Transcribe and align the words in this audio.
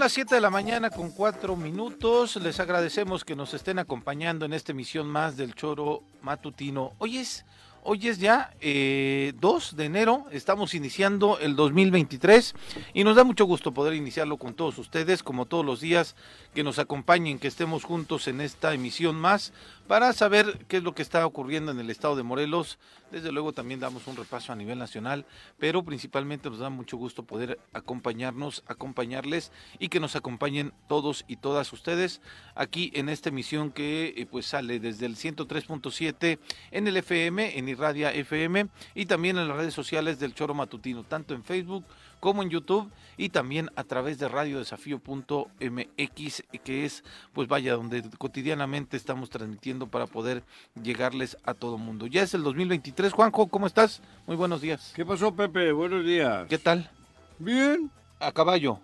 Las 0.00 0.12
7 0.12 0.34
de 0.34 0.40
la 0.40 0.48
mañana 0.48 0.88
con 0.88 1.10
4 1.10 1.56
minutos. 1.56 2.36
Les 2.36 2.58
agradecemos 2.58 3.22
que 3.22 3.36
nos 3.36 3.52
estén 3.52 3.78
acompañando 3.78 4.46
en 4.46 4.54
esta 4.54 4.72
emisión 4.72 5.06
más 5.06 5.36
del 5.36 5.54
Choro 5.54 6.02
Matutino. 6.22 6.92
Hoy 6.96 7.18
es, 7.18 7.44
hoy 7.82 8.08
es 8.08 8.18
ya 8.18 8.54
eh, 8.62 9.34
2 9.38 9.76
de 9.76 9.84
enero, 9.84 10.24
estamos 10.30 10.72
iniciando 10.72 11.38
el 11.38 11.54
2023 11.54 12.54
y 12.94 13.04
nos 13.04 13.14
da 13.14 13.24
mucho 13.24 13.44
gusto 13.44 13.74
poder 13.74 13.92
iniciarlo 13.92 14.38
con 14.38 14.54
todos 14.54 14.78
ustedes, 14.78 15.22
como 15.22 15.44
todos 15.44 15.66
los 15.66 15.82
días, 15.82 16.16
que 16.54 16.64
nos 16.64 16.78
acompañen, 16.78 17.38
que 17.38 17.48
estemos 17.48 17.84
juntos 17.84 18.26
en 18.26 18.40
esta 18.40 18.72
emisión 18.72 19.16
más 19.16 19.52
para 19.90 20.12
saber 20.12 20.66
qué 20.68 20.76
es 20.76 20.84
lo 20.84 20.94
que 20.94 21.02
está 21.02 21.26
ocurriendo 21.26 21.72
en 21.72 21.80
el 21.80 21.90
estado 21.90 22.14
de 22.14 22.22
Morelos. 22.22 22.78
Desde 23.10 23.32
luego 23.32 23.52
también 23.52 23.80
damos 23.80 24.06
un 24.06 24.14
repaso 24.14 24.52
a 24.52 24.54
nivel 24.54 24.78
nacional, 24.78 25.26
pero 25.58 25.82
principalmente 25.82 26.48
nos 26.48 26.60
da 26.60 26.70
mucho 26.70 26.96
gusto 26.96 27.24
poder 27.24 27.58
acompañarnos, 27.72 28.62
acompañarles 28.68 29.50
y 29.80 29.88
que 29.88 29.98
nos 29.98 30.14
acompañen 30.14 30.72
todos 30.86 31.24
y 31.26 31.38
todas 31.38 31.72
ustedes 31.72 32.20
aquí 32.54 32.92
en 32.94 33.08
esta 33.08 33.30
emisión 33.30 33.72
que 33.72 34.14
eh, 34.16 34.26
pues 34.30 34.46
sale 34.46 34.78
desde 34.78 35.06
el 35.06 35.16
103.7 35.16 36.38
en 36.70 36.86
el 36.86 36.96
FM, 36.96 37.58
en 37.58 37.68
Irradia 37.68 38.12
FM 38.12 38.68
y 38.94 39.06
también 39.06 39.38
en 39.38 39.48
las 39.48 39.56
redes 39.56 39.74
sociales 39.74 40.20
del 40.20 40.34
Choro 40.34 40.54
Matutino, 40.54 41.02
tanto 41.02 41.34
en 41.34 41.42
Facebook 41.42 41.84
como 42.20 42.42
en 42.42 42.50
YouTube 42.50 42.90
y 43.16 43.30
también 43.30 43.70
a 43.76 43.84
través 43.84 44.18
de 44.18 44.28
radiodesafío.mx, 44.28 46.44
que 46.62 46.84
es, 46.84 47.02
pues 47.32 47.48
vaya, 47.48 47.74
donde 47.74 48.02
cotidianamente 48.18 48.96
estamos 48.96 49.30
transmitiendo 49.30 49.88
para 49.88 50.06
poder 50.06 50.44
llegarles 50.80 51.36
a 51.44 51.54
todo 51.54 51.78
mundo. 51.78 52.06
Ya 52.06 52.22
es 52.22 52.34
el 52.34 52.42
2023. 52.42 53.12
Juanjo, 53.12 53.48
¿cómo 53.48 53.66
estás? 53.66 54.02
Muy 54.26 54.36
buenos 54.36 54.60
días. 54.60 54.92
¿Qué 54.94 55.04
pasó, 55.04 55.34
Pepe? 55.34 55.72
Buenos 55.72 56.04
días. 56.04 56.46
¿Qué 56.48 56.58
tal? 56.58 56.90
Bien. 57.38 57.90
A 58.20 58.32
caballo. 58.32 58.78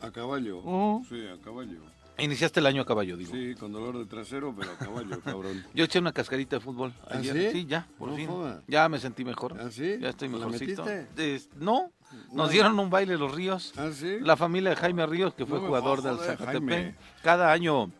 A 0.00 0.10
caballo. 0.10 0.62
Oh. 0.64 1.02
Sí, 1.08 1.26
a 1.26 1.40
caballo. 1.42 1.80
Iniciaste 2.20 2.60
el 2.60 2.66
año 2.66 2.82
a 2.82 2.86
caballo, 2.86 3.16
digo. 3.16 3.32
Sí, 3.32 3.54
con 3.58 3.72
dolor 3.72 3.98
de 3.98 4.04
trasero, 4.06 4.54
pero 4.56 4.72
a 4.72 4.76
caballo, 4.76 5.20
cabrón. 5.24 5.64
Yo 5.74 5.84
eché 5.84 5.98
una 5.98 6.12
cascarita 6.12 6.56
de 6.56 6.60
fútbol 6.60 6.92
¿Ah, 7.06 7.16
ayer. 7.18 7.52
sí? 7.52 7.66
ya, 7.66 7.86
por 7.98 8.10
No 8.10 8.16
fin. 8.16 8.28
Ya 8.68 8.88
me 8.88 8.98
sentí 8.98 9.24
mejor. 9.24 9.56
¿Ah, 9.60 9.70
sí? 9.70 9.96
Ya 10.00 10.10
estoy 10.10 10.28
¿La 10.28 10.36
mejorcito. 10.38 10.84
metiste? 10.84 11.34
Es- 11.34 11.48
no, 11.56 11.90
nos 12.28 12.34
No. 12.34 12.48
dieron 12.48 12.78
un 12.78 12.90
baile 12.90 13.16
los 13.16 13.34
Ríos. 13.34 13.72
¿Ah, 13.76 13.90
sí? 13.92 14.18
La 14.20 14.36
familia 14.36 14.70
de 14.70 14.76
Jaime 14.76 15.06
Ríos, 15.06 15.34
que 15.34 15.46
fue 15.46 15.58
No 15.60 15.66
jugador 15.66 16.02
del 16.02 16.18
Zacatepec. 16.18 16.94
Cada 17.22 17.52
año, 17.52 17.90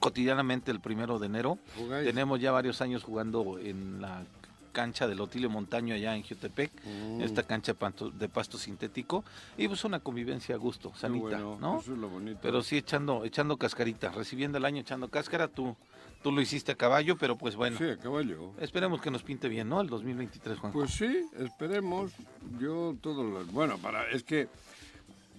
cotidianamente, 0.00 0.70
el 0.70 0.80
primero 0.80 1.18
de 1.18 1.26
enero, 1.26 1.58
¿Jugáis? 1.76 2.06
tenemos 2.06 2.40
ya 2.40 2.52
varios 2.52 2.80
años 2.80 3.02
jugando 3.04 3.58
en 3.58 4.00
la 4.00 4.24
cancha 4.70 5.06
del 5.06 5.20
Otilio 5.20 5.50
Montaño 5.50 5.94
allá 5.94 6.16
en 6.16 6.22
Jutepec, 6.22 6.70
Mm. 6.84 7.20
esta 7.20 7.42
cancha 7.42 7.74
de 8.14 8.28
pasto, 8.28 8.58
sintético, 8.58 9.24
y 9.58 9.68
pues 9.68 9.84
una 9.84 10.00
convivencia 10.00 10.54
a 10.54 10.58
gusto, 10.58 10.92
sanita, 10.96 11.22
bueno, 11.42 11.58
¿no? 11.60 11.80
Eso 11.80 11.92
es 11.92 11.98
lo 11.98 12.08
bonito. 12.08 12.38
Pero 12.42 12.62
sí 12.62 12.76
echando, 12.76 13.24
echando 13.24 13.56
cascarita, 13.56 14.10
recibiendo 14.10 14.58
el 14.58 14.64
año 14.64 14.80
echando 14.80 15.08
cáscara, 15.08 15.48
tú, 15.48 15.76
tú 16.22 16.32
lo 16.32 16.40
hiciste 16.40 16.72
a 16.72 16.74
caballo, 16.74 17.16
pero 17.16 17.36
pues 17.36 17.56
bueno, 17.56 17.76
Sí, 17.78 17.84
a 17.84 17.96
caballo. 17.98 18.52
esperemos 18.60 19.00
que 19.00 19.10
nos 19.10 19.22
pinte 19.22 19.48
bien, 19.48 19.68
¿no? 19.68 19.80
El 19.80 19.88
2023, 19.88 20.58
Juan. 20.58 20.72
Pues 20.72 20.90
sí, 20.92 21.24
esperemos. 21.38 22.12
Yo 22.58 22.96
todo 23.00 23.22
lo... 23.24 23.44
Bueno, 23.46 23.78
para... 23.78 24.08
Es 24.10 24.22
que 24.22 24.48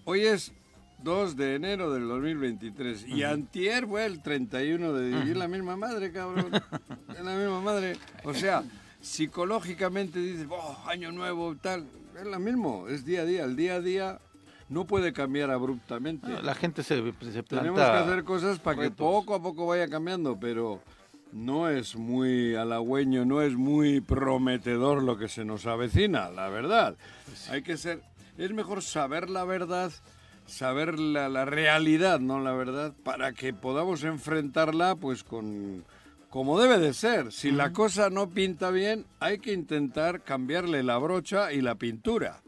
hoy 0.06 0.22
es 0.22 0.52
2 1.04 1.36
de 1.36 1.56
enero 1.56 1.92
del 1.92 2.08
2023 2.08 3.08
y 3.08 3.24
antier 3.24 3.88
fue 3.88 4.06
el 4.06 4.22
31 4.22 4.94
de... 4.94 5.26
Y 5.26 5.32
es 5.32 5.38
la 5.38 5.48
misma 5.48 5.76
madre, 5.76 6.12
cabrón. 6.12 6.52
es 7.18 7.24
la 7.24 7.36
misma 7.36 7.60
madre. 7.62 7.98
O 8.24 8.34
sea, 8.36 8.64
psicológicamente 9.02 10.20
dices, 10.20 10.48
oh, 10.50 10.78
año 10.88 11.12
nuevo, 11.12 11.56
tal. 11.56 11.86
Es 12.20 12.26
lo 12.26 12.40
mismo, 12.40 12.88
es 12.88 13.06
día 13.06 13.22
a 13.22 13.26
día. 13.26 13.44
El 13.44 13.56
día 13.56 13.76
a 13.76 13.82
día 13.82 14.20
no 14.70 14.86
puede 14.86 15.12
cambiar 15.12 15.52
abruptamente. 15.52 16.42
La 16.42 16.56
gente 16.56 16.84
se, 16.84 16.96
se 16.96 17.44
planta... 17.44 17.48
Tenemos 17.50 17.80
que 17.80 17.86
hacer 17.86 18.24
cosas 18.24 18.60
para 18.60 18.82
que 18.82 18.92
poco 18.92 19.36
a 19.36 19.42
poco 19.42 19.68
vaya 19.68 19.88
cambiando, 19.88 20.40
pero 20.40 20.82
no 21.32 21.70
es 21.70 21.96
muy 21.96 22.56
halagüeño, 22.56 23.26
no 23.26 23.42
es 23.42 23.56
muy 23.56 24.02
prometedor 24.02 25.04
lo 25.04 25.18
que 25.18 25.28
se 25.28 25.46
nos 25.46 25.66
avecina, 25.66 26.30
la 26.30 26.50
verdad. 26.50 26.96
Hay 27.50 27.64
que 27.64 27.78
ser, 27.78 28.02
es 28.38 28.52
mejor 28.54 28.82
saber 28.82 29.30
la 29.30 29.46
verdad, 29.46 29.92
saber 30.46 31.00
la, 31.00 31.30
la 31.30 31.46
realidad, 31.46 32.20
no 32.20 32.40
la 32.40 32.54
verdad, 32.54 32.94
para 33.04 33.34
que 33.34 33.54
podamos 33.54 34.04
enfrentarla 34.04 34.96
pues 34.96 35.24
con 35.24 35.86
como 36.32 36.60
debe 36.60 36.80
de 36.80 36.94
ser. 36.94 37.32
Si 37.32 37.52
la 37.52 37.72
cosa 37.72 38.10
no 38.10 38.28
pinta 38.30 38.72
bien, 38.72 39.06
hay 39.20 39.38
que 39.38 39.54
intentar 39.54 40.22
cambiarle 40.24 40.82
la 40.82 40.98
brocha 40.98 41.52
y 41.54 41.62
la 41.62 41.76
pintura 41.76 42.42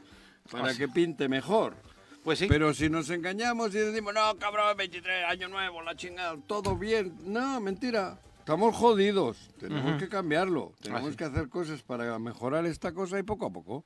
para 0.50 0.70
Así. 0.70 0.80
que 0.80 0.88
pinte 0.88 1.30
mejor. 1.30 1.76
Pues 2.24 2.40
sí. 2.40 2.48
Pero 2.48 2.74
si 2.74 2.90
nos 2.90 3.10
engañamos 3.10 3.76
y 3.76 3.80
decimos, 3.80 4.14
no, 4.14 4.36
cabrón, 4.38 4.76
23, 4.78 5.26
año 5.26 5.50
nuevo, 5.50 5.82
la 5.82 5.96
chingada, 5.96 6.38
todo 6.48 6.76
bien. 6.78 7.14
No, 7.26 7.60
mentira. 7.60 8.18
Estamos 8.40 8.76
jodidos. 8.76 9.38
Tenemos 9.60 10.00
que 10.02 10.08
cambiarlo. 10.10 10.74
Tenemos 10.82 11.10
Así. 11.10 11.18
que 11.18 11.24
hacer 11.26 11.50
cosas 11.50 11.82
para 11.82 12.18
mejorar 12.20 12.66
esta 12.66 12.94
cosa 12.94 13.20
y 13.20 13.24
poco 13.24 13.46
a 13.46 13.50
poco. 13.52 13.86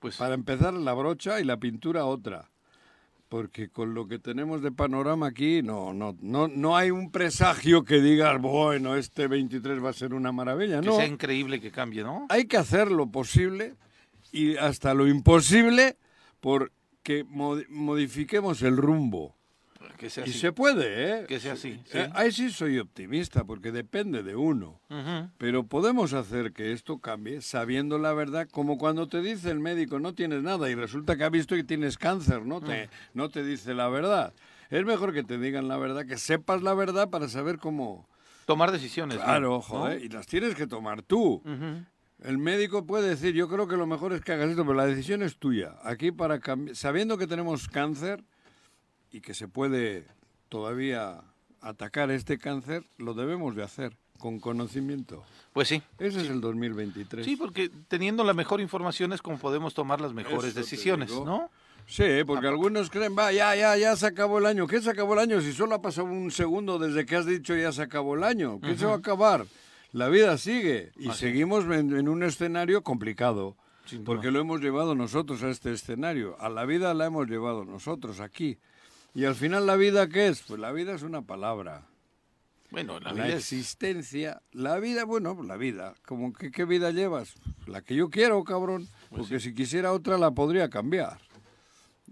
pues, 0.00 0.16
Para 0.16 0.34
empezar, 0.34 0.72
la 0.74 0.92
brocha 0.94 1.40
y 1.40 1.44
la 1.44 1.58
pintura 1.58 2.04
otra. 2.06 2.48
Porque 3.28 3.68
con 3.68 3.92
lo 3.94 4.06
que 4.06 4.18
tenemos 4.20 4.62
de 4.62 4.70
panorama 4.70 5.26
aquí, 5.26 5.60
no, 5.62 5.92
no, 5.92 6.16
no, 6.20 6.46
no 6.46 6.76
hay 6.76 6.92
un 6.92 7.10
presagio 7.10 7.82
que 7.84 8.00
digas, 8.00 8.40
bueno, 8.40 8.94
este 8.96 9.26
23 9.26 9.82
va 9.84 9.90
a 9.90 9.92
ser 9.92 10.14
una 10.14 10.30
maravilla. 10.30 10.80
que 10.80 10.86
No, 10.86 10.96
sea 10.96 11.06
increíble 11.06 11.60
que 11.60 11.72
cambie, 11.72 12.02
¿no? 12.04 12.26
hay 12.28 12.44
que 12.46 12.56
hacer 12.56 12.90
lo 12.90 13.10
posible 13.10 13.74
y 14.30 14.56
hasta 14.56 14.94
lo 14.94 15.08
imposible 15.08 15.96
por 16.40 16.70
que 17.02 17.24
mod- 17.26 17.66
modifiquemos 17.68 18.62
el 18.62 18.76
rumbo. 18.76 19.35
Que 19.96 20.10
sea 20.10 20.26
Y 20.26 20.30
así. 20.30 20.38
se 20.38 20.52
puede, 20.52 21.20
¿eh? 21.22 21.24
Que 21.26 21.40
sea 21.40 21.54
así, 21.54 21.80
sí. 21.86 21.98
Eh, 21.98 22.10
Ahí 22.14 22.30
sí 22.32 22.50
soy 22.50 22.78
optimista, 22.78 23.44
porque 23.44 23.72
depende 23.72 24.22
de 24.22 24.36
uno. 24.36 24.80
Ujú. 24.90 25.30
Pero 25.38 25.64
podemos 25.64 26.12
hacer 26.12 26.52
que 26.52 26.72
esto 26.72 26.98
cambie 26.98 27.40
sabiendo 27.40 27.98
la 27.98 28.12
verdad, 28.12 28.46
como 28.50 28.76
cuando 28.78 29.08
te 29.08 29.22
dice 29.22 29.50
el 29.50 29.60
médico 29.60 29.98
no 29.98 30.14
tienes 30.14 30.42
nada 30.42 30.68
y 30.70 30.74
resulta 30.74 31.16
que 31.16 31.24
ha 31.24 31.30
visto 31.30 31.54
que 31.56 31.64
tienes 31.64 31.96
cáncer, 31.98 32.42
no 32.44 32.60
te, 32.60 32.90
no 33.14 33.28
te 33.30 33.42
dice 33.42 33.72
la 33.74 33.88
verdad. 33.88 34.32
Es 34.68 34.84
mejor 34.84 35.12
que 35.14 35.22
te 35.22 35.38
digan 35.38 35.68
la 35.68 35.76
verdad, 35.78 36.04
que 36.06 36.18
sepas 36.18 36.62
la 36.62 36.74
verdad 36.74 37.08
para 37.08 37.28
saber 37.28 37.58
cómo... 37.58 38.08
Tomar 38.46 38.70
decisiones. 38.72 39.18
¿no? 39.18 39.24
Claro, 39.24 39.48
¿No? 39.50 39.60
joder, 39.60 40.04
y 40.04 40.08
las 40.08 40.26
tienes 40.26 40.54
que 40.54 40.66
tomar 40.66 41.02
tú. 41.02 41.42
Ujú. 41.44 41.84
El 42.22 42.38
médico 42.38 42.86
puede 42.86 43.08
decir, 43.08 43.34
yo 43.34 43.48
creo 43.48 43.68
que 43.68 43.76
lo 43.76 43.86
mejor 43.86 44.12
es 44.12 44.20
que 44.22 44.32
hagas 44.32 44.50
esto, 44.50 44.62
pero 44.64 44.74
la 44.74 44.86
decisión 44.86 45.22
es 45.22 45.36
tuya. 45.36 45.74
Aquí 45.84 46.12
para 46.12 46.40
sabiendo 46.72 47.18
que 47.18 47.26
tenemos 47.26 47.68
cáncer 47.68 48.24
y 49.12 49.20
que 49.20 49.34
se 49.34 49.48
puede 49.48 50.06
todavía 50.48 51.22
atacar 51.60 52.10
este 52.10 52.38
cáncer, 52.38 52.84
lo 52.98 53.14
debemos 53.14 53.56
de 53.56 53.62
hacer 53.62 53.96
con 54.18 54.40
conocimiento. 54.40 55.24
Pues 55.52 55.68
sí. 55.68 55.82
Ese 55.98 56.22
es 56.22 56.28
el 56.28 56.40
2023. 56.40 57.24
Sí, 57.24 57.36
porque 57.36 57.70
teniendo 57.88 58.24
la 58.24 58.34
mejor 58.34 58.60
información 58.60 59.12
es 59.12 59.22
como 59.22 59.38
podemos 59.38 59.74
tomar 59.74 60.00
las 60.00 60.12
mejores 60.12 60.50
Eso 60.50 60.60
decisiones. 60.60 61.10
¿no? 61.10 61.50
Sí, 61.86 62.04
porque 62.26 62.48
algunos 62.48 62.90
creen, 62.90 63.16
va, 63.16 63.32
ya, 63.32 63.54
ya, 63.54 63.76
ya 63.76 63.94
se 63.96 64.06
acabó 64.06 64.38
el 64.38 64.46
año. 64.46 64.66
¿Qué 64.66 64.80
se 64.80 64.90
acabó 64.90 65.14
el 65.14 65.20
año? 65.20 65.40
Si 65.40 65.52
solo 65.52 65.76
ha 65.76 65.82
pasado 65.82 66.08
un 66.08 66.30
segundo 66.30 66.78
desde 66.78 67.06
que 67.06 67.16
has 67.16 67.26
dicho 67.26 67.54
ya 67.56 67.72
se 67.72 67.82
acabó 67.82 68.14
el 68.16 68.24
año. 68.24 68.60
¿Qué 68.60 68.76
se 68.76 68.86
va 68.86 68.94
a 68.94 68.98
acabar? 68.98 69.46
La 69.92 70.08
vida 70.08 70.36
sigue 70.36 70.92
y 70.96 71.10
seguimos 71.12 71.64
en, 71.64 71.96
en 71.96 72.08
un 72.08 72.22
escenario 72.22 72.82
complicado. 72.82 73.56
Sin 73.86 73.98
duda. 73.98 74.06
Porque 74.06 74.32
lo 74.32 74.40
hemos 74.40 74.60
llevado 74.60 74.96
nosotros 74.96 75.42
a 75.44 75.48
este 75.48 75.72
escenario. 75.72 76.36
A 76.40 76.48
la 76.48 76.64
vida 76.64 76.92
la 76.92 77.06
hemos 77.06 77.28
llevado 77.28 77.64
nosotros 77.64 78.18
aquí. 78.20 78.58
Y 79.16 79.24
al 79.24 79.34
final, 79.34 79.64
¿la 79.64 79.76
vida 79.76 80.10
qué 80.10 80.28
es? 80.28 80.42
Pues 80.42 80.60
la 80.60 80.72
vida 80.72 80.94
es 80.94 81.02
una 81.02 81.22
palabra. 81.22 81.86
Bueno, 82.70 83.00
la 83.00 83.14
La, 83.14 83.24
vida 83.24 83.36
es... 83.36 83.50
existencia, 83.50 84.42
la 84.52 84.78
vida, 84.78 85.04
bueno, 85.06 85.42
la 85.42 85.56
vida. 85.56 85.94
Como 86.06 86.34
que, 86.34 86.50
¿Qué 86.50 86.66
vida 86.66 86.90
llevas? 86.90 87.34
La 87.66 87.80
que 87.80 87.94
yo 87.94 88.10
quiero, 88.10 88.44
cabrón. 88.44 88.86
Pues 89.08 89.22
Porque 89.22 89.40
si 89.40 89.54
quisiera 89.54 89.92
otra 89.92 90.18
la 90.18 90.32
podría 90.32 90.68
cambiar. 90.68 91.16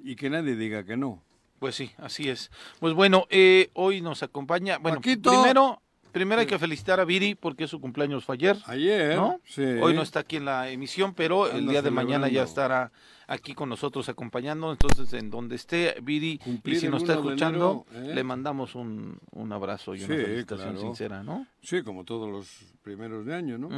Y 0.03 0.17
que 0.17 0.31
nadie 0.31 0.57
diga 0.57 0.85
que 0.85 0.97
no. 0.97 1.23
Pues 1.59 1.75
sí, 1.75 1.93
así 1.99 2.31
es. 2.31 2.51
Pues 2.81 2.95
bueno, 2.95 3.27
eh, 3.29 3.69
hoy 3.75 4.01
nos 4.01 4.23
acompaña... 4.23 4.79
Bueno, 4.79 4.97
Paquito. 4.97 5.31
primero, 5.31 5.83
primero 6.11 6.41
hay 6.41 6.47
que 6.47 6.59
felicitar 6.59 7.01
a 7.01 7.05
Viri 7.05 7.35
porque 7.35 7.69
su 7.69 7.83
cumpleaños 7.83 8.25
fue 8.25 8.37
ayer. 8.37 8.57
Ayer, 8.65 9.15
¿no? 9.17 9.43
sí. 9.45 9.63
Hoy 9.63 9.93
no 9.93 10.01
está 10.01 10.21
aquí 10.21 10.37
en 10.37 10.47
la 10.47 10.71
emisión, 10.71 11.13
pero 11.13 11.51
el 11.51 11.59
Anda 11.59 11.71
día 11.73 11.83
de 11.83 11.91
mañana 11.91 12.29
ya 12.29 12.45
estará 12.45 12.93
aquí 13.27 13.55
con 13.55 13.69
nosotros 13.69 14.09
acompañando. 14.09 14.71
Entonces, 14.73 15.13
en 15.13 15.31
donde 15.31 15.57
esté 15.57 15.97
Viri, 16.03 16.39
Cumplir 16.39 16.77
y 16.77 16.81
si 16.81 16.87
el 16.87 16.93
nos 16.93 17.03
está 17.03 17.15
1 17.15 17.23
de 17.23 17.29
escuchando, 17.29 17.87
enero, 17.93 18.11
¿eh? 18.11 18.15
le 18.15 18.25
mandamos 18.25 18.75
un, 18.75 19.19
un 19.33 19.53
abrazo 19.53 19.95
y 19.95 19.99
una 20.05 20.15
felicitación 20.15 20.73
claro. 20.73 20.81
sincera, 20.81 21.23
¿no? 21.23 21.47
Sí, 21.63 21.83
como 21.83 22.05
todos 22.05 22.31
los 22.31 22.75
primeros 22.83 23.25
de 23.27 23.35
año, 23.35 23.59
¿no? 23.59 23.69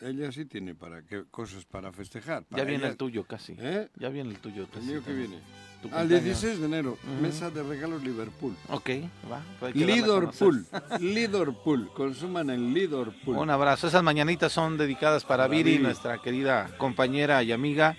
Ella 0.00 0.32
sí 0.32 0.44
tiene 0.44 0.74
para 0.74 1.02
qué 1.02 1.24
cosas 1.30 1.64
para 1.64 1.92
festejar. 1.92 2.44
Ya 2.50 2.64
viene 2.64 2.82
ella. 2.84 2.88
el 2.88 2.96
tuyo 2.96 3.24
casi. 3.24 3.56
¿Eh? 3.58 3.88
Ya 3.96 4.08
viene 4.08 4.30
el 4.30 4.38
tuyo. 4.38 4.64
¿El 4.64 4.68
casi 4.68 4.86
mío 4.86 5.02
que 5.04 5.12
viene? 5.12 5.36
Al 5.36 5.90
cumpleaños. 6.08 6.24
16 6.24 6.58
de 6.60 6.66
enero, 6.66 6.98
mesa 7.22 7.50
de 7.50 7.62
regalos 7.62 8.02
Liverpool. 8.02 8.54
Ok, 8.70 8.90
va. 9.30 9.42
Liverpool. 9.72 10.66
Liverpool, 11.00 11.90
consuman 11.94 12.50
en 12.50 12.74
Liverpool. 12.74 13.36
Un 13.36 13.50
abrazo. 13.50 13.86
Esas 13.86 14.02
mañanitas 14.02 14.50
son 14.52 14.76
dedicadas 14.76 15.24
para 15.24 15.44
Para 15.44 15.48
Viri, 15.56 15.72
Viri. 15.72 15.82
nuestra 15.82 16.18
querida 16.18 16.70
compañera 16.76 17.42
y 17.42 17.52
amiga. 17.52 17.96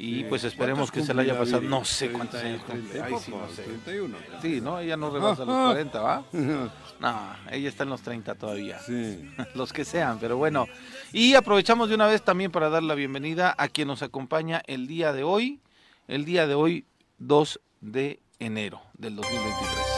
Y 0.00 0.22
pues 0.24 0.44
esperemos 0.44 0.90
¿Cuántos 0.90 1.02
que 1.02 1.06
se 1.06 1.14
la 1.14 1.22
haya 1.22 1.36
pasado. 1.36 1.60
No 1.60 1.84
sé 1.84 2.10
cuántos 2.10 2.40
30 2.40 2.46
y 2.46 2.52
años 2.52 2.62
cumple. 2.64 2.90
30 2.90 3.10
y 3.10 3.12
Ay, 3.12 3.20
sí, 3.20 3.30
no 3.32 3.48
sé. 3.48 3.62
31. 3.64 4.18
Sí, 4.40 4.60
¿no? 4.60 4.78
Ella 4.78 4.96
no 4.96 5.10
rebasa 5.10 5.44
los 5.44 5.54
Ajá. 5.54 5.66
40, 5.66 6.00
¿va? 6.00 6.24
No, 7.00 7.36
ella 7.50 7.68
está 7.68 7.82
en 7.84 7.90
los 7.90 8.00
30 8.02 8.34
todavía. 8.36 8.78
Sí. 8.80 9.28
Los 9.54 9.72
que 9.72 9.84
sean, 9.84 10.18
pero 10.18 10.36
bueno. 10.36 10.66
Y 11.12 11.34
aprovechamos 11.34 11.88
de 11.88 11.94
una 11.94 12.08
vez 12.08 12.22
también 12.22 12.50
para 12.50 12.70
dar 12.70 12.82
la 12.82 12.96
bienvenida 12.96 13.54
a 13.56 13.68
quien 13.68 13.86
nos 13.86 14.02
acompaña 14.02 14.62
el 14.66 14.88
día 14.88 15.12
de 15.12 15.22
hoy. 15.22 15.60
El 16.08 16.24
día 16.24 16.48
de 16.48 16.54
hoy, 16.54 16.86
2 17.18 17.60
de 17.80 18.18
enero 18.40 18.80
del 18.94 19.14
2023. 19.14 19.97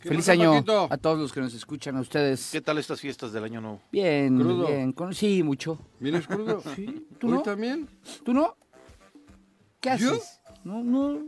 feliz 0.00 0.18
pasa, 0.18 0.32
año 0.32 0.52
Paquito? 0.52 0.88
a 0.90 0.96
todos 0.96 1.18
los 1.18 1.32
que 1.32 1.40
nos 1.40 1.54
escuchan, 1.54 1.96
a 1.96 2.00
ustedes. 2.00 2.50
¿Qué 2.52 2.60
tal 2.60 2.78
estas 2.78 3.00
fiestas 3.00 3.32
del 3.32 3.44
año 3.44 3.60
nuevo? 3.60 3.80
Bien, 3.92 4.38
¿Crudo? 4.38 4.66
bien, 4.68 4.92
con... 4.92 5.14
sí, 5.14 5.42
mucho. 5.42 5.78
¿Vienes 6.00 6.26
crudo? 6.26 6.62
Sí, 6.76 7.06
¿tú 7.18 7.28
¿Hoy 7.28 7.32
no? 7.34 7.42
también? 7.42 7.88
¿Tú 8.24 8.32
no? 8.32 8.56
¿Qué 9.80 9.96
¿Yo? 9.98 10.14
haces? 10.14 10.40
No, 10.64 10.82
no. 10.82 11.18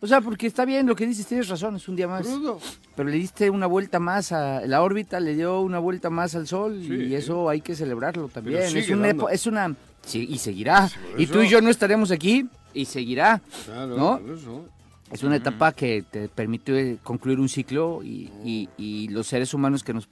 O 0.00 0.06
sea, 0.06 0.20
porque 0.20 0.46
está 0.46 0.64
bien 0.64 0.86
lo 0.86 0.94
que 0.94 1.06
dices, 1.06 1.26
tienes 1.26 1.48
razón, 1.48 1.74
es 1.76 1.88
un 1.88 1.96
día 1.96 2.06
más. 2.06 2.24
¿Crudo? 2.26 2.60
Pero 2.94 3.08
le 3.08 3.16
diste 3.16 3.50
una 3.50 3.66
vuelta 3.66 3.98
más 3.98 4.30
a 4.30 4.60
la 4.66 4.82
órbita, 4.82 5.18
le 5.18 5.34
dio 5.34 5.60
una 5.60 5.80
vuelta 5.80 6.08
más 6.08 6.34
al 6.36 6.46
sol 6.46 6.80
Sí. 6.86 6.94
y 6.94 7.14
eso 7.14 7.48
hay 7.48 7.60
que 7.60 7.74
celebrarlo 7.74 8.28
también. 8.28 8.58
Pero 8.58 8.66
es, 8.66 8.84
sigue 8.84 8.94
una 8.94 9.10
es 9.32 9.46
una 9.46 9.74
sí, 10.02 10.26
y 10.30 10.38
seguirá. 10.38 10.88
Y 11.16 11.26
tú 11.26 11.40
y 11.42 11.48
yo 11.48 11.60
no 11.60 11.68
estaremos 11.70 12.12
aquí 12.12 12.46
y 12.74 12.84
seguirá. 12.84 13.42
Claro, 13.64 13.96
¿No? 13.96 14.20
por 14.20 14.30
eso. 14.30 14.64
Es 15.12 15.22
una 15.22 15.36
etapa 15.36 15.72
que 15.72 16.02
te 16.02 16.28
permite 16.28 16.98
concluir 17.02 17.40
un 17.40 17.48
ciclo 17.48 18.00
y, 18.02 18.30
y- 18.44 18.68
y 18.76 19.08
los 19.08 19.26
seres 19.26 19.54
humanos 19.54 19.82
que 19.82 19.94
nos 19.94 20.08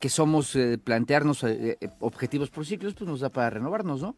que 0.00 0.08
somos 0.08 0.56
eh, 0.56 0.78
plantearnos 0.82 1.44
eh, 1.44 1.78
eh, 1.80 1.88
objetivos 2.00 2.50
por 2.50 2.66
ciclos, 2.66 2.92
pues 2.94 3.08
nos 3.08 3.20
da 3.20 3.28
para 3.28 3.50
renovarnos, 3.50 4.02
¿no? 4.02 4.16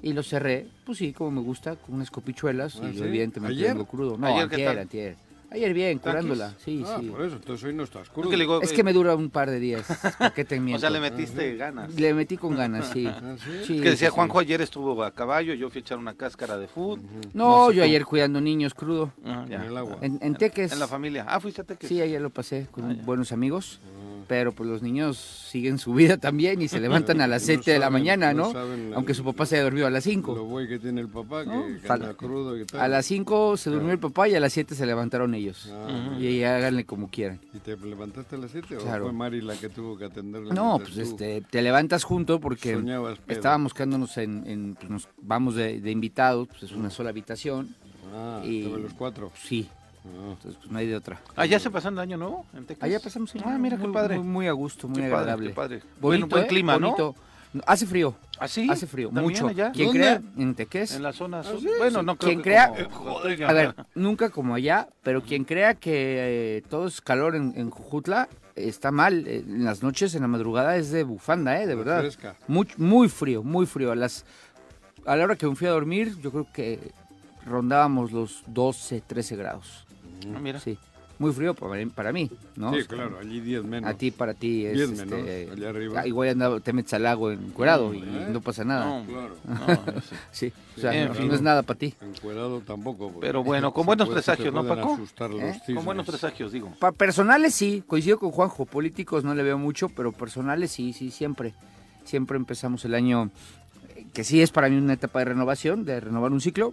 Y 0.00 0.14
los 0.14 0.26
cerré, 0.28 0.66
pues 0.86 0.96
sí, 0.96 1.12
como 1.12 1.30
me 1.30 1.40
gusta, 1.42 1.76
con 1.76 1.96
unas 1.96 2.10
copichuelas 2.10 2.76
Ah, 2.82 2.88
y 2.90 2.94
¿sí? 2.96 3.02
evidentemente 3.02 3.62
¿Ayer? 3.62 3.76
crudo. 3.84 4.16
No, 4.16 4.28
¿Ayer 4.28 4.48
tal? 4.64 4.78
antier. 4.78 5.16
Ayer 5.52 5.74
bien, 5.74 5.98
curándola, 5.98 6.54
sí, 6.64 6.84
ah, 6.86 6.98
sí. 7.00 7.06
por 7.08 7.22
eso, 7.22 7.34
entonces 7.34 7.64
hoy 7.66 7.74
no 7.74 7.82
estás 7.82 8.06
Es 8.06 8.12
que 8.28 8.36
le 8.36 8.44
digo, 8.44 8.62
Es 8.62 8.70
eh, 8.70 8.74
que 8.74 8.84
me 8.84 8.92
dura 8.92 9.16
un 9.16 9.30
par 9.30 9.50
de 9.50 9.58
días, 9.58 9.84
¿por 10.18 10.32
qué 10.32 10.44
te 10.44 10.58
o 10.58 10.62
miento? 10.62 10.80
sea, 10.80 10.90
le 10.90 11.00
metiste 11.00 11.56
ganas. 11.56 11.92
Le 11.94 12.14
metí 12.14 12.36
con 12.36 12.54
ganas, 12.54 12.90
sí. 12.92 13.04
¿Ah, 13.08 13.34
sí? 13.36 13.50
Sí, 13.66 13.80
que 13.80 13.90
decía 13.90 14.10
sí. 14.10 14.14
Juanjo 14.14 14.38
ayer 14.38 14.60
estuvo 14.60 15.02
a 15.02 15.10
caballo, 15.10 15.52
yo 15.54 15.68
fui 15.68 15.80
a 15.80 15.82
echar 15.82 15.98
una 15.98 16.14
cáscara 16.14 16.56
de 16.56 16.68
food. 16.68 17.00
No, 17.34 17.72
yo 17.72 17.82
ayer 17.82 18.04
cuidando 18.04 18.40
niños 18.40 18.74
crudo. 18.74 19.12
Ah, 19.24 19.44
ya. 19.48 19.56
En 19.56 19.62
el 19.62 19.76
agua. 19.76 19.98
En, 20.02 20.20
en 20.22 20.36
Teques. 20.36 20.70
En 20.70 20.78
la 20.78 20.86
familia. 20.86 21.24
Ah, 21.28 21.40
fuiste 21.40 21.62
a 21.62 21.64
Teques. 21.64 21.88
Sí, 21.88 22.00
ayer 22.00 22.20
lo 22.20 22.30
pasé 22.30 22.68
con 22.70 22.88
Ah, 22.88 22.96
buenos 23.04 23.32
amigos. 23.32 23.80
Pero 24.30 24.52
pues 24.52 24.70
los 24.70 24.80
niños 24.80 25.16
siguen 25.18 25.78
su 25.78 25.92
vida 25.92 26.16
también 26.16 26.62
y 26.62 26.68
se 26.68 26.78
levantan 26.80 27.20
a 27.20 27.26
las 27.26 27.42
No 27.42 27.46
7 27.46 27.72
de 27.72 27.78
la 27.80 27.90
mañana, 27.90 28.32
no 28.32 28.52
¿no? 28.52 28.94
Aunque 28.94 29.12
su 29.12 29.24
papá 29.24 29.44
se 29.44 29.56
haya 29.56 29.64
dormido 29.64 29.88
a 29.88 29.90
las 29.90 30.06
Lo 30.06 30.12
5. 30.12 30.44
güey 30.44 30.68
que 30.68 30.78
tiene 30.78 31.00
el 31.00 31.08
papá, 31.08 31.42
que, 31.42 31.50
No, 31.50 31.64
que 31.82 31.92
anda 31.92 32.14
crudo 32.14 32.56
y 32.56 32.64
tal. 32.64 32.80
A 32.80 32.86
las 32.86 33.06
5 33.06 33.56
se 33.56 33.70
durmió 33.70 33.90
el 33.90 33.98
papá 33.98 34.28
y 34.28 34.36
a 34.36 34.40
las 34.40 34.52
7 34.52 34.76
se 34.76 34.86
levantaron 34.86 35.34
ellos. 35.34 35.68
Ah, 35.72 36.16
Y 36.20 36.28
ahí 36.28 36.44
háganle 36.44 36.84
como 36.86 37.10
quieran. 37.10 37.40
¿Y 37.52 37.58
te 37.58 37.76
levantaste 37.76 38.36
a 38.36 38.38
las 38.38 38.52
7 38.52 38.76
Claro. 38.76 39.06
o 39.06 39.08
fue 39.08 39.12
Mari 39.18 39.40
la 39.40 39.56
que 39.56 39.68
tuvo 39.68 39.98
que 39.98 40.04
atenderle? 40.04 40.54
No, 40.54 40.78
pues 40.78 40.94
tú 40.94 41.00
este, 41.00 41.40
te 41.50 41.60
levantas 41.60 42.04
junto 42.04 42.38
porque 42.38 42.74
soñabas 42.74 43.18
estábamos 43.26 43.74
quedándonos 43.74 44.16
en, 44.16 44.46
en- 44.46 44.74
pues, 44.76 44.90
nos 44.90 45.08
vamos 45.20 45.56
de, 45.56 45.80
de 45.80 45.90
invitados, 45.90 46.46
pues 46.46 46.62
es 46.62 46.70
una 46.72 46.90
sola 46.90 47.10
habitación. 47.10 47.74
Ah, 48.14 48.42
y- 48.44 48.62
los 48.62 48.94
cuatro. 48.94 49.32
Sí, 49.34 49.68
Ah. 49.68 49.76
Entonces 50.04 50.56
pues 50.60 50.70
no 50.70 50.78
hay 50.78 50.86
de 50.86 50.96
otra. 50.96 51.20
Ah, 51.36 51.46
¿ya 51.46 51.58
se 51.58 51.70
pasó 51.70 51.88
el 51.88 51.98
año 51.98 52.16
nuevo 52.16 52.46
en 52.54 52.64
Teques? 52.66 52.82
Allá 52.82 53.00
pasamos 53.00 53.32
Ah, 53.44 53.58
mira 53.58 53.76
qué 53.76 53.84
muy, 53.84 53.92
padre. 53.92 54.16
Muy, 54.18 54.26
muy 54.26 54.48
a 54.48 54.52
gusto, 54.52 54.88
muy 54.88 54.96
Qué 54.96 55.02
padre, 55.08 55.16
agradable. 55.16 55.48
qué 55.48 55.54
padre. 55.54 55.82
Bonito, 56.00 56.26
Buen- 56.26 56.28
buen 56.30 56.44
¿eh? 56.44 56.46
clima, 56.48 56.78
¿no? 56.78 56.86
Bonito. 56.92 57.14
Hace 57.66 57.84
frío. 57.84 58.14
¿Ah, 58.38 58.46
sí? 58.46 58.68
Hace 58.70 58.86
frío, 58.86 59.08
¿También 59.08 59.24
mucho. 59.24 59.48
allá? 59.48 59.72
Quien 59.72 59.88
¿Dónde? 59.88 60.00
crea 60.00 60.22
en 60.38 60.54
Teques. 60.54 60.94
En 60.94 61.02
la 61.02 61.12
zona 61.12 61.42
sur. 61.42 61.58
sí? 61.60 61.68
Bueno, 61.78 62.02
no 62.04 62.14
creo 62.16 62.36
que 62.36 62.42
crea, 62.42 62.72
como- 62.88 63.18
a 63.18 63.52
ver, 63.52 63.74
nunca 63.96 64.30
como 64.30 64.54
allá, 64.54 64.88
pero 65.02 65.20
quien 65.22 65.42
crea 65.44 65.74
que 65.74 66.58
eh, 66.58 66.62
todo 66.70 66.86
es 66.86 67.00
calor 67.00 67.34
en, 67.34 67.52
en 67.56 67.70
Jujutla 67.70 68.28
está 68.54 68.92
mal. 68.92 69.26
Eh, 69.26 69.42
En 69.46 69.64
las 69.64 69.82
noches, 69.82 70.14
en 70.14 70.22
la 70.22 70.28
madrugada 70.28 70.76
es 70.76 70.92
de 70.92 71.02
bufanda, 71.02 71.60
eh, 71.60 71.66
de 71.66 71.74
verdad. 71.74 71.98
Fresca. 72.00 72.36
Muy, 72.46 72.68
muy 72.76 73.08
frío, 73.08 73.42
muy 73.42 73.66
frío. 73.66 73.90
A 73.90 73.96
las 73.96 74.24
a 75.06 75.16
la 75.16 75.24
hora 75.24 75.34
que 75.34 75.46
me 75.48 75.56
fui 75.56 75.66
a 75.66 75.70
dormir, 75.70 76.14
yo 76.22 76.30
creo 76.30 76.46
que 76.52 76.92
rondábamos 77.46 78.12
los 78.12 78.44
12, 78.46 79.00
13 79.00 79.34
grados. 79.34 79.86
Ah, 80.34 80.38
mira. 80.40 80.60
Sí, 80.60 80.78
muy 81.18 81.32
frío 81.32 81.52
para, 81.54 82.12
mí, 82.12 82.30
¿no? 82.56 82.72
Sí, 82.74 82.84
claro, 82.86 83.18
allí 83.20 83.40
10 83.40 83.62
menos. 83.64 83.90
A 83.90 83.94
ti, 83.94 84.10
para 84.10 84.32
ti 84.32 84.64
es. 84.64 84.72
Diez 84.74 84.90
este, 84.90 85.04
menos, 85.04 85.52
allá 85.58 85.68
arriba. 85.68 86.00
ah, 86.00 86.06
igual 86.06 86.30
andaba, 86.30 86.60
te 86.60 86.72
metes 86.72 86.94
al 86.94 87.02
lago 87.02 87.30
encuerado 87.30 87.92
y 87.92 87.98
¿eh? 87.98 88.28
no 88.30 88.40
pasa 88.40 88.64
nada. 88.64 88.86
No, 88.86 89.04
Claro. 89.06 89.36
no. 89.46 89.92
Sí, 90.32 90.50
o 90.78 90.80
sea, 90.80 90.94
En 90.94 91.08
no, 91.08 91.14
fin. 91.14 91.28
no 91.28 91.34
es 91.34 91.42
nada 91.42 91.62
para 91.62 91.78
ti. 91.78 91.94
Encuerado 92.00 92.60
tampoco. 92.62 93.10
porque 93.12 93.26
Pero 93.26 93.44
bueno, 93.44 93.70
con 93.74 93.84
buenos 93.84 94.08
puede- 94.08 94.22
presagios, 94.22 94.54
¿no, 94.54 94.64
Paco? 94.66 94.94
asustar 94.94 95.28
los 95.30 95.42
¿Eh? 95.42 95.60
Con 95.74 95.84
buenos 95.84 96.06
presagios, 96.06 96.52
digo. 96.52 96.72
Para 96.78 96.92
personales 96.92 97.54
sí, 97.54 97.84
coincido 97.86 98.18
con 98.18 98.30
Juanjo, 98.30 98.64
políticos 98.64 99.22
no 99.22 99.34
le 99.34 99.42
veo 99.42 99.58
mucho, 99.58 99.90
pero 99.90 100.12
personales 100.12 100.70
sí, 100.70 100.94
sí, 100.94 101.10
siempre. 101.10 101.52
Siempre 102.04 102.38
empezamos 102.38 102.82
el 102.86 102.94
año, 102.94 103.30
eh, 103.94 104.06
que 104.14 104.24
sí 104.24 104.40
es 104.40 104.50
para 104.50 104.70
mí 104.70 104.76
una 104.78 104.94
etapa 104.94 105.18
de 105.18 105.26
renovación, 105.26 105.84
de 105.84 106.00
renovar 106.00 106.32
un 106.32 106.40
ciclo, 106.40 106.72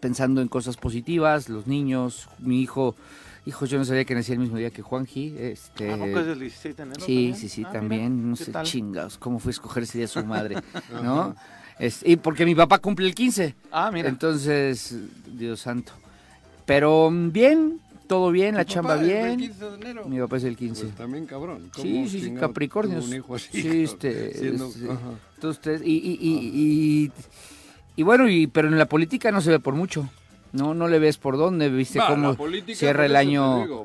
pensando 0.00 0.40
en 0.40 0.48
cosas 0.48 0.76
positivas, 0.76 1.48
los 1.48 1.66
niños, 1.66 2.28
mi 2.38 2.60
hijo, 2.62 2.94
hijo, 3.46 3.66
yo 3.66 3.78
no 3.78 3.84
sabía 3.84 4.04
que 4.04 4.14
nacía 4.14 4.34
el 4.34 4.40
mismo 4.40 4.56
día 4.56 4.70
que 4.70 4.82
Juanji, 4.82 5.34
este... 5.38 5.92
¿A 5.92 5.96
poco 5.98 6.18
es 6.20 6.26
del 6.26 6.40
16 6.40 6.76
de 6.76 6.82
enero? 6.82 7.00
Sí, 7.00 7.14
también? 7.14 7.34
sí, 7.36 7.48
sí, 7.48 7.62
Ah, 7.66 7.72
también, 7.72 8.16
mira, 8.16 8.28
no 8.30 8.36
¿qué 8.36 8.44
sé, 8.44 8.52
tal? 8.52 8.66
chingados, 8.66 9.18
cómo 9.18 9.38
fue 9.38 9.50
a 9.50 9.52
escoger 9.52 9.82
ese 9.84 9.98
día 9.98 10.08
su 10.08 10.24
madre, 10.24 10.56
¿no? 11.02 11.34
Es- 11.78 12.02
y 12.06 12.16
porque 12.16 12.44
mi 12.44 12.54
papá 12.54 12.78
cumple 12.78 13.06
el 13.06 13.14
15. 13.14 13.54
Ah, 13.72 13.90
mira. 13.92 14.08
Entonces, 14.08 14.96
Dios 15.26 15.60
santo. 15.60 15.92
Pero 16.66 17.10
mm, 17.10 17.32
bien, 17.32 17.80
todo 18.06 18.30
bien, 18.30 18.54
la 18.54 18.64
¿Tu 18.64 18.72
chamba 18.74 18.96
bien. 18.96 19.22
del 19.22 19.36
15 19.38 19.64
de 19.70 19.74
enero? 19.74 20.08
Mi 20.08 20.18
papá 20.20 20.36
es 20.36 20.44
el 20.44 20.56
15. 20.56 20.84
Pues 20.84 20.94
también 20.96 21.26
cabrón. 21.26 21.70
¿Cómo 21.74 21.82
Sí, 21.84 22.08
sí, 22.08 22.20
sí, 22.20 22.34
Capricornios. 22.34 23.04
un 23.06 23.14
hijo 23.14 23.34
así, 23.34 23.48
sí, 23.62 23.82
este, 23.84 24.38
Siendo- 24.38 24.68
este, 24.68 24.88
entonces, 25.36 25.82
y, 25.84 25.92
y, 25.92 26.18
y, 26.20 27.04
y, 27.04 27.12
y 27.96 28.02
bueno, 28.02 28.28
y, 28.28 28.46
pero 28.46 28.68
en 28.68 28.78
la 28.78 28.86
política 28.86 29.30
no 29.30 29.40
se 29.40 29.50
ve 29.50 29.60
por 29.60 29.74
mucho. 29.74 30.08
No, 30.54 30.72
no 30.72 30.86
le 30.86 31.00
ves 31.00 31.18
por 31.18 31.36
dónde, 31.36 31.68
viste 31.68 31.98
Va, 31.98 32.06
cómo 32.06 32.36
cierra 32.74 33.06
el 33.06 33.16
año, 33.16 33.62
digo, 33.62 33.84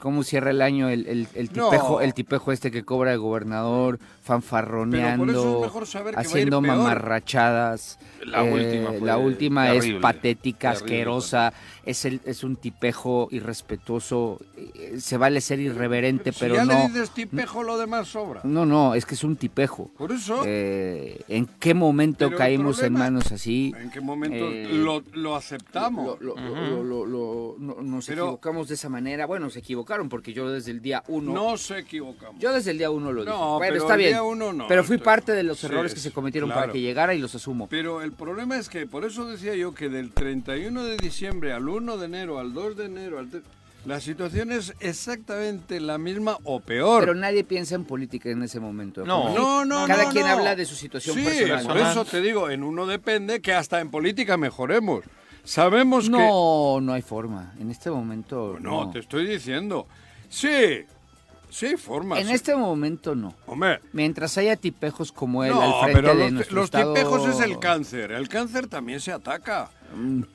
cómo, 0.00 0.24
cierra 0.24 0.50
el 0.50 0.62
año 0.62 0.88
el, 0.88 1.06
el, 1.06 1.28
el 1.32 1.50
No. 1.54 1.70
tipejo, 1.70 2.00
el 2.00 2.12
tipejo 2.12 2.50
este 2.50 2.72
que 2.72 2.82
cobra 2.82 3.12
el 3.12 3.20
gobernador, 3.20 4.00
fanfarroneando, 4.24 5.70
haciendo 6.16 6.60
mamarrachadas. 6.60 8.00
La 8.26 8.44
eh, 8.44 8.52
última 8.52 8.98
fue 8.98 9.06
la 9.06 9.16
última 9.18 9.72
es 9.72 9.92
patética, 10.00 10.72
terrible 10.72 10.94
asquerosa, 10.94 11.52
es 11.84 12.04
el, 12.04 12.20
es 12.24 12.44
un 12.44 12.56
tipejo 12.56 13.28
irrespetuoso, 13.30 14.40
eh, 14.56 14.96
se 15.00 15.16
vale 15.16 15.40
ser 15.40 15.60
irreverente, 15.60 16.32
Si 16.32 16.40
pero 16.40 16.54
ya 16.56 16.64
no. 16.64 16.72
le 16.74 16.88
dices 16.88 17.10
tipejo, 17.10 17.62
lo 17.62 17.78
demás 17.78 18.08
sobra. 18.08 18.40
No, 18.44 18.66
no, 18.66 18.94
es 18.94 19.06
que 19.06 19.14
es 19.14 19.24
un 19.24 19.36
tipejo. 19.36 19.90
Por 19.96 20.12
eso, 20.12 20.42
Eh, 20.46 21.20
¿En 21.28 21.46
qué 21.46 21.74
momento 21.74 22.26
Pero 22.26 22.38
caímos 22.38 22.82
en 22.82 22.92
manos 22.94 23.30
así? 23.32 23.72
¿en 23.78 23.90
qué 23.90 24.00
momento 24.00 24.50
eh, 24.50 24.68
lo, 24.72 25.02
lo 25.12 25.36
aceptamos? 25.36 26.20
Lo- 26.20 26.34
lo- 26.36 26.82
lo- 26.82 26.84
lo- 26.84 27.06
lo- 27.06 27.56
no- 27.58 27.82
nos 27.82 28.06
Pero- 28.06 28.24
equivocamos 28.24 28.68
de 28.68 28.74
esa 28.74 28.88
manera. 28.88 29.26
Bueno, 29.26 29.50
se 29.50 29.60
equivocaron 29.60 30.08
porque 30.08 30.32
yo 30.32 30.50
desde 30.50 30.70
el 30.70 30.80
día 30.80 31.02
uno. 31.08 31.32
No 31.32 31.56
se 31.56 31.78
equivocamos. 31.78 32.40
Yo 32.40 32.52
desde 32.52 32.72
el 32.72 32.78
día 32.78 32.90
uno 32.90 33.12
lo 33.12 33.22
dije. 33.24 33.32
No, 33.34 33.58
bueno, 33.58 33.72
pero 33.72 33.82
está 33.82 33.94
el 33.94 33.98
bien. 33.98 34.10
día 34.12 34.22
uno 34.22 34.52
no, 34.52 34.66
pero 34.68 34.82
fui 34.84 34.96
estoy- 34.96 35.04
parte 35.04 35.32
de 35.32 35.42
los 35.42 35.58
Sí, 35.60 35.66
errores 35.66 35.94
que 35.94 36.00
se 36.00 36.10
cometieron 36.12 36.48
claro. 36.48 36.62
para 36.62 36.72
que 36.72 36.80
llegara 36.80 37.14
y 37.14 37.18
los 37.18 37.34
asumo. 37.34 37.68
Pero 37.68 38.02
el 38.02 38.12
problema 38.12 38.56
es 38.58 38.68
que, 38.68 38.86
por 38.86 39.04
eso 39.04 39.26
decía 39.26 39.54
yo 39.54 39.74
que 39.74 39.88
del 39.88 40.10
31 40.12 40.84
de 40.84 40.96
diciembre 40.96 41.52
al 41.52 41.68
1 41.70 41.96
de 41.96 42.06
enero, 42.06 42.38
al 42.38 42.52
2 42.52 42.76
de 42.76 42.84
enero, 42.86 43.18
al 43.18 43.30
tre- 43.30 43.42
la 43.86 43.98
situación 43.98 44.52
es 44.52 44.74
exactamente 44.80 45.80
la 45.80 45.96
misma 45.96 46.36
o 46.44 46.60
peor. 46.60 47.00
Pero 47.00 47.14
nadie 47.14 47.44
piensa 47.44 47.74
en 47.76 47.84
política 47.84 48.28
en 48.28 48.42
ese 48.42 48.60
momento. 48.60 49.06
No. 49.06 49.32
No, 49.34 49.64
no, 49.64 49.86
Cada 49.86 50.04
no, 50.04 50.10
quien 50.10 50.26
no. 50.26 50.32
habla 50.32 50.54
de 50.54 50.66
su 50.66 50.74
situación 50.74 51.16
sí, 51.16 51.24
personal. 51.24 51.66
por 51.66 51.78
eso 51.78 52.04
te 52.04 52.20
digo, 52.20 52.50
en 52.50 52.62
uno 52.62 52.86
depende 52.86 53.40
que 53.40 53.54
hasta 53.54 53.80
en 53.80 53.90
política 53.90 54.36
mejoremos. 54.36 55.04
Sabemos 55.44 56.04
que... 56.04 56.10
No, 56.10 56.80
no 56.82 56.92
hay 56.92 57.00
forma. 57.00 57.54
En 57.58 57.70
este 57.70 57.90
momento. 57.90 58.58
No, 58.60 58.84
no. 58.84 58.90
te 58.90 58.98
estoy 58.98 59.26
diciendo. 59.26 59.86
Sí, 60.28 60.84
sí 61.50 61.66
hay 61.66 61.76
formas. 61.76 62.18
En 62.20 62.30
este 62.30 62.54
momento 62.56 63.14
no. 63.14 63.34
Hombre, 63.46 63.80
Mientras 63.92 64.36
haya 64.38 64.56
tipejos 64.56 65.12
como 65.12 65.44
él 65.44 65.52
no, 65.52 65.60
al 65.62 65.82
frente 65.84 66.00
pero 66.02 66.14
de 66.14 66.24
los, 66.24 66.32
nuestro 66.32 66.56
los 66.56 66.64
estado- 66.66 66.94
tipejos 66.94 67.28
es 67.34 67.40
el 67.40 67.58
cáncer. 67.58 68.12
El 68.12 68.28
cáncer 68.28 68.66
también 68.68 69.00
se 69.00 69.12
ataca. 69.12 69.70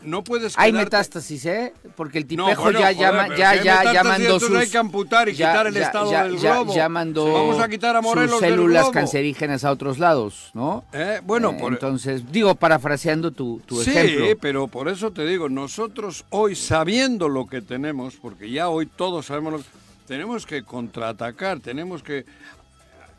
No 0.03 0.22
puedes 0.22 0.53
Hay 0.57 0.72
quedarte- 0.74 0.84
metástasis, 0.84 1.45
¿eh? 1.45 1.74
Porque 1.95 2.17
el 2.17 2.25
No, 2.36 2.43
tipejo 2.48 2.63
bueno, 2.63 2.79
ya, 2.81 2.91
llama, 2.91 3.38
ya, 3.38 3.51
hay 3.51 3.63
ya, 3.63 3.93
ya 3.93 4.03
mandó 4.03 4.38
sus... 4.38 4.53
hay 4.53 4.67
que 4.69 4.77
amputar 4.77 5.29
y 5.29 5.34
ya- 5.34 5.51
quitar 5.51 5.67
el 5.67 5.77
estado 5.77 6.12
del 6.12 6.38
ya- 6.38 6.55
globo. 6.55 6.75
Ya 6.75 6.89
mandó 6.89 7.31
Vamos 7.31 7.60
a 7.62 7.69
quitar 7.69 7.95
a 7.95 8.01
Morelos 8.01 8.31
sus 8.31 8.41
del 8.41 8.50
células 8.51 8.81
globo. 8.84 8.91
cancerígenas 8.91 9.63
a 9.63 9.72
otros 9.72 9.98
lados, 9.98 10.51
¿no? 10.53 10.84
Eh, 10.91 11.22
Bueno, 11.24 11.51
Eh, 11.51 11.57
por- 11.57 11.72
Entonces, 11.72 12.29
digo, 12.34 12.53
parafraseando 12.55 13.31
tu, 13.31 13.62
tu 13.65 13.81
sí, 13.81 13.91
ejemplo. 13.91 14.25
pero 14.41 14.67
por 14.67 14.89
eso 14.89 15.12
te 15.12 15.25
digo, 15.25 15.48
nosotros 15.48 16.25
hoy 16.31 16.53
sabiendo 16.57 17.29
lo 17.29 17.48
que 17.48 17.62
tenemos, 17.62 18.15
porque 18.22 18.51
ya 18.51 18.67
hoy 18.67 18.88
todos 18.88 19.27
sabemos 19.27 19.53
lo 19.53 19.60
que... 19.60 19.65
Tenemos 20.07 20.45
que 20.45 20.63
contraatacar, 20.63 21.59
tenemos 21.59 22.03
que 22.03 22.25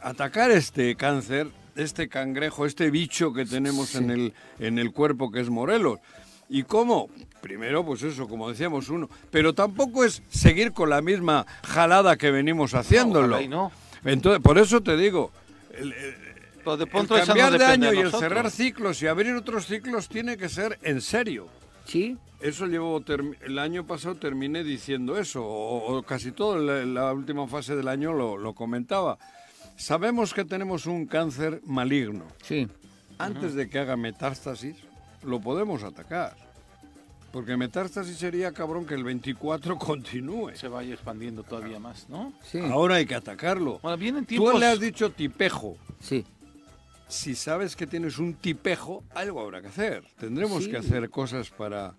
atacar 0.00 0.50
este 0.50 0.94
cáncer, 0.96 1.48
este 1.74 2.08
cangrejo, 2.08 2.64
este 2.66 2.90
bicho 2.90 3.32
que 3.32 3.44
tenemos 3.44 3.94
en, 3.96 4.10
el, 4.10 4.34
en 4.58 4.78
el 4.78 4.92
cuerpo 4.92 5.30
que 5.30 5.40
es 5.40 5.50
Morelos. 5.50 5.98
¿Y 6.48 6.62
cómo? 6.62 7.08
Primero, 7.40 7.84
pues 7.84 8.02
eso, 8.02 8.28
como 8.28 8.48
decíamos 8.48 8.88
uno, 8.88 9.10
pero 9.30 9.52
tampoco 9.52 10.04
es 10.04 10.22
seguir 10.30 10.72
con 10.72 10.90
la 10.90 11.02
misma 11.02 11.44
jalada 11.64 12.16
que 12.16 12.30
venimos 12.30 12.74
haciéndolo. 12.74 13.36
no. 13.48 13.72
Entonces, 14.04 14.40
por 14.40 14.56
eso 14.58 14.80
te 14.80 14.96
digo, 14.96 15.32
el- 15.76 15.92
el- 15.92 16.14
cambiar 17.26 17.52
de 17.58 17.64
año 17.64 17.92
y 17.92 17.98
el 17.98 18.10
cerrar 18.20 18.50
ciclos 18.50 19.02
y 19.02 19.06
abrir 19.08 19.34
otros 19.34 19.66
ciclos 19.66 20.08
tiene 20.08 20.36
que 20.36 20.48
ser 20.48 20.78
en 20.82 21.00
serio. 21.00 21.48
Sí, 21.86 22.16
Eso 22.40 22.66
llevo 22.66 23.00
term- 23.00 23.36
el 23.42 23.58
año 23.58 23.86
pasado 23.86 24.16
terminé 24.16 24.62
diciendo 24.62 25.16
eso, 25.18 25.42
o, 25.44 25.96
o 25.96 26.02
casi 26.02 26.32
todo 26.32 26.58
en 26.60 26.66
la, 26.66 26.80
en 26.82 26.94
la 26.94 27.12
última 27.12 27.46
fase 27.48 27.74
del 27.74 27.88
año 27.88 28.12
lo, 28.12 28.36
lo 28.36 28.52
comentaba. 28.54 29.18
Sabemos 29.76 30.34
que 30.34 30.44
tenemos 30.44 30.86
un 30.86 31.06
cáncer 31.06 31.60
maligno. 31.64 32.24
sí. 32.42 32.68
Antes 33.18 33.54
de 33.54 33.70
que 33.70 33.78
haga 33.78 33.96
metástasis, 33.96 34.76
lo 35.24 35.40
podemos 35.40 35.82
atacar. 35.82 36.36
Porque 37.32 37.56
metástasis 37.56 38.18
sería, 38.18 38.52
cabrón, 38.52 38.84
que 38.84 38.92
el 38.94 39.04
24 39.04 39.78
continúe. 39.78 40.50
Se 40.54 40.68
vaya 40.68 40.92
expandiendo 40.92 41.42
todavía 41.42 41.78
más, 41.78 42.10
¿no? 42.10 42.34
Sí, 42.42 42.58
Ahora 42.60 42.96
hay 42.96 43.06
que 43.06 43.14
atacarlo. 43.14 43.78
Bueno, 43.82 43.96
vienen 43.96 44.24
Tú 44.24 44.28
tiempos... 44.28 44.60
le 44.60 44.66
has 44.66 44.80
dicho 44.80 45.10
tipejo. 45.12 45.76
sí. 46.00 46.24
Si 47.08 47.34
sabes 47.34 47.76
que 47.76 47.86
tienes 47.86 48.18
un 48.18 48.34
tipejo, 48.34 49.04
algo 49.14 49.40
habrá 49.40 49.60
que 49.62 49.68
hacer. 49.68 50.02
Tendremos 50.18 50.64
Sí. 50.64 50.70
que 50.70 50.76
hacer 50.78 51.08
cosas 51.10 51.50
para, 51.50 51.94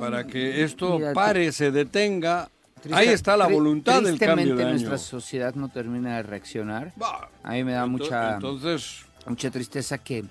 para 0.00 0.26
que 0.26 0.62
esto 0.64 0.98
mira, 0.98 1.12
pare, 1.12 1.52
se 1.52 1.70
detenga. 1.70 2.48
Triste- 2.82 2.98
Ahí 2.98 3.08
está 3.08 3.36
la 3.36 3.46
voluntad 3.46 4.02
del 4.02 4.18
cambio 4.18 4.56
de 4.56 4.62
año. 4.64 4.72
nuestra 4.72 4.98
sociedad 4.98 5.54
no 5.54 5.68
termina 5.68 6.16
de 6.16 6.22
reaccionar. 6.24 6.92
Va. 7.00 7.28
A 7.42 7.52
mí 7.52 7.62
me 7.62 7.72
da 7.72 7.86
mucha... 7.86 8.34
Entonces, 8.34 9.04
mucha 9.26 9.50
tristeza 9.50 9.98
que 9.98 10.24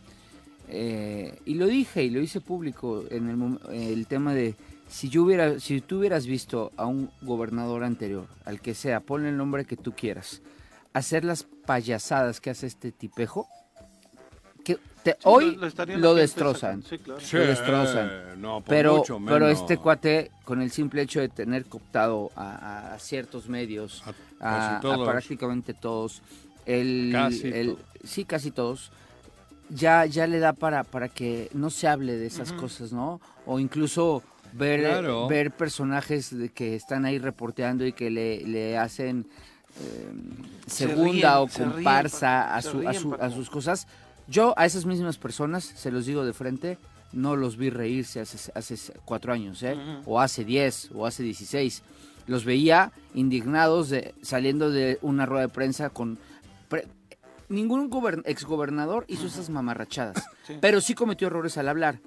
eh, 0.68 1.40
y 1.46 1.56
lo 1.56 1.66
dije 1.68 2.04
y 2.04 2.10
lo 2.10 2.20
hice 2.22 2.42
público 2.42 3.04
en 3.10 3.30
el, 3.30 3.74
el 3.74 4.08
tema 4.08 4.34
de 4.34 4.56
si 4.90 5.10
yo 5.10 5.24
hubiera 5.24 5.60
si 5.60 5.80
tú 5.82 6.00
hubieras 6.00 6.26
visto 6.26 6.72
a 6.78 6.86
un 6.86 7.10
gobernador 7.22 7.84
anterior 7.84 8.28
al 8.46 8.60
que 8.62 8.74
sea 8.74 9.00
ponle 9.02 9.30
el 9.30 9.38
nombre 9.38 9.66
que 9.66 9.76
tú 9.78 9.94
quieras 9.94 10.42
hacer 10.94 11.24
las 11.26 11.44
payasadas 11.66 12.40
que 12.42 12.50
hace 12.52 12.68
este 12.68 12.92
tipejo 12.92 13.48
te- 15.04 15.12
Sí, 15.14 15.18
hoy 15.24 15.60
lo- 15.98 16.14
destrozan 16.16 16.84
Sí, 16.84 16.98
claro. 17.00 17.20
sí, 17.22 17.38
lo 17.38 17.46
destrozan. 17.48 18.12
no, 18.42 18.62
por 18.62 18.70
pero 18.70 18.98
mucho 18.98 19.20
pero 19.26 19.48
este 19.48 19.78
cuate 19.78 20.32
con 20.44 20.62
el 20.62 20.72
simple 20.72 21.02
hecho 21.02 21.20
de 21.20 21.30
tener 21.30 21.66
cooptado 21.66 22.32
a, 22.36 22.94
a 22.94 23.00
ciertos 23.00 23.48
medios 23.50 24.04
A 24.40 24.80
prácticamente 24.82 25.74
todos 25.74 26.22
el, 26.66 27.10
Casi 27.12 27.48
el- 27.50 27.68
todos. 27.76 27.80
sí 28.04 28.26
casi 28.26 28.52
todos 28.52 28.92
ya 29.70 30.06
ya 30.06 30.28
le 30.28 30.40
da 30.40 30.54
para 30.54 30.84
para 30.84 31.08
que 31.10 31.50
no 31.54 31.70
se 31.70 31.88
hable 31.88 32.18
de 32.18 32.28
esas 32.28 32.52
cosas 32.54 32.92
no 32.92 33.20
o 33.46 33.60
incluso 33.60 34.22
ver 34.54 34.82
Claro. 34.82 35.28
ver 35.28 35.52
personajes 35.52 36.38
de 36.38 36.50
que 36.50 36.76
están 36.76 37.06
ahí 37.06 37.18
reporteando 37.20 37.86
y 37.86 37.94
que 37.94 38.10
le, 38.10 38.46
le 38.46 38.78
hacen 38.78 39.26
eh, 39.80 40.12
Se 40.68 40.88
segunda 40.88 41.36
ríen, 41.36 41.44
o 41.44 41.48
se 41.48 41.60
ríen, 41.64 41.72
comparsa 41.76 42.54
a, 42.56 42.62
se 42.62 42.70
su- 42.72 42.88
a, 42.88 42.94
su- 42.94 43.14
a 43.16 43.30
sus 43.30 43.50
cosas 43.50 43.88
yo 44.32 44.54
a 44.58 44.66
esas 44.66 44.86
mismas 44.86 45.18
personas 45.18 45.64
se 45.64 45.92
los 45.92 46.06
digo 46.06 46.26
de 46.26 46.34
frente 46.34 46.78
no 47.14 47.36
los 47.36 47.58
vi 47.58 47.70
reírse 47.70 48.22
hace, 48.22 48.52
hace 48.56 48.94
cuatro 49.06 49.34
años 49.34 49.62
¿eh? 49.64 49.76
o 50.06 50.20
hace 50.22 50.46
diez 50.46 50.90
o 50.96 51.06
hace 51.06 51.22
dieciséis 51.24 51.84
los 52.28 52.46
veía 52.46 52.92
indignados 53.14 53.90
de, 53.90 54.16
saliendo 54.22 54.72
de 54.72 54.98
una 55.02 55.26
rueda 55.26 55.42
de 55.48 55.50
prensa 55.50 55.90
con 55.90 56.18
pre- 56.70 56.88
ningún 57.50 57.90
gobern- 57.92 58.24
exgobernador 58.26 59.04
hizo 59.10 59.28
esas 59.28 59.50
mamarrachadas 59.50 60.24
Sí. 60.48 60.54
pero 60.62 60.82
sí 60.82 60.94
cometió 60.96 61.28
errores 61.28 61.58
al 61.58 61.68
hablar 61.70 62.00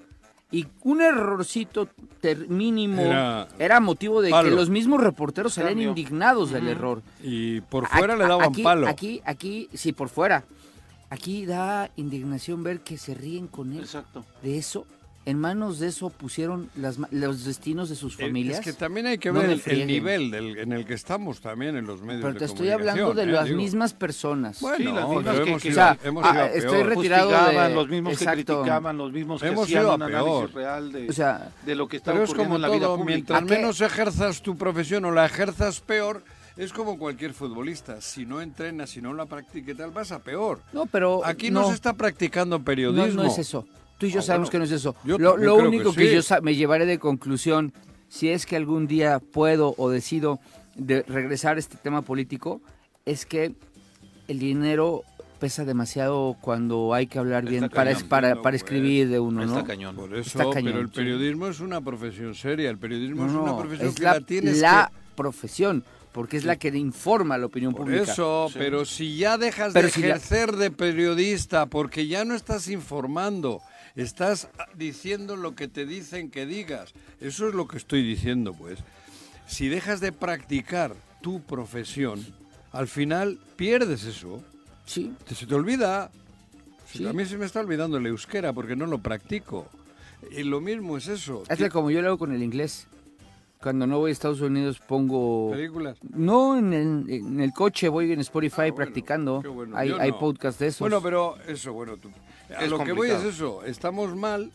y 0.50 0.66
un 0.82 1.00
errorcito 1.02 1.88
ter- 2.20 2.48
mínimo 2.48 3.02
era, 3.02 3.48
Era 3.58 3.80
motivo 3.80 4.22
de 4.22 4.30
palo. 4.30 4.48
que 4.50 4.54
los 4.54 4.70
mismos 4.70 5.00
reporteros 5.02 5.54
salían 5.54 5.80
indignados 5.80 6.50
del 6.50 6.68
error 6.68 7.02
Y 7.22 7.60
por 7.62 7.86
fuera 7.88 8.16
le 8.16 8.24
daban 8.26 8.48
aquí, 8.50 8.62
palo. 8.62 8.86
Aquí, 8.88 9.20
aquí, 9.24 9.68
sí, 9.74 9.92
por 9.92 10.08
fuera. 10.08 10.44
Aquí 11.14 11.46
da 11.46 11.90
indignación 11.96 12.62
ver 12.64 12.80
que 12.80 12.98
se 12.98 13.14
ríen 13.14 13.46
con 13.46 13.72
él. 13.72 13.80
Exacto. 13.80 14.24
De 14.42 14.58
eso, 14.58 14.84
en 15.26 15.38
manos 15.38 15.78
de 15.78 15.86
eso 15.88 16.10
pusieron 16.10 16.68
las, 16.76 16.98
ma- 16.98 17.08
los 17.12 17.44
destinos 17.44 17.88
de 17.88 17.94
sus 17.94 18.16
familias. 18.16 18.58
Es 18.58 18.64
que 18.64 18.72
también 18.72 19.06
hay 19.06 19.16
que 19.18 19.30
ver 19.30 19.58
el, 19.64 19.86
nivel 19.86 20.30
del- 20.30 20.58
en 20.58 20.72
el 20.72 20.84
que 20.84 20.92
estamos 20.94 21.40
también 21.40 21.76
en 21.76 21.86
los 21.86 22.02
medios 22.02 22.20
Pero 22.22 22.32
de 22.34 22.38
te 22.40 22.44
estoy 22.46 22.68
hablando 22.70 23.14
de 23.14 23.22
¿eh? 23.22 23.26
las 23.26 23.44
Digo, 23.46 23.56
mismas 23.56 23.94
personas. 23.94 24.60
Bueno, 24.60 24.76
Sí, 24.76 24.84
las 24.84 25.08
mismas 25.08 25.36
que- 25.36 25.42
hemos 25.50 25.62
que- 25.62 25.68
ido, 25.68 25.74
o 25.80 25.84
sea, 25.84 25.98
hemos 26.04 26.24
ah, 26.26 26.32
ido 26.34 26.42
a 26.42 26.46
estoy 26.48 26.82
retirado 26.82 27.30
de- 27.30 27.74
los 27.74 27.88
mismos 27.88 28.12
exacto. 28.14 28.36
que 28.36 28.44
criticaban, 28.44 28.98
los 28.98 29.12
mismos 29.12 29.40
que 29.40 29.48
Hemos 29.48 29.64
hacían 29.64 29.86
un 29.86 30.02
análisis 30.02 30.52
real 30.52 30.92
de, 30.92 31.08
O 31.08 31.12
sea, 31.12 31.52
de 31.64 31.74
lo 31.74 31.86
que 31.88 31.96
está 31.98 32.10
Pero 32.12 32.24
es 32.24 32.30
ocurriendo 32.30 32.54
como 32.54 32.56
en 32.56 32.62
la 32.62 32.76
vida 32.76 32.86
pública. 32.88 33.06
mientras 33.06 33.42
menos 33.44 33.80
ejerzas 33.80 34.42
tu 34.42 34.56
profesión 34.58 35.04
o 35.06 35.10
la 35.12 35.24
ejerzas 35.26 35.80
peor, 35.80 36.22
es 36.56 36.72
como 36.72 36.98
cualquier 36.98 37.32
futbolista. 37.34 38.00
Si 38.00 38.24
no 38.26 38.40
entrenas, 38.40 38.90
si 38.90 39.00
no 39.02 39.12
la 39.14 39.26
practica 39.26 39.72
y 39.72 39.74
tal, 39.74 39.90
vas 39.90 40.12
a 40.12 40.18
peor. 40.20 40.60
no, 40.72 40.86
pero 40.86 41.24
Aquí 41.24 41.50
no, 41.50 41.62
no, 41.62 41.68
se 41.68 41.74
está 41.74 41.92
practicando 41.94 42.58
no, 42.58 42.64
periodismo. 42.64 43.22
no 43.22 43.28
es 43.28 43.38
eso. 43.38 43.66
Tú 43.98 44.06
y 44.06 44.10
yo 44.10 44.20
Ah, 44.20 44.22
sabemos 44.22 44.48
bueno. 44.48 44.52
que 44.52 44.58
no 44.58 44.64
es 44.64 44.80
eso. 44.80 44.96
Yo 45.04 45.18
lo 45.18 45.36
que 45.36 45.48
único 45.66 45.92
que, 45.92 46.20
sí. 46.22 46.28
yo 46.28 46.42
me 46.42 46.54
llevaré 46.54 46.86
de 46.86 46.98
conclusión, 46.98 47.72
si 48.08 48.28
es 48.30 48.46
que 48.46 48.56
algún 48.56 48.86
día 48.86 49.20
puedo 49.20 49.74
o 49.78 49.90
decido 49.90 50.40
de 50.74 51.02
regresar 51.02 51.56
a 51.56 51.60
este 51.60 51.76
tema 51.76 52.02
político, 52.02 52.60
es 53.04 53.26
que 53.26 53.54
el 54.28 54.38
dinero 54.38 55.02
pesa 55.38 55.64
demasiado 55.64 56.36
cuando 56.40 56.94
hay 56.94 57.06
que 57.06 57.18
hablar 57.18 57.44
bien 57.44 57.64
Está 57.64 57.76
para, 57.76 57.92
cañón, 57.92 58.08
para, 58.08 58.28
no, 58.30 58.42
para 58.42 58.52
pues. 58.54 58.62
escribir 58.62 59.08
de 59.08 59.20
uno, 59.20 59.42
Está 59.44 59.58
¿no? 59.58 59.64
cañón. 59.64 59.94
Por 59.96 60.14
eso, 60.16 60.38
Está 60.38 60.50
cañón, 60.50 60.72
pero 60.72 60.80
el 60.80 60.88
sí. 60.88 60.92
periodismo 60.94 61.46
es 61.48 61.60
una 61.60 61.80
profesión 61.80 62.34
seria. 62.34 62.70
El 62.70 62.78
periodismo 62.78 63.22
No, 63.24 63.28
es 63.28 63.32
una 63.34 63.50
no, 63.52 63.58
profesión 63.58 63.88
es 63.90 63.94
que 63.94 64.02
la, 64.02 64.14
la 64.14 64.20
tienes 64.22 64.60
la 64.60 64.90
que... 64.92 65.14
profesión, 65.16 65.84
porque 66.14 66.36
es 66.36 66.44
la 66.44 66.54
que 66.56 66.68
informa 66.68 67.34
a 67.34 67.38
la 67.38 67.46
opinión 67.46 67.72
Por 67.74 67.86
pública. 67.86 68.12
eso, 68.12 68.48
pero 68.54 68.84
si 68.84 69.16
ya 69.16 69.36
dejas 69.36 69.72
Pero 69.72 69.88
de 69.88 69.92
si 69.92 70.00
ejercer 70.04 70.52
de 70.52 70.70
periodista, 70.70 71.66
porque 71.66 72.06
ya 72.06 72.24
no 72.24 72.36
estás 72.36 72.68
informando, 72.68 73.60
estás 73.96 74.48
ah, 74.56 74.66
diciendo 74.76 75.34
lo 75.34 75.56
que 75.56 75.66
te 75.66 75.84
dicen 75.86 76.30
que 76.30 76.46
digas. 76.46 76.94
Eso 77.20 77.48
es 77.48 77.54
lo 77.54 77.66
que 77.66 77.78
estoy 77.78 78.04
diciendo, 78.04 78.54
pues. 78.54 78.78
Si 79.48 79.66
dejas 79.66 79.98
de 80.00 80.12
practicar 80.12 80.94
tu 81.20 81.42
profesión, 81.42 82.24
al 82.70 82.86
final 82.86 83.40
pierdes 83.56 84.04
eso. 84.04 84.40
Sí, 84.86 85.12
Te- 85.26 85.34
Se 85.34 85.46
te 85.46 85.54
olvida. 85.56 86.12
Se- 86.92 86.98
Sí. 86.98 87.06
A 87.08 87.12
mí 87.12 87.24
se 87.24 87.36
me 87.36 87.44
está 87.46 87.58
olvidando 87.58 87.96
el 87.96 88.06
euskera 88.06 88.52
porque 88.52 88.76
no 88.76 88.86
lo 88.86 88.98
practico. 88.98 89.66
Y 90.30 90.44
lo 90.44 90.60
mismo 90.60 90.96
es 90.96 91.08
eso. 91.08 91.42
es 91.48 91.58
la 91.58 91.68
como 91.70 91.90
yo 91.90 92.00
lo 92.02 92.06
hago 92.08 92.18
con 92.18 92.32
el 92.32 92.40
inglés. 92.40 92.86
Cuando 93.64 93.86
no 93.86 93.98
voy 93.98 94.10
a 94.10 94.12
Estados 94.12 94.42
Unidos 94.42 94.78
pongo... 94.86 95.50
Películas. 95.52 95.96
No, 96.02 96.56
en 96.58 96.72
el, 96.74 97.10
en 97.10 97.40
el 97.40 97.52
coche 97.54 97.88
voy 97.88 98.12
en 98.12 98.20
Spotify 98.20 98.54
Ah, 98.56 98.60
bueno, 98.64 98.74
practicando. 98.76 99.40
qué 99.40 99.48
bueno. 99.48 99.74
Hay, 99.76 99.88
Yo 99.88 99.98
hay 99.98 100.10
no. 100.10 100.18
podcasts 100.18 100.60
de 100.60 100.66
esos. 100.66 100.80
Bueno, 100.80 101.00
pero 101.00 101.36
eso, 101.48 101.72
bueno, 101.72 101.96
tú- 101.96 102.10
a 102.54 102.62
Es 102.62 102.70
lo 102.70 102.78
que 102.84 102.92
voy 102.92 103.10
es 103.10 103.22
eso, 103.24 103.64
estamos 103.64 104.14
mal. 104.14 104.52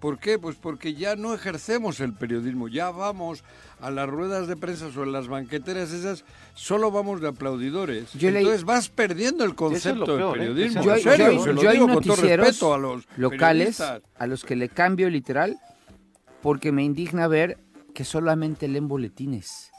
¿Por 0.00 0.18
qué? 0.18 0.38
Pues 0.38 0.56
porque 0.56 0.92
ya 0.94 1.16
no 1.16 1.32
ejercemos 1.34 2.00
el 2.00 2.12
periodismo, 2.14 2.68
ya 2.68 2.90
vamos 2.90 3.42
a 3.80 3.90
las 3.90 4.08
ruedas 4.08 4.48
de 4.48 4.56
prensa 4.56 4.88
o 4.94 5.02
en 5.02 5.12
las 5.12 5.28
banqueteras 5.28 5.90
esas, 5.92 6.24
solo 6.54 6.90
vamos 6.90 7.20
de 7.22 7.28
aplaudidores. 7.28 8.12
Yo 8.14 8.28
Entonces 8.28 8.64
vas 8.64 8.90
perdiendo 8.90 9.44
el 9.44 9.50
es 9.50 9.56
concepto 9.56 10.06
lo 10.06 10.16
peor, 10.16 10.38
del 10.38 10.42
¿eh? 10.42 10.52
periodismo. 10.52 10.82
yo, 10.82 10.90
en 10.90 10.96
hay- 10.96 11.02
serio, 11.02 11.54
yo 11.54 11.70
hay- 11.70 11.78
yo 11.78 11.86
noticieros 11.86 12.46
respeto 12.48 12.74
a 12.74 12.78
los 12.78 13.08
locales 13.16 13.80
a 13.80 14.26
los 14.26 14.44
que 14.44 14.56
le 14.56 14.68
cambio 14.68 15.08
literal 15.08 15.58
porque 16.42 16.70
me 16.72 16.82
indigna 16.84 17.26
ver 17.26 17.58
que 17.94 18.04
solamente 18.04 18.68
leen 18.68 18.88
boletines. 18.88 19.70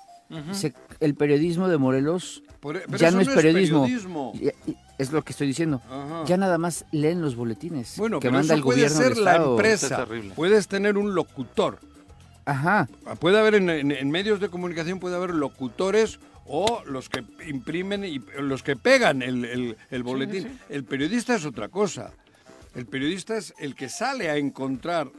El 1.01 1.15
periodismo 1.15 1.67
de 1.67 1.77
Morelos 1.77 2.41
Por- 2.61 2.77
e, 2.77 2.83
pero 2.85 2.97
ya 2.97 3.09
eso 3.09 3.17
no 3.17 3.21
es 3.21 3.27
periodismo. 3.29 4.31
Es 4.97 5.11
lo 5.11 5.23
que 5.23 5.31
estoy 5.33 5.47
diciendo. 5.47 5.81
Ajá. 5.89 6.23
Ya 6.25 6.37
nada 6.37 6.57
más 6.57 6.85
leen 6.91 7.21
los 7.21 7.35
boletines 7.35 7.95
Bueno, 7.97 8.19
que 8.19 8.27
pero 8.27 8.37
manda 8.37 8.53
eso 8.53 8.55
el 8.55 8.61
puede 8.63 8.77
gobierno 8.83 8.97
ser 8.97 9.15
del 9.15 9.25
la 9.25 9.31
Estado. 9.33 9.51
empresa. 9.51 10.07
Puedes 10.35 10.67
tener 10.69 10.97
un 10.97 11.15
locutor. 11.15 11.79
Ajá. 12.45 12.87
Puede 13.19 13.39
haber 13.39 13.55
en, 13.55 13.69
en- 13.69 13.91
en 13.91 14.09
medios 14.11 14.39
de 14.39 14.47
comunicación 14.49 14.99
puede 14.99 15.15
haber 15.15 15.31
locutores 15.31 16.19
o 16.45 16.81
los 16.85 17.09
que 17.09 17.23
imprimen 17.47 18.03
y 18.05 18.19
los 18.39 18.63
que 18.63 18.75
pegan 18.77 19.21
el, 19.21 19.43
el- 19.43 19.77
el 19.89 20.03
boletín. 20.03 20.59
El 20.69 20.85
periodista 20.85 21.35
es 21.35 21.45
otra 21.45 21.67
cosa. 21.67 22.11
El 22.73 22.85
periodista 22.85 23.35
es 23.35 23.53
el 23.59 23.75
que 23.75 23.89
sale 23.89 24.29
a 24.29 24.37
encontrar 24.37 25.11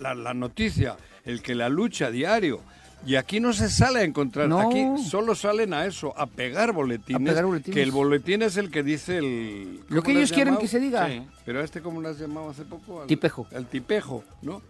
la, 0.00 0.14
la 0.14 0.34
noticia, 0.34 0.96
el 1.24 1.42
que 1.42 1.54
la 1.54 1.68
lucha 1.68 2.06
a 2.06 2.10
diario. 2.10 2.60
Y 3.04 3.16
aquí 3.16 3.40
no 3.40 3.52
se 3.52 3.68
sale 3.68 3.98
a 3.98 4.02
encontrar, 4.04 4.48
No. 4.48 4.60
aquí 4.60 4.84
solo 5.10 5.34
salen 5.34 5.74
a 5.74 5.86
eso, 5.86 6.14
a 6.16 6.26
pegar 6.26 6.72
boletines, 6.72 7.20
A 7.20 7.24
pegar 7.32 7.46
boletines. 7.46 7.74
que 7.74 7.82
el 7.82 7.90
boletín 7.90 8.42
es 8.42 8.56
el 8.56 8.70
que 8.70 8.84
dice 8.84 9.18
el... 9.18 9.80
Lo 9.88 10.02
¿cómo 10.02 10.02
que 10.04 10.12
ellos 10.12 10.30
quieren 10.32 10.56
que 10.56 10.68
se 10.68 10.78
diga. 10.78 11.08
Sí. 11.08 11.22
Pero 11.44 11.60
a 11.60 11.64
este, 11.64 11.80
¿cómo 11.82 12.00
lo 12.00 12.08
has 12.10 12.18
llamado 12.20 12.50
hace 12.50 12.62
poco? 12.64 13.00
Al- 13.02 13.08
Tipejo. 13.08 13.48
Al 13.54 13.66
tipejo, 13.66 14.22
¿no? 14.42 14.62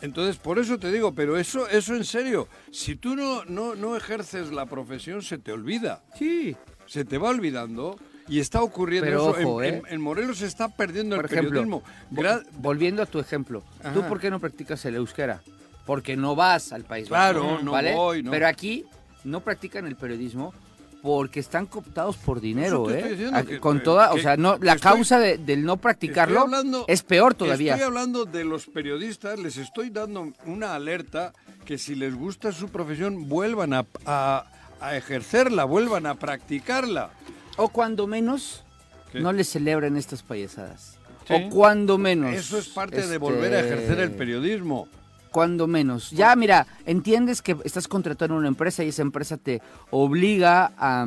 Entonces, 0.00 0.36
por 0.36 0.58
eso 0.58 0.78
te 0.78 0.90
digo, 0.92 1.12
pero 1.12 1.36
eso, 1.36 1.68
eso 1.68 1.94
en 1.96 2.04
serio, 2.04 2.48
si 2.72 2.94
tú 2.96 3.16
no, 3.16 3.44
no, 3.44 3.74
no 3.74 3.96
ejerces 3.96 4.50
la 4.52 4.66
profesión, 4.66 5.22
se 5.22 5.38
te 5.38 5.52
olvida. 5.52 6.02
Sí. 6.16 6.56
Se 6.86 7.04
te 7.04 7.18
va 7.18 7.28
olvidando 7.30 7.98
y 8.28 8.40
está 8.40 8.62
ocurriendo 8.62 9.06
Pero 9.06 9.36
eso. 9.36 9.48
ojo, 9.48 9.62
en, 9.62 9.74
¿eh? 9.74 9.82
en- 9.86 9.94
en 9.94 10.00
Morelos 10.00 10.38
se 10.38 10.46
está 10.46 10.68
perdiendo 10.68 11.16
Por 11.16 11.24
el 11.26 11.30
ejemplo, 11.32 11.50
periodismo. 11.50 11.82
Gra- 12.12 12.44
volviendo 12.58 13.02
a 13.02 13.06
tu 13.06 13.18
ejemplo, 13.18 13.62
¿tú 13.94 14.02
por 14.08 14.20
qué 14.20 14.30
no 14.30 14.38
practicas 14.40 14.84
el 14.84 14.96
euskera? 14.96 15.40
Porque 15.86 16.16
no 16.16 16.36
vas 16.36 16.72
al 16.72 16.84
País 16.84 17.08
Claro, 17.08 17.42
Vasco, 17.44 17.62
no 17.64 17.72
¿vale? 17.72 17.94
voy, 17.94 18.22
no. 18.22 18.30
Pero 18.30 18.46
aquí 18.46 18.84
no 19.24 19.40
practican 19.40 19.86
el 19.86 19.96
periodismo 19.96 20.52
porque 21.00 21.38
están 21.40 21.66
cooptados 21.66 22.16
por 22.16 22.40
dinero, 22.40 22.90
¿eh? 22.90 22.96
estoy 22.98 23.10
diciendo 23.12 23.38
A- 23.38 23.42
que- 23.44 23.60
Con 23.60 23.78
que- 23.78 23.84
toda, 23.84 24.12
o 24.12 24.18
sea, 24.18 24.36
no, 24.36 24.58
la 24.60 24.72
estoy- 24.74 24.92
causa 24.92 25.18
de- 25.20 25.38
del 25.38 25.64
no 25.64 25.76
practicarlo 25.76 26.40
hablando- 26.40 26.84
es 26.88 27.02
peor 27.02 27.34
todavía. 27.34 27.74
Estoy 27.74 27.86
hablando 27.86 28.24
de 28.24 28.44
los 28.44 28.66
periodistas, 28.66 29.38
les 29.38 29.56
estoy 29.56 29.90
dando 29.90 30.32
una 30.44 30.74
alerta 30.74 31.32
que 31.64 31.78
si 31.78 31.94
les 31.94 32.14
gusta 32.14 32.50
su 32.52 32.68
profesión, 32.68 33.28
vuelvan 33.28 33.72
a, 33.74 33.86
a- 34.06 34.44
a 34.80 34.96
ejercerla, 34.96 35.64
vuelvan 35.64 36.04
a 36.06 36.16
practicarla. 36.16 37.10
O 37.58 37.68
cuando 37.68 38.06
menos 38.06 38.64
¿Qué? 39.12 39.20
no 39.20 39.32
les 39.32 39.48
celebren 39.50 39.96
estas 39.96 40.22
payasadas. 40.22 40.96
Sí. 41.26 41.34
O 41.34 41.50
cuando 41.50 41.98
menos. 41.98 42.32
Eso 42.34 42.56
es 42.58 42.68
parte 42.68 42.96
de 42.96 43.02
este, 43.02 43.18
volver 43.18 43.52
a 43.54 43.60
ejercer 43.60 44.00
el 44.00 44.12
periodismo. 44.12 44.88
Cuando 45.30 45.66
menos. 45.66 46.10
Ya, 46.10 46.34
mira, 46.36 46.66
entiendes 46.86 47.42
que 47.42 47.54
estás 47.64 47.86
contratando 47.86 48.34
a 48.34 48.38
una 48.38 48.48
empresa 48.48 48.82
y 48.82 48.88
esa 48.88 49.02
empresa 49.02 49.36
te 49.36 49.60
obliga 49.90 50.72
a, 50.78 51.04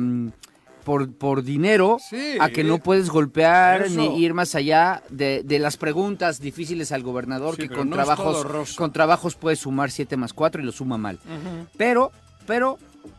por, 0.84 1.12
por 1.12 1.42
dinero 1.42 1.96
Sí. 2.08 2.36
a 2.40 2.48
que 2.50 2.62
no 2.62 2.78
puedes 2.78 3.10
golpear 3.10 3.82
Eso. 3.82 3.96
ni 4.00 4.22
ir 4.22 4.32
más 4.32 4.54
allá 4.54 5.02
de, 5.10 5.42
de 5.44 5.58
las 5.58 5.76
preguntas 5.76 6.40
difíciles 6.40 6.92
al 6.92 7.02
gobernador 7.02 7.56
Sí, 7.56 7.62
que 7.68 7.74
con 7.74 7.90
no 7.90 7.96
trabajos 7.96 8.76
con 8.76 8.92
trabajos 8.92 9.34
puedes 9.34 9.58
sumar 9.60 9.90
7 9.90 10.16
más 10.16 10.32
4 10.32 10.62
y 10.62 10.64
lo 10.64 10.72
suma 10.72 10.98
mal. 10.98 11.18
Pero, 11.76 12.12
pero 12.46 12.78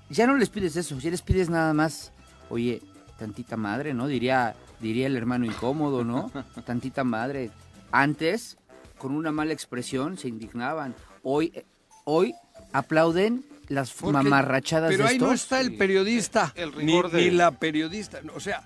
ya 0.09 0.25
no 0.25 0.37
les 0.37 0.49
pides 0.49 0.77
eso, 0.77 0.97
ya 0.99 1.09
les 1.11 1.21
pides 1.21 1.49
nada 1.49 1.73
más, 1.73 2.13
oye, 2.49 2.81
tantita 3.23 3.55
madre, 3.55 3.93
¿no? 3.93 4.07
Diría, 4.07 4.53
diría 4.81 5.07
el 5.07 5.15
hermano 5.15 5.45
incómodo, 5.45 6.03
¿no? 6.03 6.29
Tantita 6.65 7.05
madre. 7.05 7.51
Antes, 7.91 8.57
con 8.97 9.15
una 9.15 9.31
mala 9.31 9.53
expresión, 9.53 10.17
se 10.17 10.27
indignaban. 10.27 10.93
Hoy, 11.23 11.51
eh, 11.55 11.63
hoy 12.03 12.33
aplauden 12.73 13.45
las 13.69 13.91
Porque- 13.93 14.11
mamarrachadas 14.13 14.89
Pero 14.91 15.05
de 15.05 15.09
ahí 15.11 15.19
no 15.19 15.31
está 15.31 15.61
el 15.61 15.77
periodista, 15.77 16.51
El 16.55 16.71
ni, 16.71 16.85
rigor 16.87 17.11
de- 17.11 17.21
ni 17.21 17.31
la 17.31 17.51
periodista. 17.51 18.19
O 18.35 18.41
sea, 18.41 18.61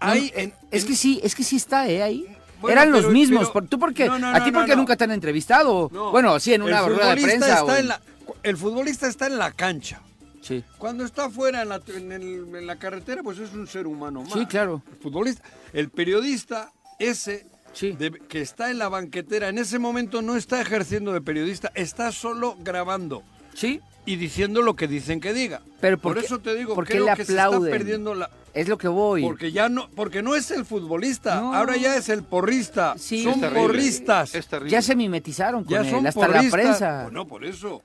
No, 0.00 0.08
hay... 0.08 0.32
en- 0.34 0.54
es 0.70 0.82
en- 0.84 0.88
que 0.88 0.96
sí, 0.96 1.20
es 1.22 1.34
que 1.34 1.44
sí 1.44 1.56
está, 1.56 1.86
¿eh? 1.88 2.02
Ahí. 2.02 2.26
Bueno, 2.62 2.72
Eran 2.80 2.90
los 2.92 3.02
pero- 3.02 3.12
mismos. 3.12 3.50
pero- 3.52 3.66
¿Tú 3.66 3.78
por 3.78 3.92
qué? 3.92 4.06
No, 4.06 4.18
no, 4.18 4.28
¿A 4.28 4.42
ti 4.42 4.50
no, 4.50 4.60
por 4.60 4.64
qué 4.66 4.72
no, 4.74 4.78
nunca 4.78 4.96
te 4.96 5.04
han 5.04 5.10
entrevistado? 5.12 5.90
No. 5.92 6.10
Bueno, 6.12 6.40
sí, 6.40 6.54
en 6.54 6.62
una 6.62 6.80
rueda 6.80 7.14
de 7.14 7.20
prensa. 7.22 7.48
está 7.48 7.64
o 7.64 7.70
en 7.72 7.76
en- 7.80 7.88
la- 7.88 8.00
el 8.42 8.56
futbolista 8.56 9.06
está 9.06 9.26
en 9.26 9.36
la 9.38 9.52
cancha. 9.52 10.00
Sí. 10.48 10.64
Cuando 10.78 11.04
está 11.04 11.28
fuera 11.30 11.62
en 11.62 11.68
la, 11.68 11.80
en 11.94 12.10
el- 12.12 12.54
en 12.56 12.66
la 12.66 12.76
carretera, 12.76 13.22
pues 13.22 13.38
es 13.38 13.52
un 13.52 13.66
ser 13.66 13.86
humano 13.86 14.22
más. 14.22 14.32
Sí, 14.32 14.46
claro. 14.46 14.82
El 14.90 14.96
futbolista. 14.96 15.42
El 15.74 15.90
periodista, 15.90 16.72
ese 16.98 17.46
Sí. 17.74 17.92
de- 17.92 18.10
que 18.12 18.40
está 18.40 18.70
en 18.70 18.78
la 18.78 18.88
banquetera, 18.88 19.48
en 19.50 19.58
ese 19.58 19.78
momento 19.78 20.22
no 20.22 20.36
está 20.36 20.60
ejerciendo 20.60 21.12
de 21.12 21.20
periodista, 21.20 21.70
está 21.74 22.10
solo 22.12 22.56
grabando 22.60 23.22
Sí, 23.54 23.80
y 24.06 24.16
diciendo 24.16 24.62
lo 24.62 24.74
que 24.74 24.88
dicen 24.88 25.20
que 25.20 25.34
diga. 25.34 25.60
Pero 25.80 25.98
por 25.98 26.14
¿por 26.14 26.24
eso 26.24 26.38
te 26.38 26.54
digo, 26.54 26.74
por 26.74 26.86
qué 26.86 26.94
creo 26.94 27.04
le 27.06 27.10
que 27.14 27.24
se 27.26 27.32
está 27.32 27.44
aplauden? 27.44 27.70
perdiendo 27.70 28.14
la 28.14 28.30
es 28.54 28.66
lo 28.68 28.78
que 28.78 28.88
voy. 28.88 29.22
porque 29.22 29.52
ya 29.52 29.68
no 29.68 29.88
porque 29.94 30.22
no 30.22 30.34
es 30.34 30.50
el 30.50 30.64
futbolista, 30.64 31.40
No. 31.40 31.54
ahora 31.54 31.76
ya 31.76 31.94
es 31.96 32.08
el 32.08 32.22
porrista. 32.22 32.94
Sí. 32.96 33.22
Son 33.22 33.34
Es 33.34 33.40
terrible. 33.40 33.60
porristas. 33.62 34.32
Ya 34.68 34.80
se 34.82 34.96
mimetizaron 34.96 35.62
con 35.64 35.72
ya 35.72 35.80
él, 35.82 35.90
son 35.90 36.06
hasta 36.06 36.20
la 36.20 36.26
porristas. 36.26 36.50
prensa. 36.60 37.02
Bueno, 37.04 37.28
por 37.28 37.44
eso. 37.44 37.82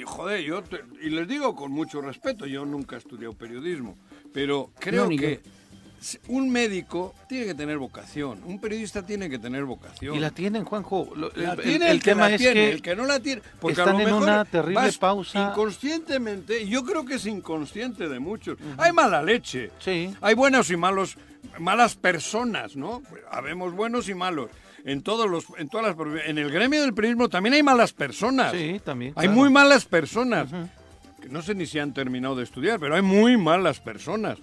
Y 0.00 0.04
joder, 0.04 0.40
yo 0.42 0.62
te- 0.62 0.82
y 1.02 1.10
les 1.10 1.28
digo 1.28 1.54
con 1.54 1.72
mucho 1.72 2.00
respeto, 2.00 2.46
yo 2.46 2.64
nunca 2.64 2.96
he 2.96 2.98
estudiado 2.98 3.34
periodismo, 3.34 3.96
pero 4.32 4.70
creo 4.78 5.04
No, 5.04 5.10
que 5.10 5.40
un 6.28 6.50
médico 6.50 7.14
tiene 7.28 7.44
que 7.44 7.54
tener 7.54 7.76
vocación, 7.76 8.40
un 8.46 8.58
periodista 8.58 9.04
tiene 9.04 9.28
que 9.28 9.38
tener 9.38 9.64
vocación. 9.66 10.14
Y 10.14 10.18
la 10.20 10.30
tienen, 10.30 10.64
Juanjo. 10.64 11.12
Lo- 11.14 11.30
La 11.34 11.52
el, 11.52 11.60
tiene 11.60 11.86
el 11.86 11.92
el, 11.96 11.98
que 12.02 12.10
tema 12.12 12.28
la 12.30 12.34
es 12.36 12.40
tiene, 12.40 12.54
que 12.54 12.70
el 12.72 12.80
que 12.82 12.96
no 12.96 13.04
la 13.04 13.20
tiene. 13.20 13.42
Porque 13.60 13.72
están 13.78 13.96
a 13.96 13.98
lo 14.02 14.08
en 14.08 14.14
una 14.14 14.44
terrible 14.46 14.74
vas 14.76 14.96
pausa. 14.96 15.50
Inconscientemente, 15.50 16.66
yo 16.66 16.82
creo 16.84 17.04
que 17.04 17.16
es 17.16 17.26
inconsciente 17.26 18.08
de 18.08 18.18
muchos. 18.18 18.56
Hay 18.78 18.92
mala 18.92 19.22
leche. 19.22 19.70
Sí. 19.80 20.14
Hay 20.22 20.34
buenos 20.34 20.70
y 20.70 20.76
malos, 20.78 21.18
malas 21.58 21.96
personas, 21.96 22.76
¿no? 22.76 23.02
Habemos 23.30 23.74
buenos 23.74 24.08
y 24.08 24.14
malos. 24.14 24.48
En 24.84 25.02
todos 25.02 25.28
los, 25.28 25.44
en 25.58 25.68
todas 25.68 25.94
las 25.96 26.24
en 26.26 26.38
el 26.38 26.50
gremio 26.50 26.80
del 26.82 26.94
periodismo 26.94 27.28
también 27.28 27.54
hay 27.54 27.62
malas 27.62 27.92
personas. 27.92 28.52
Sí, 28.52 28.80
también. 28.84 29.12
Hay 29.16 29.26
claro. 29.26 29.40
muy 29.40 29.50
malas 29.50 29.84
personas. 29.84 30.48
que 31.20 31.28
no 31.28 31.42
sé 31.42 31.54
ni 31.54 31.66
si 31.66 31.78
han 31.78 31.92
terminado 31.92 32.34
de 32.36 32.44
estudiar, 32.44 32.80
pero 32.80 32.94
hay 32.94 33.02
muy 33.02 33.36
malas 33.36 33.78
personas 33.80 34.38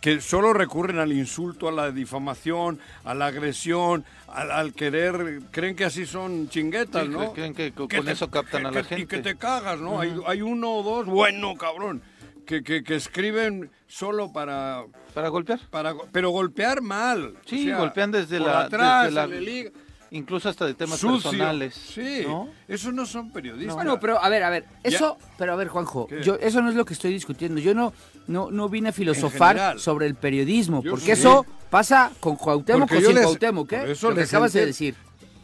que 0.00 0.20
solo 0.20 0.52
recurren 0.52 0.98
al 0.98 1.12
insulto, 1.14 1.66
a 1.66 1.72
la 1.72 1.90
difamación, 1.90 2.78
a 3.04 3.14
la 3.14 3.26
agresión, 3.28 4.04
al, 4.28 4.50
al 4.50 4.74
querer, 4.74 5.40
creen 5.50 5.74
que 5.74 5.86
así 5.86 6.04
son 6.04 6.50
chinguetas, 6.50 7.04
Sí, 7.04 7.08
¿no? 7.08 7.32
creen 7.32 7.54
que 7.54 7.72
con 7.72 7.88
te- 7.88 8.12
eso 8.12 8.30
captan 8.30 8.66
a 8.66 8.70
la 8.70 8.84
gente. 8.84 9.02
Y 9.02 9.06
que 9.06 9.18
te 9.22 9.36
cagas, 9.36 9.80
¿no? 9.80 9.98
hay, 10.00 10.14
hay 10.26 10.42
uno 10.42 10.74
o 10.76 10.82
dos, 10.82 11.06
bueno, 11.06 11.54
cabrón, 11.56 12.02
que, 12.44 12.62
que, 12.62 12.82
que 12.84 12.94
escriben 12.96 13.70
solo 13.86 14.32
para, 14.32 14.84
Para 15.14 15.28
golpear. 15.28 15.60
para... 15.70 15.94
Pero 16.12 16.30
golpear 16.30 16.80
mal. 16.82 17.34
Sí, 17.46 17.62
o 17.64 17.68
sea, 17.70 17.78
golpean 17.78 18.10
desde 18.12 18.38
por 18.38 18.46
la- 18.48 18.60
atrás, 18.62 19.02
desde 19.04 19.14
la- 19.14 19.22
se 19.26 19.28
le 19.34 19.40
liga. 19.40 19.70
incluso 20.10 20.48
hasta 20.48 20.66
de 20.66 20.74
temas 20.74 20.98
sucio. 20.98 21.30
personales. 21.30 21.74
Sí, 21.74 22.22
¿no? 22.26 22.48
esos 22.68 22.92
no 22.94 23.04
son 23.06 23.30
periodistas. 23.32 23.74
Bueno, 23.74 23.98
pero 23.98 24.22
a 24.22 24.28
ver, 24.28 24.42
a 24.44 24.50
ver, 24.50 24.64
Ya. 24.84 24.90
eso, 24.90 25.18
pero 25.38 25.52
a 25.52 25.56
ver, 25.56 25.68
Juanjo, 25.68 26.06
¿Qué? 26.06 26.22
yo 26.22 26.36
eso 26.36 26.60
no 26.62 26.68
es 26.68 26.74
lo 26.76 26.84
que 26.84 26.94
estoy 26.94 27.12
discutiendo. 27.12 27.60
Yo 27.60 27.74
no 27.74 27.92
no 28.26 28.50
no 28.50 28.68
vine 28.68 28.88
a 28.90 28.92
filosofar 28.92 29.56
general. 29.56 29.80
sobre 29.80 30.06
el 30.06 30.14
periodismo, 30.14 30.82
Yo 30.82 30.92
porque 30.92 31.16
sí. 31.16 31.20
eso 31.22 31.44
pasa 31.70 32.10
con 32.20 32.36
Cuauhtémoc 32.36 32.90
o 32.92 33.00
sin 33.00 33.14
les- 33.14 33.24
Cuauhtémoc, 33.24 33.72
¿eh? 33.72 33.92
eso 33.92 34.10
Lo 34.10 34.16
que 34.16 34.22
acabas 34.22 34.52
de 34.52 34.66
decir. 34.66 34.94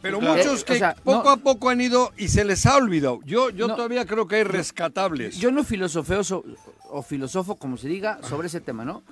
Pero 0.02 0.18
Claro. 0.18 0.36
muchos 0.36 0.62
Eh, 0.62 0.64
que 0.64 0.72
o 0.72 0.76
sea, 0.76 0.94
poco 0.94 1.24
no- 1.24 1.30
a 1.30 1.36
poco 1.36 1.68
han 1.68 1.78
ido 1.80 2.10
y 2.16 2.28
se 2.28 2.42
les 2.44 2.64
ha 2.64 2.76
olvidado. 2.76 3.18
Yo, 3.26 3.50
yo 3.50 3.68
No. 3.68 3.74
todavía 3.76 4.06
creo 4.06 4.26
que 4.26 4.36
hay 4.36 4.44
rescatables. 4.44 5.36
Yo 5.36 5.50
no 5.50 5.62
filosofeo 5.62 6.24
so- 6.24 6.42
o 6.90 7.02
filosofo, 7.02 7.56
como 7.56 7.76
se 7.76 7.88
diga, 7.88 8.18
sobre 8.22 8.48
ese 8.48 8.60
tema, 8.60 8.84
¿no? 8.84 9.02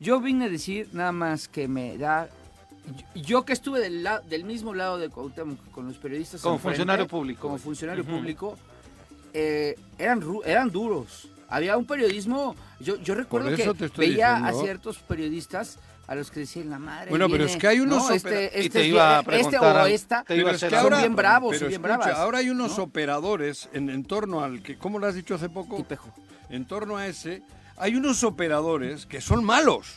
Yo 0.00 0.20
vine 0.20 0.46
a 0.46 0.48
decir 0.48 0.88
nada 0.92 1.12
más 1.12 1.48
que 1.48 1.68
me 1.68 1.96
da... 1.98 2.28
yo- 3.14 3.44
que 3.44 3.52
estuve 3.52 3.80
del, 3.80 4.02
la- 4.02 4.20
del 4.20 4.44
mismo 4.44 4.74
lado 4.74 4.98
de 4.98 5.08
Cuauhtémoc 5.08 5.70
con 5.70 5.86
los 5.86 5.96
periodistas 5.98 6.40
Como 6.40 6.56
enfrente, 6.56 6.76
funcionario 6.78 7.06
público. 7.06 7.40
Como 7.42 7.58
funcionario 7.58 8.02
Ujú. 8.02 8.12
público, 8.12 8.58
eh, 9.32 9.76
eran, 9.98 10.22
eran 10.44 10.70
duros. 10.70 11.28
Había 11.48 11.76
un 11.76 11.84
periodismo... 11.86 12.56
Yo, 12.80 12.96
yo 12.96 13.14
recuerdo 13.14 13.54
que 13.54 13.72
veía 13.96 14.34
a 14.34 14.38
diciendo. 14.38 14.62
ciertos 14.62 14.98
periodistas 14.98 15.78
a 16.08 16.14
los 16.16 16.30
que 16.32 16.40
decían 16.40 16.68
la 16.68 16.78
madre. 16.80 17.10
Bueno, 17.10 17.26
pero 17.26 17.38
viene", 17.44 17.52
es 17.52 17.58
que 17.58 17.68
hay 17.68 17.78
unos 17.80 17.98
¿no? 18.08 18.14
opera- 18.16 18.40
este, 18.40 18.50
Y 18.62 18.66
este, 18.66 18.78
te 18.80 18.86
iba 18.88 19.18
a 19.18 19.20
este 19.20 19.58
o 19.58 19.86
esta 19.86 20.24
te 20.24 20.36
iba 20.36 20.50
a 20.50 20.54
hacer 20.54 20.70
son 20.70 20.80
ahora, 20.80 20.98
bien 20.98 21.14
bravos 21.14 21.52
pero 21.56 21.68
bien 21.68 21.80
escucha, 21.80 21.96
bravas. 21.98 22.18
ahora 22.18 22.38
hay 22.38 22.50
unos 22.50 22.76
¿no? 22.76 22.84
operadores 22.84 23.68
en, 23.72 23.88
en 23.88 24.04
torno 24.04 24.42
al 24.42 24.62
que, 24.62 24.76
¿cómo 24.76 24.98
lo 24.98 25.06
has 25.06 25.14
dicho 25.14 25.36
hace 25.36 25.48
poco? 25.48 25.76
Tipejo. 25.76 26.12
En 26.52 26.66
torno 26.66 26.96
a 26.98 27.06
ese, 27.08 27.42
hay 27.76 27.96
unos 27.96 28.22
operadores 28.22 29.06
que 29.06 29.20
son 29.20 29.42
malos. 29.44 29.96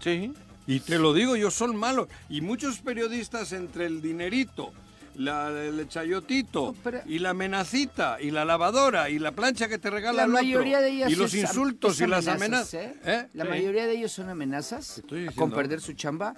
Sí. 0.00 0.34
Y 0.66 0.80
te 0.80 0.98
lo 0.98 1.14
digo, 1.14 1.36
yo 1.36 1.50
son 1.50 1.74
malos. 1.76 2.08
Y 2.28 2.40
muchos 2.42 2.78
periodistas 2.80 3.52
entre 3.52 3.86
el 3.86 4.02
dinerito, 4.02 4.72
la, 5.14 5.48
el 5.50 5.88
chayotito, 5.88 6.66
No, 6.66 6.82
pero- 6.84 7.00
y 7.06 7.20
la 7.20 7.30
amenacita, 7.30 8.20
y 8.20 8.30
la 8.30 8.44
lavadora, 8.44 9.08
y 9.08 9.18
la 9.18 9.32
plancha 9.32 9.68
que 9.68 9.78
te 9.78 9.88
regala 9.88 10.18
La 10.18 10.22
el 10.24 10.30
otro, 10.30 10.42
mayoría 10.42 10.80
de 10.80 10.90
ellas 10.90 11.10
y 11.10 11.14
los 11.16 11.32
es 11.32 11.42
insultos 11.42 11.94
es 11.94 12.00
y 12.02 12.06
las 12.06 12.26
amenazas. 12.28 12.74
¿eh? 12.74 12.94
¿eh? 13.04 13.28
La 13.32 13.44
Sí. 13.44 13.50
mayoría 13.50 13.86
de 13.86 13.92
ellos 13.96 14.12
son 14.12 14.28
amenazas 14.28 14.98
Estoy 14.98 15.20
diciendo. 15.22 15.40
con 15.40 15.52
perder 15.52 15.80
su 15.80 15.92
chamba, 15.94 16.34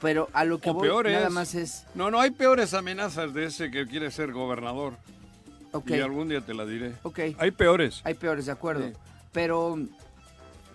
pero 0.00 0.28
a 0.32 0.44
lo 0.44 0.60
que 0.60 0.70
O 0.70 0.74
voy 0.74 0.86
peores. 0.88 1.12
nada 1.14 1.30
más 1.30 1.54
es, 1.54 1.84
No, 1.94 2.10
no, 2.10 2.20
hay 2.20 2.30
peores 2.30 2.72
amenazas 2.74 3.34
de 3.34 3.46
ese 3.46 3.70
que 3.70 3.86
quiere 3.86 4.10
ser 4.10 4.32
gobernador. 4.32 4.96
Y 5.86 6.00
algún 6.00 6.28
día 6.28 6.40
te 6.40 6.54
la 6.54 6.64
diré. 6.66 6.94
ok, 7.02 7.18
Hay 7.38 7.50
peores. 7.50 8.00
hay 8.04 8.14
peores, 8.14 8.46
de 8.46 8.52
acuerdo, 8.52 8.86
Sí. 8.88 8.92
pero, 9.32 9.78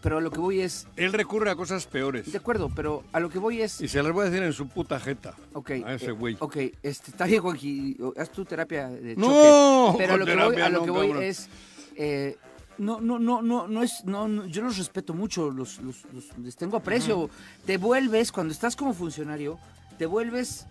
pero 0.02 0.18
a 0.18 0.22
lo 0.22 0.32
que 0.32 0.40
voy 0.40 0.62
es, 0.62 0.88
Él 0.96 1.14
recurre 1.14 1.50
a 1.52 1.56
cosas 1.56 1.86
peores. 1.86 2.32
de 2.32 2.38
acuerdo, 2.38 2.70
pero 2.76 3.04
a 3.12 3.20
lo 3.20 3.30
que 3.30 3.40
voy 3.40 3.62
es, 3.62 3.82
Y 3.82 3.88
se 3.88 4.02
las 4.02 4.12
voy 4.12 4.26
a 4.26 4.30
decir 4.30 4.44
en 4.44 4.54
su 4.54 4.68
puta 4.68 5.00
jeta. 5.00 5.36
ok, 5.54 5.72
A 5.86 5.94
ese 5.94 6.08
eh, 6.08 6.12
güey. 6.12 6.38
ok, 6.40 6.56
este, 6.84 7.12
está 7.12 7.26
bien, 7.26 7.42
Juanji, 7.42 7.98
haz 8.18 8.32
tu 8.32 8.44
terapia 8.46 8.88
de 8.90 9.16
choque, 9.16 9.28
No, 9.28 9.96
pero 9.98 10.14
a 10.14 10.18
lo 10.18 10.26
que 10.26 10.36
voy, 10.36 10.56
a 10.62 10.70
lo 10.70 10.80
no, 10.80 10.86
que 10.86 10.92
voy 10.92 11.12
es, 11.24 11.50
eh, 11.96 12.38
no, 12.78 13.00
no, 13.00 13.20
no, 13.20 13.42
no, 13.44 13.68
no 13.68 13.84
es, 13.84 14.04
no, 14.06 14.28
no, 14.28 14.46
yo 14.48 14.64
los 14.64 14.78
respeto 14.78 15.14
mucho, 15.14 15.52
los, 15.52 15.80
los, 15.82 16.04
los- 16.14 16.36
les 16.40 16.56
tengo 16.56 16.78
aprecio. 16.78 17.30
Te 17.66 17.78
vuelves, 17.78 18.32
cuando 18.32 18.52
estás 18.54 18.76
como 18.76 18.94
funcionario, 18.96 19.60
te 20.00 20.08
vuelves 20.08 20.66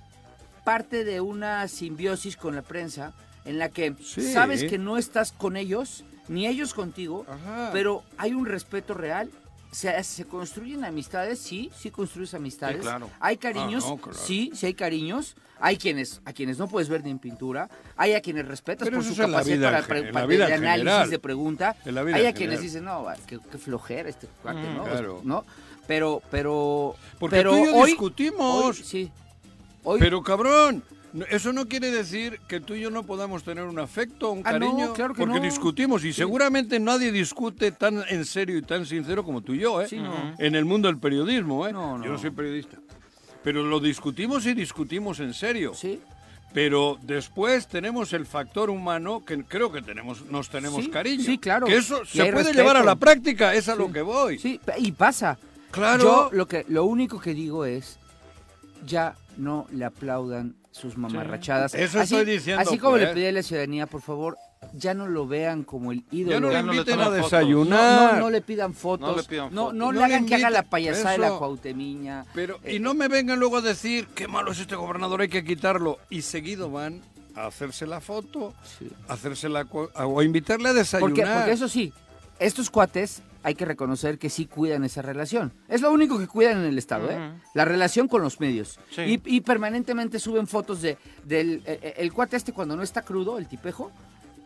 parte 0.64 1.04
de 1.04 1.20
una 1.20 1.68
simbiosis 1.68 2.36
con 2.36 2.56
la 2.56 2.62
prensa 2.62 3.14
en 3.44 3.58
la 3.58 3.68
que 3.68 3.94
Sí. 4.02 4.32
sabes 4.32 4.64
que 4.64 4.78
no 4.78 4.98
estás 4.98 5.32
con 5.32 5.56
ellos, 5.56 6.04
ni 6.28 6.46
ellos 6.46 6.74
contigo, 6.74 7.26
Ajá. 7.28 7.70
pero 7.72 8.02
hay 8.16 8.32
un 8.34 8.46
respeto 8.46 8.94
real. 8.94 9.30
Se, 9.72 10.02
se 10.02 10.24
construyen 10.24 10.84
amistades, 10.84 11.38
sí, 11.38 11.70
sí 11.78 11.90
construyes 11.92 12.34
amistades. 12.34 12.78
Sí, 12.78 12.82
claro. 12.82 13.08
Hay 13.20 13.36
cariños, 13.36 13.84
Ah, 13.86 13.90
no, 13.90 13.96
claro. 13.98 14.18
sí, 14.18 14.50
sí 14.52 14.66
hay 14.66 14.74
cariños. 14.74 15.36
Hay 15.60 15.76
quienes, 15.76 16.20
a 16.24 16.32
quienes 16.32 16.58
no 16.58 16.66
puedes 16.66 16.88
ver 16.88 17.04
ni 17.04 17.10
en 17.10 17.18
pintura. 17.20 17.68
Hay 17.96 18.14
a 18.14 18.20
quienes 18.20 18.48
respetas 18.48 18.88
Pero 18.88 18.96
por 19.00 19.06
su 19.06 19.14
capacidad 19.16 19.70
para, 19.70 19.86
para- 19.86 20.12
para- 20.12 20.26
de 20.26 20.34
análisis, 20.42 20.58
general. 20.84 21.10
de 21.10 21.18
pregunta. 21.20 21.76
En 21.84 21.94
la 21.94 22.02
vida 22.02 22.16
hay 22.16 22.26
a 22.26 22.32
quienes 22.32 22.60
general. 22.60 22.62
dicen, 22.62 22.84
no, 22.84 23.06
qué, 23.28 23.38
qué 23.52 23.58
flojera 23.58 24.08
este 24.08 24.26
cuate, 24.42 24.58
Mm, 24.58 24.76
¿no? 24.76 24.84
claro. 24.84 25.20
¿no? 25.22 25.44
Pero, 25.86 26.22
pero, 26.32 26.96
Porque 27.20 27.36
pero 27.36 27.50
tú 27.52 27.56
y 27.58 27.66
yo 27.66 27.74
hoy, 27.76 27.90
discutimos. 27.90 28.64
hoy, 28.64 28.74
sí. 28.84 29.10
Hoy, 29.84 30.00
Pero 30.00 30.22
cabrón, 30.22 30.82
eso 31.30 31.52
no 31.52 31.66
quiere 31.66 31.90
decir 31.90 32.40
que 32.48 32.60
tú 32.60 32.74
y 32.74 32.80
yo 32.80 32.90
no 32.90 33.02
podamos 33.02 33.42
tener 33.42 33.64
un 33.64 33.78
afecto, 33.78 34.30
un 34.32 34.42
Ah, 34.44 34.52
no, 34.52 34.58
cariño, 34.58 34.92
claro 34.94 35.14
que 35.14 35.20
porque 35.22 35.38
no. 35.38 35.44
discutimos 35.44 36.04
y 36.04 36.12
seguramente 36.12 36.78
nadie 36.78 37.10
discute 37.12 37.72
tan 37.72 38.02
en 38.08 38.24
serio 38.24 38.56
y 38.58 38.62
tan 38.62 38.86
sincero 38.86 39.24
como 39.24 39.40
tú 39.40 39.54
y 39.54 39.58
yo, 39.60 39.80
¿eh? 39.82 39.88
Sí, 39.88 39.98
no. 39.98 40.34
En 40.38 40.54
el 40.54 40.64
mundo 40.64 40.88
del 40.88 40.98
periodismo, 40.98 41.66
¿eh? 41.66 41.72
No, 41.72 41.98
no. 41.98 42.04
Yo 42.04 42.12
no 42.12 42.18
soy 42.18 42.30
periodista. 42.30 42.78
Pero 43.42 43.64
lo 43.64 43.80
discutimos 43.80 44.44
y 44.46 44.54
discutimos 44.54 45.18
en 45.20 45.34
serio. 45.34 45.72
sí, 45.74 46.00
Pero 46.52 46.98
después 47.02 47.66
tenemos 47.68 48.12
el 48.12 48.26
factor 48.26 48.70
humano 48.70 49.24
que 49.24 49.42
creo 49.44 49.70
que 49.72 49.82
tenemos, 49.82 50.26
nos 50.26 50.48
tenemos 50.50 50.84
Sí, 50.84 50.90
cariño. 50.90 51.24
sí, 51.24 51.38
claro. 51.38 51.66
Que 51.66 51.76
eso 51.76 52.04
se 52.04 52.18
puede 52.18 52.30
respeto. 52.32 52.58
llevar 52.58 52.76
a 52.76 52.82
la 52.84 52.96
práctica, 52.96 53.54
es 53.54 53.68
a 53.68 53.74
lo 53.76 53.90
que 53.92 54.02
voy. 54.02 54.38
sí, 54.38 54.60
y 54.78 54.92
pasa. 54.92 55.38
Claro. 55.70 56.02
Yo 56.02 56.30
lo 56.32 56.46
que, 56.48 56.64
lo 56.68 56.84
único 56.84 57.20
que 57.20 57.32
digo 57.34 57.64
es, 57.64 57.98
ya 58.84 59.14
no 59.36 59.66
le 59.72 59.84
aplaudan 59.84 60.56
sus 60.70 60.96
mamarrachadas. 60.96 61.74
Eso 61.74 62.00
así, 62.00 62.14
estoy 62.14 62.32
diciendo, 62.34 62.62
Así 62.62 62.78
como 62.78 62.96
le 62.96 63.06
pues. 63.06 63.14
pedí 63.14 63.26
a 63.26 63.32
la 63.32 63.42
ciudadanía, 63.42 63.86
por 63.86 64.02
favor, 64.02 64.36
ya 64.72 64.94
no 64.94 65.06
lo 65.08 65.26
vean 65.26 65.64
como 65.64 65.90
el 65.92 66.04
ídolo. 66.10 66.32
Ya 66.32 66.40
no 66.40 66.48
le 66.48 66.62
no 66.62 66.72
le 66.72 66.78
inviten 66.78 67.00
a 67.00 67.10
desayunar. 67.10 68.02
No, 68.02 68.12
no, 68.12 68.20
no 68.20 68.30
le 68.30 68.40
pidan 68.40 68.74
fotos. 68.74 69.08
No 69.10 69.16
le 69.16 69.22
pidan 69.24 69.50
fotos. 69.50 69.54
no 69.54 69.72
le 69.72 69.78
No 69.78 69.92
le 69.92 70.04
hagan 70.04 70.26
que 70.26 70.34
haga 70.36 70.50
la 70.50 70.62
payasada 70.62 71.12
de 71.12 71.18
la 71.18 71.30
cuautemiña. 71.38 72.24
Pero, 72.34 72.58
Eh, 72.62 72.76
y 72.76 72.78
no 72.78 72.94
me 72.94 73.08
vengan 73.08 73.38
luego 73.40 73.56
a 73.56 73.60
decir 73.62 74.06
qué 74.14 74.28
malo 74.28 74.52
es 74.52 74.58
este 74.60 74.76
gobernador, 74.76 75.22
hay 75.22 75.28
que 75.28 75.44
quitarlo. 75.44 75.98
Y 76.08 76.22
seguido 76.22 76.70
van 76.70 77.02
a 77.34 77.46
hacerse 77.46 77.86
la 77.86 78.00
foto, 78.00 78.54
Sí. 78.78 78.90
a 79.08 79.14
hacerse 79.14 79.48
la 79.48 79.62
o 79.70 80.20
a 80.20 80.24
invitarle 80.24 80.68
a 80.68 80.72
desayunar. 80.72 81.10
Porque, 81.14 81.26
porque 81.26 81.52
eso 81.52 81.68
sí, 81.68 81.92
estos 82.38 82.70
cuates 82.70 83.22
hay 83.42 83.54
que 83.54 83.64
reconocer 83.64 84.18
que 84.18 84.28
sí 84.28 84.46
cuidan 84.46 84.84
esa 84.84 85.02
relación. 85.02 85.52
Es 85.68 85.80
lo 85.80 85.90
único 85.90 86.18
que 86.18 86.26
cuidan 86.26 86.58
en 86.58 86.64
el 86.64 86.78
Estado, 86.78 87.10
¿eh? 87.10 87.32
La 87.54 87.64
relación 87.64 88.06
con 88.06 88.22
los 88.22 88.40
medios. 88.40 88.78
Sí. 88.90 89.02
Y, 89.24 89.36
y 89.36 89.40
permanentemente 89.40 90.18
suben 90.18 90.46
fotos 90.46 90.82
de 90.82 90.98
del 91.24 91.62
eh, 91.66 91.80
eh, 91.82 91.94
el 91.98 92.12
cuate 92.12 92.36
este 92.36 92.52
cuando 92.52 92.76
no 92.76 92.82
está 92.82 93.02
crudo, 93.02 93.38
el 93.38 93.48
tipejo, 93.48 93.92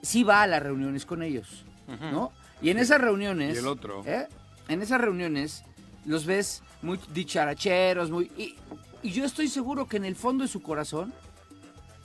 sí 0.03 0.23
va 0.23 0.43
a 0.43 0.47
las 0.47 0.63
reuniones 0.63 1.07
con 1.07 1.23
ellos, 1.23 1.65
¿no? 2.13 2.33
Y 2.63 2.71
en 2.71 2.79
esas 2.79 3.01
reuniones... 3.01 3.57
Y 3.57 3.59
el 3.59 3.67
otro. 3.67 4.03
¿eh? 4.07 4.29
En 4.69 4.81
esas 4.81 5.01
reuniones 5.01 5.65
los 6.07 6.25
ves 6.25 6.63
muy 6.83 6.99
dicharacheros, 7.13 8.11
muy... 8.11 8.31
Y, 8.39 8.55
y 9.03 9.11
yo 9.11 9.25
estoy 9.25 9.49
seguro 9.49 9.87
que 9.87 9.97
en 9.97 10.05
el 10.05 10.15
fondo 10.17 10.45
de 10.45 10.49
su 10.49 10.63
corazón 10.63 11.13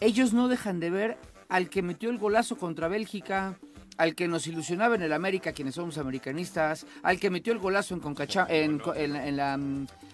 ellos 0.02 0.34
no 0.34 0.48
dejan 0.48 0.80
de 0.80 0.90
ver 0.90 1.18
al 1.50 1.70
que 1.70 1.82
metió 1.82 2.10
el 2.10 2.18
golazo 2.18 2.58
contra 2.58 2.88
Bélgica, 2.88 3.58
al 4.00 4.16
que 4.16 4.28
nos 4.30 4.48
ilusionaba 4.48 4.96
en 4.96 5.02
el 5.04 5.12
América, 5.14 5.52
quienes 5.52 5.76
somos 5.76 5.98
americanistas, 5.98 6.86
al 7.04 7.20
que 7.20 7.30
metió 7.30 7.52
el 7.54 7.60
golazo 7.60 7.94
en, 7.94 8.00
Concacha, 8.00 8.48
en, 8.50 8.82
en, 8.96 9.14
la- 9.14 9.28
en 9.28 9.38
la... 9.38 9.60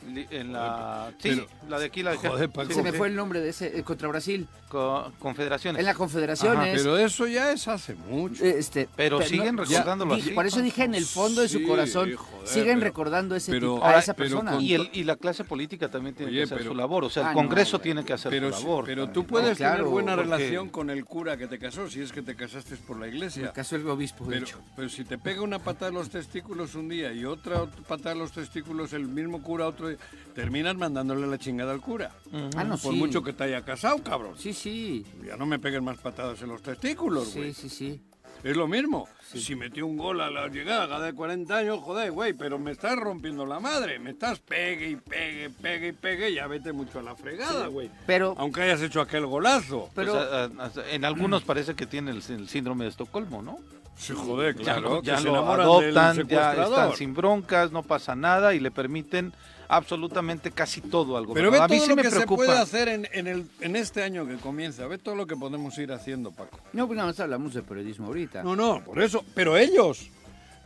En 0.07 0.53
la, 0.53 1.11
sí, 1.19 1.29
Pero- 1.29 1.47
la 1.67 1.79
de 1.79 1.85
aquí, 1.85 2.03
la 2.03 2.11
de 2.11 2.17
Joder, 2.17 2.49
Paco. 2.49 2.71
se 2.73 2.83
me 2.83 2.93
fue 2.93 3.07
el 3.07 3.15
nombre 3.15 3.39
de 3.41 3.49
ese, 3.49 3.79
eh, 3.79 3.83
contra 3.83 4.07
Brasil, 4.07 4.47
Co- 4.69 5.11
confederaciones. 5.19 5.79
en 5.79 5.85
la 5.85 5.93
Confederaciones. 5.93 6.81
Pero 6.81 6.97
eso 6.97 7.27
ya 7.27 7.51
es 7.51 7.67
hace 7.67 7.95
mucho. 7.95 8.43
Este, 8.43 8.87
Pero 8.95 9.21
siguen 9.21 9.55
no- 9.55 9.63
recordándolo 9.63 10.13
así. 10.15 10.31
Por 10.31 10.45
eso 10.45 10.61
dije 10.61 10.83
en 10.83 10.95
el 10.95 11.05
fondo 11.05 11.41
de 11.41 11.47
su 11.49 11.59
Sí, 11.59 11.63
corazón, 11.65 12.13
joder, 12.15 12.47
siguen 12.47 12.79
pero- 12.79 12.81
recordando 12.91 13.35
ese 13.35 13.51
pero- 13.51 13.73
tipo- 13.75 13.83
a 13.83 13.87
ahora, 13.87 13.99
esa 13.99 14.13
persona. 14.13 14.51
con- 14.53 14.61
y, 14.61 14.73
el, 14.73 14.89
y 14.93 15.03
la 15.03 15.15
clase 15.15 15.43
política 15.43 15.89
también 15.89 16.15
tiene 16.15 16.31
Oye, 16.31 16.39
que 16.39 16.43
hacer 16.45 16.57
pero- 16.59 16.71
su 16.71 16.75
labor. 16.77 17.03
O 17.05 17.09
sea, 17.09 17.27
Ah, 17.27 17.29
el 17.29 17.35
no, 17.35 17.41
Congreso 17.41 17.79
tiene 17.79 18.03
que 18.05 18.13
hacer 18.13 18.29
Pero, 18.31 18.51
su 18.53 18.61
labor. 18.63 18.85
pero 18.85 19.03
también, 19.03 19.13
tú 19.13 19.21
¿no? 19.21 19.27
puedes 19.27 19.57
claro, 19.57 19.75
tener 19.77 19.91
buena 19.91 20.15
porque- 20.15 20.29
relación 20.31 20.69
con 20.69 20.89
el 20.89 21.05
cura 21.05 21.37
que 21.37 21.47
te 21.47 21.57
casó, 21.59 21.89
si 21.89 22.01
es 22.01 22.11
que 22.11 22.21
te 22.21 22.35
casaste 22.35 22.75
por 22.77 22.97
la 22.99 23.07
Me 23.07 23.13
iglesia. 23.13 23.51
casó 23.53 23.75
el 23.75 23.87
obispo, 23.87 24.25
de 24.25 24.31
Pero, 24.31 24.45
hecho. 24.45 24.59
pero 24.75 24.89
si 24.89 25.03
te 25.03 25.17
pega 25.17 25.41
una 25.41 25.59
patada 25.59 25.89
en 25.89 25.95
los 25.95 26.09
testículos 26.09 26.75
un 26.75 26.89
día 26.89 27.13
y 27.13 27.25
otra 27.25 27.65
patada 27.87 28.11
en 28.13 28.19
los 28.19 28.31
testículos 28.31 28.93
el 28.93 29.07
mismo 29.07 29.41
cura 29.41 29.67
otro 29.67 29.87
día, 29.89 29.94
terminas 30.34 30.75
mandándole 30.75 31.27
la 31.27 31.38
chingada 31.38 31.71
al 31.71 31.81
cura. 31.81 32.12
Ah, 32.55 32.63
no, 32.63 32.77
Por 32.77 32.93
sí. 32.93 32.99
mucho 32.99 33.23
que 33.23 33.34
te 33.34 33.43
haya 33.45 33.63
casado, 33.63 34.01
cabrón. 34.03 34.34
Sí, 34.38 34.53
sí. 34.53 35.05
Ya 35.25 35.38
no 35.38 35.45
me 35.45 35.60
peguen 35.60 35.84
más 35.84 35.97
patadas 35.97 36.41
en 36.41 36.49
los 36.49 36.62
testículos, 36.62 37.29
Sí, 37.29 37.39
güey. 37.39 37.53
sí, 37.53 37.69
sí. 37.69 38.01
Es 38.43 38.55
lo 38.55 38.67
mismo. 38.67 39.08
Si 39.23 39.55
metió 39.55 39.88
un 39.88 39.97
gol 39.97 40.21
a 40.21 40.29
la 40.29 40.47
llegada 40.49 40.99
de 40.99 41.13
40 41.13 41.58
años, 41.58 41.79
joder, 41.81 42.12
güey, 42.12 42.34
pero 42.34 42.60
me 42.60 42.71
estás 42.71 42.95
rompiendo 42.95 43.43
la 43.45 43.60
madre. 43.60 43.97
Me 43.97 44.12
estás 44.12 44.39
pegue 44.39 44.89
y 44.91 44.95
pegue, 44.97 45.49
pegue 45.49 45.88
y 45.88 45.91
pegue, 45.93 46.34
ya 46.34 46.45
vete 46.45 46.71
mucho 46.71 46.99
a 46.99 47.01
la 47.01 47.15
fregada, 47.15 47.65
güey. 47.67 47.89
Pero, 48.05 48.36
Aunque 48.38 48.62
hayas 48.62 48.81
hecho 48.84 49.01
aquel 49.01 49.25
golazo. 49.25 49.89
Pues, 49.95 50.08
pero 50.08 50.19
a- 50.19 50.43
a- 50.45 50.71
en 50.91 51.05
algunos 51.05 51.41
parece 51.43 51.73
que 51.75 51.88
tiene 51.88 52.12
el, 52.12 52.21
el 52.29 52.47
síndrome 52.47 52.84
de 52.84 52.91
Estocolmo, 52.91 53.41
¿no? 53.41 53.58
Sí, 53.97 54.13
joder, 54.13 54.55
Ya, 54.58 54.63
claro. 54.75 55.01
ya 55.01 55.15
que 55.15 55.21
se 55.21 55.27
lo 55.27 55.31
enamoran 55.38 55.62
adoptan, 55.62 56.17
del 56.17 56.27
ya 56.27 56.53
están 56.53 56.95
sin 56.97 57.13
broncas, 57.15 57.71
no 57.71 57.81
pasa 57.81 58.13
nada 58.15 58.53
y 58.53 58.60
le 58.60 58.69
permiten 58.69 59.34
absolutamente 59.67 60.51
casi 60.51 60.82
todo 60.82 61.17
al 61.17 61.23
Pero 61.25 61.49
gobierno. 61.49 61.51
ve 61.51 61.58
a 61.60 61.67
mí 61.67 61.75
todo 61.78 61.84
sí 61.86 61.89
lo 61.89 61.95
me 61.95 62.01
que 62.04 62.10
se 62.10 62.15
preocupa. 62.17 62.45
puede 62.45 62.58
hacer 62.60 62.88
en, 62.89 63.08
en 63.12 63.28
el, 63.28 63.45
en 63.62 63.75
este 63.75 64.04
año 64.04 64.28
que 64.28 64.36
comienza. 64.38 64.86
Ve 64.88 64.97
todo 64.97 65.15
lo 65.15 65.25
que 65.28 65.36
podemos 65.36 65.78
ir 65.78 65.91
haciendo, 65.91 66.32
Paco. 66.32 66.60
no, 66.73 66.88
pues 66.88 66.97
nada 66.97 67.10
más 67.10 67.19
hablamos 67.19 67.54
de 67.54 67.62
periodismo 67.62 68.08
ahorita. 68.08 68.43
No, 68.43 68.56
no, 68.56 68.84
por 68.84 69.01
eso. 69.01 69.23
Pero 69.34 69.58
ellos, 69.58 70.10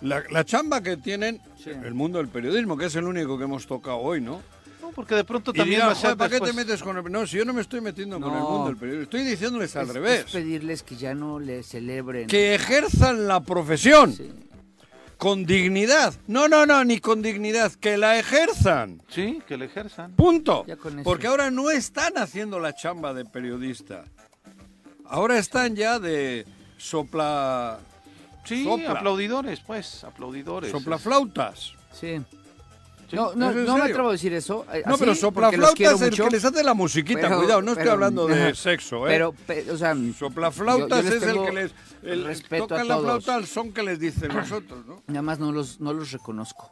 la, 0.01 0.23
la 0.31 0.43
chamba 0.45 0.81
que 0.81 0.97
tienen, 0.97 1.41
Sí. 1.63 1.71
el 1.71 1.93
mundo 1.93 2.19
del 2.19 2.29
periodismo, 2.29 2.77
que 2.77 2.85
es 2.85 2.95
el 2.95 3.03
único 3.05 3.37
que 3.37 3.43
hemos 3.43 3.67
tocado 3.67 3.97
hoy, 3.97 4.21
¿no? 4.21 4.41
No, 4.81 4.91
porque 4.95 5.13
de 5.13 5.23
pronto 5.25 5.51
también 5.51 5.75
dirán, 5.75 5.89
va 5.89 5.91
a 5.91 5.95
ser 5.95 6.03
"Joder, 6.05 6.17
¿para 6.17 6.29
qué 6.29 6.39
te 6.39 6.45
después". 6.45 6.65
metes 6.67 6.81
con 6.81 6.97
el.? 6.97 7.11
No, 7.11 7.27
si 7.27 7.37
yo 7.37 7.43
no 7.45 7.51
me 7.53 7.61
estoy 7.61 7.81
metiendo 7.81 8.19
con 8.19 8.31
el 8.33 8.39
No. 8.39 8.49
mundo 8.49 8.67
del 8.69 8.77
periodismo, 8.77 9.03
estoy 9.03 9.23
diciéndoles 9.23 9.75
al 9.75 9.87
Es- 9.87 9.93
revés. 9.93 10.19
es 10.25 10.31
pedirles 10.31 10.83
que 10.83 10.95
ya 10.95 11.13
no 11.13 11.37
le 11.39 11.63
celebren. 11.63 12.27
Que 12.27 12.55
ejerzan 12.55 13.27
la 13.27 13.41
profesión 13.41 14.13
Sí. 14.13 14.31
Con 15.19 15.45
dignidad. 15.45 16.13
No, 16.27 16.47
no, 16.47 16.65
no, 16.65 16.83
ni 16.85 16.99
con 16.99 17.21
dignidad, 17.21 17.73
que 17.73 17.97
la 17.97 18.17
ejerzan. 18.17 19.03
Sí, 19.09 19.41
que 19.45 19.57
le 19.57 19.65
ejerzan. 19.65 20.13
Punto. 20.13 20.65
Ya 20.65 20.77
con 20.77 20.93
eso. 20.97 21.03
Porque 21.03 21.27
ahora 21.27 21.51
no 21.51 21.69
están 21.69 22.17
haciendo 22.17 22.57
la 22.57 22.73
chamba 22.73 23.13
de 23.13 23.25
periodista. 23.25 24.05
Ahora 25.05 25.37
están 25.37 25.75
ya 25.75 25.99
de 25.99 26.45
sopla. 26.77 27.79
Sí, 28.45 28.63
Sopla. 28.63 28.91
aplaudidores, 28.93 29.59
pues, 29.59 30.05
aplaudidores. 30.05 30.71
soplaflautas. 30.71 31.73
Sí. 31.91 32.21
Sí, 33.09 33.15
No, 33.15 33.33
no, 33.33 33.49
¿es 33.49 33.55
en 33.57 33.65
no 33.65 33.77
me 33.77 33.83
atrevo 33.85 34.09
a 34.09 34.11
decir 34.11 34.33
eso. 34.33 34.65
eh, 34.71 34.83
No, 34.85 34.97
pero 34.97 35.13
quiero 35.75 35.95
es 35.95 36.01
el 36.01 36.11
mucho, 36.11 36.23
que 36.25 36.29
les 36.29 36.45
hace 36.45 36.63
la 36.63 36.73
musiquita. 36.75 37.21
pero- 37.21 37.37
Cuidado, 37.39 37.61
no 37.61 37.71
estoy 37.71 37.83
pero- 37.83 37.93
hablando 37.93 38.27
de 38.27 38.43
ajá. 38.43 38.55
sexo, 38.55 39.07
¿eh? 39.07 39.11
Pero, 39.11 39.31
pe- 39.33 39.71
o 39.71 39.77
sea, 39.77 39.95
Soplaflautas 40.17 41.05
yo- 41.05 41.13
es 41.15 41.23
el 41.23 41.41
que 41.43 41.51
les. 41.51 41.71
El, 42.03 42.23
respeto 42.25 42.63
a 42.65 42.67
tocan 42.67 42.87
la 42.87 42.99
flauta 42.99 43.35
al 43.35 43.45
son 43.47 43.73
que 43.73 43.83
les 43.83 43.99
dicen 43.99 44.33
los 44.35 44.51
otros, 44.51 44.85
¿no? 44.85 45.01
nada 45.07 45.21
más 45.21 45.39
no 45.39 45.51
los, 45.51 45.79
no 45.81 45.91
los 45.91 46.11
reconozco. 46.11 46.71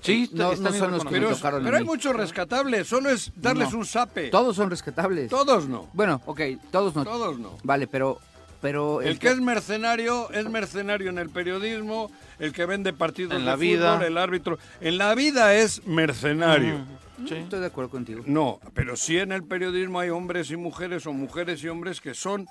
Sí, 0.00 0.30
No- 0.32 0.54
no 0.56 0.72
son 0.72 0.92
los 0.92 1.04
que 1.04 1.10
me 1.10 1.18
Pero, 1.20 1.34
tocaron 1.34 1.60
a 1.60 1.64
pero 1.64 1.76
hay 1.76 1.84
muchos 1.84 2.14
rescatables, 2.16 2.86
solo 2.86 3.10
es 3.10 3.32
darles 3.36 3.72
No. 3.72 3.78
un 3.80 3.84
sape. 3.86 4.30
Todos 4.30 4.56
son 4.56 4.70
rescatables. 4.70 5.28
Todos 5.28 5.68
no. 5.68 5.88
Bueno, 5.92 6.22
ok, 6.24 6.40
todos 6.70 6.94
no. 6.94 7.04
Todos 7.04 7.38
no. 7.38 7.58
Vale, 7.62 7.86
pero... 7.88 8.18
pero 8.60 9.00
El 9.02 9.18
que 9.18 9.28
es 9.28 9.40
mercenario 9.40 10.30
es 10.30 10.48
mercenario 10.48 11.10
en 11.10 11.18
el 11.18 11.30
periodismo, 11.30 12.10
el 12.38 12.52
que 12.52 12.66
vende 12.66 12.92
partidos 12.92 13.32
En 13.34 13.40
de 13.40 13.44
la 13.46 13.52
fútbol, 13.52 13.66
vida. 13.66 14.06
el 14.06 14.18
árbitro. 14.18 14.58
En 14.80 14.98
la 14.98 15.14
vida 15.14 15.54
es 15.54 15.86
mercenario. 15.86 16.84
Sí. 17.26 17.34
Estoy 17.34 17.60
de 17.60 17.66
acuerdo 17.66 17.90
contigo. 17.90 18.22
No, 18.26 18.60
pero 18.74 18.96
sí 18.96 19.18
en 19.18 19.32
el 19.32 19.42
periodismo 19.44 19.98
hay 20.00 20.10
hombres 20.10 20.50
y 20.50 20.56
mujeres 20.56 21.06
o 21.06 21.12
mujeres 21.12 21.62
y 21.64 21.68
hombres 21.68 22.00
que 22.00 22.14
son 22.14 22.46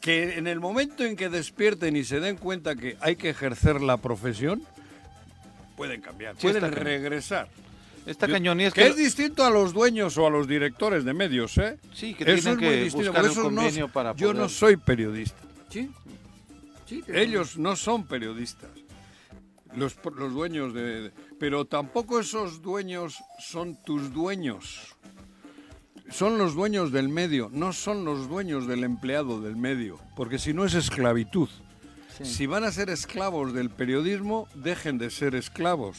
que 0.00 0.38
en 0.38 0.46
el 0.46 0.60
momento 0.60 1.04
en 1.04 1.14
que 1.16 1.28
despierten 1.28 1.94
y 1.96 2.04
se 2.04 2.20
den 2.20 2.36
cuenta 2.38 2.74
que 2.74 2.96
hay 3.00 3.16
que 3.16 3.28
ejercer 3.28 3.82
la 3.82 3.98
profesión, 3.98 4.62
pueden 5.76 6.00
cambiar, 6.00 6.34
Sí, 6.36 6.42
pueden 6.42 6.62
cañón. 6.62 6.74
Está 8.06 8.26
cañón 8.26 8.60
y 8.60 8.64
es 8.64 8.74
que 8.74 8.82
que... 8.82 8.88
es 8.88 8.96
distinto 8.96 9.44
a 9.44 9.50
los 9.50 9.72
dueños 9.72 10.16
o 10.18 10.26
a 10.26 10.30
los 10.30 10.48
directores 10.48 11.04
de 11.04 11.12
medios, 11.14 11.56
¿eh? 11.58 11.78
Sí, 11.92 12.14
que 12.14 12.24
Eso 12.24 12.54
tienen 12.56 12.64
es 12.64 12.70
que 12.70 12.82
distinto. 12.84 13.12
buscar 13.12 13.30
un 13.30 13.36
no- 13.36 13.42
convenio 13.62 13.88
para 13.88 14.14
yo 14.16 14.32
no 14.34 14.48
soy 14.48 14.76
periodista. 14.76 15.38
Sí. 15.68 15.90
Ellos 17.08 17.56
no 17.58 17.76
son 17.76 18.04
periodistas. 18.06 18.70
Los, 19.76 19.96
los 20.16 20.32
dueños 20.32 20.74
de, 20.74 20.82
de- 21.02 21.12
Pero 21.38 21.64
tampoco 21.64 22.18
esos 22.18 22.62
dueños 22.62 23.18
son 23.38 23.76
tus 23.84 24.12
dueños. 24.12 24.96
Son 26.10 26.38
los 26.38 26.54
dueños 26.56 26.90
del 26.90 27.08
medio, 27.08 27.48
no 27.52 27.72
son 27.72 28.04
los 28.04 28.28
dueños 28.28 28.66
del 28.66 28.82
empleado 28.82 29.40
del 29.40 29.54
medio. 29.56 30.00
Porque 30.16 30.40
si 30.40 30.52
no 30.52 30.64
es 30.64 30.74
esclavitud. 30.74 31.48
Sí. 32.18 32.24
Si 32.24 32.46
van 32.46 32.64
a 32.64 32.72
ser 32.72 32.90
esclavos 32.90 33.52
del 33.52 33.70
periodismo, 33.70 34.48
dejen 34.56 34.98
de 34.98 35.10
ser 35.10 35.36
esclavos. 35.36 35.98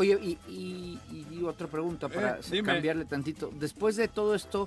Oye, 0.00 0.18
y, 0.22 0.38
y- 0.48 0.98
y 1.30 1.42
otra 1.44 1.66
pregunta 1.66 2.08
para 2.08 2.38
Eh, 2.50 2.62
cambiarle 2.62 3.04
tantito. 3.04 3.50
Después 3.52 3.96
de 3.96 4.08
todo 4.08 4.34
esto, 4.34 4.66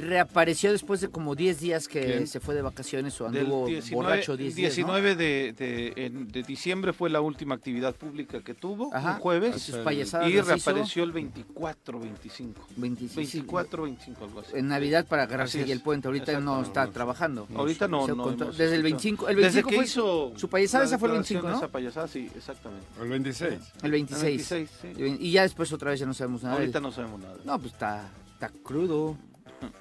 reapareció 0.00 0.72
después 0.72 1.00
de 1.00 1.08
como 1.08 1.34
10 1.34 1.60
días 1.60 1.86
que 1.88 2.00
¿Quién? 2.04 2.26
se 2.26 2.40
fue 2.40 2.54
de 2.54 2.62
vacaciones 2.62 3.20
o 3.20 3.26
anduvo 3.26 3.66
19, 3.66 3.94
borracho 3.94 4.36
10 4.36 4.54
días, 4.54 4.70
¿no? 4.78 4.94
19 4.94 5.14
de, 5.16 5.52
de, 5.52 5.92
en- 6.06 6.28
de 6.28 6.42
diciembre 6.42 6.92
fue 6.92 7.10
la 7.10 7.20
última 7.20 7.54
actividad 7.54 7.94
pública 7.94 8.40
que 8.42 8.54
tuvo, 8.54 8.94
Ajá. 8.94 9.14
un 9.14 9.20
jueves, 9.20 9.60
Sus 9.62 9.76
payasadas 9.76 10.28
y 10.28 10.34
hizo 10.34 10.42
reapareció 10.44 11.04
el 11.04 11.12
24, 11.12 12.00
25. 12.00 12.66
26, 12.76 13.16
24, 13.16 13.82
25, 13.84 14.24
algo 14.24 14.40
así. 14.40 14.52
En 14.56 14.68
Navidad 14.68 15.06
para 15.06 15.24
agarrarse 15.24 15.62
es. 15.62 15.70
el 15.70 15.80
puente. 15.80 16.08
Ahorita 16.08 16.32
no 16.40 16.56
no, 16.56 16.62
está 16.62 16.86
no. 16.86 16.92
trabajando. 16.92 17.46
Ahorita 17.54 17.86
no, 17.88 18.06
Se 18.06 18.12
no 18.14 18.22
contó- 18.24 18.44
hemos 18.44 18.58
Desde 18.58 18.76
el 18.76 18.86
escuchado. 18.86 19.00
25, 19.02 19.28
el 19.28 19.36
Desde 19.36 19.62
25 19.62 19.68
que 19.68 19.74
fue 19.76 19.84
hizo 19.84 20.32
su 20.36 20.48
payasada, 20.48 20.84
esa 20.84 20.98
fue 20.98 21.08
el 21.08 21.12
declaración 21.12 21.42
25, 21.42 21.46
de 21.46 21.52
¿no? 21.52 21.58
Esa 21.58 21.68
payasada, 21.72 22.08
sí, 22.08 22.30
exactamente. 22.36 22.86
El 23.00 23.08
26. 23.08 23.60
El 23.82 23.90
26. 23.90 24.50
26, 24.50 24.70
sí. 24.80 25.16
Y 25.20 25.32
ya 25.32 25.42
después 25.42 25.72
otra 25.72 25.90
vez 25.90 26.00
ya 26.00 26.06
no 26.06 26.14
sabemos 26.14 26.42
nada. 26.42 26.56
de. 26.56 26.60
Ahorita 26.62 26.80
no 26.80 26.90
sabemos 26.92 27.20
nada. 27.20 27.36
No, 27.44 27.58
pues 27.58 27.72
está, 27.72 28.08
está 28.32 28.48
crudo. 28.62 29.16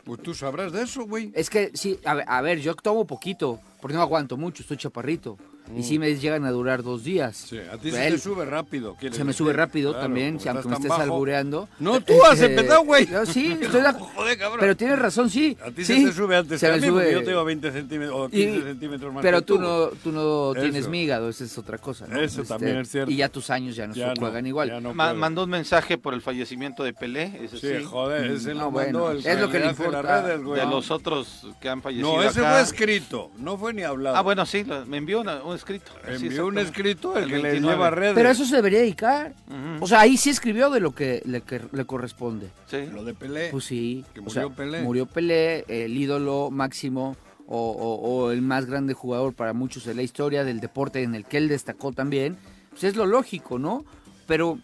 Pues 0.03 0.21
tú 0.21 0.33
sabrás 0.33 0.71
de 0.71 0.83
eso, 0.83 1.05
güey. 1.05 1.31
Es 1.35 1.49
que 1.49 1.71
sí, 1.73 1.99
a 2.03 2.41
ver, 2.41 2.59
yo 2.59 2.75
tomo 2.75 3.05
poquito, 3.05 3.59
porque 3.81 3.95
no 3.95 4.01
aguanto 4.01 4.37
mucho, 4.37 4.63
estoy 4.63 4.77
chaparrito. 4.77 5.37
Y 5.75 5.83
sí 5.83 5.99
me 5.99 6.15
llegan 6.15 6.45
a 6.45 6.51
durar 6.51 6.81
dos 6.83 7.03
días. 7.03 7.35
Sí, 7.49 7.59
a 7.59 7.77
ti 7.77 7.91
se 7.91 8.07
Él- 8.07 8.13
te 8.15 8.19
sube 8.19 8.45
rápido. 8.45 8.95
Se 8.99 9.05
me 9.09 9.11
decir. 9.11 9.33
sube 9.33 9.53
rápido 9.53 9.91
Claro, 9.91 10.05
también, 10.05 10.39
aunque 10.47 10.67
me 10.67 10.73
estés 10.75 10.89
bajo. 10.89 11.01
albureando. 11.03 11.69
No, 11.79 12.01
tú 12.01 12.13
has 12.25 12.41
Eh, 12.41 12.45
empezado, 12.47 12.83
güey. 12.85 13.05
no, 13.07 13.25
sí, 13.25 13.57
estoy 13.61 13.81
acuerdo. 13.81 14.05
Joder, 14.15 14.37
cabrón. 14.37 14.59
Pero 14.61 14.75
tienes 14.77 14.99
razón, 14.99 15.29
sí. 15.29 15.55
A 15.63 15.71
ti 15.71 15.85
sí, 15.85 16.01
se 16.01 16.07
te 16.07 16.13
sube 16.13 16.35
antes 16.35 16.59
se 16.59 16.65
que 16.67 16.71
a 16.71 16.75
me 16.75 16.81
mí, 16.81 16.91
porque 16.91 17.05
sube. 17.11 17.13
yo 17.19 17.23
tengo 17.23 17.43
20 17.45 17.71
centímetros 17.71 18.17
o 18.19 18.25
Y- 18.27 18.29
15 18.45 18.63
centímetros 18.63 19.13
más 19.13 19.21
Pero 19.21 19.39
que 19.39 19.45
tú 19.45 19.59
no, 19.59 19.87
tú 20.03 20.11
no 20.11 20.51
Eso. 20.53 20.61
tienes 20.61 20.87
mi 20.87 21.03
hígado, 21.03 21.29
esa 21.29 21.43
es 21.43 21.57
otra 21.57 21.77
cosa. 21.77 22.07
¿no? 22.07 22.19
Este, 22.19 22.41
Eso 22.41 22.51
también 22.53 22.77
es 22.77 22.89
cierto. 22.89 23.11
Y 23.11 23.17
ya 23.17 23.29
tus 23.29 23.49
años 23.49 23.75
ya 23.75 23.87
no 23.87 23.93
Ya 23.93 24.09
se 24.09 24.13
no, 24.15 24.19
juegan 24.21 24.47
igual. 24.47 24.69
ya 24.69 24.79
no 24.81 24.93
Ma- 24.93 25.13
mandó 25.13 25.43
un 25.43 25.49
mensaje 25.51 25.97
por 25.97 26.13
el 26.13 26.21
fallecimiento 26.21 26.83
de 26.83 26.93
Pelé, 26.93 27.31
ese 27.43 27.57
Sí, 27.79 27.83
joder, 27.85 28.31
ese 28.31 28.53
No, 28.55 28.61
lo 28.65 28.71
bueno, 28.71 28.99
mandó 28.99 29.11
el 29.11 29.25
es 29.25 29.39
lo 29.39 29.49
que 29.49 29.59
le 29.59 29.67
importa. 29.67 30.21
de 30.23 30.65
los 30.65 30.89
otros 30.91 31.45
que 31.61 31.69
han 31.69 31.81
fallecido 31.81 32.15
No, 32.15 32.23
ese 32.23 32.39
fue 32.41 32.61
escrito, 32.61 33.31
no 33.37 33.57
fue 33.57 33.73
ni 33.73 33.83
hablado. 33.83 34.15
Ah, 34.15 34.21
bueno, 34.21 34.45
sí, 34.45 34.65
me 34.87 34.97
envió 34.97 35.21
una- 35.21 35.43
un 35.43 35.58
escrito. 35.59 35.91
Sí, 35.93 36.25
Envió 36.25 36.47
un 36.47 36.57
exactamente. 36.57 36.61
escrito 36.63 37.17
el, 37.17 37.23
El 37.25 37.29
que 37.29 37.35
le 37.37 37.41
29. 37.51 37.75
lleva 37.77 37.89
redes. 37.91 38.15
Pero 38.15 38.29
eso 38.29 38.45
se 38.45 38.55
debería 38.55 38.79
dedicar. 38.79 39.33
O 39.79 39.87
sea, 39.87 40.01
ahí 40.01 40.17
sí 40.17 40.29
escribió 40.29 40.69
de 40.69 40.79
lo 40.79 40.93
que 40.95 41.21
le, 41.25 41.41
que 41.41 41.61
le 41.71 41.85
corresponde. 41.85 42.49
Sí. 42.67 42.87
Lo 42.91 43.03
de 43.03 43.13
Pelé. 43.13 43.49
Pues 43.51 43.65
sí. 43.65 44.03
Que 44.13 44.19
o 44.19 44.23
murió 44.23 44.47
sea, 44.47 44.55
Pelé. 44.55 44.81
Murió 44.81 45.05
Pelé, 45.05 45.65
el 45.67 45.95
ídolo 45.97 46.49
máximo 46.51 47.15
o, 47.47 47.71
o- 47.71 47.95
o 48.25 48.31
el 48.31 48.41
más 48.41 48.65
grande 48.65 48.93
jugador 48.93 49.33
para 49.33 49.53
muchos 49.53 49.85
de 49.85 49.93
la 49.95 50.01
historia 50.03 50.43
del 50.43 50.59
deporte 50.59 51.01
en 51.03 51.15
el 51.15 51.25
que 51.25 51.37
él 51.37 51.47
destacó 51.47 51.91
también. 51.91 52.37
Pues 52.71 52.83
es 52.83 52.95
lo 52.95 53.05
lógico, 53.05 53.57
¿no? 53.59 53.85
Pero, 54.27 54.59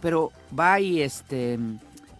pero 0.00 0.30
va 0.58 0.80
y 0.80 1.02
este 1.02 1.58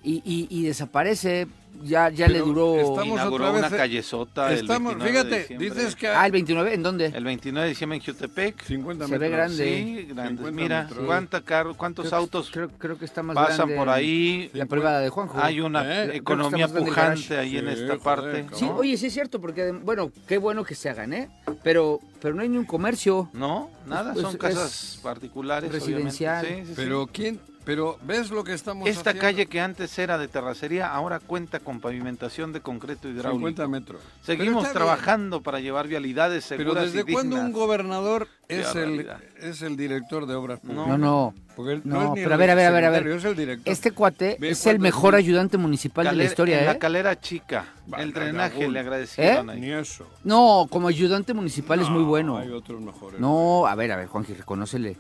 y, 0.05 0.15
y- 0.25 0.47
y 0.51 0.63
desaparece. 0.65 1.47
Ya, 1.83 2.09
ya 2.11 2.29
le 2.29 2.39
duró. 2.41 2.77
estamos 2.77 3.07
Inauguró 3.07 3.45
otra 3.47 3.59
una 3.59 3.69
vez- 3.69 3.79
callezota 3.79 4.53
Estamos, 4.53 4.93
el 4.93 4.99
29 4.99 5.05
de 5.05 5.11
fíjate, 5.37 5.39
diciembre. 5.55 5.71
dices 5.71 5.97
que 5.97 6.09
Ah, 6.09 6.27
el 6.27 6.33
29, 6.33 6.75
¿en 6.75 6.83
dónde? 6.83 7.07
El 7.07 7.25
29 7.25 7.65
de 7.65 7.69
diciembre 7.71 7.97
en 7.99 8.05
Jutepec. 8.05 8.63
50 8.63 9.07
Se 9.07 9.13
ve 9.13 9.19
metros. 9.19 9.37
grande. 9.37 9.65
Sí, 9.65 10.07
grandes. 10.15 10.37
50 10.39 10.51
Mira, 10.63 10.83
metros. 10.85 11.07
cuánta 11.07 11.41
carro, 11.41 11.75
cuántos 11.77 12.07
Creo- 12.09 12.19
autos 12.19 12.51
Creo, 12.53 12.69
creo 12.71 12.99
que 12.99 13.05
está 13.05 13.23
más 13.23 13.35
pasan 13.37 13.57
grande 13.67 13.77
por 13.77 13.89
ahí. 13.89 14.51
La 14.55 14.67
privada 14.67 15.01
de 15.01 15.09
Juanjo. 15.09 15.39
Hay 15.43 15.61
una 15.61 16.05
Eh, 16.05 16.17
economía 16.17 16.67
grande 16.67 16.91
pujante 16.91 17.37
ahí 17.39 17.57
en 17.59 17.69
esta 17.69 17.87
joder, 17.87 18.01
parte. 18.01 18.47
Sí, 18.55 18.67
oye, 18.75 18.97
sí 18.97 19.07
es 19.07 19.13
cierto, 19.13 19.41
porque, 19.41 19.73
bueno, 19.73 20.11
qué 20.27 20.39
bueno 20.39 20.65
que 20.65 20.75
se 20.75 20.89
hagan, 20.91 21.13
¿eh? 21.13 21.29
Pero, 21.63 22.01
pero 22.21 22.35
no 22.35 22.43
hay 22.43 22.49
ni 22.49 22.59
un 22.59 22.65
comercio. 22.65 23.29
No, 23.33 23.71
nada, 23.87 24.13
Pues 24.13 24.23
son 24.25 24.33
es 24.35 24.39
casas 24.41 25.01
particulares. 25.03 25.71
residencial. 25.73 26.47
Sí, 26.47 26.55
sí. 26.67 26.73
Pero 26.77 27.09
quién, 27.13 27.41
pero 27.65 27.99
ves 28.03 28.31
lo 28.31 28.45
que 28.45 28.53
estamos 28.55 28.89
Esta 28.89 29.11
haciendo? 29.11 29.21
calle 29.21 29.47
que 29.47 29.61
antes 29.61 29.99
era 29.99 30.19
de 30.19 30.29
terracería 30.29 30.93
ahora 30.93 31.21
cuenta 31.21 31.61
con 31.61 31.81
pavimentación 31.81 32.53
de 32.53 32.61
concreto 32.61 33.09
hidráulico. 33.09 33.49
50 33.49 33.69
metros. 33.69 34.01
Seguimos 34.23 34.63
Pero 34.63 34.63
bien. 34.63 34.73
trabajando 34.73 35.43
para 35.43 35.61
llevar 35.61 35.87
vialidades 35.89 36.47
Pero 36.49 36.63
seguras 36.65 36.93
desde 36.93 37.11
y 37.11 37.13
cuándo 37.15 37.37
un 37.37 37.53
gobernador 37.53 38.29
es 38.49 38.75
el, 38.75 39.09
es 39.41 39.63
el 39.63 39.77
director 39.77 40.27
de 40.27 40.35
obras 40.35 40.61
públicas? 40.61 40.87
No, 40.89 40.99
no. 40.99 41.35
Porque 41.57 41.73
él 41.75 41.83
No, 41.85 42.03
es 42.03 42.11
ni 42.11 42.23
pero 42.23 42.35
a 42.35 42.37
ver, 42.39 42.51
a 42.51 42.55
ver, 42.55 42.67
a 42.67 42.71
ver, 42.71 42.85
a 42.85 42.91
ver. 42.91 42.99
secretario, 43.03 43.19
Es 43.19 43.25
el 43.25 43.37
director. 43.37 43.73
Este 43.73 43.91
cuate 43.93 44.39
es 44.41 44.67
el 44.67 44.79
mejor 44.79 45.15
ayudante 45.15 45.57
municipal 45.59 46.07
de 46.07 46.13
la 46.17 46.25
historia, 46.25 46.59
en 46.59 46.65
¿eh? 46.65 46.67
la 46.67 46.79
calera 46.79 47.21
chica, 47.21 47.67
el 47.99 48.13
no, 48.13 48.21
drenaje 48.21 48.69
le 48.69 48.79
agradecieron 48.79 49.51
ahí. 49.51 49.61
Ni 49.61 49.71
eso. 49.73 50.07
No, 50.25 50.67
como 50.71 50.89
ayudante 50.89 51.33
municipal 51.35 51.81
es 51.81 51.89
muy 51.89 52.03
No, 52.03 52.09
bueno. 52.09 52.37
Hay 52.39 52.51
otros 52.51 52.81
mejores. 52.81 53.21
No, 53.21 53.67
a 53.67 53.75
ver, 53.75 53.93
a 53.93 53.97
ver, 53.97 54.07
Juanji, 54.09 54.35
reconócele. 54.35 54.97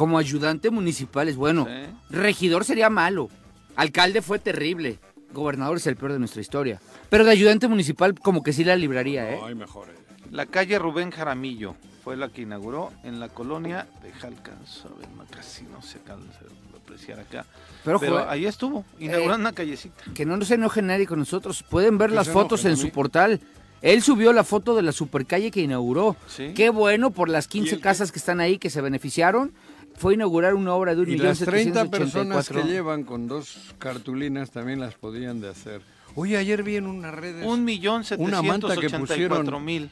Como 0.00 0.16
ayudante 0.16 0.70
municipal 0.70 1.28
es 1.28 1.36
bueno. 1.36 1.66
Sí. 1.66 1.92
Regidor 2.08 2.64
sería 2.64 2.88
malo. 2.88 3.28
Alcalde 3.76 4.22
fue 4.22 4.38
terrible. 4.38 4.98
Gobernador 5.34 5.76
es 5.76 5.86
el 5.86 5.96
peor 5.96 6.14
de 6.14 6.18
nuestra 6.18 6.40
historia. 6.40 6.80
Pero 7.10 7.22
de 7.26 7.32
ayudante 7.32 7.68
municipal 7.68 8.18
como 8.18 8.42
que 8.42 8.54
sí 8.54 8.64
la 8.64 8.76
libraría, 8.76 9.30
¿eh? 9.30 9.36
No, 9.38 9.44
hay 9.44 9.54
mejores. 9.54 9.94
La 10.30 10.46
calle 10.46 10.78
Rubén 10.78 11.10
Jaramillo 11.10 11.74
fue 12.02 12.16
la 12.16 12.30
que 12.30 12.40
inauguró 12.40 12.90
en 13.04 13.20
la 13.20 13.28
colonia 13.28 13.88
de 14.02 14.10
Jalcanzo. 14.12 14.88
A 14.88 14.98
ver, 15.00 15.10
no, 15.10 15.24
casi 15.30 15.64
no 15.64 15.82
se 15.82 15.98
alcanza 15.98 16.38
a 16.72 16.76
apreciar 16.78 17.20
acá. 17.20 17.44
Pero, 17.84 18.00
Pero 18.00 18.12
joder, 18.14 18.28
ahí 18.30 18.46
estuvo, 18.46 18.86
inaugurando 19.00 19.48
una 19.48 19.52
callecita. 19.52 20.02
que 20.14 20.24
no 20.24 20.42
se 20.46 20.54
enoje 20.54 20.80
nadie 20.80 21.06
con 21.06 21.18
nosotros. 21.18 21.62
Pueden 21.62 21.98
ver 21.98 22.08
Que 22.08 22.16
las 22.16 22.30
fotos 22.30 22.64
en 22.64 22.78
su 22.78 22.88
portal. 22.88 23.38
Él 23.82 24.02
subió 24.02 24.32
la 24.34 24.44
foto 24.44 24.74
de 24.76 24.82
la 24.82 24.92
supercalle 24.92 25.50
que 25.50 25.60
inauguró. 25.62 26.14
Sí. 26.26 26.52
Qué 26.54 26.68
bueno 26.70 27.10
por 27.10 27.28
las 27.30 27.46
Y 27.46 27.48
15 27.50 27.70
el 27.72 27.76
que- 27.78 27.82
casas 27.82 28.12
que 28.12 28.18
están 28.18 28.40
ahí 28.40 28.58
que 28.58 28.68
se 28.70 28.80
beneficiaron. 28.80 29.52
Fue 30.00 30.14
inaugurar 30.14 30.54
una 30.54 30.72
obra 30.72 30.94
de 30.94 31.02
un 31.02 31.08
Y 31.08 31.12
millón 31.12 31.26
las 31.26 31.38
30 31.40 31.84
personas 31.90 32.48
que 32.48 32.54
784. 32.54 32.66
llevan 32.66 33.04
con 33.04 33.28
dos 33.28 33.74
cartulinas 33.78 34.50
también 34.50 34.80
las 34.80 34.94
podían 34.94 35.42
de 35.42 35.50
hacer. 35.50 35.82
Oye, 36.14 36.38
ayer 36.38 36.62
vi 36.62 36.76
en 36.76 36.86
unas 36.86 37.14
redes... 37.14 37.44
Un 37.46 37.64
millón 37.64 38.02
Una 38.16 38.40
manta 38.40 38.68
que 38.68 38.74
setecientos 38.76 39.10
ochenta 39.10 39.16
y 39.16 39.28
cuatro 39.28 39.44
pusieron- 39.58 39.64
mil. 39.64 39.90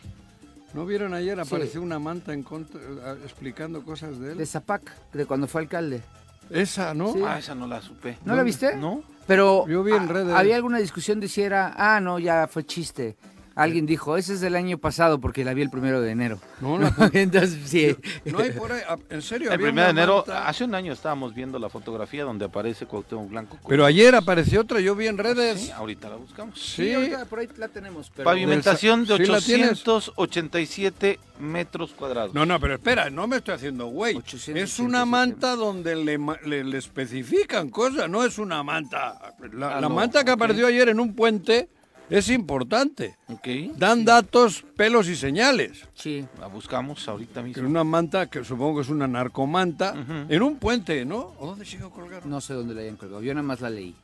¿No 0.73 0.87
vieron 0.87 1.13
ayer? 1.13 1.37
Sí. 1.37 1.43
Apareció 1.47 1.83
una 1.83 1.99
manta 1.99 2.33
en 2.33 2.43
contra, 2.43 2.81
explicando 3.23 3.83
cosas 3.83 4.19
de 4.19 4.33
él. 4.33 4.39
De 4.39 4.47
Zapac, 4.47 4.91
de 5.13 5.27
cuando 5.27 5.47
fue 5.47 5.61
alcalde. 5.61 6.01
Esa, 6.49 6.95
¿no? 6.95 7.13
Sí. 7.13 7.21
Ah, 7.27 7.39
esa 7.39 7.55
no 7.55 7.67
la 7.67 7.83
supe. 7.83 8.17
¿No 8.25 8.35
la 8.35 8.43
viste? 8.43 8.77
No. 8.77 9.03
Pero 9.27 9.67
Yo 9.69 9.83
vi 9.85 9.93
en 9.93 10.09
redes. 10.09 10.35
había 10.35 10.57
alguna 10.57 10.79
discusión 10.79 11.21
de 11.21 11.29
si 11.29 11.43
era, 11.43 11.75
ah, 11.77 12.01
no, 12.01 12.19
ya 12.19 12.49
fue 12.49 12.65
chiste. 12.65 13.17
Alguien 13.59 13.87
dijo, 13.87 14.17
ese 14.17 14.35
es 14.35 14.41
del 14.41 14.55
año 14.55 14.79
pasado 14.79 15.21
porque 15.21 15.45
la 15.45 15.53
vi 15.53 15.63
el 15.63 15.71
primero 15.71 16.01
de 16.01 16.11
enero. 16.13 16.39
No, 16.61 16.79
la- 16.79 16.95
Entonces, 17.13 17.59
sí. 17.69 17.97
No 18.25 18.39
hay 18.39 18.53
por 18.53 18.71
ahí, 18.73 18.83
ah, 18.89 18.97
en 19.11 19.21
serio. 19.21 19.51
El 19.51 19.59
primero 19.59 19.87
de 19.87 19.91
enero, 19.91 20.25
manta. 20.27 20.49
hace 20.49 20.63
un 20.65 20.75
año 20.75 20.93
estábamos 20.93 21.35
viendo 21.35 21.59
la 21.59 21.69
fotografía 21.69 22.23
donde 22.25 22.45
aparece 22.45 22.87
Cuauhtémoc 22.87 23.29
Blanco. 23.29 23.59
Pero 23.69 23.85
ayer 23.85 24.15
apareció 24.15 24.61
otra, 24.61 24.79
yo 24.81 24.95
vi 24.95 25.09
en 25.09 25.17
Sí, 25.17 25.23
redes. 25.23 25.71
ahorita 25.73 26.09
la 26.09 26.17
buscamos. 26.17 26.59
Sí, 26.61 26.93
ahorita 26.95 27.25
por 27.25 27.41
ahí 27.41 27.49
la 27.57 27.69
tenemos. 27.69 28.11
Pero... 28.15 28.25
Pavimentación 28.25 29.05
de 29.05 29.17
¿Sí 29.17 29.27
la 29.27 29.41
tienes? 29.41 29.83
887 29.87 31.19
metros 31.41 31.93
cuadrados. 31.93 32.35
No, 32.35 32.47
no, 32.47 32.59
pero 32.61 32.75
espera, 32.75 33.11
no 33.11 33.27
me 33.27 33.37
estoy 33.39 33.55
haciendo 33.55 33.87
güey. 33.87 34.17
887. 34.17 34.61
Es 34.63 34.79
una 34.79 35.05
manta 35.05 35.57
donde 35.57 35.97
le, 35.97 36.19
ma- 36.19 36.39
le- 36.45 36.65
le 36.65 36.79
especifican 36.79 37.71
cosas, 37.71 38.09
no 38.09 38.25
es 38.25 38.39
una 38.39 38.63
manta. 38.63 39.35
La, 39.53 39.69
Ah, 39.69 39.75
la 39.77 39.89
no, 39.89 39.91
manta 39.91 40.25
que 40.25 40.31
apareció 40.31 40.67
ayer 40.67 40.89
en 40.89 41.01
un 41.01 41.15
puente 41.15 41.69
es 42.11 42.29
importante. 42.31 43.17
Ok. 43.29 43.47
Dan 43.77 44.05
datos, 44.05 44.65
pelos 44.77 45.09
y 45.09 45.17
señales. 45.17 45.87
Sí. 45.95 46.25
La 46.41 46.47
buscamos 46.47 47.07
ahorita 47.09 47.41
Que 47.43 47.49
mismo. 47.49 47.69
una 47.69 47.85
manta, 47.85 48.27
que 48.29 48.45
supongo 48.45 48.77
que 48.77 48.83
es 48.83 48.89
una 48.89 49.07
narcomanta, 49.07 49.93
Ujú. 49.95 50.33
en 50.33 50.43
un 50.43 50.57
puente, 50.57 51.05
¿no? 51.05 51.35
¿O 51.39 51.47
dónde 51.47 51.65
sigo 51.65 51.91
colgado? 51.91 52.23
No 52.27 52.41
sé 52.41 52.55
dónde 52.55 52.75
la 52.75 52.81
hayan 52.83 52.97
colgado. 52.97 53.23
Yo 53.23 53.35
nada 53.35 53.47
más 53.47 53.61
la 53.61 53.71
leí. 53.71 53.95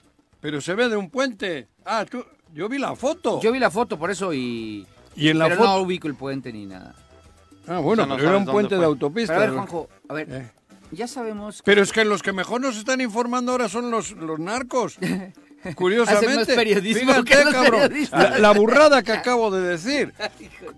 Pero 0.40 0.60
se 0.60 0.74
ve 0.74 0.88
de 0.88 0.96
un 0.96 1.08
puente. 1.10 1.68
Ah, 1.84 2.04
tú, 2.08 2.24
yo 2.52 2.68
vi 2.68 2.78
la 2.78 2.94
foto. 2.94 3.40
Yo 3.40 3.50
vi 3.52 3.58
la 3.58 3.70
foto 3.70 3.98
por 3.98 4.10
eso 4.10 4.34
y... 4.34 4.86
y 5.16 5.28
en 5.28 5.38
la 5.38 5.46
pero 5.46 5.56
foto. 5.56 5.68
no 5.70 5.78
ubico 5.82 6.06
el 6.08 6.14
puente 6.14 6.52
ni 6.52 6.66
nada. 6.66 6.94
Ah, 7.66 7.78
bueno, 7.78 8.02
O 8.02 8.06
sea, 8.06 8.14
no 8.14 8.16
pero 8.16 8.28
era 8.28 8.38
un 8.38 8.44
puente 8.44 8.76
de 8.76 8.84
autopista. 8.84 9.32
Pero 9.32 9.42
a 9.42 9.46
ver. 9.46 9.54
Juanjo, 9.54 9.88
a 10.08 10.12
ver, 10.14 10.28
Eh. 10.30 10.50
ya 10.92 11.08
sabemos... 11.08 11.62
Pero 11.64 11.82
es 11.82 11.92
que 11.92 12.04
los 12.04 12.22
que 12.22 12.32
mejor 12.34 12.60
nos 12.60 12.76
están 12.76 13.00
informando 13.00 13.52
ahora 13.52 13.70
son 13.70 13.90
los, 13.90 14.10
los 14.12 14.38
narcos. 14.38 14.98
Curiosamente. 15.74 16.54
Fíjate, 16.80 17.24
cabrón, 17.50 17.92
la, 18.10 18.38
la 18.38 18.50
burrada 18.54 19.02
que 19.02 19.12
acabo 19.12 19.50
de 19.50 19.62
decir. 19.62 20.12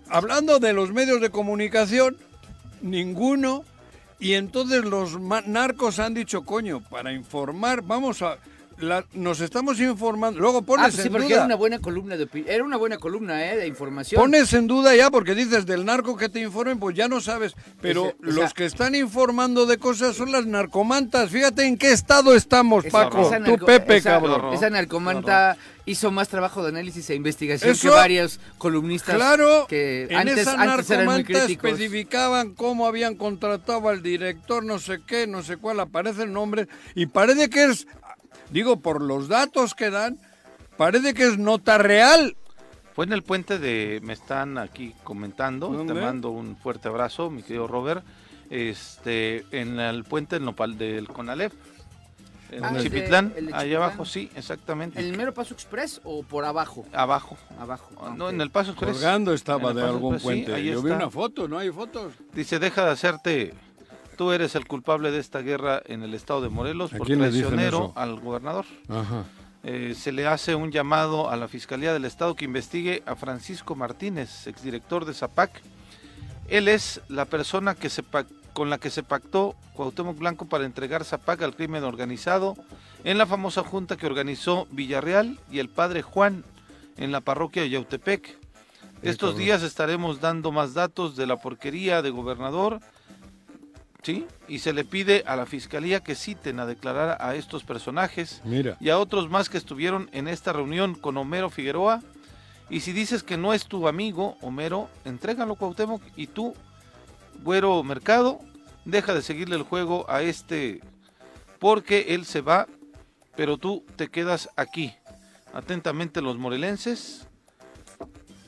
Hablando 0.09 0.59
de 0.59 0.73
los 0.73 0.91
medios 0.91 1.21
de 1.21 1.29
comunicación, 1.29 2.17
ninguno. 2.81 3.63
Y 4.19 4.33
entonces 4.33 4.83
los 4.83 5.19
narcos 5.19 5.99
han 5.99 6.13
dicho, 6.13 6.43
coño, 6.43 6.81
para 6.81 7.11
informar, 7.11 7.83
vamos 7.83 8.21
a... 8.21 8.37
la- 8.79 9.05
nos 9.13 9.41
estamos 9.41 9.79
informando. 9.79 10.39
Luego 10.39 10.59
Ah, 10.59 10.65
pones 10.65 10.85
pues 10.87 10.95
sí, 11.01 11.07
en 11.07 11.11
porque 11.13 11.25
duda. 11.27 11.35
era 11.37 11.45
una 11.45 11.55
buena 11.55 11.79
columna 11.79 12.15
de 12.17 12.27
Era 12.47 12.63
una 12.63 12.77
buena 12.77 12.97
columna, 12.97 13.45
¿eh? 13.51 13.57
De 13.57 13.67
información. 13.67 14.21
Pones 14.21 14.53
en 14.53 14.67
duda 14.67 14.95
ya 14.95 15.09
porque 15.09 15.33
dices 15.35 15.65
del 15.65 15.85
narco 15.85 16.15
que 16.15 16.29
te 16.29 16.39
informen, 16.39 16.79
pues 16.79 16.95
ya 16.95 17.07
no 17.07 17.19
sabes. 17.21 17.53
Pero 17.81 18.05
Ese- 18.07 18.15
o 18.21 18.31
sea- 18.33 18.43
los 18.43 18.53
que 18.53 18.65
están 18.65 18.95
informando 18.95 19.65
de 19.65 19.77
cosas 19.77 20.15
son 20.15 20.31
las 20.31 20.45
narcomantas. 20.45 21.29
Fíjate 21.31 21.65
en 21.65 21.77
qué 21.77 21.91
estado 21.91 22.35
estamos, 22.35 22.85
Esa- 22.85 23.03
Paco. 23.03 23.27
esa 23.27 23.43
Tú, 23.43 23.57
Pepe, 23.65 23.97
esa- 23.97 24.11
cabrón. 24.11 24.53
Esa 24.53 24.69
narcomanta 24.69 25.57
hizo 25.85 26.11
más 26.11 26.27
trabajo 26.27 26.61
de 26.63 26.69
análisis 26.69 27.09
e 27.09 27.15
investigación 27.15 27.71
Eso- 27.71 27.89
que 27.89 27.95
varios 27.95 28.39
columnistas 28.57 29.15
Claro, 29.15 29.67
que 29.69 30.03
en 30.09 30.15
antes, 30.17 30.39
esa 30.39 30.61
antes 30.61 30.89
eran 30.91 31.05
muy 31.05 31.23
críticos. 31.23 31.71
especificaban 31.71 32.53
cómo 32.53 32.85
habían 32.87 33.15
contratado 33.15 33.87
al 33.87 34.03
director, 34.03 34.65
no 34.65 34.79
sé 34.79 34.99
qué, 35.07 35.27
no 35.27 35.43
sé 35.43 35.55
cuál, 35.57 35.79
aparece 35.79 36.23
el 36.23 36.33
nombre. 36.33 36.67
Y 36.93 37.05
parece 37.05 37.49
que 37.49 37.63
es, 37.65 37.87
digo, 38.51 38.79
por 38.79 39.01
los 39.01 39.27
datos 39.27 39.73
que 39.75 39.89
dan, 39.89 40.17
parece 40.77 41.13
que 41.13 41.25
es 41.27 41.37
nota 41.37 41.77
real. 41.77 42.35
Fue 42.95 43.05
en 43.05 43.13
el 43.13 43.21
puente 43.23 43.59
de, 43.59 43.99
me 44.03 44.13
están 44.13 44.57
aquí 44.57 44.93
comentando, 45.03 45.69
¿Dónde? 45.69 45.93
te 45.93 46.01
mando 46.01 46.29
un 46.31 46.55
fuerte 46.57 46.87
abrazo, 46.87 47.29
mi 47.29 47.43
querido 47.43 47.67
Robert, 47.67 48.03
este, 48.49 49.45
en 49.51 49.79
el 49.79 50.03
puente 50.03 50.35
del 50.37 50.45
Nopal 50.45 50.77
del 50.77 51.07
Conalep, 51.07 51.53
en 52.49 52.63
Ah, 52.63 52.73
Chipitlán, 52.81 53.29
de 53.33 53.35
Chipitlán. 53.41 53.73
abajo, 53.75 54.05
sí, 54.05 54.31
exactamente, 54.35 54.99
¿En 54.99 55.05
el 55.05 55.17
mero 55.17 55.33
Paso 55.33 55.53
Express 55.53 55.99
o 56.05 56.23
por 56.23 56.45
abajo? 56.45 56.85
abajo, 56.93 57.37
Abajo. 57.59 57.91
ah, 58.01 58.13
no, 58.17 58.29
en 58.29 58.39
el 58.41 58.49
Paso 58.49 58.71
Express. 58.71 58.93
Colgando 58.93 59.33
estaba 59.33 59.73
de 59.73 59.83
algún 59.83 60.15
Express, 60.15 60.21
sí, 60.37 60.43
puente. 60.45 60.53
ahí 60.55 60.71
Yo 60.71 60.81
vi 60.81 60.91
una 60.91 61.09
foto, 61.09 61.47
¿no 61.47 61.57
hay 61.59 61.69
fotos? 61.71 62.13
Dice, 62.33 62.57
deja 62.57 62.85
de 62.85 62.91
hacerte, 62.91 63.53
tú 64.17 64.31
eres 64.31 64.55
el 64.55 64.67
culpable 64.67 65.11
de 65.11 65.19
esta 65.19 65.39
guerra 65.39 65.81
en 65.85 66.03
el 66.03 66.13
estado 66.13 66.41
de 66.41 66.49
Morelos 66.49 66.93
¿A 66.93 66.97
por 66.97 67.07
traicionero 67.07 67.93
al 67.95 68.19
gobernador. 68.19 68.65
Ajá. 68.89 69.23
Eh, 69.63 69.95
se 69.97 70.11
le 70.11 70.27
hace 70.27 70.55
un 70.55 70.71
llamado 70.71 71.29
a 71.29 71.35
la 71.35 71.47
Fiscalía 71.47 71.93
del 71.93 72.05
Estado 72.05 72.35
que 72.35 72.45
investigue 72.45 73.03
a 73.05 73.15
Francisco 73.15 73.75
Martínez, 73.75 74.47
exdirector 74.47 75.05
de 75.05 75.13
ZAPAC. 75.13 75.61
Él 76.47 76.67
es 76.67 77.01
la 77.09 77.25
persona 77.25 77.75
que 77.75 77.89
se 77.89 78.03
con 78.53 78.69
la 78.69 78.77
que 78.77 78.89
se 78.89 79.03
pactó 79.03 79.55
Cuauhtémoc 79.73 80.17
Blanco 80.17 80.45
para 80.45 80.65
entregar 80.65 81.03
ZAPAC 81.03 81.43
al 81.43 81.55
crimen 81.55 81.83
organizado 81.83 82.55
en 83.03 83.17
la 83.17 83.25
famosa 83.25 83.63
junta 83.63 83.97
que 83.97 84.07
organizó 84.07 84.67
Villarreal 84.71 85.39
y 85.51 85.59
el 85.59 85.69
padre 85.69 86.01
Juan 86.01 86.43
en 86.97 87.11
la 87.11 87.21
parroquia 87.21 87.61
de 87.61 87.69
Yautepec. 87.69 88.37
Estos 89.03 89.37
días 89.37 89.61
estaremos 89.61 90.21
dando 90.21 90.51
más 90.51 90.73
datos 90.73 91.15
de 91.15 91.27
la 91.27 91.37
porquería 91.37 92.01
de 92.01 92.09
gobernador, 92.09 92.79
¿sí? 94.07 94.25
Y 94.47 94.59
se 94.59 94.71
le 94.71 94.85
pide 94.85 95.25
a 95.27 95.35
la 95.35 95.45
Fiscalía 95.45 95.99
que 95.99 96.15
citen 96.15 96.61
a 96.61 96.65
declarar 96.65 97.17
a 97.19 97.35
estos 97.35 97.65
personajes 97.65 98.41
Mira. 98.45 98.77
y 98.79 98.87
a 98.87 98.99
otros 98.99 99.29
más 99.29 99.49
que 99.49 99.57
estuvieron 99.57 100.09
en 100.13 100.29
esta 100.29 100.53
reunión 100.53 100.95
con 100.95 101.17
Homero 101.17 101.49
Figueroa. 101.49 102.01
Y 102.69 102.79
si 102.79 102.93
dices 102.93 103.21
que 103.21 103.35
no 103.35 103.53
es 103.53 103.65
tu 103.65 103.85
amigo, 103.85 104.37
Homero, 104.39 104.87
entrégalo 105.03 105.55
Cuauhtémoc 105.55 106.01
y 106.15 106.27
tú, 106.27 106.53
Güero 107.43 107.83
Mercado, 107.83 108.39
deja 108.85 109.13
de 109.13 109.21
seguirle 109.21 109.57
el 109.57 109.63
juego 109.63 110.09
a 110.09 110.21
este 110.21 110.79
porque 111.59 112.15
él 112.15 112.23
se 112.23 112.39
va, 112.39 112.65
pero 113.35 113.57
tú 113.57 113.83
te 113.97 114.07
quedas 114.07 114.47
aquí. 114.55 114.93
Atentamente 115.53 116.21
los 116.21 116.37
morelenses. 116.37 117.27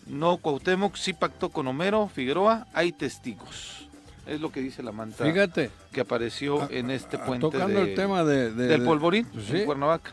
No 0.07 0.37
Cuauhtémoc, 0.37 0.95
sí 0.95 1.11
pactó 1.11 1.49
con 1.49 1.67
Homero 1.67 2.07
Figueroa, 2.07 2.65
hay 2.73 2.93
testigos. 2.93 3.88
Es 4.29 4.41
lo 4.41 4.51
que 4.51 4.61
dice 4.61 4.83
la 4.83 4.91
manta 4.91 5.25
Fíjate. 5.25 5.71
que 5.91 6.01
apareció 6.01 6.61
Ah, 6.61 6.67
en 6.71 6.91
este 6.91 7.17
ah, 7.17 7.25
puente 7.25 7.41
Tocando 7.49 7.79
de- 7.79 7.89
el 7.89 7.95
tema 7.95 8.23
de, 8.23 8.51
de- 8.53 8.67
del 8.67 8.79
de- 8.81 8.85
polvorín 8.85 9.27
Sí. 9.47 9.57
en 9.57 9.65
Cuernavaca. 9.65 10.11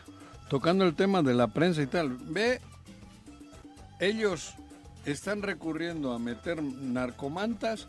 tocando 0.49 0.85
el 0.85 0.95
tema 0.95 1.21
de 1.21 1.33
la 1.33 1.47
prensa 1.47 1.81
y 1.81 1.87
tal, 1.87 2.09
ve, 2.21 2.61
ellos 3.99 4.53
están 5.05 5.41
recurriendo 5.41 6.13
a 6.13 6.19
meter 6.19 6.61
narcomantas 6.61 7.87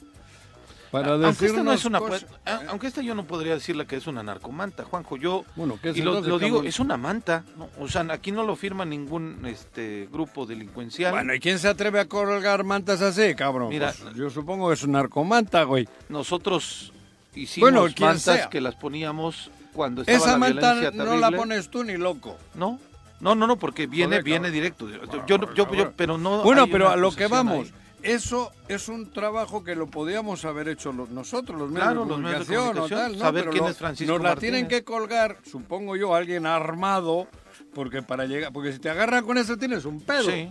para 0.90 1.12
aunque 1.14 1.46
esta 1.46 1.62
no 1.62 1.72
es 1.72 1.84
una 1.84 1.98
cosas- 1.98 2.26
aunque 2.68 2.86
esta 2.86 3.02
yo 3.02 3.14
no 3.14 3.24
podría 3.24 3.54
decirle 3.54 3.86
que 3.86 3.96
es 3.96 4.06
una 4.06 4.22
narcomanta 4.22 4.84
Juanjo 4.84 5.16
yo 5.16 5.44
Bueno, 5.56 5.78
¿qué 5.82 5.90
es 5.90 5.96
y 5.96 6.02
lo, 6.02 6.20
lo 6.20 6.38
digo 6.38 6.62
es 6.62 6.80
una 6.80 6.96
manta 6.96 7.44
¿no? 7.56 7.68
o 7.78 7.88
sea 7.88 8.06
aquí 8.10 8.32
no 8.32 8.42
lo 8.44 8.56
firma 8.56 8.84
ningún 8.84 9.44
este 9.46 10.08
grupo 10.10 10.46
delincuencial 10.46 11.12
Bueno, 11.12 11.34
¿y 11.34 11.40
quién 11.40 11.58
se 11.58 11.68
atreve 11.68 12.00
a 12.00 12.06
colgar 12.06 12.64
mantas 12.64 13.02
así, 13.02 13.34
cabrón? 13.34 13.68
Mira- 13.68 13.92
Pues 14.02 14.14
yo 14.14 14.30
supongo 14.30 14.68
que 14.68 14.74
es 14.74 14.82
un 14.82 14.92
narcomanta, 14.92 15.62
güey. 15.64 15.88
nosotros 16.08 16.92
hicimos 17.34 17.70
Bueno, 17.70 17.86
mantas 18.00 18.22
sea. 18.22 18.48
que 18.50 18.60
las 18.60 18.74
poníamos 18.74 19.50
cuando 19.72 20.00
estaba 20.02 20.18
Esa 20.18 20.32
la 20.32 20.38
manta 20.38 20.72
violencia 20.74 21.04
no 21.04 21.16
la 21.16 21.30
pones 21.30 21.68
tú 21.70 21.84
ni 21.84 21.96
loco. 21.96 22.36
no 22.54 22.78
no 23.20 23.34
no 23.34 23.46
no 23.46 23.56
porque 23.56 23.86
viene 23.86 24.16
Joder, 24.16 24.22
viene 24.24 24.50
directo 24.50 24.88
yo, 24.88 25.26
yo, 25.26 25.54
yo- 25.54 25.74
yo- 25.74 25.92
pero 25.96 26.18
no 26.18 26.42
Bueno, 26.42 26.66
pero 26.68 26.86
una 26.86 26.94
a 26.94 26.96
lo 26.96 27.10
que 27.12 27.26
vamos, 27.26 27.66
ahí. 27.66 27.72
Eso 28.02 28.50
es 28.68 28.88
un 28.88 29.10
trabajo 29.12 29.64
que 29.64 29.74
lo 29.74 29.86
podíamos 29.88 30.44
haber 30.44 30.68
hecho 30.68 30.92
los- 30.92 31.10
nosotros, 31.10 31.58
los 31.58 31.70
medios, 31.70 31.84
Claro, 31.86 32.04
de, 32.04 32.08
los 32.10 32.20
medios 32.20 32.48
de 32.48 32.54
comunicación, 32.56 32.84
o 32.84 33.02
tal, 33.02 33.12
¿no? 33.12 33.18
saber 33.18 33.42
Pero 33.42 33.52
quién 33.52 33.64
lo- 33.64 33.70
es 33.70 33.76
Francisco 33.76 34.12
Nos 34.12 34.22
la 34.22 34.28
Martínez. 34.30 34.52
tienen 34.52 34.68
que 34.68 34.84
colgar, 34.84 35.38
supongo 35.44 35.96
yo, 35.96 36.14
alguien 36.14 36.46
armado, 36.46 37.26
porque 37.74 38.02
para 38.02 38.24
llegar, 38.26 38.52
porque 38.52 38.72
si 38.72 38.78
te 38.78 38.88
agarran 38.90 39.24
con 39.24 39.36
eso 39.38 39.56
tienes 39.56 39.84
un 39.84 40.00
pedo, 40.00 40.30
sí 40.30 40.50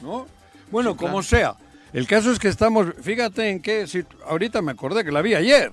¿no? 0.00 0.26
Bueno, 0.70 0.92
Sí, 0.92 0.96
como 0.98 1.22
sea. 1.22 1.54
El 1.92 2.06
caso 2.06 2.30
es 2.32 2.38
que 2.38 2.48
estamos, 2.48 2.88
fíjate 3.00 3.48
en 3.48 3.62
qué, 3.62 3.86
si, 3.86 4.04
ahorita 4.26 4.60
me 4.60 4.72
acordé 4.72 5.04
que 5.04 5.12
la 5.12 5.22
vi 5.22 5.34
ayer, 5.34 5.72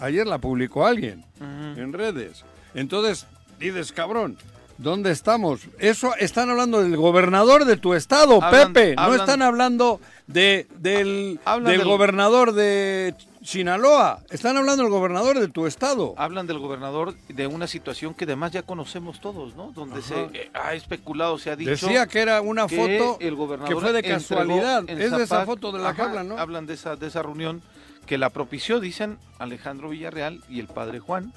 ayer 0.00 0.26
la 0.26 0.38
publicó 0.38 0.84
alguien 0.86 1.24
en 1.40 1.92
redes. 1.92 2.44
Entonces, 2.74 3.26
dices, 3.58 3.92
cabrón, 3.92 4.36
¿dónde 4.78 5.10
estamos? 5.10 5.60
Eso 5.78 6.14
están 6.16 6.50
hablando 6.50 6.82
del 6.82 6.96
gobernador 6.96 7.64
de 7.64 7.76
tu 7.76 7.94
estado, 7.94 8.40
Hablan- 8.40 8.72
Pepe. 8.72 8.94
No 8.96 9.14
están 9.14 9.42
hablando 9.42 10.00
de, 10.26 10.66
del, 10.78 11.40
Hablan 11.44 11.70
del 11.72 11.80
del- 11.80 11.88
gobernador 11.88 12.52
de 12.52 13.14
Sinaloa. 13.44 14.20
Están 14.30 14.56
hablando 14.56 14.82
del 14.84 14.92
gobernador 14.92 15.38
de 15.38 15.48
tu 15.48 15.66
estado. 15.66 16.14
hablan 16.16 16.46
del 16.46 16.58
gobernador 16.58 17.14
de 17.28 17.46
una 17.46 17.66
situación 17.66 18.14
que 18.14 18.24
además 18.24 18.52
ya 18.52 18.62
conocemos 18.62 19.20
todos, 19.20 19.56
¿no? 19.56 19.72
Donde 19.72 19.98
Ajá. 19.98 20.08
se 20.08 20.20
eh, 20.38 20.50
ha 20.54 20.74
especulado, 20.74 21.38
se 21.38 21.50
ha 21.50 21.56
dicho. 21.56 21.70
Decía 21.70 22.06
que 22.06 22.20
era 22.20 22.40
una 22.40 22.66
que 22.66 22.76
foto 22.76 23.18
el 23.20 23.30
que 23.30 23.34
gobernador 23.34 23.80
fue 23.82 23.92
de 23.92 24.02
casualidad. 24.02 24.84
en 24.88 25.00
Es 25.00 25.10
de 25.10 25.24
esa 25.24 25.44
foto 25.44 25.72
de 25.72 25.80
la 25.80 25.94
que 25.94 26.02
Ajá, 26.02 26.10
hablan, 26.10 26.28
¿no? 26.28 26.38
Hablan 26.38 26.66
de 26.66 26.74
esa, 26.74 26.94
de 26.96 27.08
esa 27.08 27.22
reunión 27.22 27.62
que 28.06 28.16
la 28.18 28.30
propició, 28.30 28.80
dicen, 28.80 29.18
Alejandro 29.38 29.88
Villarreal 29.88 30.40
y 30.48 30.60
el 30.60 30.66
padre 30.68 30.98
Juan, 31.00 31.32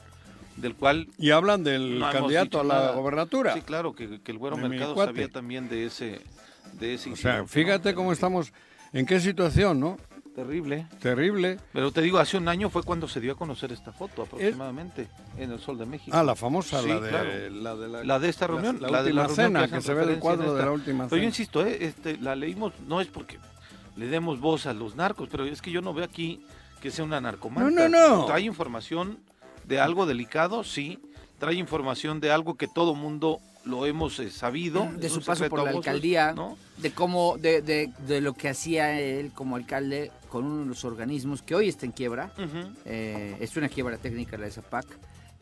del 0.57 0.75
cual 0.75 1.07
Y 1.17 1.31
hablan 1.31 1.63
del 1.63 1.99
no 1.99 2.11
candidato 2.11 2.59
a 2.59 2.63
la 2.63 2.73
nada. 2.75 2.91
gobernatura. 2.93 3.53
Sí, 3.53 3.61
claro, 3.61 3.93
que, 3.93 4.21
que 4.21 4.31
el 4.31 4.37
güero 4.37 4.55
De 4.57 4.67
mercado 4.69 4.95
sabía 4.95 5.27
también 5.29 5.67
de 5.69 5.85
ese, 5.85 6.21
de 6.79 6.93
ese 6.95 7.11
O 7.11 7.15
sea, 7.15 7.45
fíjate 7.45 7.91
¿no? 7.91 7.95
cómo 7.95 8.11
estamos, 8.13 8.53
en 8.93 9.05
qué 9.05 9.19
situación, 9.19 9.79
¿no? 9.79 9.97
Terrible. 10.35 10.85
Terrible. 10.99 11.57
Pero 11.71 11.91
te 11.91 12.01
digo, 12.01 12.17
hace 12.17 12.37
un 12.37 12.49
año 12.49 12.69
fue 12.69 12.83
cuando 12.83 13.07
se 13.07 13.21
dio 13.21 13.31
a 13.31 13.35
conocer 13.37 13.71
esta 13.71 13.93
foto, 13.93 14.23
aproximadamente, 14.23 15.07
en 15.37 15.51
el 15.51 15.59
Sol 15.59 15.77
de 15.77 15.85
México. 15.85 16.11
Ah, 16.17 16.23
la 16.23 16.35
famosa, 16.35 16.81
Sí, 16.81 16.89
la, 16.89 16.99
de, 16.99 17.09
claro. 17.09 17.29
la 17.51 17.75
de 17.77 17.87
la... 17.87 18.03
La 18.03 18.19
de 18.19 18.27
esta 18.29 18.45
reunión, 18.47 18.81
La, 18.81 18.89
la 18.89 19.03
de 19.03 19.13
la 19.13 19.29
cena, 19.29 19.67
que 19.69 19.79
se 19.79 19.93
ve 19.93 20.03
el 20.03 20.19
cuadro 20.19 20.53
de 20.53 20.65
la 20.65 20.71
última 20.71 21.05
Pero 21.05 21.15
yo 21.15 21.21
cena. 21.21 21.25
insisto, 21.27 21.65
¿eh? 21.65 21.77
este, 21.85 22.17
la 22.17 22.35
leímos, 22.35 22.73
no 22.85 22.99
es 22.99 23.07
porque 23.07 23.39
le 23.95 24.07
demos 24.07 24.41
voz 24.41 24.65
a 24.65 24.73
los 24.73 24.97
narcos, 24.97 25.29
pero 25.31 25.45
es 25.45 25.61
que 25.61 25.71
yo 25.71 25.81
no 25.81 25.93
veo 25.93 26.03
aquí 26.03 26.43
que 26.81 26.91
sea 26.91 27.05
una 27.05 27.21
narcomanta. 27.21 27.87
No, 27.87 27.87
no, 27.89 28.17
no. 28.17 28.25
Trae 28.25 28.41
información 28.41 29.19
de 29.67 29.79
algo 29.79 30.05
delicado, 30.05 30.63
sí. 30.63 30.99
Trae 31.39 31.55
información 31.55 32.19
de 32.19 32.31
algo 32.31 32.55
que 32.55 32.67
todo 32.67 32.95
mundo 32.95 33.39
lo 33.65 33.85
hemos 33.85 34.19
eh, 34.19 34.29
sabido. 34.29 34.87
de 34.95 35.07
es 35.07 35.13
su 35.13 35.21
paso 35.21 35.49
por 35.49 35.63
la 35.63 35.71
alcaldía, 35.71 36.33
¿no? 36.33 36.57
de 36.77 36.91
cómo, 36.91 37.37
de, 37.37 37.61
de, 37.61 37.91
de 38.07 38.21
lo 38.21 38.33
que 38.33 38.47
hacía 38.47 38.99
él 38.99 39.31
como 39.33 39.55
alcalde 39.55 40.11
con 40.29 40.45
uno 40.45 40.63
de 40.63 40.67
los 40.67 40.85
organismos 40.85 41.41
que 41.41 41.55
hoy 41.55 41.67
está 41.67 41.85
en 41.85 41.91
quiebra. 41.91 42.31
Eh, 42.85 43.37
es 43.39 43.57
una 43.57 43.67
quiebra 43.67 43.97
técnica 43.97 44.37
la 44.37 44.45
de 44.45 44.51
Zapac. 44.51 44.85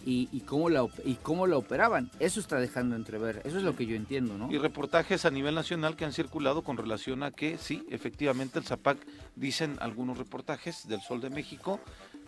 Y, 0.05 0.28
y 0.34 0.41
cómo 0.41 0.69
la 0.69 0.86
y 1.05 1.13
cómo 1.13 1.47
la 1.47 1.55
operaban. 1.55 2.11
Eso 2.19 2.41
está 2.41 2.57
dejando 2.57 2.97
entrever. 2.97 3.41
Eso 3.45 3.57
es 3.59 3.63
lo 3.63 3.74
que 3.74 3.86
yo 3.86 3.95
entiendo, 3.95 4.38
¿no? 4.38 4.51
Y 4.51 4.57
reportajes 4.57 5.24
a 5.24 5.32
nivel 5.32 5.55
nacional 5.55 5.95
que 5.95 6.03
han 6.03 6.11
circulado 6.11 6.61
con 6.61 6.76
relación 6.76 7.24
a 7.24 7.32
que 7.32 7.57
sí, 7.57 7.88
efectivamente 7.89 8.59
el 8.59 8.65
ZAPAC, 8.65 8.97
dicen 9.38 9.78
algunos 9.80 10.17
reportajes 10.17 10.89
del 10.89 10.99
Sol 10.99 11.21
de 11.21 11.30
México, 11.30 11.80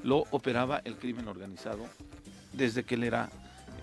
lo 0.06 0.24
operaba 0.32 0.82
el 0.86 0.96
crimen 0.98 1.28
organizado 1.28 1.86
desde 2.54 2.84
que 2.84 2.96
él 2.96 3.04
era 3.04 3.30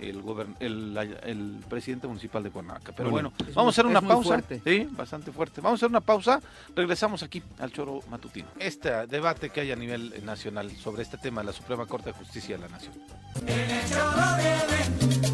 el, 0.01 0.23
el, 0.61 0.97
el 1.25 1.61
presidente 1.69 2.07
municipal 2.07 2.43
de 2.43 2.51
Cuernavaca. 2.51 2.93
Pero 2.97 3.11
bueno, 3.11 3.33
vamos 3.55 3.67
a 3.67 3.75
hacer 3.75 3.87
una 3.87 3.99
es 3.99 4.05
muy 4.05 4.13
pausa. 4.13 4.29
fuerte. 4.29 4.63
Sí, 4.65 4.89
bastante 4.91 5.33
fuerte. 5.33 5.61
Vamos 5.61 5.79
a 5.79 5.81
hacer 5.81 5.91
una 5.91 6.01
pausa. 6.01 6.41
Regresamos 6.75 7.23
aquí 7.23 7.43
al 7.59 7.73
Choro 7.73 8.01
Matutino. 8.09 8.49
Este 8.59 9.07
debate 9.07 9.51
que 9.51 9.61
hay 9.61 9.73
a 9.73 9.77
nivel 9.77 10.25
nacional 10.25 10.71
sobre 10.77 11.03
este 11.03 11.19
tema 11.19 11.41
de 11.43 11.49
la 11.49 11.53
Suprema 11.53 11.87
Corte 11.87 12.11
de 12.11 12.19
Justicia 12.19 12.57
de 12.57 12.63
la 12.63 12.69
Nación. 12.69 12.95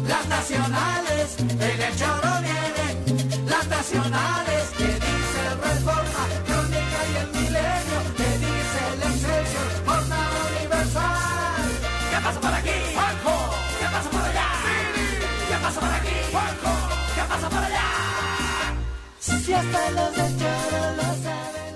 Las 0.07 0.27
nacionales, 0.27 1.39
en 1.39 1.61
el 1.61 1.95
choro 1.95 2.31
vienen 2.41 3.47
las 3.47 3.67
nacionales 3.67 4.58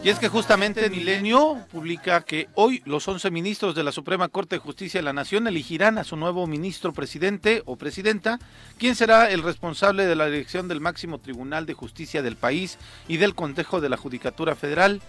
Y 0.04 0.10
es 0.10 0.20
que 0.20 0.28
justamente 0.28 0.90
Milenio 0.90 1.66
publica 1.72 2.26
que 2.26 2.50
hoy 2.56 2.82
los 2.86 3.08
11 3.08 3.32
ministros 3.32 3.74
de 3.74 3.84
la 3.84 3.94
Suprema 3.94 4.28
Corte 4.28 4.58
de 4.58 4.60
Justicia 4.60 5.00
de 5.00 5.06
la 5.06 5.14
Nación 5.14 5.48
elegirán 5.48 5.98
a 5.98 6.04
su 6.04 6.18
nuevo 6.18 6.46
ministro 6.46 6.92
presidente 6.92 7.64
o 7.66 7.78
presidenta, 7.78 8.38
quien 8.78 8.96
será 8.96 9.32
el 9.32 9.42
responsable 9.42 10.06
de 10.06 10.16
la 10.16 10.28
elección 10.28 10.68
del 10.68 10.82
máximo 10.82 11.20
Tribunal 11.20 11.66
de 11.66 11.74
Justicia 11.74 12.22
del 12.22 12.36
país 12.36 12.78
y 13.08 13.16
del 13.16 13.34
Consejo 13.34 13.80
de 13.80 13.88
la 13.88 13.96
Judicatura 13.96 14.56
Federal 14.56 15.02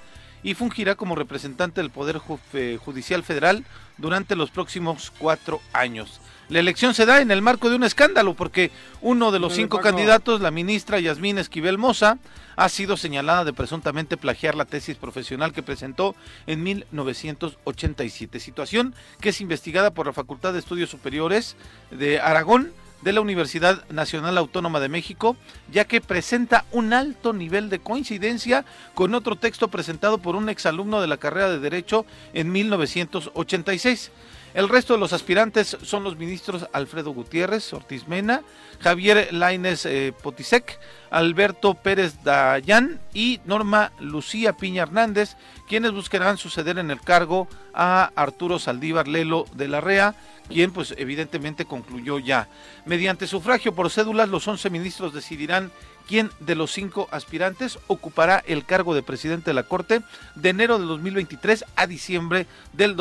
y 0.44 0.54
fungirá 0.54 0.94
como 0.94 1.16
representante 1.16 1.80
del 1.80 1.90
Poder 1.90 2.20
eh, 2.52 2.78
Judicial 2.80 3.24
Federal 3.24 3.64
durante 3.98 4.36
los 4.36 4.52
próximos 4.52 5.12
cuatro 5.18 5.60
años. 5.72 6.20
La 6.48 6.58
elección 6.58 6.92
se 6.92 7.06
da 7.06 7.22
en 7.22 7.30
el 7.30 7.40
marco 7.40 7.70
de 7.70 7.76
un 7.76 7.84
escándalo 7.84 8.34
porque 8.34 8.70
uno 9.00 9.32
de 9.32 9.38
los 9.38 9.54
cinco 9.54 9.80
candidatos, 9.80 10.42
la 10.42 10.50
ministra 10.50 11.00
Yasmín 11.00 11.38
Esquivel 11.38 11.78
Moza, 11.78 12.18
ha 12.56 12.68
sido 12.68 12.98
señalada 12.98 13.44
de 13.44 13.54
presuntamente 13.54 14.18
plagiar 14.18 14.54
la 14.54 14.66
tesis 14.66 14.96
profesional 14.96 15.52
que 15.52 15.62
presentó 15.62 16.14
en 16.46 16.62
1987, 16.62 18.40
situación 18.40 18.94
que 19.20 19.30
es 19.30 19.40
investigada 19.40 19.92
por 19.92 20.06
la 20.06 20.12
Facultad 20.12 20.52
de 20.52 20.58
Estudios 20.58 20.90
Superiores 20.90 21.56
de 21.90 22.20
Aragón 22.20 22.72
de 23.00 23.12
la 23.12 23.20
Universidad 23.20 23.84
Nacional 23.90 24.38
Autónoma 24.38 24.80
de 24.80 24.88
México, 24.88 25.36
ya 25.70 25.84
que 25.84 26.00
presenta 26.00 26.64
un 26.72 26.92
alto 26.92 27.32
nivel 27.32 27.68
de 27.68 27.78
coincidencia 27.78 28.64
con 28.94 29.14
otro 29.14 29.36
texto 29.36 29.68
presentado 29.68 30.18
por 30.18 30.36
un 30.36 30.48
exalumno 30.48 31.00
de 31.00 31.06
la 31.06 31.18
carrera 31.18 31.50
de 31.50 31.58
Derecho 31.58 32.06
en 32.32 32.50
1986. 32.52 34.10
El 34.54 34.68
resto 34.68 34.92
de 34.92 35.00
los 35.00 35.12
aspirantes 35.12 35.76
son 35.82 36.04
los 36.04 36.16
ministros 36.16 36.68
Alfredo 36.72 37.10
Gutiérrez, 37.10 37.72
Ortiz 37.72 38.06
Mena, 38.06 38.42
Javier 38.78 39.34
Laines 39.34 39.84
eh, 39.84 40.14
Potisek, 40.22 40.78
Alberto 41.10 41.74
Pérez 41.74 42.22
Dayán 42.22 43.00
y 43.12 43.40
Norma 43.46 43.90
Lucía 43.98 44.52
Piña 44.52 44.84
Hernández, 44.84 45.36
quienes 45.68 45.90
buscarán 45.90 46.38
suceder 46.38 46.78
en 46.78 46.92
el 46.92 47.00
cargo 47.00 47.48
a 47.74 48.12
Arturo 48.14 48.60
Saldívar 48.60 49.08
Lelo 49.08 49.46
de 49.54 49.66
la 49.66 49.80
REA, 49.80 50.14
quien 50.48 50.70
pues 50.70 50.94
evidentemente 50.98 51.64
concluyó 51.64 52.20
ya. 52.20 52.48
Mediante 52.86 53.26
sufragio 53.26 53.74
por 53.74 53.90
cédulas, 53.90 54.28
los 54.28 54.46
11 54.46 54.70
ministros 54.70 55.12
decidirán 55.12 55.72
quién 56.06 56.30
de 56.40 56.54
los 56.54 56.72
cinco 56.72 57.08
aspirantes 57.10 57.78
ocupará 57.86 58.42
el 58.46 58.64
cargo 58.64 58.94
de 58.94 59.02
presidente 59.02 59.50
de 59.50 59.54
la 59.54 59.62
Corte 59.64 60.02
de 60.34 60.48
enero 60.48 60.78
del 60.78 60.88
2023 60.88 61.64
a 61.76 61.86
diciembre 61.86 62.46
del 62.72 62.96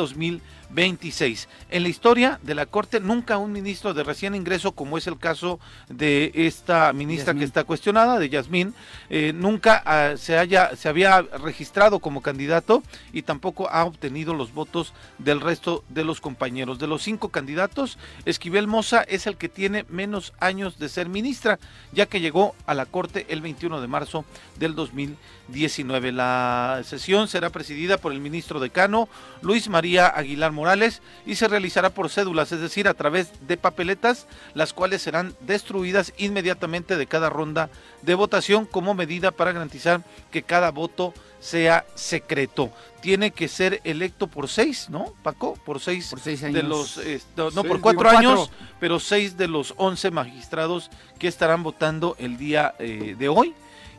2026. 0.68 1.48
En 1.70 1.82
la 1.82 1.88
historia 1.88 2.40
de 2.42 2.54
la 2.54 2.66
Corte, 2.66 3.00
nunca 3.00 3.38
un 3.38 3.52
ministro 3.52 3.94
de 3.94 4.04
recién 4.04 4.34
ingreso, 4.34 4.72
como 4.72 4.98
es 4.98 5.06
el 5.06 5.18
caso 5.18 5.60
de 5.88 6.32
esta 6.34 6.92
ministra 6.92 7.26
Yasmín. 7.26 7.38
que 7.38 7.44
está 7.44 7.64
cuestionada, 7.64 8.18
de 8.18 8.28
Yasmín, 8.28 8.74
eh, 9.10 9.32
nunca 9.34 9.82
ah, 9.84 10.14
se, 10.16 10.38
haya, 10.38 10.76
se 10.76 10.88
había 10.88 11.22
registrado 11.22 11.98
como 11.98 12.22
candidato 12.22 12.82
y 13.12 13.22
tampoco 13.22 13.68
ha 13.70 13.84
obtenido 13.84 14.34
los 14.34 14.52
votos 14.52 14.92
del 15.18 15.40
resto 15.40 15.84
de 15.88 16.04
los 16.04 16.20
compañeros. 16.20 16.78
De 16.78 16.86
los 16.86 17.02
cinco 17.02 17.28
candidatos, 17.28 17.98
Esquivel 18.24 18.66
Moza 18.66 19.02
es 19.02 19.26
el 19.26 19.36
que 19.36 19.48
tiene 19.48 19.84
menos 19.88 20.32
años 20.40 20.78
de 20.78 20.88
ser 20.88 21.08
ministra, 21.08 21.58
ya 21.92 22.06
que 22.06 22.20
llegó 22.20 22.54
a 22.66 22.74
la 22.74 22.86
Corte 22.86 23.26
el 23.28 23.40
21 23.40 23.80
de 23.80 23.86
marzo 23.86 24.24
del 24.58 24.74
2019. 24.74 26.12
La 26.12 26.82
sesión 26.84 27.28
será 27.28 27.50
presidida 27.50 27.98
por 27.98 28.12
el 28.12 28.20
ministro 28.20 28.60
decano 28.60 29.08
Luis 29.42 29.68
María 29.68 30.06
Aguilar 30.06 30.52
Morales 30.54 31.02
y 31.26 31.34
se 31.34 31.48
realizará 31.48 31.90
por 31.90 32.08
cédulas, 32.08 32.50
es 32.52 32.60
decir, 32.60 32.88
a 32.88 32.94
través 32.94 33.30
de 33.46 33.56
papeletas, 33.58 34.26
las 34.54 34.72
cuales 34.72 35.02
serán 35.02 35.34
destruidas 35.40 36.12
inmediatamente 36.16 36.96
de 36.96 37.06
cada 37.06 37.28
ronda 37.28 37.68
de 38.02 38.14
votación 38.14 38.64
como 38.64 38.94
medida 38.94 39.30
para 39.30 39.52
garantizar 39.52 40.02
que 40.30 40.42
cada 40.42 40.70
voto 40.70 41.12
sea 41.40 41.84
secreto. 41.94 42.72
Tiene 43.02 43.32
que 43.32 43.48
ser 43.48 43.82
electo 43.84 44.28
por 44.28 44.48
seis, 44.48 44.88
¿no, 44.88 45.12
Paco? 45.22 45.58
Por 45.66 45.78
seis, 45.78 46.08
Por 46.08 46.20
seis 46.20 46.40
de 46.40 46.46
años. 46.46 46.64
los, 46.64 46.98
eh, 46.98 47.20
no, 47.36 47.62
por 47.64 47.82
cuatro 47.82 48.08
digo, 48.08 48.18
años, 48.18 48.48
cuatro. 48.48 48.76
pero 48.80 48.98
seis 48.98 49.36
de 49.36 49.48
los 49.48 49.74
once 49.76 50.10
magistrados 50.10 50.90
que 51.18 51.28
estarán 51.28 51.62
votando 51.62 52.16
el 52.18 52.38
día 52.38 52.74
eh, 52.78 53.14
de 53.18 53.28
hoy. 53.28 53.52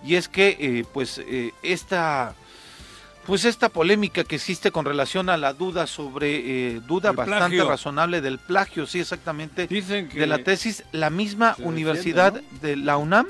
Y 0.03 0.15
es 0.15 0.27
que, 0.27 0.57
eh, 0.59 0.85
pues, 0.91 1.19
eh, 1.19 1.51
esta, 1.63 2.35
pues 3.25 3.45
esta 3.45 3.69
polémica 3.69 4.23
que 4.23 4.35
existe 4.35 4.71
con 4.71 4.85
relación 4.85 5.29
a 5.29 5.37
la 5.37 5.53
duda 5.53 5.87
sobre, 5.87 6.75
eh, 6.75 6.81
duda 6.87 7.09
El 7.11 7.15
bastante 7.15 7.55
plagio. 7.57 7.69
razonable 7.69 8.21
del 8.21 8.39
plagio, 8.39 8.85
sí, 8.85 8.99
exactamente, 8.99 9.67
Dicen 9.67 10.09
que... 10.09 10.19
de 10.19 10.27
la 10.27 10.39
tesis, 10.39 10.83
la 10.91 11.09
misma 11.09 11.55
universidad 11.59 12.33
defiende, 12.33 12.67
de 12.67 12.75
la 12.77 12.97
UNAM 12.97 13.27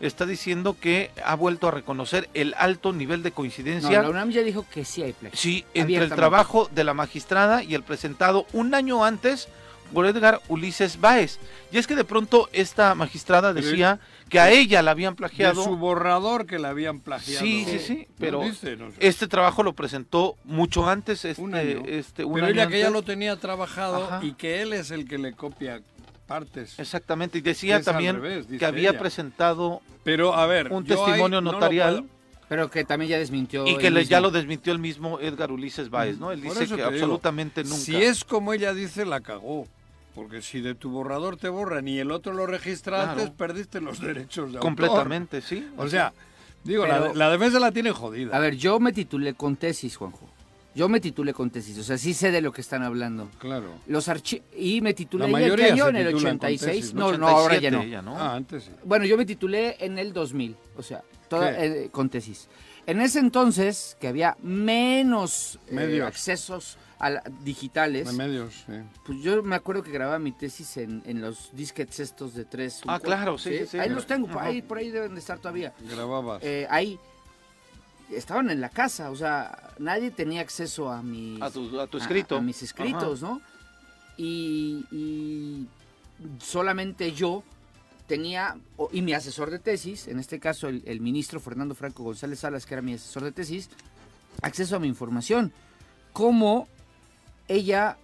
está 0.00 0.26
diciendo 0.26 0.76
que 0.78 1.10
ha 1.24 1.34
vuelto 1.36 1.68
a 1.68 1.70
reconocer 1.70 2.28
el 2.34 2.54
alto 2.58 2.92
nivel 2.92 3.22
de 3.22 3.30
No, 3.30 3.36
coincidencia 3.36 4.02
la 4.02 4.10
UNAM 4.10 4.30
ya 4.30 4.42
dijo 4.42 4.66
que 4.68 4.84
sí 4.84 5.02
hay 5.02 5.12
plagio. 5.12 5.38
Sí, 5.38 5.64
entre 5.74 5.98
el 6.04 6.10
trabajo 6.10 6.68
de 6.74 6.84
la 6.84 6.92
magistrada 6.94 7.62
y 7.62 7.74
el 7.74 7.82
presentado 7.82 8.46
un 8.52 8.74
año 8.74 9.04
antes 9.04 9.48
por 9.92 10.06
Edgar 10.06 10.40
Ulises 10.48 11.00
Báez. 11.00 11.38
Y 11.70 11.78
es 11.78 11.86
que 11.86 11.94
de 11.94 12.04
pronto 12.04 12.48
esta 12.52 12.94
magistrada 12.94 13.52
decía 13.52 13.98
que 14.28 14.40
a 14.40 14.50
ella 14.50 14.82
la 14.82 14.92
habían 14.92 15.12
de 15.14 15.18
plagiado. 15.18 15.62
su 15.62 15.76
borrador 15.76 16.46
que 16.46 16.58
le 16.58 16.66
habían 16.68 17.00
plagiado. 17.00 17.44
Sí, 17.44 17.64
sí, 17.68 17.78
sí, 17.78 18.06
No 18.08 18.14
pero 18.18 18.40
dice, 18.42 18.76
no 18.76 18.90
sé. 18.90 18.96
este 19.00 19.28
trabajo 19.28 19.62
lo 19.62 19.74
presentó 19.74 20.36
mucho 20.44 20.88
antes, 20.88 21.24
este, 21.24 21.42
Un 21.42 21.54
año. 21.54 21.82
este, 21.86 22.24
un 22.24 22.34
Pero 22.34 22.46
año 22.46 22.54
ella 22.54 22.66
que 22.68 22.80
ya 22.80 22.90
lo 22.90 23.02
tenía 23.02 23.36
trabajado 23.36 24.04
Ajá. 24.04 24.20
y 24.24 24.32
que 24.32 24.62
él 24.62 24.72
es 24.72 24.90
el 24.90 25.06
que 25.06 25.18
le 25.18 25.32
copia 25.34 25.82
partes. 26.26 26.78
Exactamente, 26.78 27.38
y 27.38 27.40
decía 27.42 27.76
Es 27.76 27.84
también 27.84 28.16
revés, 28.22 28.46
que 28.58 28.64
había 28.64 28.90
ella. 28.90 28.98
presentado 28.98 29.82
Pero 30.04 30.34
a 30.34 30.46
ver, 30.46 30.72
un 30.72 30.84
testimonio 30.84 31.40
notarial 31.42 32.06
Pero 32.48 32.70
que 32.70 32.84
también 32.84 33.10
ya 33.10 33.18
desmintió. 33.18 33.66
y 33.66 33.70
él 33.74 33.78
que 33.78 33.90
le- 33.90 34.04
ya 34.06 34.20
lo 34.20 34.30
desmintió 34.30 34.72
el 34.72 34.78
mismo 34.78 35.20
Edgar 35.20 35.50
Ulises 35.52 35.90
Báez, 35.90 36.18
¿no? 36.18 36.32
Él 36.32 36.40
Por 36.40 36.52
dice 36.58 36.68
que 36.68 36.76
digo, 36.76 36.88
absolutamente 36.88 37.64
nunca. 37.64 37.76
Si 37.76 37.96
es 37.96 38.24
como 38.24 38.52
ella 38.54 38.72
dice, 38.72 39.04
la 39.04 39.20
cagó. 39.20 39.66
Porque 40.14 40.42
si 40.42 40.60
de 40.60 40.74
tu 40.74 40.90
borrador 40.90 41.36
te 41.36 41.48
borran 41.48 41.88
y 41.88 41.98
el 41.98 42.10
otro 42.10 42.32
lo 42.32 42.46
registraste, 42.46 43.14
Claro. 43.22 43.34
perdiste 43.34 43.80
los 43.80 44.00
derechos 44.00 44.52
de 44.52 44.58
autor. 44.58 44.60
completamente, 44.60 45.40
sí. 45.40 45.66
O 45.78 45.88
sea, 45.88 46.12
digo, 46.64 46.86
la, 46.86 47.00
Pero- 47.00 47.14
la 47.14 47.30
defensa 47.30 47.58
la 47.58 47.72
tiene 47.72 47.92
jodida. 47.92 48.36
A 48.36 48.38
ver, 48.40 48.56
yo 48.56 48.78
me 48.78 48.92
titulé 48.92 49.34
con 49.34 49.56
tesis, 49.56 49.96
Juanjo. 49.96 50.28
Yo 50.74 50.88
me 50.88 51.00
titulé 51.00 51.34
con 51.34 51.50
tesis, 51.50 51.76
o 51.78 51.82
sea, 51.82 51.98
sí 51.98 52.14
sé 52.14 52.30
de 52.30 52.40
lo 52.40 52.50
que 52.50 52.62
están 52.62 52.82
hablando. 52.82 53.28
Claro. 53.38 53.66
Los 53.86 54.08
archi 54.08 54.42
y 54.56 54.80
me 54.80 54.94
titulé 54.94 55.24
La 55.24 55.30
¿y 55.30 55.32
en 55.32 55.36
qué 55.36 55.42
mayoría 55.44 55.66
se 55.84 55.90
en 55.90 55.96
el 55.96 56.06
titulan 56.08 56.38
con 56.38 56.46
86. 56.46 56.76
tesis, 56.80 56.94
no, 56.94 57.16
no, 57.18 57.28
ahora 57.28 57.58
ya 57.58 57.68
87 57.68 58.02
no. 58.02 58.16
Ah, 58.18 58.34
antes 58.34 58.64
sí. 58.64 58.70
Bueno, 58.84 59.04
yo 59.04 59.18
me 59.18 59.26
titulé 59.26 59.76
en 59.80 59.98
el 59.98 60.14
2000, 60.14 60.56
o 60.76 60.82
sea, 60.82 61.02
eh, 61.30 61.88
con 61.92 62.08
tesis. 62.08 62.48
En 62.86 63.00
ese 63.02 63.18
entonces, 63.18 63.96
que 64.00 64.08
había 64.08 64.36
menos 64.42 65.58
eh, 65.68 66.02
accesos 66.04 66.78
a 67.02 67.10
la- 67.10 67.22
digitales, 67.44 68.06
De 68.06 68.12
medios, 68.12 68.62
sí. 68.66 68.72
pues 69.04 69.18
yo 69.22 69.42
me 69.42 69.56
acuerdo 69.56 69.82
que 69.82 69.90
grababa 69.90 70.18
mi 70.20 70.30
tesis 70.32 70.76
en, 70.76 71.02
en 71.04 71.20
los 71.20 71.50
disquets 71.52 71.98
estos 72.00 72.32
de 72.34 72.44
tres. 72.44 72.80
Ah, 72.86 73.00
claro, 73.00 73.36
sí, 73.38 73.58
sí, 73.58 73.66
sí. 73.66 73.78
Ahí 73.78 73.90
los 73.90 74.06
tengo, 74.06 74.28
por 74.28 74.40
ahí, 74.42 74.62
por 74.62 74.78
ahí 74.78 74.88
deben 74.90 75.12
de 75.14 75.18
estar 75.20 75.38
todavía. 75.38 75.74
Grababas. 75.80 76.42
Eh, 76.44 76.66
ahí 76.70 76.98
estaban 78.10 78.50
en 78.50 78.60
la 78.60 78.68
casa, 78.68 79.10
o 79.10 79.16
sea, 79.16 79.72
nadie 79.78 80.10
tenía 80.12 80.40
acceso 80.42 80.90
a 80.90 81.02
mis, 81.02 81.42
A 81.42 81.50
tu, 81.50 81.80
a 81.80 81.86
tu 81.88 81.98
escrito. 81.98 82.36
a, 82.36 82.38
a 82.38 82.40
mis 82.42 82.62
escritos, 82.62 83.20
¿no? 83.20 83.40
Y, 84.16 84.84
y 84.92 85.66
solamente 86.40 87.12
yo 87.12 87.42
tenía, 88.06 88.56
y 88.92 89.02
mi 89.02 89.12
asesor 89.12 89.50
de 89.50 89.58
tesis, 89.58 90.06
en 90.06 90.20
este 90.20 90.38
caso 90.38 90.68
el, 90.68 90.82
el 90.86 91.00
ministro 91.00 91.40
Fernando 91.40 91.74
Franco 91.74 92.04
González 92.04 92.38
Salas, 92.40 92.64
que 92.64 92.74
era 92.74 92.82
mi 92.82 92.94
asesor 92.94 93.24
de 93.24 93.32
tesis, 93.32 93.70
acceso 94.42 94.76
a 94.76 94.78
mi 94.78 94.86
información. 94.86 95.52
¿Cómo 96.12 96.68
ella, 97.52 97.96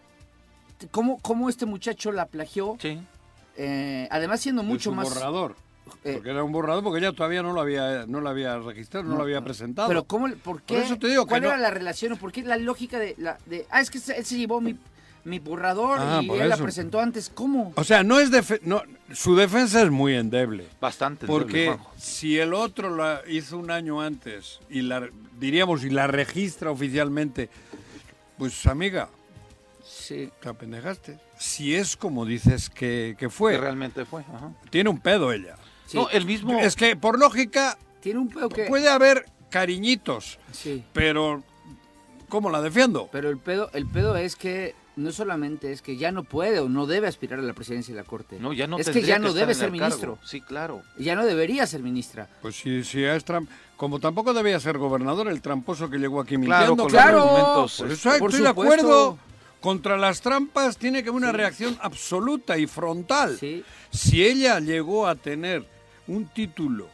cómo, 0.90 1.18
cómo 1.20 1.48
este 1.48 1.66
muchacho 1.66 2.12
la 2.12 2.26
plagió? 2.26 2.76
Sí. 2.80 3.00
eh, 3.56 4.06
además 4.10 4.40
siendo 4.40 4.62
mucho 4.62 4.90
su 4.90 4.96
más... 4.96 5.08
borrador. 5.08 5.56
eh, 6.04 6.14
Porque 6.14 6.30
era 6.30 6.44
un 6.44 6.52
borrador, 6.52 6.82
porque 6.84 6.98
ella 7.00 7.12
todavía 7.12 7.42
no 7.42 7.52
lo 7.52 7.60
había, 7.60 8.06
no 8.06 8.20
lo 8.20 8.28
había 8.28 8.58
registrado, 8.58 9.06
no, 9.08 9.16
lo 9.16 9.22
había 9.22 9.42
presentado. 9.42 9.88
Pero 9.88 10.04
cómo, 10.04 10.28
¿por 10.36 10.62
qué? 10.62 10.74
Por 10.74 10.84
eso 10.84 10.96
te 10.98 11.08
digo 11.08 11.24
que 11.24 11.30
¿Cuál 11.30 11.42
no- 11.42 11.48
era 11.48 11.56
la 11.58 11.70
relación 11.70 12.12
o 12.12 12.16
por 12.16 12.30
qué 12.32 12.42
la 12.42 12.56
lógica 12.56 12.98
de, 12.98 13.14
la, 13.18 13.38
de 13.46 13.66
ah, 13.70 13.80
es 13.80 13.90
que 13.90 13.98
él 13.98 14.24
se 14.24 14.36
llevó 14.38 14.60
mi, 14.60 14.76
mi 15.24 15.38
borrador 15.40 15.98
Ah, 16.00 16.20
y 16.22 16.26
por 16.28 16.40
él 16.40 16.48
la 16.48 16.56
presentó 16.56 17.00
antes? 17.00 17.30
¿Cómo? 17.34 17.72
O 17.74 17.84
sea, 17.84 18.02
no 18.04 18.20
es 18.20 18.30
defe- 18.30 18.60
no, 18.62 18.82
su 19.12 19.34
defensa 19.34 19.82
es 19.82 19.90
muy 19.90 20.14
endeble. 20.14 20.66
Bastante. 20.80 21.26
Porque 21.26 21.76
si 21.96 22.38
el 22.38 22.54
otro 22.54 22.94
la 22.94 23.22
hizo 23.28 23.58
un 23.58 23.70
año 23.70 24.00
antes 24.00 24.60
y 24.70 24.82
la 24.82 25.08
diríamos 25.40 25.84
y 25.84 25.90
la 25.90 26.06
registra 26.06 26.70
oficialmente, 26.70 27.48
pues 28.38 28.66
amiga, 28.66 29.08
Sí. 30.08 30.30
te 30.40 30.48
apendejaste. 30.48 31.18
Si 31.38 31.74
es 31.74 31.96
como 31.96 32.24
dices 32.24 32.70
que, 32.70 33.14
que 33.18 33.28
fue, 33.28 33.52
Que 33.52 33.58
realmente 33.58 34.04
fue. 34.06 34.22
ajá. 34.22 34.52
tiene 34.70 34.88
un 34.90 35.00
pedo 35.00 35.32
ella. 35.32 35.56
sí. 35.86 35.96
No, 35.98 36.08
el 36.10 36.24
mismo. 36.24 36.58
Es 36.60 36.76
que 36.76 36.96
por 36.96 37.18
lógica 37.18 37.76
Tiene 38.00 38.20
un 38.20 38.28
pedo 38.28 38.48
que... 38.48 38.64
puede 38.64 38.88
haber 38.88 39.26
cariñitos, 39.50 40.38
Sí. 40.52 40.82
pero 40.92 41.42
¿cómo 42.28 42.50
la 42.50 42.60
defiendo? 42.62 43.08
Pero 43.12 43.28
el 43.28 43.38
pedo, 43.38 43.70
el 43.74 43.86
pedo 43.86 44.16
es 44.16 44.34
que 44.36 44.74
no 44.96 45.12
solamente 45.12 45.70
es 45.72 45.80
que 45.82 45.96
ya 45.96 46.10
no 46.10 46.24
puede 46.24 46.58
o 46.58 46.68
no 46.68 46.86
debe 46.86 47.06
aspirar 47.06 47.38
a 47.38 47.42
la 47.42 47.52
presidencia 47.52 47.94
de 47.94 48.00
la 48.00 48.06
Corte. 48.06 48.38
No, 48.40 48.52
ya 48.52 48.66
no 48.66 48.78
es 48.78 48.88
que 48.90 49.02
ya 49.02 49.18
no 49.20 49.32
debe 49.32 49.54
ser 49.54 49.70
cargo. 49.70 49.72
ministro. 49.84 50.18
Sí, 50.24 50.40
claro. 50.40 50.82
Ya 50.98 51.14
no 51.14 51.24
debería 51.24 51.66
ser 51.66 51.82
ministra. 51.82 52.28
Pues 52.42 52.56
si, 52.56 52.82
si 52.82 53.04
es 53.04 53.24
tram- 53.24 53.46
como 53.76 54.00
tampoco 54.00 54.32
debía 54.34 54.58
ser 54.58 54.76
gobernador 54.78 55.28
el 55.28 55.40
tramposo 55.40 55.88
que 55.88 55.98
llegó 55.98 56.20
aquí 56.20 56.36
Claro, 56.36 56.74
mintiendo. 56.74 56.82
con 56.84 56.90
claro. 56.90 57.18
los 57.18 57.26
argumentos. 57.26 57.76
Por 57.78 57.92
eso 57.92 58.18
Por 58.18 58.30
estoy 58.30 58.42
de 58.42 58.48
acuerdo. 58.48 59.18
Contra 59.60 59.96
las 59.96 60.20
trampas 60.20 60.76
tiene 60.76 61.02
que 61.02 61.08
haber 61.08 61.22
una 61.22 61.32
reacción 61.32 61.76
absoluta 61.80 62.58
y 62.58 62.66
frontal. 62.66 63.36
Sí. 63.38 63.64
Si 63.90 64.24
ella 64.24 64.60
llegó 64.60 65.06
a 65.06 65.16
tener 65.16 65.64
un 66.06 66.26
título 66.26 66.88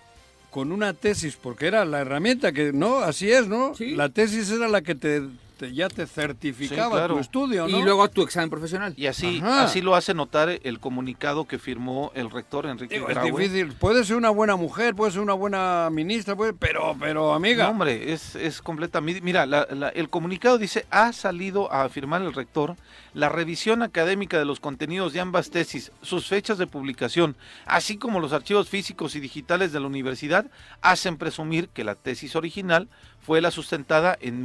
con 0.51 0.73
una 0.73 0.95
tesis, 0.95 1.37
porque 1.37 1.67
era 1.67 1.85
la 1.85 2.01
herramienta 2.01 2.53
que, 2.53 2.73
¿no? 2.73 2.99
Así 2.99 3.31
es, 3.31 3.49
¿no? 3.49 3.75
Sí. 3.75 3.95
La 3.95 4.09
tesis 4.09 4.51
era 4.51 4.69
la 4.69 4.83
que 4.83 4.95
te, 4.95 5.23
te- 5.57 5.73
ya 5.73 5.89
te 5.89 6.07
certificaba 6.07 6.87
Sí, 6.87 6.93
claro. 6.93 7.15
tu 7.15 7.21
estudio, 7.21 7.69
¿no? 7.69 7.79
Y 7.79 7.83
luego 7.83 8.09
tu 8.11 8.23
examen 8.23 8.51
profesional. 8.51 8.95
Y 8.97 9.07
así, 9.07 9.39
Ajá. 9.43 9.65
así 9.65 9.81
lo 9.81 9.95
hace 9.95 10.15
notar 10.15 10.49
el 10.63 10.81
comunicado 10.81 11.47
que 11.47 11.59
firmó 11.59 12.13
el 12.15 12.31
rector 12.31 12.67
Enrique 12.67 12.95
Digo, 12.97 13.09
es 13.09 13.23
difícil. 13.23 13.73
Puede 13.75 14.05
ser 14.05 14.17
una 14.17 14.31
buena 14.31 14.57
mujer, 14.57 14.95
puede 14.95 15.13
ser 15.13 15.21
una 15.21 15.35
buena 15.35 15.89
ministra, 15.91 16.37
puede- 16.37 16.53
pero, 16.53 16.97
pero 16.99 17.33
amiga. 17.35 17.65
No, 17.65 17.71
hombre, 17.71 18.13
es, 18.13 18.35
es 18.37 18.61
completa. 18.61 19.01
mi- 19.01 19.21
Mira, 19.21 19.47
la- 19.47 19.67
la- 19.71 19.89
el 19.91 20.09
comunicado 20.11 20.59
dice, 20.59 20.87
ha 20.91 21.13
salido 21.13 21.73
a 21.73 21.85
afirmar 21.85 22.23
el 22.23 22.33
rector 22.35 22.77
la 23.15 23.29
revisión 23.29 23.83
académica 23.83 24.41
de 24.41 24.45
los 24.45 24.59
contenidos 24.59 25.13
de 25.13 25.21
ambas 25.21 25.51
tesis, 25.51 25.93
sus 26.03 26.27
fechas 26.27 26.59
de 26.59 26.67
publicación, 26.67 27.37
así 27.65 27.97
como 27.97 28.19
los 28.19 28.33
archivos 28.33 28.69
físicos 28.69 29.15
y 29.15 29.21
digitales 29.21 29.71
de 29.73 29.79
la 29.79 29.87
universidad, 29.87 30.47
hacen 30.83 31.17
presumir 31.17 31.69
que 31.69 31.85
la 31.85 31.95
tesis 31.95 32.35
original 32.35 32.89
fue 33.21 33.41
la 33.41 33.53
sustentada 33.53 34.19
en 34.21 34.43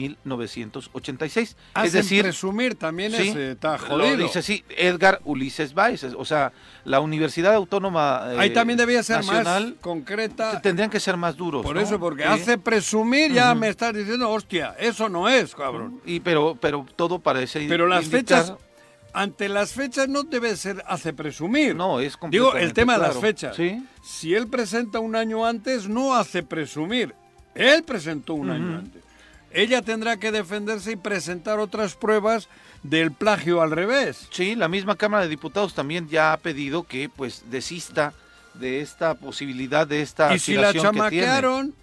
1986. 1.02 1.56
Hacen 1.74 1.88
es 1.88 1.94
decir, 1.94 2.24
presumir 2.24 2.76
también 2.76 3.12
sí, 3.12 3.30
es, 3.30 3.36
eh, 3.36 3.52
está 3.52 3.74
lo 3.74 3.86
jodido. 4.00 4.18
dice 4.18 4.42
sí, 4.42 4.64
Edgar 4.78 5.20
Ulises 5.24 5.74
Báez, 5.74 6.04
o 6.04 6.26
sea, 6.26 6.52
la 6.86 7.00
Universidad 7.00 7.54
Autónoma 7.56 8.24
eh, 8.32 8.36
Ahí 8.40 8.50
también 8.54 8.78
debía 8.78 9.02
ser 9.04 9.18
Nacional, 9.18 9.64
más 9.72 9.74
concreta. 9.82 10.62
tendrían 10.62 10.90
que 10.90 11.00
ser 11.00 11.18
más 11.18 11.36
duros. 11.36 11.64
Por 11.64 11.76
¿no? 11.76 11.82
eso, 11.82 12.00
porque 12.00 12.24
Sí. 12.24 12.30
hace 12.30 12.58
presumir, 12.58 13.32
ya 13.32 13.54
me 13.56 13.70
estás 13.70 13.94
diciendo, 13.94 14.30
hostia, 14.30 14.76
eso 14.80 15.10
no 15.10 15.28
es, 15.30 15.56
cabrón. 15.56 16.02
Y 16.06 16.20
pero, 16.20 16.58
pero 16.60 16.86
todo 16.96 17.20
parece 17.20 17.66
Pero 17.68 17.88
las 17.88 18.06
indicar- 18.06 18.12
fechas, 18.46 18.54
ante 19.14 19.50
las 19.50 19.74
fechas 19.74 20.08
no 20.08 20.24
debe 20.24 20.56
ser 20.56 20.84
hace 20.88 21.14
presumir. 21.14 21.76
No, 21.76 22.00
es 22.00 22.18
Digo, 22.30 22.54
el 22.56 22.74
tema 22.74 22.94
de 22.94 23.00
las 23.00 23.18
fechas. 23.18 23.56
Sí. 23.56 23.84
Si 24.04 24.36
él 24.36 24.48
presenta 24.48 25.00
un 25.00 25.16
año 25.16 25.46
antes, 25.46 25.88
no 25.90 26.16
hace 26.16 26.44
presumir. 26.44 27.16
Él 27.56 27.84
presentó 27.84 28.36
un 28.36 28.52
año 28.52 28.78
antes. 28.78 29.02
Ella 29.52 29.82
tendrá 29.82 30.18
que 30.18 30.32
defenderse 30.32 30.92
y 30.92 30.96
presentar 30.96 31.60
otras 31.60 31.96
pruebas 31.96 32.48
del 32.84 33.12
plagio 33.12 33.62
al 33.62 33.72
revés. 33.72 34.28
Sí, 34.32 34.56
la 34.56 34.68
misma 34.68 34.96
Cámara 34.96 35.24
de 35.24 35.30
Diputados 35.30 35.74
también 35.74 36.08
ya 36.08 36.34
ha 36.34 36.38
pedido 36.38 36.84
que 36.84 37.10
pues 37.10 37.44
desista 37.50 38.14
de 38.54 38.82
esta 38.82 39.16
posibilidad 39.16 39.88
de 39.88 40.02
esta 40.02 40.36
Y 40.36 40.40
si 40.40 40.56
la 40.56 40.74
chamaquearon, 40.74 41.74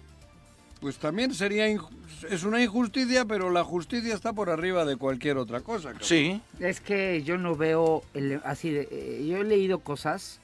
pues 0.81 0.97
también 0.97 1.33
sería 1.33 1.67
es 1.67 2.43
una 2.43 2.61
injusticia, 2.63 3.25
pero 3.25 3.51
la 3.51 3.63
justicia 3.63 4.13
está 4.15 4.33
por 4.33 4.49
arriba 4.49 4.85
de 4.85 4.95
cualquier 4.95 5.37
otra 5.37 5.61
cosa. 5.61 5.93
Sí, 6.01 6.41
Es 6.59 6.79
que 6.81 7.21
yo 7.23 7.37
no 7.37 7.55
veo 7.55 8.03
el- 8.13 8.41
así 8.43 8.71
de, 8.71 8.87
eh, 8.91 9.25
yo 9.27 9.37
he 9.37 9.43
leído 9.43 9.79
cosas 9.79 10.39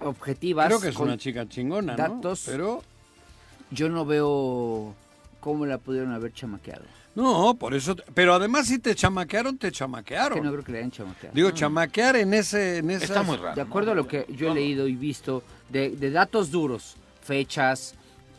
objetivas. 0.00 0.66
Creo 0.66 0.80
que 0.80 0.88
es 0.88 0.94
con- 0.94 1.08
una 1.08 1.16
chica 1.18 1.48
chingona, 1.48 1.96
¿no? 1.96 2.14
datos. 2.16 2.42
Pero 2.46 2.82
Yo 3.70 3.88
no 3.90 4.06
veo 4.06 4.94
cómo 5.40 5.66
la 5.66 5.78
pudieron 5.78 6.12
haber 6.12 6.32
chamaqueado. 6.32 6.84
no, 7.14 7.54
por 7.58 7.74
eso. 7.74 7.96
Pero 8.14 8.34
además 8.34 8.66
si 8.68 8.78
te 8.78 8.94
chamaquearon, 8.94 9.56
te 9.58 9.68
Que 9.68 9.70
no 9.72 9.76
chamaquearon. 9.76 10.38
creo 10.40 10.64
que 10.64 10.72
le 10.72 10.78
hayan 10.78 10.90
chamaqueado. 10.90 11.34
Digo, 11.34 11.50
chamaquear 11.50 12.16
en 12.16 12.34
ese, 12.34 12.78
en 12.78 12.90
esas- 12.90 13.10
está 13.10 13.22
muy 13.22 13.36
raro. 13.36 13.54
De 13.56 13.62
acuerdo 13.62 13.92
a 13.92 13.94
lo 13.94 14.06
que 14.06 14.26
yo 14.36 14.50
he 14.50 14.54
leído 14.54 14.86
y 14.88 14.94
visto 14.94 15.42
de, 15.68 15.90
de 15.90 16.10
datos 16.10 16.50
duros, 16.50 16.96
fechas, 17.22 17.94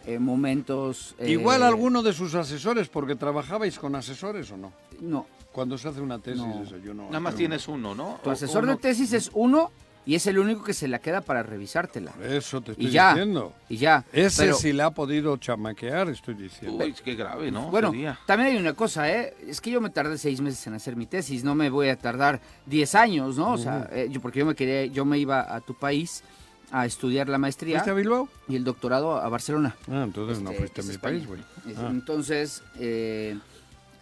eh, 0.06 0.18
momentos. 0.18 1.14
eh, 1.20 1.30
Igual 1.32 1.62
alguno 1.64 2.02
de 2.02 2.14
sus 2.14 2.34
asesores, 2.36 2.88
porque 2.90 3.16
trabajabais 3.16 3.78
con 3.78 3.96
asesores 3.96 4.50
o 4.52 4.58
no. 4.58 4.72
No, 5.02 5.26
Cuando 5.52 5.78
se 5.80 5.88
hace 5.90 6.00
una 6.00 6.20
tesis, 6.20 6.42
No. 6.46 6.62
eso 6.64 6.78
yo 6.78 6.94
no. 6.94 7.06
Nada 7.08 7.20
más 7.20 7.36
tienes 7.36 7.68
uno, 7.68 7.94
¿no? 7.96 8.20
tu 8.24 8.30
asesor 8.30 8.64
uno- 8.64 8.74
de 8.74 8.78
tesis 8.80 9.12
es 9.14 9.30
uno 9.34 9.72
y 10.06 10.16
es 10.16 10.26
el 10.28 10.40
único 10.40 10.64
que 10.64 10.74
se 10.74 10.88
la 10.88 11.00
queda 11.00 11.22
para 11.22 11.44
revisártela. 11.44 12.12
Eso 12.24 12.62
te 12.62 12.72
estoy 12.72 12.88
Y 12.88 12.90
ya. 12.90 13.10
diciendo. 13.14 13.54
Y 13.70 13.78
ya. 13.78 14.06
Ese 14.12 14.44
Pero- 14.44 14.56
sí 14.56 14.74
le 14.74 14.84
ha 14.84 14.90
podido 14.92 15.38
chamaquear, 15.38 16.10
estoy 16.10 16.34
diciendo. 16.36 16.84
Uy, 16.84 16.94
qué 17.04 17.16
grave, 17.16 17.52
¿no? 17.52 17.70
Bueno, 17.70 17.92
también 18.26 18.52
hay 18.54 18.58
una 18.58 18.74
cosa, 18.74 19.12
¿eh? 19.12 19.36
Es 19.48 19.62
que 19.62 19.70
yo 19.72 19.82
me 19.82 19.90
tardé 19.90 20.18
seis 20.18 20.42
meses 20.42 20.66
en 20.68 20.74
hacer 20.74 20.96
mi 20.96 21.06
tesis, 21.06 21.44
no 21.44 21.54
me 21.56 21.70
voy 21.70 21.90
a 21.90 21.96
tardar 21.96 22.40
diez 22.66 22.96
años, 22.96 23.38
¿no? 23.38 23.54
O 23.54 23.58
sea, 23.58 23.88
eh, 23.92 24.08
yo, 24.10 24.20
porque 24.22 24.40
yo 24.40 24.46
me 24.46 24.56
quería, 24.56 24.86
yo 24.86 25.06
me 25.06 25.18
iba 25.20 25.54
a 25.56 25.62
tu 25.62 25.74
país 25.76 26.24
a 26.72 26.86
estudiar 26.86 27.28
la 27.30 27.38
maestría 27.40 27.78
¿Fuiste 27.80 27.90
a 27.92 27.94
Bilbao? 27.96 28.30
y 28.48 28.56
el 28.56 28.64
doctorado 28.64 29.18
a 29.18 29.28
Barcelona. 29.28 29.76
Ah, 29.92 30.04
entonces 30.06 30.40
no 30.40 30.52
Este, 30.52 30.60
fuiste 30.62 30.82
a 30.82 30.84
mi 30.84 30.90
España. 30.92 31.16
país, 31.18 31.28
güey. 31.28 31.42
Ah. 31.78 31.88
Entonces, 31.90 32.62
eh, 32.80 33.38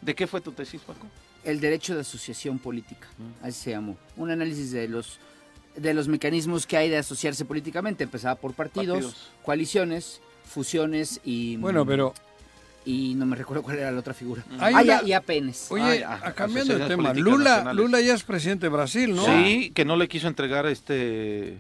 ¿De 0.02 0.14
qué 0.14 0.28
fue 0.28 0.42
tu 0.42 0.52
tesis, 0.52 0.80
Paco? 0.82 1.08
el 1.44 1.60
derecho 1.62 1.96
de 1.96 2.02
asociación 2.02 2.60
política, 2.60 3.08
Mm. 3.18 3.46
así 3.46 3.54
se 3.64 3.70
llamó. 3.72 3.96
Un 4.18 4.32
análisis 4.32 4.72
de 4.72 4.88
los 4.90 5.18
de 5.78 5.94
los 5.94 6.08
mecanismos 6.08 6.68
que 6.68 6.76
hay 6.78 6.90
de 6.90 6.98
asociarse 6.98 7.46
políticamente. 7.46 8.04
Empezaba 8.04 8.36
por 8.36 8.54
partidos, 8.54 8.98
Partidos. 9.06 9.32
coaliciones, 9.44 10.22
fusiones 10.46 11.22
y... 11.24 11.58
Bueno, 11.58 11.86
pero 11.86 12.14
Y 12.86 13.14
no 13.16 13.26
me 13.26 13.36
recuerdo 13.36 13.64
cuál 13.64 13.80
era 13.80 13.92
la 13.92 14.00
otra 14.00 14.14
figura. 14.14 14.44
Hay 14.60 14.74
ah, 14.74 14.82
una- 14.82 14.84
ya, 14.84 15.04
y 15.04 15.14
APNs. 15.14 15.72
Oye, 15.72 16.04
ah, 16.06 16.34
cambiando 16.36 16.78
de 16.78 16.88
tema, 16.88 17.14
Lula, 17.14 17.50
nacionales. 17.50 17.76
Lula 17.76 18.02
ya 18.02 18.14
es 18.14 18.24
presidente 18.24 18.66
de 18.68 18.70
Brasil, 18.70 19.14
¿no? 19.16 19.26
Sí, 19.26 19.72
que 19.76 19.86
no 19.86 19.96
le 19.96 20.08
quiso 20.08 20.28
entregar 20.28 20.66
este... 20.66 21.58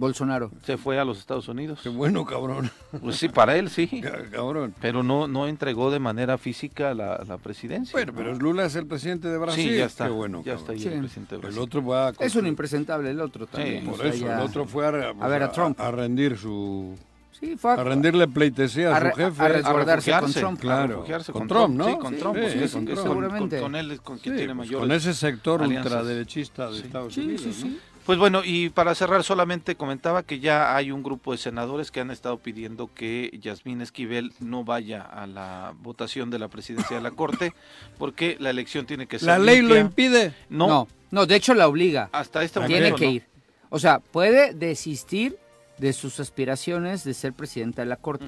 Bolsonaro. 0.00 0.50
Se 0.64 0.76
fue 0.76 0.98
a 0.98 1.04
los 1.04 1.18
Estados 1.18 1.46
Unidos. 1.48 1.78
Qué 1.82 1.88
bueno, 1.90 2.24
cabrón. 2.24 2.70
Pues 3.00 3.16
sí, 3.16 3.28
para 3.28 3.56
él 3.56 3.70
sí. 3.70 4.00
Ca- 4.02 4.28
cabrón. 4.30 4.74
Pero 4.80 5.02
no, 5.02 5.28
no 5.28 5.46
entregó 5.46 5.90
de 5.92 6.00
manera 6.00 6.38
física 6.38 6.94
la, 6.94 7.22
la 7.28 7.38
presidencia. 7.38 7.92
Bueno, 7.92 8.12
¿no? 8.12 8.18
pero 8.18 8.34
Lula 8.34 8.64
es 8.64 8.74
el 8.74 8.86
presidente 8.86 9.28
de 9.28 9.38
Brasil. 9.38 9.70
Sí, 9.70 9.76
ya 9.76 9.84
está. 9.84 10.06
Qué 10.06 10.10
bueno, 10.10 10.38
ya 10.38 10.56
cabrón. 10.56 10.60
está 10.62 10.72
ahí 10.72 10.78
Sí. 10.80 10.88
el 10.88 10.98
presidente 11.00 11.30
de 11.30 11.36
El 11.36 11.42
Brasil. 11.42 11.60
otro 11.62 11.86
va 11.86 12.08
a... 12.08 12.12
Es 12.18 12.34
un 12.34 12.46
impresentable 12.46 13.10
el 13.10 13.20
otro 13.20 13.46
también. 13.46 13.82
Sí, 13.82 13.86
o 13.86 13.90
Por 13.92 14.00
sea, 14.00 14.08
eso, 14.10 14.26
ya- 14.26 14.34
el 14.40 14.40
otro 14.46 14.64
fue 14.66 14.86
a, 14.86 14.88
A 14.88 15.28
ver 15.28 15.42
a 15.44 15.52
Trump. 15.52 15.80
a 15.80 15.90
rendir 15.90 16.36
su... 16.36 16.96
Sí, 17.38 17.56
fue 17.56 17.70
a, 17.70 17.74
A 17.74 17.84
rendirle 17.84 18.28
pleitesía 18.28 18.94
a, 18.94 19.00
su 19.12 19.16
jefe. 19.16 19.42
a 19.42 19.48
resguardarse 19.48 20.12
con 20.20 20.32
Trump. 20.32 20.60
Claro. 20.60 20.82
a 20.82 20.86
refugiarse 20.88 21.32
Con 21.32 21.40
con, 21.42 21.48
Trump, 21.48 21.74
¿no? 21.76 21.84
Sí, 21.86 21.96
con 21.98 22.14
Sí, 22.14 22.20
Trump. 22.20 22.36
sí, 22.36 22.68
porque 22.74 22.94
con 22.94 23.02
Seguramente. 23.02 23.56
Con, 23.56 23.64
con 23.72 23.76
él 23.76 23.90
es 23.92 24.00
con 24.00 24.18
quien 24.18 24.34
Sí, 24.34 24.38
tiene 24.40 24.54
pues 24.54 24.70
con 24.70 24.92
ese 24.92 25.14
sector 25.14 25.62
alianzas. 25.62 25.92
ultraderechista 25.92 26.70
de 26.70 26.76
Sí. 26.76 26.82
Estados 26.84 27.14
Sí, 27.14 27.20
Unidos. 27.22 27.42
sí, 27.54 27.64
¿no? 27.64 27.89
Pues 28.10 28.18
bueno, 28.18 28.42
y 28.44 28.70
para 28.70 28.96
cerrar 28.96 29.22
solamente 29.22 29.76
comentaba 29.76 30.24
que 30.24 30.40
ya 30.40 30.74
hay 30.74 30.90
un 30.90 31.04
grupo 31.04 31.30
de 31.30 31.38
senadores 31.38 31.92
que 31.92 32.00
han 32.00 32.10
estado 32.10 32.38
pidiendo 32.38 32.90
que 32.92 33.30
Yasmín 33.40 33.80
Esquivel 33.82 34.32
no 34.40 34.64
vaya 34.64 35.00
a 35.02 35.28
la 35.28 35.74
votación 35.80 36.28
de 36.28 36.40
la 36.40 36.48
presidencia 36.48 36.96
de 36.96 37.02
la 37.04 37.12
Corte 37.12 37.52
porque 37.98 38.36
la 38.40 38.50
elección 38.50 38.84
tiene 38.84 39.06
que 39.06 39.20
ser 39.20 39.28
¿La 39.28 39.38
ley 39.38 39.62
lo 39.62 39.78
impide? 39.78 40.34
No, 40.48 40.66
No, 40.66 40.88
no, 41.12 41.24
de 41.26 41.36
hecho 41.36 41.54
la 41.54 41.68
obliga. 41.68 42.08
hasta 42.10 42.42
este 42.42 42.58
momento 42.58 42.74
Tiene 42.74 42.90
no. 42.90 42.96
que 42.96 43.06
ir. 43.06 43.26
O 43.68 43.78
sea, 43.78 44.00
puede 44.00 44.54
desistir 44.54 45.38
de 45.78 45.92
sus 45.92 46.18
aspiraciones 46.18 47.04
de 47.04 47.14
ser 47.14 47.32
presidenta 47.32 47.82
de 47.82 47.86
la 47.86 47.94
Corte, 47.96 48.24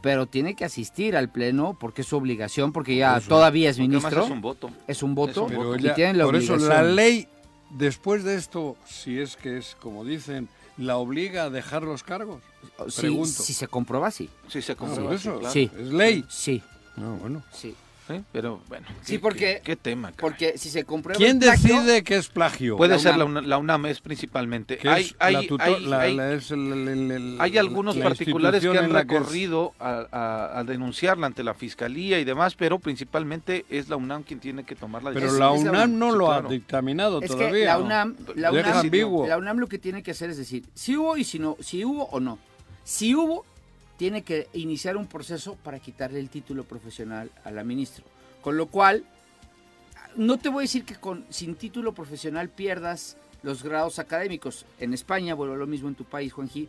pero 0.00 0.26
tiene 0.26 0.54
que 0.54 0.64
asistir 0.64 1.16
al 1.16 1.28
Pleno 1.28 1.76
porque 1.76 2.02
es 2.02 2.06
su 2.06 2.16
obligación, 2.16 2.72
porque 2.72 2.94
ya 2.94 3.20
todavía 3.20 3.68
es 3.68 3.80
ministro. 3.80 4.22
es 4.26 4.30
un 4.30 4.40
voto. 4.40 4.70
Es 4.86 5.02
un 5.02 5.16
voto 5.16 5.46
Es 5.48 5.56
un 5.56 5.58
Pero 5.58 5.76
y 5.76 5.82
ya- 5.82 5.94
tiene 5.94 6.14
la 6.14 6.24
por 6.24 6.36
eso 6.36 6.56
la 6.56 6.84
ley, 6.84 7.26
después 7.72 8.24
de 8.24 8.36
esto, 8.36 8.76
si 8.86 9.18
es 9.20 9.36
que 9.36 9.58
es 9.58 9.76
como 9.80 10.04
dicen, 10.04 10.48
la 10.76 10.96
obliga 10.96 11.44
a 11.44 11.50
dejar 11.50 11.82
los 11.82 12.02
cargos. 12.02 12.40
Pregunto. 12.96 13.42
si 13.42 13.52
se 13.54 13.68
comprueba, 13.68 14.10
sí. 14.10 14.30
Sí, 14.48 14.62
se 14.62 14.72
Ah, 14.72 14.76
sí, 14.78 15.14
eso, 15.14 15.38
claro. 15.38 15.52
Sí. 15.52 15.70
es 15.78 15.88
ley. 15.88 16.24
Sí, 16.28 16.62
No, 16.96 17.16
bueno. 17.16 17.42
sí. 17.52 17.74
Sí, 18.08 18.20
pero 18.32 18.60
bueno. 18.68 18.86
Sí, 19.02 19.12
qué- 19.14 19.18
porque- 19.20 19.38
Qué, 19.42 19.60
qué 19.62 19.76
tema, 19.76 20.08
caray. 20.10 20.20
Porque 20.20 20.58
si 20.58 20.70
se 20.70 20.84
comprueba 20.84 21.16
¿Quién 21.18 21.36
el 21.36 21.42
plagio, 21.44 21.76
decide 21.76 22.02
que 22.02 22.16
es 22.16 22.28
plagio? 22.28 22.76
Puede 22.76 22.94
la 22.94 22.98
ser 22.98 23.16
la 23.16 23.24
UNAM. 23.24 23.44
UNAM, 23.44 23.46
la 23.48 23.58
UNAM 23.58 23.86
es 23.86 24.00
principalmente. 24.00 24.78
Hay, 24.88 25.12
hay, 25.18 25.34
algunos 27.58 27.96
la 27.96 28.04
particulares 28.04 28.60
que 28.62 28.68
han 28.76 28.86
es- 28.86 28.92
recorrido 28.92 29.72
a, 29.78 30.06
a- 30.10 30.58
a 30.58 30.64
denunciarla 30.64 31.26
ante 31.26 31.42
la 31.44 31.54
fiscalía 31.54 32.18
y 32.18 32.24
demás, 32.24 32.54
pero 32.54 32.78
principalmente 32.78 33.64
es 33.70 33.88
la 33.88 33.96
UNAM 33.96 34.22
quien 34.22 34.40
tiene 34.40 34.64
que 34.64 34.74
tomar 34.74 35.02
la 35.02 35.10
Pero 35.12 35.26
decisión. 35.26 35.48
la 35.50 35.56
es 35.56 35.64
la 35.64 35.70
UNAM 35.70 35.98
no 35.98 36.12
sí, 36.12 36.18
lo 36.18 36.26
claro. 36.26 36.48
ha 36.48 36.50
dictaminado 36.52 37.20
es 37.22 37.30
todavía. 37.30 37.50
que 37.52 37.64
la 37.66 37.78
¿no? 37.78 37.84
UNAM, 37.84 38.16
la 38.34 38.50
Deja 38.50 38.70
UNAM, 38.70 38.80
ambiguo. 38.80 39.26
la 39.26 39.38
UNAM 39.38 39.58
lo 39.58 39.66
que 39.68 39.78
tiene 39.78 40.02
que 40.02 40.10
hacer 40.10 40.30
es 40.30 40.36
decir, 40.38 40.64
si 40.74 40.96
hubo 40.96 41.16
y 41.16 41.24
si 41.24 41.38
no, 41.38 41.56
si 41.60 41.84
hubo 41.84 42.04
o 42.06 42.20
no. 42.20 42.38
Si 42.84 43.14
hubo, 43.14 43.44
tiene 44.02 44.22
que 44.22 44.48
iniciar 44.54 44.96
un 44.96 45.06
proceso 45.06 45.54
para 45.54 45.78
quitarle 45.78 46.18
el 46.18 46.28
título 46.28 46.64
profesional 46.64 47.30
a 47.44 47.52
la 47.52 47.62
ministra. 47.62 48.04
Con 48.40 48.56
lo 48.56 48.66
cual, 48.66 49.04
no 50.16 50.40
te 50.40 50.48
voy 50.48 50.62
a 50.62 50.66
decir 50.66 50.84
que 50.84 50.96
con, 50.96 51.24
sin 51.30 51.54
título 51.54 51.94
profesional 51.94 52.48
pierdas 52.48 53.16
los 53.44 53.62
grados 53.62 54.00
académicos. 54.00 54.66
En 54.80 54.92
España, 54.92 55.34
vuelvo 55.34 55.54
a 55.54 55.56
lo 55.56 55.68
mismo 55.68 55.88
en 55.88 55.94
tu 55.94 56.02
país, 56.02 56.32
Juanji, 56.32 56.68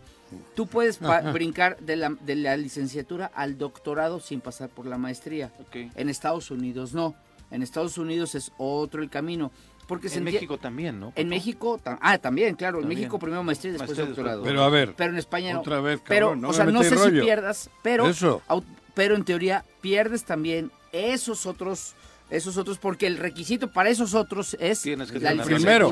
tú 0.55 0.67
puedes 0.67 0.99
brincar 1.33 1.79
de 1.79 1.95
la, 1.95 2.09
de 2.11 2.35
la 2.35 2.55
licenciatura 2.55 3.31
al 3.33 3.57
doctorado 3.57 4.19
sin 4.19 4.39
pasar 4.39 4.69
por 4.69 4.85
la 4.85 4.99
maestría. 4.99 5.51
Ok. 5.59 5.91
En 5.95 6.09
Estados 6.09 6.51
Unidos 6.51 6.93
no. 6.93 7.15
En 7.49 7.63
Estados 7.63 7.97
Unidos 7.97 8.35
es 8.35 8.51
otro 8.59 9.01
el 9.01 9.09
camino. 9.09 9.51
Porque 9.87 10.07
En 10.07 10.23
México 10.23 10.57
también, 10.57 10.99
¿no? 10.99 11.11
en 11.15 11.27
México, 11.29 11.79
tam- 11.83 11.97
ah, 12.01 12.17
también, 12.17 12.55
claro, 12.55 12.79
en. 12.81 12.87
México 12.87 13.19
primero 13.19 13.43
maestría 13.43 13.69
y 13.69 13.73
después 13.73 13.89
Maestría 13.97 14.07
doctorado. 14.07 14.43
Pero 14.43 14.63
a 14.63 14.69
ver, 14.69 14.93
Pero 14.95 15.11
en 15.11 15.17
España 15.19 15.53
no. 15.53 15.59
otra 15.59 15.81
vez, 15.81 15.99
pero, 16.07 16.27
cabrón, 16.27 16.41
no 16.41 16.47
o 16.47 16.51
me 16.51 16.55
sea, 16.55 16.65
no 16.65 16.83
sé 16.83 16.97
si 16.97 17.11
pierdas, 17.21 17.69
pero, 17.81 18.07
Eso. 18.07 18.41
pero 18.93 19.15
en 19.15 19.23
teoría 19.25 19.65
pierdes 19.81 20.23
también 20.23 20.71
esos 20.93 21.45
otros, 21.45 21.93
esos 22.29 22.57
otros, 22.57 22.77
porque 22.77 23.07
el 23.07 23.17
requisito 23.17 23.71
para 23.71 23.89
esos 23.89 24.13
otros 24.13 24.55
es 24.59 24.81
Tienes 24.81 25.11
que 25.11 25.19
la 25.19 25.31
tener 25.31 25.45
Primero. 25.45 25.91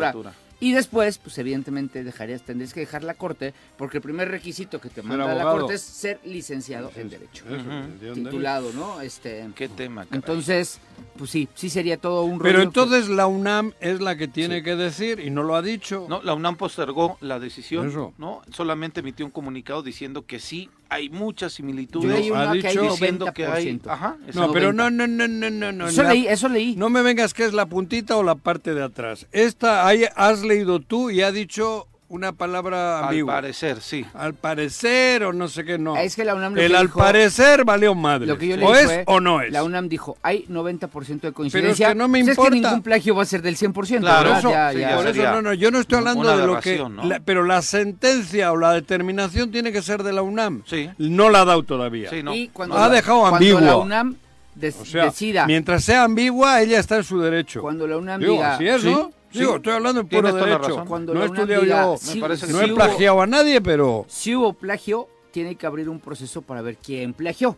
Y 0.61 0.73
después, 0.73 1.17
pues 1.17 1.37
evidentemente 1.39 2.03
dejarías, 2.03 2.43
tendrías 2.43 2.71
que 2.71 2.81
dejar 2.81 3.03
la 3.03 3.15
corte, 3.15 3.51
porque 3.77 3.97
el 3.97 4.03
primer 4.03 4.29
requisito 4.29 4.79
que 4.79 4.89
te 4.89 5.01
manda 5.01 5.33
la 5.33 5.43
corte 5.43 5.73
es 5.73 5.81
ser 5.81 6.19
licenciado 6.23 6.91
en 6.95 7.09
derecho, 7.09 7.43
Eso, 7.49 8.13
titulado, 8.13 8.71
¿no? 8.71 9.01
Este, 9.01 9.49
Qué 9.55 9.67
tema, 9.67 10.05
caray. 10.05 10.19
entonces, 10.19 10.79
pues 11.17 11.31
sí, 11.31 11.49
sí 11.55 11.71
sería 11.71 11.97
todo 11.97 12.23
un 12.25 12.37
Pero 12.37 12.59
rollo 12.59 12.63
entonces 12.63 13.09
la 13.09 13.25
UNAM 13.25 13.73
es 13.79 14.01
la 14.01 14.15
que 14.15 14.27
tiene 14.27 14.61
que 14.61 14.75
decir 14.75 15.19
y 15.19 15.31
no 15.31 15.41
lo 15.41 15.55
ha 15.55 15.63
dicho. 15.63 16.05
No, 16.07 16.21
la 16.21 16.35
UNAM 16.35 16.57
postergó 16.57 17.17
la 17.21 17.39
decisión, 17.39 17.89
Eso. 17.89 18.13
¿no? 18.19 18.43
Solamente 18.51 18.99
emitió 18.99 19.25
un 19.25 19.31
comunicado 19.31 19.81
diciendo 19.81 20.27
que 20.27 20.39
sí 20.39 20.69
hay 20.91 21.09
muchas 21.09 21.53
Yo 21.53 21.55
similitudes. 21.57 22.11
leí 22.19 22.29
ha 22.29 22.33
una 22.33 22.51
que 22.51 22.67
hay 22.67 22.73
dicho- 22.75 22.91
diciendo 22.91 23.25
que 23.33 23.45
hay, 23.45 23.65
90%. 23.65 23.89
ajá, 23.89 24.17
No, 24.33 24.51
pero 24.51 24.73
90. 24.73 24.73
no, 24.73 25.07
no, 25.07 25.07
no, 25.07 25.27
no, 25.27 25.49
no, 25.49 25.71
no. 25.71 25.87
Eso 25.87 26.03
la- 26.03 26.09
leí, 26.13 26.27
eso 26.27 26.49
leí. 26.49 26.75
No 26.75 26.89
me 26.89 27.01
vengas 27.01 27.33
que 27.33 27.45
es 27.45 27.53
la 27.53 27.65
puntita 27.65 28.17
o 28.17 28.23
la 28.23 28.35
parte 28.35 28.73
de 28.73 28.83
atrás. 28.83 29.25
Esta 29.31 29.87
hay- 29.87 30.05
has 30.15 30.43
leído 30.43 30.81
tú 30.81 31.09
y 31.09 31.21
ha 31.21 31.31
dicho 31.31 31.87
una 32.11 32.33
palabra 32.33 32.99
al 32.99 33.03
ambigua. 33.05 33.35
parecer, 33.35 33.81
sí. 33.81 34.05
Al 34.13 34.33
parecer 34.33 35.23
o 35.23 35.31
no 35.33 35.47
sé 35.47 35.63
qué, 35.63 35.77
no. 35.77 35.95
Es 35.97 36.15
que 36.15 36.25
la 36.25 36.35
UNAM 36.35 36.55
lo 36.55 36.61
El 36.61 36.71
que 36.71 36.77
al 36.77 36.87
dijo- 36.87 36.99
parecer 36.99 37.63
valió 37.63 37.95
madre. 37.95 38.27
Lo 38.27 38.37
que 38.37 38.47
yo 38.47 38.57
leí 38.57 38.65
o 38.67 38.75
es 38.75 38.85
fue, 38.85 39.03
o 39.07 39.19
no 39.21 39.41
es. 39.41 39.51
La 39.51 39.63
UNAM 39.63 39.87
dijo, 39.87 40.17
hay 40.21 40.45
90% 40.49 41.27
de 41.27 41.31
coincidencia. 41.33 41.89
que 41.89 41.95
no 41.95 42.07
me 42.07 42.19
Pues 42.19 42.29
es 42.29 42.37
importa. 42.37 42.51
que 42.55 42.61
ningún 42.61 42.81
plagio 42.81 43.15
va 43.15 43.23
a 43.23 43.25
ser 43.25 43.41
del 43.41 43.55
100%, 43.55 44.01
Claro, 44.01 44.23
¿verdad? 44.23 44.39
eso, 44.39 44.49
Ya, 44.51 44.71
sí, 44.73 44.79
ya. 44.79 44.89
ya 44.89 44.95
Por 44.97 45.07
eso 45.07 45.23
no, 45.23 45.41
no, 45.41 45.53
yo 45.53 45.71
no 45.71 45.79
estoy 45.79 45.97
hablando 45.99 46.37
de 46.37 46.45
lo 46.47 46.59
que... 46.59 46.77
¿no? 46.77 47.03
la- 47.05 47.19
pero 47.21 47.43
la 47.43 47.61
sentencia 47.61 48.51
o 48.51 48.57
la 48.57 48.73
determinación 48.73 49.49
tiene 49.51 49.71
que 49.71 49.81
ser 49.81 50.03
de 50.03 50.13
la 50.13 50.21
UNAM. 50.21 50.63
Sí. 50.65 50.89
No 50.97 51.29
la 51.29 51.41
ha 51.41 51.45
dado 51.45 51.63
todavía. 51.63 52.09
Sí, 52.09 52.21
no. 52.23 52.33
Y 52.35 52.49
cuando 52.49 52.77
Ha 52.77 52.87
la- 52.87 52.95
dejado 52.95 53.19
cuando 53.21 53.37
ambiguo. 53.37 53.61
la 53.61 53.77
UNAM 53.77 54.15
des- 54.55 54.75
O 54.81 54.85
sea, 54.85 55.05
decida, 55.05 55.45
mientras 55.47 55.83
sea 55.85 56.03
ambigua, 56.03 56.61
ella 56.61 56.79
está 56.79 56.97
en 56.97 57.03
su 57.05 57.19
derecho. 57.21 57.61
cuando 57.61 57.87
la 57.87 57.97
UNAM 57.97 58.19
Digo, 58.19 58.33
diga, 58.33 58.55
así 58.55 58.67
es, 58.67 58.83
¿no? 58.83 59.11
Sí, 59.31 59.39
Digo, 59.39 59.55
estoy 59.57 59.73
hablando 59.73 60.01
en 60.01 60.07
puro 60.07 60.33
derecho. 60.33 60.83
Cuando 60.85 61.13
no 61.13 61.21
he 61.23 61.25
estudiado 61.25 61.61
diga, 61.63 61.83
yo, 61.83 61.97
sí, 61.97 62.15
Me 62.15 62.21
parece 62.21 62.47
que 62.47 62.53
no 62.53 62.61
he 62.61 62.65
hubo- 62.65 62.75
plagiado 62.75 63.21
a 63.21 63.27
nadie, 63.27 63.61
pero... 63.61 64.05
si 64.09 64.35
hubo 64.35 64.51
plagio, 64.53 65.07
tiene 65.31 65.55
que 65.55 65.65
abrir 65.65 65.87
un 65.89 65.99
proceso 65.99 66.41
para 66.41 66.61
ver 66.61 66.75
quién 66.77 67.13
plagió. 67.13 67.55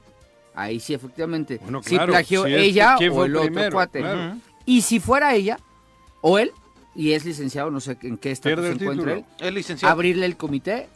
Ahí 0.56 0.80
sí, 0.80 0.94
efectivamente. 0.94 1.60
Bueno, 1.64 1.82
si 1.82 1.96
claro, 1.96 2.12
plagió 2.14 2.46
si 2.46 2.54
es- 2.54 2.62
ella 2.62 2.96
¿quién 2.98 3.12
o 3.12 3.26
el 3.26 3.36
otro 3.36 3.48
primero? 3.48 3.72
cuate. 3.72 4.00
Claro. 4.02 4.36
Y 4.66 4.82
si 4.84 5.00
fuera 5.00 5.34
ella 5.34 5.58
o 6.22 6.38
él, 6.38 6.52
y 6.96 7.14
es 7.14 7.26
licenciado, 7.26 7.72
no 7.72 7.80
sé 7.80 7.98
en 8.04 8.18
qué 8.18 8.36
Pierde 8.36 8.76
se 8.78 8.84
encuentra 8.84 9.14
él, 9.14 9.26
Es 9.40 9.52
licenciado. 9.54 9.92
abrirle 9.92 10.28
el 10.28 10.38
comité 10.38 10.88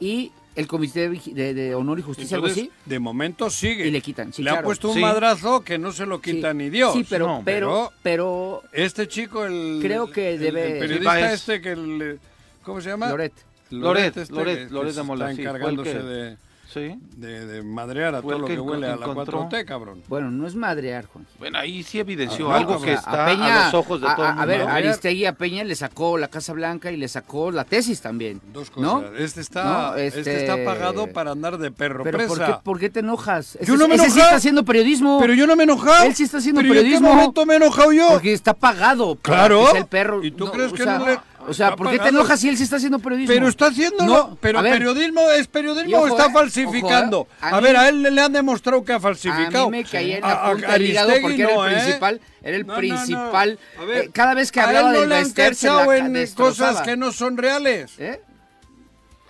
y 0.00 0.32
el 0.54 0.66
comité 0.66 1.00
de, 1.08 1.10
vigi- 1.10 1.32
de- 1.32 1.54
de 1.54 1.74
honor 1.74 1.98
y 1.98 2.02
justicia, 2.02 2.36
algo 2.36 2.46
así, 2.46 2.70
de 2.84 2.98
momento 2.98 3.48
sigue. 3.50 3.86
y 3.86 3.90
le 3.90 4.00
quitan. 4.00 4.32
Sí, 4.32 4.42
le 4.42 4.50
ha 4.50 4.62
puesto 4.62 4.88
un 4.88 4.94
Sí. 4.94 5.00
madrazo 5.00 5.62
que 5.62 5.78
no 5.78 5.92
se 5.92 6.04
lo 6.06 6.20
quita 6.20 6.50
Sí. 6.52 6.56
ni 6.58 6.70
Dios. 6.70 6.92
Sí, 6.92 7.06
pero, 7.08 7.26
No, 7.26 7.42
pero, 7.44 7.90
pero, 8.02 8.62
Este 8.72 9.08
chico, 9.08 9.44
el... 9.44 9.78
Creo 9.80 10.10
que 10.10 10.38
debe- 10.38 10.72
El 10.74 10.78
periodista 10.78 11.32
este 11.32 11.60
que... 11.60 11.72
el- 11.72 12.20
¿Cómo 12.62 12.80
se 12.80 12.90
llama? 12.90 13.08
Loret, 13.08 13.32
Loret, 13.70 14.16
este 14.16 14.32
Loret, 14.34 14.68
que 14.68 14.74
Loret 14.74 14.94
de 14.94 15.02
Mola, 15.02 15.30
Está 15.30 15.40
encargándose 15.42 15.92
que- 15.92 15.98
de, 15.98 16.36
Sí. 16.72 16.98
de, 17.16 17.46
de 17.46 17.62
madrear 17.62 18.14
a 18.14 18.22
Fue 18.22 18.30
todo 18.32 18.36
el 18.36 18.40
lo 18.42 18.46
que 18.48 18.54
que 18.54 18.60
huele 18.60 18.86
a 18.86 18.96
la 18.96 19.06
encontró. 19.06 19.48
4T, 19.48 19.64
cabrón. 19.64 20.02
bueno, 20.08 20.30
no 20.30 20.46
es 20.46 20.54
madrear, 20.54 21.06
Juan. 21.06 21.26
Bueno, 21.38 21.58
ahí 21.58 21.82
sí 21.82 21.98
evidenció 21.98 22.50
Ah, 22.50 22.56
algo 22.58 22.74
no, 22.74 22.80
que 22.80 22.90
A 22.92 22.94
está 22.94 23.24
a, 23.24 23.26
Peña, 23.28 23.64
los 23.66 23.74
ojos 23.74 24.00
de 24.00 24.08
a- 24.08 24.14
todo 24.16 24.24
el 24.24 24.30
a- 24.30 24.34
mundo. 24.34 24.42
a 24.42 24.46
ver, 24.46 24.60
¿no? 24.66 24.68
Aristegui 24.72 25.26
a 25.26 25.32
Peña 25.34 25.64
le 25.64 25.74
sacó 25.74 26.16
la 26.18 26.28
Casa 26.28 26.52
Blanca 26.52 26.90
y 26.90 26.96
le 26.96 27.08
sacó 27.08 27.50
la 27.50 27.64
tesis 27.64 28.00
también. 28.00 28.40
Dos 28.52 28.70
¿no? 28.76 29.02
cosas. 29.02 29.12
Este, 29.20 29.40
está, 29.42 29.64
No, 29.64 29.94
este... 29.96 30.20
este- 30.20 30.36
está 30.40 30.64
pagado 30.64 31.06
para 31.08 31.32
andar 31.32 31.58
de 31.58 31.70
perro 31.70 32.04
Pero 32.04 32.18
¿por 32.18 32.36
presa. 32.38 32.46
qué, 32.46 32.54
por 32.64 32.78
qué 32.78 32.90
te 32.90 33.00
enojas? 33.00 33.58
Yo 33.62 33.76
no 33.76 33.88
me 33.88 33.96
ese 33.96 34.10
sí 34.10 34.20
está 34.20 34.36
haciendo 34.36 34.64
periodismo. 34.64 35.18
Pero 35.20 35.34
yo 35.34 35.46
no 35.46 35.56
me 35.56 35.62
he 35.62 35.64
enojado. 35.64 36.04
Él 36.06 36.14
sí 36.14 36.22
está 36.24 36.38
haciendo 36.38 36.60
¿Pero 36.62 36.72
¿y 36.74 36.76
en 36.78 36.82
periodismo. 36.84 37.08
qué 37.10 37.14
momento 37.16 37.46
me 37.46 37.54
he 37.54 37.56
enojado 37.56 37.92
yo? 37.92 38.08
Porque 38.12 38.32
está 38.32 38.54
pagado. 38.54 39.14
para 39.16 39.36
Claro. 39.48 39.64
que 39.66 39.70
sea 39.72 39.80
el 39.80 39.86
perro. 39.86 40.22
¿Y 40.24 40.30
tú 40.30 40.46
No, 40.46 40.52
crees 40.52 40.72
o 40.72 40.74
que 40.74 40.82
sea, 40.84 40.98
no 40.98 41.06
le- 41.06 41.18
O 41.48 41.52
sea, 41.54 41.74
¿por 41.74 41.90
qué 41.90 41.98
te 41.98 42.08
enojas 42.08 42.38
si 42.40 42.48
él 42.48 42.56
sí 42.56 42.62
está 42.62 42.76
haciendo 42.76 42.98
periodismo? 43.00 43.34
Pero 43.34 43.48
está 43.48 43.66
haciéndolo. 43.66 44.12
No, 44.12 44.38
pero 44.40 44.60
a 44.60 44.62
ver, 44.62 44.74
periodismo 44.74 45.28
es 45.30 45.46
periodismo 45.48 45.96
ojo, 45.98 46.04
o 46.06 46.08
está 46.16 46.26
eh, 46.26 46.32
falsificando. 46.32 47.20
ojo, 47.20 47.28
eh, 47.32 47.36
a 47.40 47.48
a 47.56 47.60
ver, 47.60 47.72
mí- 47.72 47.78
a 47.78 47.88
él 47.88 48.02
le 48.14 48.20
han 48.20 48.32
demostrado 48.32 48.84
que 48.84 48.92
ha 48.92 49.00
falsificado. 49.00 49.66
A 49.66 49.70
mí 49.70 49.78
me 49.78 49.84
caía 49.84 50.18
en 50.18 50.24
A- 50.24 50.28
la 50.28 50.34
a 50.46 50.52
punta 50.52 50.72
del 50.72 50.82
hígado 50.86 51.12
porque 51.20 51.42
era 51.42 51.54
no, 51.54 51.66
el 51.66 51.72
¿eh? 51.72 51.76
principal. 51.82 52.20
Era 52.42 52.56
el 52.56 52.62
No, 52.66 52.66
no, 52.68 52.72
no. 52.74 52.78
principal. 52.78 53.58
A 53.80 53.84
ver, 53.84 54.04
eh, 54.04 54.10
cada 54.12 54.34
vez 54.34 54.52
que 54.52 54.60
a 54.60 54.64
hablaba 54.68 54.88
él 54.90 54.94
no 54.94 55.00
del 55.00 55.08
le 55.08 55.16
han 55.16 55.30
cachado 55.32 55.86
ca- 55.86 55.96
en 55.96 56.12
destrozaba. 56.12 56.70
cosas 56.70 56.86
que 56.86 56.96
no 56.96 57.12
son 57.12 57.36
reales. 57.36 57.94
¿Eh? 57.98 58.20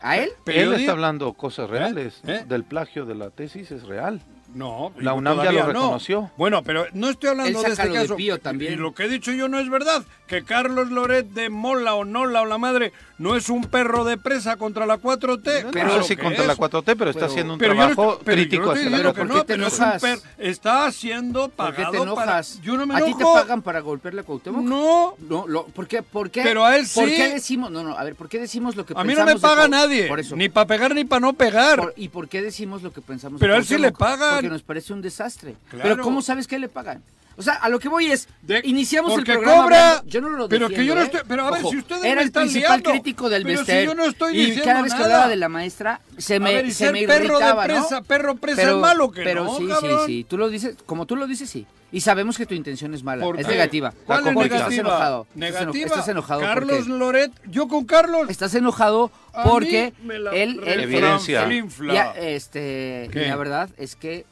¿A 0.03 0.17
él? 0.19 0.31
Él 0.31 0.35
Periodi- 0.45 0.81
está 0.81 0.93
hablando 0.93 1.33
cosas 1.35 1.71
reales. 1.71 2.21
¿Eh? 2.27 2.45
Del 2.49 2.65
plagio 2.65 3.05
de 3.07 3.15
la 3.15 3.31
tesis 3.31 3.71
es 3.71 3.85
real. 3.85 4.21
No, 4.55 4.93
La 4.99 5.15
UNAM 5.15 5.43
ya 5.43 5.53
lo 5.53 5.61
no. 5.61 5.67
reconoció. 5.67 6.31
Bueno, 6.37 6.63
pero 6.63 6.87
no 6.93 7.09
estoy 7.09 7.31
hablando 7.31 7.63
de 7.63 7.69
este 7.71 7.89
de 7.89 7.95
caso. 7.95 8.17
Pío 8.17 8.39
también. 8.39 8.75
Y 8.75 8.77
lo 8.77 8.95
que 8.95 9.05
he 9.05 9.09
dicho 9.09 9.33
yo 9.33 9.49
no 9.49 9.59
es 9.59 9.69
verdad. 9.71 10.05
Que 10.27 10.45
Carlos 10.45 10.91
Loret 10.91 11.27
de 11.29 11.49
Mola 11.49 11.95
o 11.95 12.05
Nola 12.05 12.43
o 12.43 12.47
la 12.47 12.59
madre 12.59 12.93
no 13.23 13.37
es 13.37 13.49
un 13.49 13.65
perro 13.65 14.05
de 14.05 14.19
presa 14.19 14.57
contra 14.57 14.85
la 14.85 14.99
4T. 14.99 15.65
no 15.65 15.71
Claro 15.71 16.03
si 16.03 16.17
que 16.17 16.23
contra 16.23 16.43
es. 16.43 16.49
la 16.49 16.57
4T, 16.57 16.95
pero, 16.99 17.11
está 17.11 17.21
Pero- 17.21 17.27
haciendo 17.33 17.53
un 17.55 17.59
Pero 17.59 17.75
no 17.75 17.81
trabajo 17.87 18.21
pero 18.25 18.37
crítico 18.37 18.75
la 18.75 18.97
Pero 18.97 19.15
¿por 19.15 19.29
qué 19.29 19.39
te 19.41 19.45
pero 19.45 19.67
es 19.69 19.79
un 19.79 19.91
per- 20.01 20.19
está 20.39 20.91
¿Por 20.91 20.95
qué 20.95 21.49
pagado 21.57 21.91
te 21.93 21.97
enojas? 21.99 22.25
para... 22.57 22.63
Yo 22.63 22.77
no 22.77 22.87
me 22.87 22.95
¿A 22.97 23.05
ti 23.05 23.15
te 23.15 23.25
pagan 23.25 23.63
para 23.63 23.81
golpearle 23.81 24.21
a 24.21 24.25
Cuauhtémoc? 24.25 24.63
No. 24.65 25.15
No, 25.29 25.47
lo, 25.47 25.67
¿por 25.67 25.87
qué? 25.87 26.03
¿Por 26.03 26.31
qué? 26.31 26.43
Pero 26.43 26.65
a 26.65 26.77
él 26.77 26.87
¿Por 26.95 27.09
sí. 27.09 27.15
qué 27.17 27.29
decimos? 27.29 27.71
No, 27.71 27.83
no, 27.83 27.97
a 27.97 28.05
ver, 28.05 28.15
¿por 28.17 28.29
qué 28.29 28.39
decimos 28.39 28.77
lo 28.77 28.85
que 28.85 28.95
A 28.97 29.05
mí 29.05 29.15
no 29.15 29.25
pensamos 29.25 29.35
me 29.35 29.41
paga 29.41 29.69
nadie. 29.69 30.07
Por 30.09 30.21
eso. 30.21 30.37
Ni 30.37 30.49
para 30.49 30.67
pegar 30.67 30.95
ni 30.95 31.05
para 31.05 31.21
no 31.21 31.33
pegar. 31.33 31.79
Por- 31.79 31.95
¿Y 31.97 32.09
por 32.09 32.29
qué 32.29 32.43
decimos 32.43 32.83
lo 32.83 32.93
que 32.93 33.01
pensamos? 33.01 33.41
Pero 33.41 33.55
a 33.55 33.59
él 33.59 33.65
sí 33.65 33.79
le 33.79 33.93
pagan. 33.93 34.35
Porque 34.37 34.49
nos 34.49 34.63
parece 34.63 34.93
un 34.93 35.01
desastre. 35.01 35.55
Claro. 35.71 35.83
Pero 35.89 36.03
¿cómo 36.03 36.23
sabes 36.23 36.47
que 36.49 36.59
le 36.59 36.69
pagan? 36.69 37.03
O 37.37 37.43
sea, 37.43 37.55
a 37.55 37.69
lo 37.69 37.79
que 37.79 37.89
voy 37.89 38.07
es, 38.11 38.29
De- 38.43 38.61
iniciamos 38.65 39.17
el 39.17 39.25
programa 39.25 39.63
cobra, 39.63 40.03
yo 40.07 40.21
no 40.21 40.29
lo 40.29 40.49
pero 40.49 40.69
que 40.69 40.75
yo 40.85 40.95
defiendo, 40.95 40.95
no 40.97 41.01
¿eh? 41.01 41.05
estoy- 41.05 41.21
pero 41.29 41.47
a 41.47 41.51
ver, 41.51 41.61
Ojo, 41.61 41.71
si 41.71 41.79
ustedes 41.79 42.05
Era 42.05 42.15
me 42.17 42.21
el 42.23 42.27
están 42.29 42.43
principal 42.45 42.71
liando. 42.71 42.91
crítico 42.91 43.29
del 43.31 43.43
Pero 43.45 43.55
si 43.59 43.59
Bester. 43.67 43.85
yo 43.87 43.95
no 43.95 44.05
estoy 44.05 44.33
y 44.35 44.37
diciendo 44.47 44.65
cada 44.65 44.83
vez 44.83 44.95
que 44.95 45.03
hablaba 45.03 45.29
de 45.29 45.37
la 45.37 45.49
maestra, 45.49 46.01
se 46.19 46.41
me, 46.41 46.51
a 46.51 46.53
ver, 46.55 46.67
y 46.67 46.71
se 46.73 46.77
ser 46.85 46.93
me 46.93 47.07
perro 47.07 47.25
irritaba, 47.25 47.67
de 47.67 47.75
¿no? 47.75 47.81
presa, 47.81 48.03
perro 48.03 48.35
presa 48.37 48.63
es 48.63 48.77
malo 48.77 49.11
que 49.11 49.23
pero 49.23 49.45
no, 49.45 49.57
sí, 49.57 49.67
cabrón. 49.67 50.01
sí, 50.07 50.13
sí. 50.19 50.27
Tú 50.29 50.37
lo 50.39 50.49
dices, 50.49 50.77
como 50.87 51.07
tú 51.07 51.17
lo 51.17 51.27
dices, 51.27 51.49
sí. 51.49 51.67
Y 51.95 52.01
sabemos 52.01 52.39
que 52.39 52.47
tu 52.47 52.55
intención 52.55 52.95
es 52.95 53.03
mala, 53.03 53.23
¿Por 53.23 53.39
es 53.39 53.47
negativa. 53.47 53.93
¿Cuál 54.07 54.21
es 54.21 54.35
negativa? 54.35 54.57
Estás 54.61 54.73
enojado. 54.79 55.27
Negativa. 55.35 55.87
Estás 55.87 56.09
enojado 56.09 56.41
Carlos 56.41 56.77
porque... 56.79 56.91
Loret, 56.93 57.33
yo 57.51 57.69
con 57.69 57.85
Carlos. 57.85 58.31
Estás 58.31 58.55
enojado 58.55 59.11
A 59.35 59.43
porque 59.45 59.93
él, 60.33 60.61
él, 60.65 60.81
Evidencia. 60.81 61.47
ya, 61.93 62.13
este, 62.13 63.11
la 63.13 63.37
verdad 63.37 63.69
es 63.77 63.95
que 63.97 64.25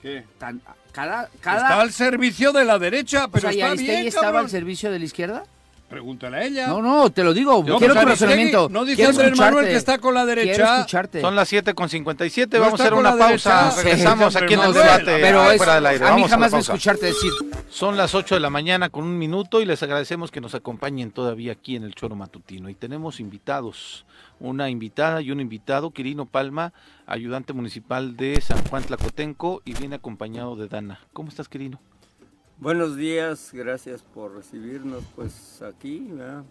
¿Qué? 0.00 0.22
tan- 0.38 0.60
cada, 0.92 1.28
cada, 1.40 1.62
Está 1.62 1.80
al 1.80 1.92
servicio 1.92 2.52
de 2.52 2.64
la 2.64 2.78
derecha, 2.78 3.26
o 3.26 3.28
pero 3.30 3.42
sea, 3.42 3.52
y 3.52 3.56
está 3.58 3.66
Aristegui 3.68 3.92
bien, 3.92 4.06
estaba 4.08 4.26
cabrón. 4.26 4.44
al 4.44 4.50
servicio 4.50 4.90
de 4.90 4.98
la 4.98 5.04
izquierda. 5.04 5.44
Pregúntale 5.88 6.36
a 6.36 6.44
ella. 6.44 6.66
No, 6.66 6.82
no, 6.82 7.08
te 7.10 7.24
lo 7.24 7.32
digo. 7.32 7.64
No, 7.66 7.78
quiero 7.78 7.94
pues 7.94 8.04
tu 8.04 8.08
razonamiento. 8.10 8.68
no 8.70 8.84
dice 8.84 9.06
Andrés 9.06 9.38
Manuel 9.38 9.68
que 9.68 9.76
está 9.76 9.96
con 9.96 10.12
la 10.12 10.26
derecha. 10.26 10.52
Quiero 10.54 10.74
escucharte. 10.74 11.20
Son 11.22 11.34
las 11.34 11.48
7 11.48 11.72
con 11.72 11.88
57, 11.88 12.58
No 12.58 12.64
vamos 12.64 12.78
a 12.78 12.82
hacer 12.82 12.92
una 12.94 13.16
pausa. 13.16 13.62
derecha. 13.70 13.82
Regresamos 13.82 14.32
Sí, 14.34 14.38
aquí 14.44 14.52
en 14.54 14.60
el 14.60 14.72
debate 14.74 15.04
pero 15.18 15.50
es, 15.50 15.56
fuera 15.56 15.76
del 15.76 15.86
aire. 15.86 16.04
a 16.04 16.08
mí 16.08 16.14
Vamos 16.16 16.30
jamás 16.30 16.50
la 16.52 16.58
me 16.58 16.60
escucharte 16.60 17.06
decir. 17.06 17.32
Son 17.70 17.96
las 17.96 18.14
8 18.14 18.34
de 18.34 18.40
la 18.42 18.50
mañana 18.50 18.90
con 18.90 19.04
un 19.04 19.16
minuto 19.16 19.62
y 19.62 19.64
les 19.64 19.82
agradecemos 19.82 20.30
que 20.30 20.42
nos 20.42 20.54
acompañen 20.54 21.10
todavía 21.10 21.52
aquí 21.52 21.76
en 21.76 21.84
el 21.84 21.94
Choro 21.94 22.16
Matutino. 22.16 22.68
Y 22.68 22.74
tenemos 22.74 23.18
invitados, 23.18 24.04
una 24.40 24.70
invitada 24.70 25.20
y 25.20 25.30
un 25.30 25.40
invitado, 25.40 25.90
Quirino 25.90 26.26
Palma, 26.26 26.72
ayudante 27.06 27.52
municipal 27.52 28.16
de 28.16 28.40
San 28.40 28.64
Juan 28.66 28.82
Tlacotenco 28.84 29.62
y 29.64 29.74
viene 29.74 29.96
acompañado 29.96 30.56
de 30.56 30.68
Dana. 30.68 31.00
¿Cómo 31.12 31.28
estás, 31.28 31.48
Quirino? 31.48 31.80
Buenos 32.58 32.96
días, 32.96 33.50
gracias 33.52 34.02
por 34.02 34.34
recibirnos 34.34 35.04
pues 35.14 35.62
aquí, 35.62 36.08
¿verdad? 36.10 36.44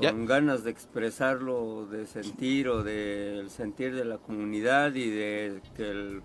Ya. 0.00 0.12
con 0.12 0.24
ganas 0.24 0.64
de 0.64 0.70
expresarlo, 0.70 1.86
de 1.86 2.06
sentir 2.06 2.68
o 2.68 2.82
del 2.82 3.50
sentir 3.50 3.94
de 3.94 4.06
la 4.06 4.16
comunidad 4.16 4.94
y 4.94 5.10
de 5.10 5.60
que 5.76 5.90
el, 5.90 6.22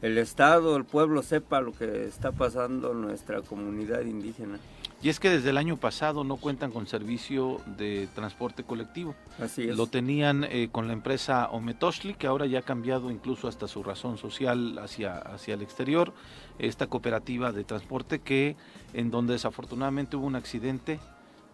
el 0.00 0.18
Estado, 0.18 0.76
el 0.76 0.84
pueblo 0.84 1.22
sepa 1.22 1.60
lo 1.60 1.72
que 1.72 2.04
está 2.04 2.32
pasando 2.32 2.92
en 2.92 3.02
nuestra 3.02 3.42
comunidad 3.42 4.00
indígena. 4.00 4.58
Y 5.04 5.10
es 5.10 5.20
que 5.20 5.28
desde 5.28 5.50
el 5.50 5.58
año 5.58 5.76
pasado 5.76 6.24
no 6.24 6.38
cuentan 6.38 6.70
con 6.70 6.86
servicio 6.86 7.60
de 7.76 8.08
transporte 8.14 8.64
colectivo. 8.64 9.14
Así 9.38 9.68
es. 9.68 9.76
Lo 9.76 9.86
tenían 9.86 10.44
eh, 10.44 10.70
con 10.72 10.86
la 10.86 10.94
empresa 10.94 11.50
Ometoshli, 11.50 12.14
que 12.14 12.26
ahora 12.26 12.46
ya 12.46 12.60
ha 12.60 12.62
cambiado 12.62 13.10
incluso 13.10 13.46
hasta 13.46 13.68
su 13.68 13.82
razón 13.82 14.16
social 14.16 14.78
hacia, 14.78 15.18
hacia 15.18 15.52
el 15.52 15.60
exterior. 15.60 16.14
Esta 16.58 16.86
cooperativa 16.86 17.52
de 17.52 17.64
transporte 17.64 18.20
que, 18.20 18.56
en 18.94 19.10
donde 19.10 19.34
desafortunadamente 19.34 20.16
hubo 20.16 20.24
un 20.24 20.36
accidente, 20.36 21.00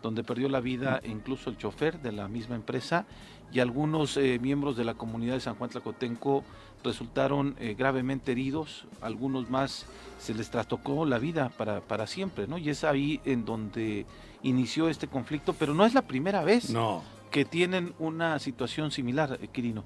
donde 0.01 0.22
perdió 0.22 0.48
la 0.48 0.61
vida 0.61 1.01
incluso 1.03 1.51
el 1.51 1.59
chofer 1.59 2.01
de 2.01 2.12
la 2.12 2.28
misma 2.28 2.55
empresa 2.55 3.05
y 3.53 3.59
algunos 3.59 4.16
eh, 4.16 4.38
miembros 4.40 4.76
de 4.76 4.84
la 4.84 4.94
comunidad 4.94 5.34
de 5.34 5.40
San 5.40 5.57
Juan 5.57 5.70
Tlacotenco 5.70 6.44
resultaron 6.85 7.55
eh, 7.59 7.74
gravemente 7.78 8.33
heridos, 8.33 8.85
algunos 9.01 9.51
más 9.51 9.87
se 10.18 10.35
les 10.35 10.51
trastocó 10.51 11.05
la 11.07 11.18
vida 11.18 11.51
para, 11.57 11.81
para 11.81 12.07
siempre, 12.07 12.47
¿no? 12.47 12.59
Y 12.59 12.70
es 12.70 12.85
ahí 12.85 13.20
en 13.24 13.45
donde 13.45 14.07
inició 14.43 14.89
este 14.89 15.07
conflicto, 15.09 15.53
pero 15.55 15.74
no 15.74 15.85
es 15.87 15.95
la 15.95 16.03
primera 16.03 16.43
vez 16.45 16.70
No. 16.70 17.03
que 17.31 17.45
tienen 17.45 17.95
una 17.99 18.39
situación 18.39 18.91
similar, 18.91 19.39
eh, 19.41 19.49
Quirino. 19.49 19.85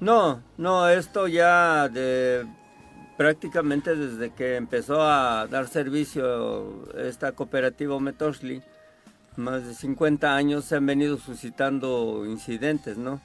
No, 0.00 0.40
no, 0.56 0.88
esto 0.88 1.28
ya 1.28 1.88
de 1.88 2.46
prácticamente 3.18 3.94
desde 3.94 4.30
que 4.32 4.56
empezó 4.56 5.02
a 5.02 5.46
dar 5.46 5.68
servicio 5.68 6.88
esta 6.96 7.32
cooperativa 7.32 7.98
Metoshli, 8.00 8.62
más 9.36 9.66
de 9.66 9.74
50 9.74 10.34
años 10.34 10.64
se 10.64 10.76
han 10.76 10.86
venido 10.86 11.18
suscitando 11.18 12.24
incidentes, 12.26 12.96
¿no? 12.96 13.20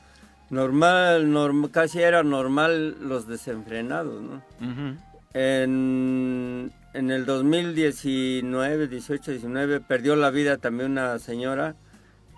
Normal, 0.50 1.32
norm- 1.32 1.70
casi 1.72 2.00
era 2.02 2.24
normal 2.24 2.98
los 3.02 3.28
desenfrenados, 3.28 4.22
¿no? 4.22 4.42
En, 5.34 6.72
en 6.94 7.12
el 7.12 7.26
2019, 7.26 8.88
18, 8.88 9.32
19, 9.32 9.82
perdió 9.82 10.16
la 10.16 10.30
vida 10.30 10.58
también 10.58 10.92
una 10.92 11.20
señora 11.20 11.76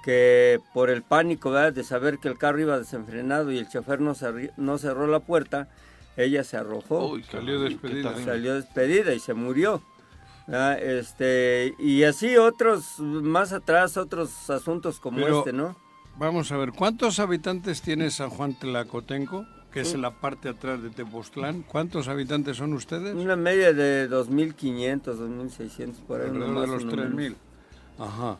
que 0.04 0.60
por 0.74 0.90
el 0.90 1.04
pánico 1.04 1.52
¿verdad? 1.52 1.74
de 1.74 1.84
saber 1.84 2.18
que 2.18 2.28
el 2.30 2.38
carro 2.38 2.60
iba 2.62 2.80
desenfrenado 2.80 3.52
y 3.52 3.58
el 3.60 3.68
chofer 3.70 4.00
no, 4.02 4.16
cerri- 4.16 4.52
no 4.58 4.78
cerró 4.78 5.06
la 5.08 5.20
puerta, 5.20 5.68
ella 6.16 6.44
se 6.44 6.58
arrojó, 6.58 7.10
Uy, 7.12 7.24
Salió 7.24 7.60
despedida. 7.62 8.10
terrible. 8.14 8.26
salió 8.32 8.56
despedida 8.56 9.14
y 9.14 9.20
se 9.20 9.34
murió. 9.34 9.84
¿verdad? 10.48 10.82
Este, 10.82 11.76
y 11.78 12.04
así 12.04 12.38
otros, 12.38 13.00
más 13.00 13.52
atrás, 13.54 13.98
otros 13.98 14.50
asuntos 14.50 15.00
como 15.00 15.18
Pero- 15.18 15.40
este, 15.40 15.52
¿no? 15.54 15.76
Vamos 16.20 16.52
a 16.52 16.58
ver, 16.58 16.72
¿cuántos 16.72 17.20
habitantes 17.20 17.82
tiene 17.82 18.10
San 18.10 18.30
Juan 18.30 18.56
Tlacotenco? 18.56 19.46
Que 19.72 19.82
es 19.82 19.96
la 19.96 20.10
parte 20.12 20.50
atrás 20.50 20.82
de 20.82 20.90
Tepoztlán. 20.90 21.62
¿Cuántos 21.62 22.08
habitantes 22.08 22.58
son 22.58 22.74
ustedes? 22.74 23.14
Una 23.14 23.36
media 23.36 23.74
de 23.74 24.10
2.500, 24.10 25.02
2.600 25.04 25.94
por 26.08 26.22
ahí. 26.22 26.28
Alrededor 26.30 26.50
no 26.50 26.62
de 26.62 26.68
los 26.68 26.84
uno 26.84 26.96
menos. 26.96 27.14
3.000. 27.14 27.36
Ajá. 28.00 28.38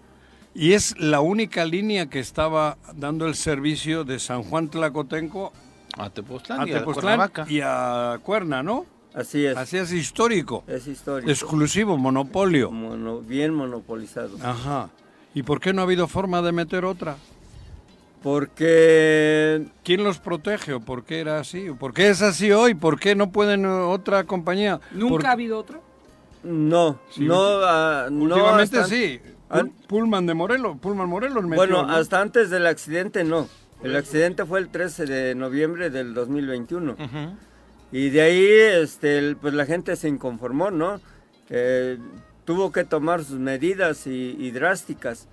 Y 0.56 0.74
es 0.74 0.98
la 0.98 1.20
única 1.20 1.64
línea 1.66 2.08
que 2.10 2.20
estaba 2.20 2.78
dando 2.96 3.28
el 3.28 3.36
servicio 3.36 4.04
de 4.04 4.18
San 4.18 4.42
Juan 4.42 4.70
Tlacotenco 4.70 5.54
A 6.00 6.10
Tepoztlán 6.10 6.62
a 6.62 6.68
y 6.68 6.72
a 6.72 6.80
Tepoztlán 6.80 7.30
y 7.48 7.60
a 7.62 8.20
Cuerna, 8.24 8.64
¿no? 8.64 8.86
Así 9.14 9.46
es, 9.46 9.56
Así 9.58 9.78
es 9.78 9.92
histórico, 9.92 10.64
es 10.68 10.88
histórico. 10.88 11.30
exclusivo, 11.30 11.98
monopolio. 11.98 12.72
Mono- 12.72 13.20
bien 13.22 13.54
monopolizado. 13.54 14.38
Ajá. 14.44 14.90
¿Y 15.36 15.44
por 15.44 15.60
qué 15.60 15.74
no 15.74 15.82
ha 15.82 15.86
habido 15.86 16.08
forma 16.08 16.42
de 16.42 16.52
meter 16.52 16.86
otra? 16.86 17.18
Porque 18.28 19.66
¿Quién 19.84 20.04
los 20.04 20.20
protege 20.20 20.74
o 20.74 20.80
por 20.80 21.04
qué 21.06 21.20
era 21.20 21.40
así? 21.40 21.70
¿O 21.70 21.76
¿Por 21.76 21.94
qué 21.94 22.10
es 22.10 22.22
así 22.22 22.52
hoy? 22.52 22.74
¿Por 22.76 23.00
qué 23.00 23.16
no 23.16 23.32
pueden 23.32 23.66
eh, 23.66 23.68
otra 23.70 24.26
compañía? 24.26 24.80
¿Nunca 24.92 25.10
Por- 25.16 25.26
ha 25.28 25.32
habido 25.32 25.58
otro? 25.60 25.82
no, 26.44 27.00
Sí, 27.10 27.26
no, 27.26 28.10
no 28.10 28.26
Últimamente 28.36 28.78
hasta- 28.80 28.90
sí. 28.96 29.20
Pul- 29.50 29.72
Pullman 29.88 30.26
de 30.26 30.34
Morelos, 30.34 30.78
Pullman 30.80 31.08
Morelos 31.10 31.44
metió, 31.44 31.56
Bueno, 31.56 31.84
¿no? 31.88 31.94
hasta 31.94 32.22
antes 32.22 32.50
del 32.50 32.68
accidente 32.68 33.24
no. 33.24 33.48
El 33.82 33.96
accidente 33.96 34.46
fue 34.46 34.60
el 34.60 34.70
13 34.70 35.06
de 35.06 35.34
noviembre 35.36 35.90
del 35.90 36.14
2021. 36.14 36.94
Ujú. 36.94 37.36
Y 37.92 38.10
de 38.10 38.22
ahí, 38.22 38.46
este, 38.84 39.18
el- 39.20 39.38
pues 39.38 39.54
la 39.54 39.66
gente 39.66 39.96
se 39.96 40.10
inconformó, 40.10 40.70
¿no? 40.72 41.00
Eh, 41.50 41.98
tuvo 42.46 42.72
que 42.72 42.84
tomar 42.84 43.24
sus 43.24 43.40
medidas 43.40 44.06
y, 44.08 44.36
y 44.40 44.52
drásticas. 44.52 45.28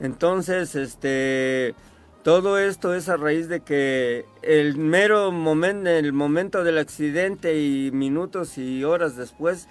Entonces, 0.00 0.74
este, 0.74 1.74
todo 2.22 2.58
esto 2.58 2.94
es 2.94 3.08
a 3.08 3.16
raíz 3.16 3.48
de 3.48 3.60
que 3.60 4.26
el 4.42 4.76
mero 4.76 5.32
momento, 5.32 5.88
el 5.88 6.12
momento 6.12 6.64
del 6.64 6.78
accidente 6.78 7.60
y 7.60 7.90
minutos 7.92 8.58
y 8.58 8.84
horas 8.84 9.16
después, 9.16 9.68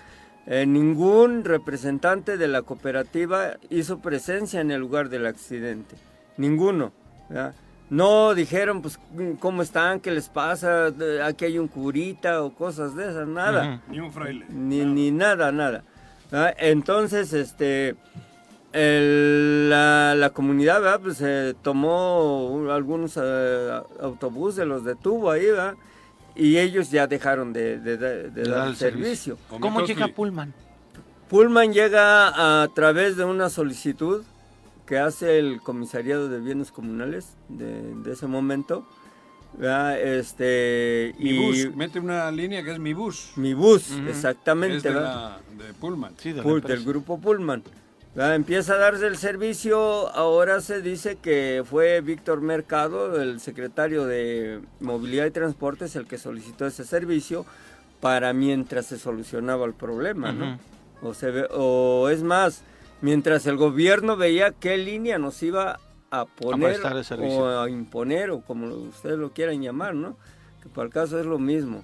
eh, 0.48 0.66
ningún 0.66 1.44
representante 1.44 2.38
de 2.38 2.48
la 2.48 2.64
cooperativa 2.64 3.58
hizo 3.70 4.00
presencia 4.00 4.62
en 4.62 4.72
el 4.72 4.80
lugar 4.82 5.10
del 5.10 5.28
accidente. 5.28 5.96
Ninguno. 6.38 6.92
¿verdad? 7.30 7.54
No 7.90 8.34
dijeron, 8.36 8.82
pues, 8.82 9.00
¿cómo 9.40 9.62
están? 9.62 10.00
¿Qué 10.00 10.12
les 10.12 10.30
pasa? 10.30 10.92
Aquí 11.24 11.46
hay 11.46 11.58
un 11.58 11.68
curita 11.68 12.44
o 12.44 12.54
cosas 12.54 12.96
de 12.96 13.10
esas, 13.10 13.28
nada. 13.28 13.82
Ni 13.90 14.00
un 14.00 14.12
fraile. 14.12 14.46
Ni, 14.50 14.86
ni 14.86 15.12
nada, 15.12 15.52
nada. 15.52 15.84
¿verdad? 16.32 16.56
Entonces, 16.60 17.34
este, 17.34 17.96
el- 18.74 19.70
la, 19.70 20.16
la 20.16 20.30
comunidad, 20.32 20.82
¿verdad? 20.82 21.00
Pues 21.02 21.22
eh, 21.22 21.54
tomó 21.62 22.48
un- 22.48 22.70
algunos 22.70 23.18
eh, 23.22 23.80
autobuses, 24.02 24.66
los 24.66 24.84
detuvo 24.84 25.32
ahí, 25.32 25.46
¿verdad? 25.46 25.76
Y 26.36 26.58
ellos 26.58 26.90
ya 26.92 27.08
dejaron 27.08 27.52
de, 27.54 27.80
de- 27.80 27.98
de- 27.98 28.30
de 28.30 28.44
dar 28.44 28.68
el 28.68 28.76
servicio. 28.76 29.38
¿Cómo 29.60 29.82
llega 29.86 30.08
Pullman? 30.08 30.54
Pullman 31.30 31.74
llega 31.74 32.64
a 32.64 32.68
través 32.70 33.18
de 33.18 33.26
una 33.26 33.50
solicitud 33.50 34.24
que 34.86 34.98
hace 34.98 35.38
el 35.38 35.62
comisariado 35.62 36.30
de 36.30 36.40
bienes 36.40 36.72
comunales 36.72 37.36
de, 37.50 37.94
de 38.04 38.14
ese 38.14 38.28
momento. 38.28 38.88
¿verdad? 39.58 40.00
Este, 40.00 41.16
Mi 41.18 41.32
y 41.32 41.38
bus, 41.66 41.76
mete 41.76 42.00
una 42.00 42.30
línea 42.32 42.64
que 42.64 42.72
es 42.72 42.80
mi 42.80 42.94
bus. 42.94 43.32
mi 43.36 43.56
bus, 43.56 43.90
Ujú. 43.92 44.08
exactamente, 44.08 44.78
es 44.78 44.84
de, 44.84 44.90
¿verdad? 44.92 45.40
la- 45.58 45.66
de 45.66 45.74
Pullman. 45.74 46.14
Sí, 46.18 46.34
Pull- 46.34 46.62
del 46.62 46.86
grupo 46.86 47.20
Pullman. 47.20 47.64
¿Verdad? 48.16 48.36
Empieza 48.36 48.74
a 48.74 48.78
darse 48.78 49.08
el 49.08 49.18
servicio, 49.18 50.10
ahora 50.10 50.62
se 50.62 50.82
dice 50.82 51.18
que 51.18 51.64
fue 51.70 52.02
Víctor 52.02 52.42
Mercado, 52.42 53.22
el 53.22 53.40
secretario 53.40 54.06
de 54.06 54.62
Movilidad 54.80 55.26
y 55.26 55.32
Transportes, 55.32 55.96
el 55.96 56.08
que 56.08 56.18
solicitó 56.18 56.66
ese 56.66 56.84
servicio 56.86 57.46
para 58.02 58.34
mientras 58.34 58.86
se 58.88 58.98
solucionaba 58.98 59.66
el 59.66 59.74
problema, 59.74 60.32
¿no? 60.32 60.60
o, 61.02 61.14
se 61.14 61.32
ve- 61.32 61.48
o 61.52 62.10
es 62.10 62.24
más, 62.24 62.64
mientras 63.02 63.46
el 63.46 63.58
gobierno 63.58 64.18
veía 64.18 64.52
qué 64.52 64.78
línea 64.78 65.18
nos 65.18 65.42
iba 65.44 65.80
a 66.12 66.26
poner 66.26 66.82
o 67.38 67.60
a 67.62 67.70
imponer, 67.70 68.32
o 68.32 68.42
como 68.42 68.68
ustedes 68.68 69.18
lo 69.20 69.32
quieran 69.32 69.62
llamar, 69.62 69.94
¿no? 69.96 70.18
Que 70.64 70.68
para 70.70 70.88
el 70.88 70.94
caso 70.94 71.20
es 71.20 71.26
lo 71.26 71.38
mismo. 71.40 71.84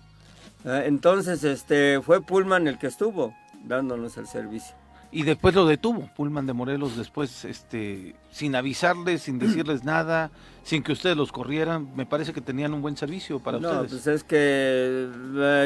Ah, 0.65 0.81
Entonces, 0.85 1.43
este, 1.43 2.01
fue 2.01 2.21
Pullman 2.21 2.67
el 2.67 2.79
que 2.79 2.87
estuvo. 2.87 3.33
dándonos 3.65 4.17
el 4.17 4.27
servicio. 4.27 4.75
Y 5.15 5.23
después 5.23 5.55
lo 5.55 5.65
detuvo 5.65 6.09
Pullman 6.13 6.45
de 6.45 6.51
Morelos, 6.51 6.97
después, 6.97 7.45
este, 7.45 8.15
sin 8.31 8.53
avisarles, 8.53 9.21
sin 9.21 9.39
decirles 9.39 9.85
nada, 9.85 10.29
sin 10.63 10.83
que 10.83 10.91
ustedes 10.91 11.15
los 11.15 11.31
corrieran. 11.31 11.95
Me 11.95 12.05
parece 12.05 12.33
que 12.33 12.41
tenían 12.41 12.73
un 12.73 12.81
buen 12.81 12.97
servicio 12.97 13.39
para 13.39 13.57
no, 13.59 13.69
ustedes. 13.81 13.91
pues 13.91 14.07
es 14.07 14.23
que 14.25 15.07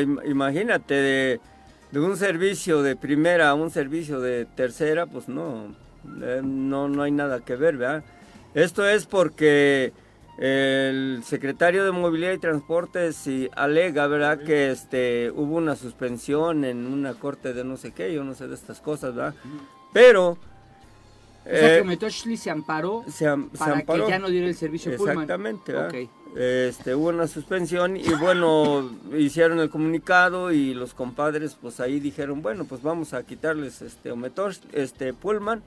im- 0.05 0.21
imagínate 0.29 0.93
de, 0.93 1.41
de 1.91 1.99
un 1.99 2.15
servicio 2.15 2.83
de 2.83 2.95
primera 2.95 3.49
a 3.49 3.55
un 3.55 3.71
servicio 3.71 4.19
de 4.21 4.45
tercera, 4.45 5.07
pues 5.07 5.27
no, 5.27 5.73
eh, 6.21 6.41
no, 6.43 6.87
no 6.87 7.01
hay 7.01 7.11
nada 7.11 7.39
que 7.39 7.55
ver, 7.55 7.75
¿verdad? 7.77 8.03
Esto 8.53 8.87
es 8.87 9.07
porque 9.07 9.93
el 10.41 11.21
secretario 11.25 11.83
de 11.83 11.91
Movilidad 11.91 12.31
y 12.31 12.37
Transporte 12.37 13.11
sí 13.11 13.49
alega, 13.55 14.07
¿verdad? 14.07 14.39
Que 14.41 14.71
este 14.71 15.31
hubo 15.35 15.57
una 15.57 15.75
suspensión 15.75 16.63
en 16.63 16.87
una 16.87 17.13
corte 17.13 17.53
de 17.53 17.63
no 17.65 17.75
sé 17.75 17.91
qué, 17.91 18.13
yo 18.13 18.23
no 18.23 18.33
sé 18.35 18.47
de 18.47 18.55
estas 18.55 18.79
cosas, 18.79 19.13
¿verdad? 19.15 19.35
Pero 19.91 20.29
O 20.29 20.37
sea, 21.45 21.75
eh, 21.75 21.79
que 21.81 21.83
Metochli 21.87 22.37
se 22.37 22.49
amparó 22.49 23.03
se, 23.09 23.27
am- 23.27 23.49
se 23.51 23.57
para 23.57 23.73
amparó. 23.79 24.05
que 24.05 24.11
ya 24.11 24.19
no 24.19 24.29
diera 24.29 24.47
el 24.47 24.55
servicio 24.55 24.95
Pullman. 24.95 25.15
Exactamente, 25.23 25.73
¿verdad? 25.73 25.89
Ok. 25.89 26.09
Este, 26.37 26.93
hubo 26.95 27.09
una 27.09 27.27
suspensión 27.27 27.97
y 27.97 28.07
bueno, 28.13 28.89
hicieron 29.17 29.59
el 29.59 29.69
comunicado 29.69 30.51
y 30.53 30.73
los 30.73 30.93
compadres 30.93 31.57
pues 31.59 31.81
ahí 31.81 31.99
dijeron, 31.99 32.41
bueno, 32.41 32.63
pues 32.63 32.81
vamos 32.81 33.13
a 33.13 33.23
quitarles 33.23 33.81
este 33.81 34.11
Ometor, 34.11 34.53
este 34.71 35.13
Pullman 35.13 35.63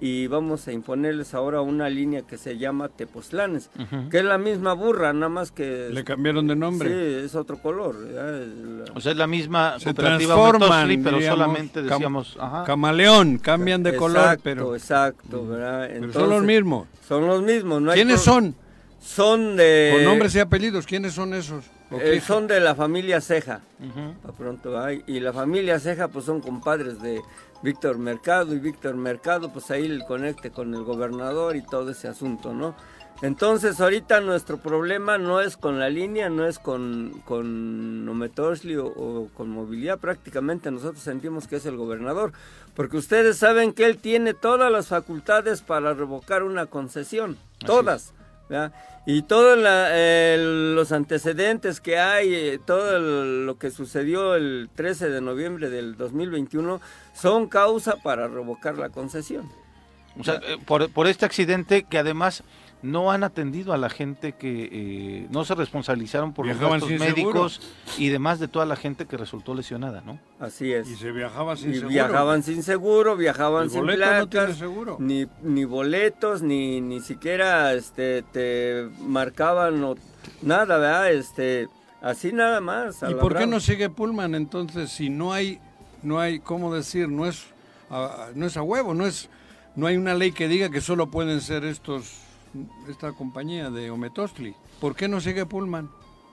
y 0.00 0.26
vamos 0.26 0.68
a 0.68 0.72
imponerles 0.72 1.32
ahora 1.32 1.62
una 1.62 1.88
línea 1.88 2.22
que 2.22 2.36
se 2.36 2.58
llama 2.58 2.88
Tepoztlanes, 2.90 3.70
Ujú. 3.78 4.08
que 4.10 4.18
es 4.18 4.24
la 4.24 4.36
misma 4.36 4.74
burra, 4.74 5.12
nada 5.14 5.30
más 5.30 5.50
que 5.52 5.88
Le 5.90 6.04
cambiaron 6.04 6.46
de 6.46 6.54
nombre. 6.54 6.88
sí, 6.90 7.24
es 7.26 7.34
otro 7.34 7.56
color. 7.62 7.96
El- 8.06 8.84
O 8.94 9.00
sea, 9.00 9.12
es 9.12 9.18
la 9.18 9.26
misma 9.26 9.76
Se 9.78 9.86
cooperativa 9.86 10.36
Motosli, 10.36 10.98
pero 10.98 11.16
diríamos, 11.16 11.38
solamente 11.38 11.80
cam- 11.80 11.88
decíamos, 11.88 12.36
ajá. 12.38 12.64
Camaleón, 12.64 13.38
cambian 13.38 13.82
de 13.82 13.96
color, 13.96 14.16
exacto, 14.18 14.40
pero, 14.44 14.74
exacto, 14.76 15.46
¿verdad? 15.46 15.88
pero 15.88 16.00
son 16.00 16.02
los 16.02 16.14
Entonces, 16.24 16.46
mismos. 16.46 16.88
Son 17.08 17.26
los 17.26 17.42
mismos, 17.42 17.80
no 17.82 17.90
hay 17.90 17.96
¿Quiénes 17.96 18.20
son? 18.20 18.54
Son 19.00 19.56
de 19.56 19.92
Con 19.94 20.04
nombres 20.04 20.34
y 20.34 20.40
apellidos, 20.40 20.84
¿quiénes 20.86 21.12
son 21.14 21.32
esos? 21.32 21.64
¿O 21.90 21.98
eh, 21.98 22.20
son 22.20 22.46
de 22.46 22.60
la 22.60 22.74
familia 22.74 23.20
Ceja. 23.20 23.60
Ujú. 23.78 24.14
Pa' 24.22 24.32
pronto 24.32 24.78
hay. 24.78 25.04
Y 25.06 25.20
la 25.20 25.32
familia 25.32 25.78
Ceja, 25.78 26.08
pues 26.08 26.24
son 26.24 26.40
compadres 26.40 27.00
de 27.00 27.22
Víctor 27.62 27.98
Mercado. 27.98 28.54
Y 28.54 28.58
Víctor 28.58 28.96
Mercado, 28.96 29.52
pues 29.52 29.70
ahí 29.70 29.86
el 29.86 30.04
conecte 30.04 30.50
con 30.50 30.74
el 30.74 30.82
gobernador 30.82 31.54
y 31.56 31.62
todo 31.62 31.90
ese 31.90 32.08
asunto, 32.08 32.52
¿no? 32.52 32.74
Entonces, 33.22 33.80
ahorita 33.80 34.20
nuestro 34.20 34.58
problema 34.58 35.16
no 35.16 35.40
es 35.40 35.56
con 35.56 35.78
la 35.78 35.88
línea, 35.88 36.28
no 36.28 36.46
es 36.46 36.58
con, 36.58 37.22
con 37.24 38.06
o, 38.08 38.82
o 38.84 39.28
con 39.34 39.48
movilidad. 39.48 39.98
Prácticamente 39.98 40.70
nosotros 40.70 41.02
sentimos 41.02 41.46
que 41.46 41.56
es 41.56 41.66
el 41.66 41.76
gobernador. 41.76 42.32
Porque 42.74 42.98
ustedes 42.98 43.38
saben 43.38 43.72
que 43.72 43.86
él 43.86 43.96
tiene 43.96 44.34
todas 44.34 44.70
las 44.70 44.88
facultades 44.88 45.62
para 45.62 45.94
revocar 45.94 46.42
una 46.42 46.66
concesión. 46.66 47.38
Todas. 47.64 48.12
¿Verdad? 48.48 48.72
Y 49.06 49.22
todos 49.22 49.56
los 49.58 50.92
antecedentes 50.92 51.80
que 51.80 51.98
hay, 51.98 52.34
eh, 52.34 52.60
todo 52.64 52.96
el- 52.96 53.46
lo 53.46 53.56
que 53.58 53.70
sucedió 53.70 54.34
el 54.34 54.68
13 54.74 55.08
de 55.10 55.20
noviembre 55.20 55.70
del 55.70 55.96
2021 55.96 56.80
son 57.14 57.48
causa 57.48 57.96
para 58.02 58.26
revocar 58.28 58.76
la 58.78 58.88
concesión. 58.90 59.48
O 60.18 60.24
sea, 60.24 60.34
eh, 60.46 60.58
por, 60.64 60.90
por 60.90 61.06
este 61.06 61.24
accidente 61.26 61.84
que 61.84 61.98
además 61.98 62.42
no 62.82 63.10
han 63.10 63.24
atendido 63.24 63.72
a 63.72 63.78
la 63.78 63.88
gente 63.88 64.32
que 64.32 64.68
eh, 64.70 65.26
no 65.30 65.44
se 65.44 65.54
responsabilizaron 65.54 66.32
por 66.32 66.44
Viajaban 66.44 66.80
los 66.80 66.88
gastos 66.88 67.08
médicos 67.08 67.60
y 67.98 68.08
demás 68.08 68.38
de 68.38 68.48
toda 68.48 68.66
la 68.66 68.76
gente 68.76 69.06
que 69.06 69.16
resultó 69.16 69.54
lesionada, 69.54 70.02
¿no? 70.02 70.18
Así 70.38 70.72
es. 70.72 70.88
Y 70.88 70.96
se 70.96 71.10
viajaba 71.10 71.56
sin 71.56 71.70
Y 71.70 71.74
seguro. 71.74 71.88
viajaban 71.88 72.42
sin 72.42 72.62
seguro, 72.62 73.16
viajaban 73.16 73.70
sin 73.70 73.86
no 73.86 73.92
placas, 73.94 74.28
tiene 74.28 74.54
seguro. 74.54 74.96
ni, 75.00 75.26
ni 75.42 75.64
boletos, 75.64 76.42
ni, 76.42 76.80
ni 76.80 77.00
siquiera 77.00 77.72
este, 77.74 78.22
te 78.32 78.88
marcaban 79.00 79.82
o 79.82 79.94
nada, 80.42 80.78
¿verdad? 80.78 81.12
Este, 81.12 81.68
así 82.02 82.32
nada 82.32 82.60
más. 82.60 83.02
¿Y 83.08 83.14
por 83.14 83.36
qué 83.36 83.46
no 83.46 83.58
sigue 83.60 83.88
Pullman 83.88 84.34
entonces 84.34 84.90
si 84.90 85.08
no 85.10 85.32
hay, 85.32 85.60
no 86.02 86.20
hay, 86.20 86.38
cómo 86.40 86.72
decir, 86.74 87.08
no 87.08 87.26
es, 87.26 87.46
a, 87.90 88.28
no 88.34 88.46
es 88.46 88.56
a 88.56 88.62
huevo, 88.62 88.94
no 88.94 89.06
es, 89.06 89.28
no 89.74 89.86
hay 89.86 89.96
una 89.96 90.14
ley 90.14 90.30
que 90.32 90.46
diga 90.46 90.68
que 90.70 90.80
solo 90.80 91.10
pueden 91.10 91.40
ser 91.40 91.64
estos, 91.64 92.12
esta 92.88 93.12
compañía 93.12 93.70
de 93.70 93.90
Ometostli? 93.90 94.54
¿Por 94.80 94.94
qué 94.94 95.08
no 95.08 95.20
sigue 95.20 95.46
Pullman? 95.46 95.90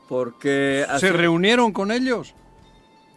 Porque 0.09 0.86
¿Se 0.99 1.11
reunieron 1.11 1.71
con 1.71 1.91
ellos? 1.91 2.34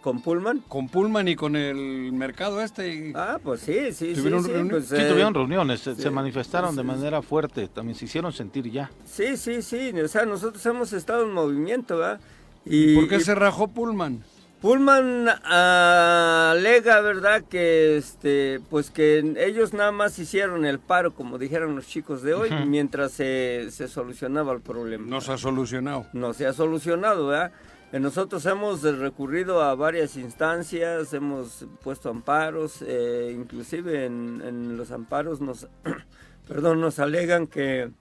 con 0.02 0.20
Pullman. 0.22 0.61
Con 0.68 0.88
Pullman 0.88 1.26
y 1.26 1.34
con 1.34 1.57
el 1.57 2.12
mercado 2.12 2.62
este. 2.62 2.94
y- 2.94 3.12
Ah, 3.16 3.40
pues 3.42 3.61
sí, 3.62 3.92
sí, 3.92 4.14
sí. 4.14 4.14
¿Tuvieron 4.14 4.44
sí, 4.44 4.50
reunión? 4.52 4.68
pues, 4.68 4.86
Sí, 4.88 4.94
eh, 4.94 5.09
tuvieron 5.09 5.34
reuniones, 5.34 5.80
se, 5.80 5.96
sí, 5.96 6.09
manifestaron 6.11 6.76
de 6.76 6.82
sí, 6.82 6.86
manera 6.86 7.22
fuerte, 7.22 7.66
también 7.66 7.98
se 7.98 8.04
hicieron 8.04 8.32
sentir 8.32 8.70
ya. 8.70 8.88
Sí, 9.04 9.36
sí, 9.36 9.62
sí, 9.62 9.90
o 10.00 10.07
sea, 10.07 10.24
nosotros 10.24 10.64
hemos 10.64 10.92
estado 10.92 11.24
en 11.24 11.32
movimiento, 11.32 11.96
¿verdad? 11.98 12.20
Y, 12.64 12.94
¿Por 12.94 13.09
qué 13.09 13.16
y 13.16 13.20
se 13.20 13.34
rajó 13.34 13.66
Pullman? 13.66 14.22
Pullman 14.66 15.28
ah, 15.44 16.50
alega, 16.50 17.00
¿verdad? 17.00 17.44
Que 17.48 17.96
este, 17.98 18.60
pues 18.68 18.90
que 18.90 19.18
ellos 19.38 19.72
nada 19.72 19.92
más 19.92 20.18
hicieron 20.18 20.66
el 20.66 20.80
paro, 20.80 21.14
como 21.14 21.38
dijeron 21.38 21.76
los 21.76 21.86
chicos 21.86 22.24
de 22.24 22.34
hoy, 22.34 22.50
mientras 22.66 23.12
se, 23.12 23.68
se 23.70 23.86
solucionaba 23.86 24.52
el 24.52 24.60
problema. 24.60 25.06
No 25.06 25.20
se 25.20 25.34
ha 25.34 25.38
solucionado. 25.38 26.08
No 26.12 26.34
se 26.34 26.48
ha 26.48 26.52
solucionado, 26.52 27.28
¿verdad? 27.28 27.52
Eh, 27.92 28.00
Nosotros 28.00 28.44
hemos 28.46 28.82
recurrido 28.82 29.62
a 29.62 29.76
varias 29.76 30.16
instancias, 30.16 31.14
hemos 31.14 31.64
puesto 31.84 32.10
amparos, 32.10 32.82
eh, 32.84 33.32
inclusive 33.36 34.06
en, 34.06 34.42
en 34.44 34.76
los 34.76 34.90
amparos 34.90 35.40
nos, 35.40 35.68
perdón, 36.48 36.80
nos 36.80 36.98
alegan 36.98 37.46
que, 37.46 37.92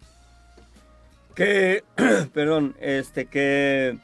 que, 1.36 1.84
perdón, 2.34 2.76
este, 2.80 3.28
que 3.28 3.99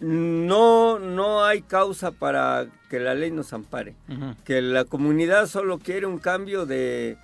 no, 0.00 0.98
no 0.98 1.44
hay 1.44 1.62
causa 1.62 2.10
para 2.12 2.66
que 2.88 2.98
la 3.00 3.14
ley 3.14 3.30
nos 3.30 3.52
ampare, 3.52 3.94
que 4.44 4.60
la 4.62 4.84
comunidad 4.84 5.46
solo 5.46 5.78
quiere 5.78 6.06
un 6.06 6.18
cambio 6.18 6.66
de, 6.66 7.16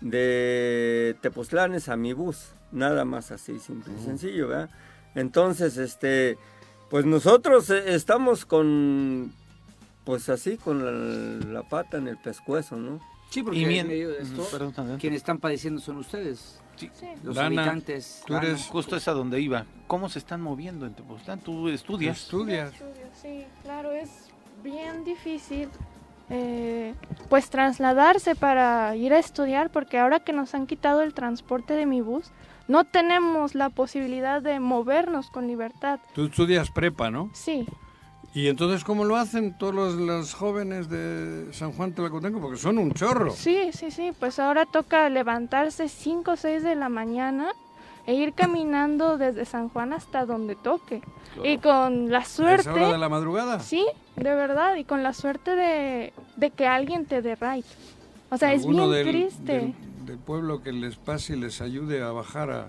de 0.00 1.16
Tepoztlanes 1.20 1.88
a 1.88 1.96
mi 1.96 2.12
bus, 2.12 2.52
nada 2.72 3.04
más 3.04 3.30
así, 3.32 3.58
simple 3.58 3.92
y 4.00 4.04
sencillo, 4.04 4.48
¿verdad? 4.48 4.70
Entonces, 5.14 5.76
este, 5.76 6.38
pues 6.88 7.04
nosotros 7.04 7.68
eh, 7.70 7.94
estamos 7.94 8.46
con, 8.46 9.32
pues 10.04 10.28
así, 10.28 10.56
con 10.56 10.84
la, 10.84 11.46
la 11.52 11.68
pata 11.68 11.98
en 11.98 12.08
el 12.08 12.16
pescuezo, 12.16 12.76
¿no? 12.76 13.00
Sí, 13.30 13.42
porque 13.42 13.58
Y 13.58 13.62
en 13.64 13.68
bien- 13.68 13.88
medio 13.88 14.10
de 14.10 14.22
esto, 14.22 14.46
perdón, 14.50 14.98
quienes 14.98 15.18
están 15.18 15.38
padeciendo 15.38 15.80
son 15.80 15.98
ustedes, 15.98 16.60
Sí. 16.94 17.06
los 17.22 17.34
Dana, 17.36 17.46
habitantes. 17.62 18.22
tú 18.26 18.32
Dana. 18.34 18.46
eres- 18.48 18.66
Justo 18.66 18.96
es 18.96 19.06
a 19.08 19.12
donde 19.12 19.40
iba. 19.40 19.64
¿Cómo 19.86 20.08
se 20.08 20.18
están 20.20 20.40
moviendo 20.40 20.86
en 20.86 20.94
Tepoztlán? 20.94 21.40
Tú 21.40 21.68
estudias. 21.68 22.18
Estudias. 22.22 22.72
Sí, 23.20 23.44
claro, 23.64 23.90
es 23.92 24.28
bien 24.62 25.04
difícil 25.04 25.68
eh, 26.32 26.94
pues 27.28 27.50
trasladarse 27.50 28.36
para 28.36 28.94
ir 28.94 29.12
a 29.12 29.18
estudiar 29.18 29.70
porque 29.70 29.98
ahora 29.98 30.20
que 30.20 30.32
nos 30.32 30.54
han 30.54 30.66
quitado 30.68 31.02
el 31.02 31.12
transporte 31.12 31.74
de 31.74 31.86
mi 31.86 32.00
bus, 32.02 32.30
no 32.68 32.84
tenemos 32.84 33.56
la 33.56 33.68
posibilidad 33.70 34.40
de 34.40 34.60
movernos 34.60 35.28
con 35.30 35.48
libertad. 35.48 35.98
Tú 36.14 36.26
estudias 36.26 36.70
prepa, 36.70 37.10
¿no? 37.10 37.30
Sí, 37.34 37.66
¿Y 38.32 38.46
entonces 38.46 38.84
cómo 38.84 39.04
lo 39.04 39.16
hacen 39.16 39.58
todos 39.58 39.74
los, 39.74 39.94
los 39.94 40.34
jóvenes 40.34 40.88
de 40.88 41.48
San 41.52 41.72
Juan 41.72 41.92
Tlacotenco? 41.92 42.40
Porque 42.40 42.58
son 42.58 42.78
un 42.78 42.92
chorro. 42.92 43.32
sí, 43.32 43.70
sí, 43.72 43.90
sí, 43.90 44.12
pues 44.18 44.38
ahora 44.38 44.66
toca 44.66 45.08
levantarse 45.08 45.88
5 45.88 46.30
o 46.30 46.36
6 46.36 46.62
de 46.62 46.76
la 46.76 46.88
mañana 46.88 47.52
e 48.06 48.14
ir 48.14 48.32
caminando 48.32 49.18
desde 49.18 49.44
San 49.44 49.68
Juan 49.68 49.92
hasta 49.92 50.24
donde 50.26 50.54
toque. 50.54 51.02
Y 51.44 51.58
con 51.58 52.10
la 52.10 52.18
¿A 52.18 52.22
esa 52.22 52.42
hora 52.42 52.56
de 52.56 52.62
suerte, 52.62 52.98
la 52.98 53.08
madrugada? 53.08 53.60
sí, 53.60 53.84
de 54.16 54.34
verdad, 54.34 54.76
y 54.76 54.84
con 54.84 55.02
la 55.02 55.12
suerte 55.12 55.54
de, 55.56 56.12
de 56.36 56.50
que 56.50 56.66
alguien 56.66 57.06
te 57.06 57.22
dé 57.22 57.34
ride. 57.34 57.64
O 58.30 58.36
sea, 58.36 58.52
es 58.52 58.62
¿Alguno 58.62 58.88
bien 58.88 59.04
del, 59.04 59.08
triste. 59.08 59.52
Del, 59.52 59.74
del 60.06 60.18
pueblo 60.18 60.62
que 60.62 60.72
les 60.72 60.94
pase 60.96 61.34
y 61.34 61.40
les 61.40 61.60
ayude 61.60 62.00
a 62.02 62.12
bajar 62.12 62.50
a... 62.50 62.68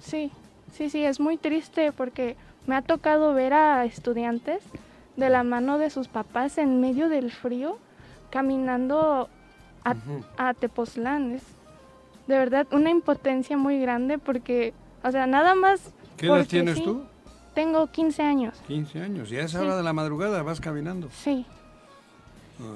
Sí, 0.00 0.30
sí, 0.72 0.90
sí, 0.90 1.04
es 1.04 1.20
muy 1.20 1.36
triste 1.36 1.92
porque 1.92 2.36
me 2.66 2.76
ha 2.76 2.82
tocado 2.82 3.34
ver 3.34 3.52
a 3.54 3.84
estudiantes 3.84 4.62
de 5.16 5.28
la 5.30 5.42
mano 5.44 5.78
de 5.78 5.90
sus 5.90 6.08
papás 6.08 6.58
en 6.58 6.80
medio 6.80 7.08
del 7.08 7.30
frío 7.30 7.78
caminando 8.30 9.28
a, 9.84 9.90
Ujú. 9.92 10.24
a 10.36 10.54
Tepoztlán. 10.54 11.32
Es 11.32 11.42
de 12.26 12.38
verdad 12.38 12.66
una 12.72 12.90
impotencia 12.90 13.56
muy 13.56 13.78
grande 13.80 14.18
porque, 14.18 14.72
o 15.02 15.10
sea, 15.10 15.26
nada 15.26 15.54
más... 15.54 15.92
¿Qué 16.16 16.26
edad 16.26 16.36
porque 16.36 16.48
tienes 16.48 16.78
sí, 16.78 16.84
tú? 16.84 17.04
Tengo 17.54 17.86
15 17.86 18.22
años, 18.22 18.60
15 18.66 19.00
años. 19.02 19.30
Y 19.30 19.36
a 19.36 19.42
esa 19.44 19.58
Sí. 19.60 19.64
hora 19.64 19.76
de 19.76 19.82
la 19.82 19.92
madrugada 19.92 20.42
vas 20.42 20.60
caminando. 20.60 21.08
sí. 21.12 21.46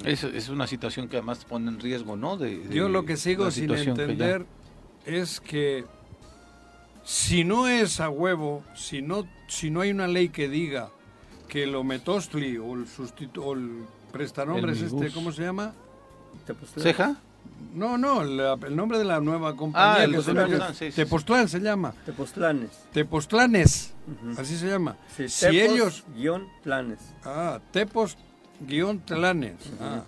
Es, 0.05 0.25
es 0.25 0.49
una 0.49 0.67
situación 0.67 1.07
que 1.09 1.19
además 1.19 1.45
pone 1.45 1.69
en 1.69 1.79
riesgo, 1.79 2.17
¿no? 2.17 2.37
De, 2.37 2.59
de 2.59 2.75
Yo 2.75 2.89
lo 2.89 3.05
que 3.05 3.17
sigo 3.17 3.49
sin 3.53 3.63
situación 3.69 3.97
que 3.97 4.03
ya- 4.07 4.13
entender 4.13 4.47
es 5.07 5.39
que 5.41 5.85
si 7.11 7.43
no 7.43 7.67
es 7.69 8.01
a 8.01 8.11
huevo, 8.11 8.63
si 8.75 9.01
no, 9.01 9.27
si 9.49 9.71
no 9.71 9.81
hay 9.81 9.91
una 9.93 10.07
ley 10.07 10.29
que 10.29 10.47
diga 10.47 10.91
que 11.49 11.63
el 11.63 11.75
ometostli 11.75 12.59
o 12.59 12.75
el, 12.75 12.87
sustitu- 12.87 13.43
o 13.43 13.55
el 13.55 13.85
prestanombres 14.13 14.79
El 14.83 14.87
este. 14.89 15.11
¿cómo 15.13 15.33
se 15.33 15.43
llama? 15.43 15.73
¿Ceja? 16.77 17.17
No, 17.75 17.97
no, 17.97 18.23
la- 18.25 18.59
el 18.67 18.77
nombre 18.77 18.99
de 18.99 19.05
la 19.05 19.21
nueva 19.21 19.57
compañía. 19.57 19.95
Ah, 19.95 20.05
el 20.05 20.11
que 20.11 20.17
de 20.19 20.23
se 20.23 20.35
llama- 20.35 20.75
sí, 20.75 20.91
sí. 20.91 20.97
Tepoztlán 20.97 21.49
se 21.49 21.61
llama. 21.61 21.95
Tepoztlanes. 22.05 22.71
Tepoztlanes, 22.93 23.95
así 24.37 24.59
se 24.59 24.67
llama. 24.69 24.97
Sí, 25.17 25.31
si 25.31 25.47
Tepos 25.47 25.75
ellos... 25.75 26.05
guion 26.15 26.47
planes. 26.63 26.99
Ah, 27.25 27.59
Tepos 27.73 28.19
guion 28.61 29.01
Tlanes. 29.01 29.57
Ah, 29.81 30.03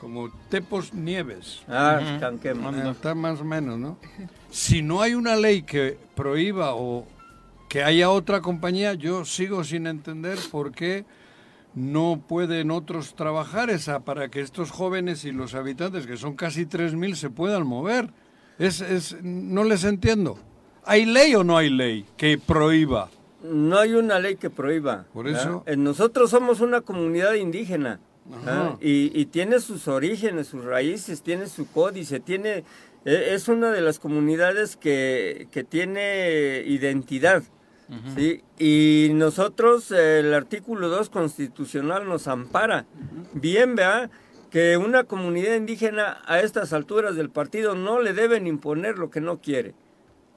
como 0.00 0.30
Tepos 0.48 0.94
Nieves. 0.94 1.62
Ah. 1.68 2.18
Canquema. 2.20 2.68
Anda. 2.68 2.86
Eh, 2.88 2.90
Está 2.92 3.16
más 3.16 3.40
o 3.40 3.44
menos, 3.44 3.76
¿no? 3.80 3.98
Si 4.50 4.82
no 4.82 5.02
hay 5.02 5.14
una 5.14 5.36
ley 5.36 5.62
que 5.62 5.98
prohíba 6.14 6.74
o 6.74 7.06
que 7.68 7.82
haya 7.82 8.10
otra 8.10 8.40
compañía, 8.40 8.94
yo 8.94 9.24
sigo 9.24 9.62
sin 9.64 9.86
entender 9.86 10.38
por 10.50 10.72
qué 10.72 11.04
no 11.74 12.22
pueden 12.26 12.70
otros 12.70 13.14
trabajar 13.14 13.68
esa 13.70 14.00
para 14.00 14.28
que 14.30 14.40
estos 14.40 14.70
jóvenes 14.70 15.24
y 15.24 15.32
los 15.32 15.54
habitantes, 15.54 16.06
que 16.06 16.16
son 16.16 16.34
casi 16.34 16.64
3.000, 16.66 17.14
se 17.14 17.30
puedan 17.30 17.66
mover. 17.66 18.10
Es, 18.58 18.80
es, 18.80 19.16
no 19.22 19.64
les 19.64 19.84
entiendo. 19.84 20.38
¿Hay 20.84 21.04
ley 21.04 21.34
o 21.34 21.44
no 21.44 21.58
hay 21.58 21.68
ley 21.70 22.06
que 22.16 22.38
prohíba? 22.38 23.10
No 23.44 23.78
hay 23.78 23.92
una 23.92 24.18
ley 24.18 24.36
que 24.36 24.48
prohíba. 24.50 25.04
Por 25.12 25.28
eso- 25.28 25.62
Eh, 25.66 25.76
Nosotros 25.76 26.30
somos 26.30 26.60
una 26.60 26.80
comunidad 26.80 27.34
indígena. 27.34 28.00
Y, 28.80 29.10
y 29.18 29.24
tiene 29.26 29.58
sus 29.58 29.88
orígenes, 29.88 30.48
sus 30.48 30.62
raíces, 30.62 31.22
tiene 31.22 31.46
su 31.46 31.66
códice, 31.70 32.20
tiene, 32.20 32.62
es 33.04 33.48
una 33.48 33.70
de 33.70 33.80
las 33.80 33.98
comunidades 33.98 34.76
que, 34.76 35.48
que 35.50 35.64
tiene 35.64 36.62
identidad. 36.66 37.42
¿sí? 38.14 38.42
Y 38.58 39.12
nosotros, 39.14 39.90
el 39.92 40.34
artículo 40.34 40.88
2 40.88 41.08
constitucional 41.08 42.06
nos 42.06 42.28
ampara. 42.28 42.86
Bien, 43.32 43.74
vea 43.74 44.10
que 44.50 44.76
una 44.76 45.04
comunidad 45.04 45.54
indígena 45.54 46.22
a 46.26 46.40
estas 46.40 46.72
alturas 46.72 47.16
del 47.16 47.30
partido 47.30 47.74
no 47.74 48.00
le 48.00 48.12
deben 48.12 48.46
imponer 48.46 48.98
lo 48.98 49.10
que 49.10 49.20
no 49.20 49.40
quiere. 49.40 49.74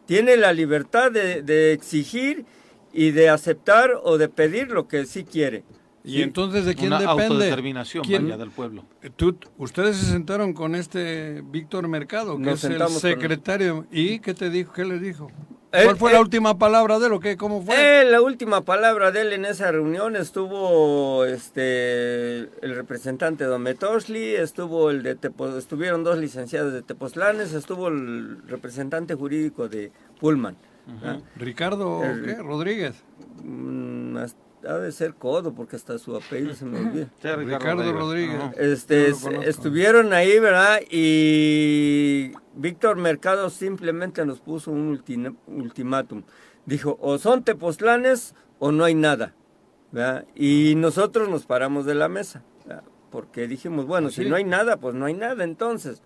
Tiene 0.05 0.38
la 0.38 0.53
libertad 0.53 1.12
de, 1.12 1.41
de 1.41 1.74
exigir 1.74 2.45
y 2.93 3.12
de 3.12 3.30
aceptar 3.30 3.91
o 4.03 4.18
de 4.18 4.30
pedir 4.30 4.72
lo 4.72 4.88
que 4.88 5.05
sí 5.05 5.24
quiere. 5.24 5.64
¿Y 6.03 6.13
Sí. 6.13 6.21
entonces 6.23 6.65
de 6.65 6.73
quién 6.75 6.87
Una 6.87 6.99
depende? 6.99 7.23
autodeterminación 7.23 8.03
¿Quién- 8.03 8.23
vaya, 8.23 8.37
del 8.37 8.49
pueblo. 8.49 8.85
Tú- 9.15 9.37
ustedes 9.57 9.97
se 9.97 10.07
sentaron 10.07 10.53
con 10.53 10.73
este 10.75 11.43
Víctor 11.45 11.87
Mercado, 11.87 12.37
que 12.37 12.43
Nos 12.43 12.63
es 12.63 12.71
el 12.71 12.81
él. 12.81 12.87
secretario. 12.89 13.85
¿Y 13.91 14.19
qué 14.19 14.33
te 14.33 14.49
dijo? 14.49 14.73
¿Qué 14.73 14.83
le 14.85 14.97
dijo? 14.99 15.29
Él- 15.71 15.85
¿Cuál 15.85 15.95
fue 15.97 16.09
él- 16.09 16.15
la 16.15 16.21
última 16.21 16.57
palabra 16.57 16.99
de 16.99 17.07
lo 17.07 17.19
que 17.21 17.37
cómo 17.37 17.61
fue? 17.61 18.01
Eh, 18.01 18.03
la 18.03 18.19
última 18.19 18.61
palabra 18.65 19.11
de 19.11 19.21
él 19.21 19.31
en 19.33 19.45
esa 19.45 19.71
reunión 19.71 20.15
estuvo 20.17 21.23
este 21.23 22.39
el 22.65 22.75
representante 22.75 23.47
de 23.47 23.57
Metosli, 23.57 24.35
estuvo 24.35 24.89
el 24.89 25.01
de 25.03 25.15
Tepo- 25.17 25.55
estuvieron 25.57 26.03
dos 26.03 26.17
licenciados 26.17 26.73
de 26.73 26.81
Tepoztlanes, 26.81 27.53
estuvo 27.53 27.87
el 27.87 28.39
representante 28.47 29.13
jurídico 29.15 29.69
de 29.69 29.91
Pullman. 30.19 30.57
¿ah? 31.03 31.19
Ricardo 31.37 32.03
El- 32.03 32.23
¿qué? 32.25 32.35
Rodríguez. 32.35 32.95
Mm, 33.43 34.17
has- 34.17 34.35
ha 34.68 34.78
de 34.78 34.91
ser 34.91 35.14
Codo 35.16 35.53
porque 35.53 35.76
hasta 35.76 35.97
su 35.97 36.16
apellido 36.16 36.53
se 36.53 36.66
me 36.66 36.80
olvida. 36.80 37.07
Sí, 37.22 37.28
Ricardo 37.30 37.91
Rodríguez. 37.91 38.41
Este, 38.57 39.12
estuvieron 39.45 40.14
ahí, 40.14 40.39
¿verdad? 40.39 40.80
Y 40.89 42.32
Víctor 42.55 42.97
Mercado 42.97 43.49
simplemente 43.49 44.26
nos 44.26 44.39
puso 44.39 44.72
un 44.72 45.01
ultimátum. 45.47 46.24
Dijo, 46.66 46.97
o 47.01 47.18
son 47.18 47.43
tepoztlanes 47.43 48.36
o 48.59 48.72
no 48.72 48.84
hay 48.84 48.95
nada. 48.95 49.34
¿verdad? 49.91 50.26
Y 50.36 50.76
nosotros 50.76 51.30
nos 51.30 51.45
paramos 51.45 51.86
de 51.86 51.95
la 51.95 52.07
mesa. 52.07 52.43
¿verdad? 52.66 52.84
Porque 53.12 53.47
dijimos, 53.47 53.86
bueno, 53.86 54.09
si 54.09 54.24
no 54.26 54.38
hay 54.38 54.45
nada, 54.45 54.78
pues 54.78 54.95
no 54.95 55.05
hay 55.05 55.14
nada 55.14 55.43
entonces. 55.43 56.01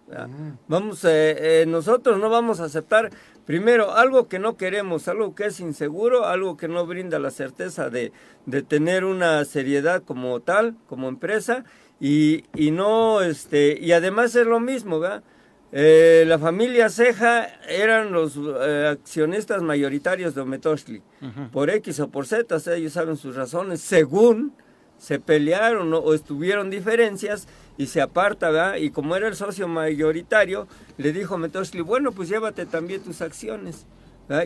Vamos, 0.68 1.06
eh, 1.06 1.62
eh, 1.62 1.66
nosotros 1.68 2.20
no 2.20 2.30
vamos 2.30 2.60
a 2.60 2.66
aceptar, 2.66 3.12
primero, 3.46 3.94
algo 3.94 4.28
que 4.28 4.40
no 4.40 4.58
queremos, 4.58 5.08
algo 5.08 5.36
que 5.36 5.46
es 5.46 5.60
inseguro, 5.60 6.26
algo 6.26 6.58
que 6.58 6.68
no 6.68 6.86
brinda 6.88 7.20
la 7.20 7.30
certeza 7.30 7.90
de, 7.92 8.12
de 8.48 8.64
tener 8.64 9.06
una 9.06 9.46
seriedad 9.46 10.02
como 10.04 10.40
tal, 10.40 10.76
como 10.88 11.08
empresa, 11.08 11.64
y, 12.00 12.44
y 12.56 12.72
no, 12.72 13.22
este, 13.22 13.78
y 13.80 13.92
además 13.92 14.36
es 14.36 14.48
lo 14.48 14.60
mismo, 14.60 15.00
¿verdad? 15.00 15.24
Eh, 15.72 16.24
la 16.26 16.40
familia 16.40 16.90
Ceja 16.90 17.48
eran 17.68 18.12
los 18.12 18.38
eh, 18.38 18.88
accionistas 18.88 19.62
mayoritarios 19.62 20.34
de 20.34 20.42
Ometoshli. 20.42 21.04
Por 21.52 21.70
X 21.70 22.00
o 22.00 22.08
por 22.08 22.26
Z, 22.26 22.58
ellos 22.76 22.94
saben 22.94 23.18
sus 23.18 23.36
razones, 23.36 23.82
según 23.82 24.54
se 24.98 25.20
pelearon 25.20 25.94
o, 25.94 26.14
estuvieron 26.14 26.70
diferencias 26.70 27.48
y 27.78 27.88
se 27.88 28.02
aparta. 28.02 28.78
Y 28.78 28.90
como 28.90 29.16
era 29.16 29.28
el 29.28 29.36
socio 29.36 29.68
mayoritario, 29.68 30.68
le 30.98 31.12
dijo 31.12 31.38
Metoshli, 31.38 31.82
bueno, 31.82 32.12
pues 32.12 32.30
llévate 32.30 32.66
también 32.66 33.02
tus 33.02 33.22
acciones. 33.22 33.86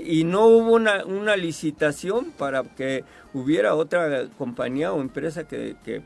Y 0.03 0.25
no 0.25 0.45
hubo 0.45 0.73
una, 0.73 1.05
una 1.05 1.37
licitación 1.37 2.31
para 2.31 2.63
que 2.63 3.05
hubiera 3.33 3.75
otra 3.75 4.27
compañía 4.37 4.91
o 4.91 4.99
empresa 4.99 5.47
que, 5.47 5.77
que 5.85 6.01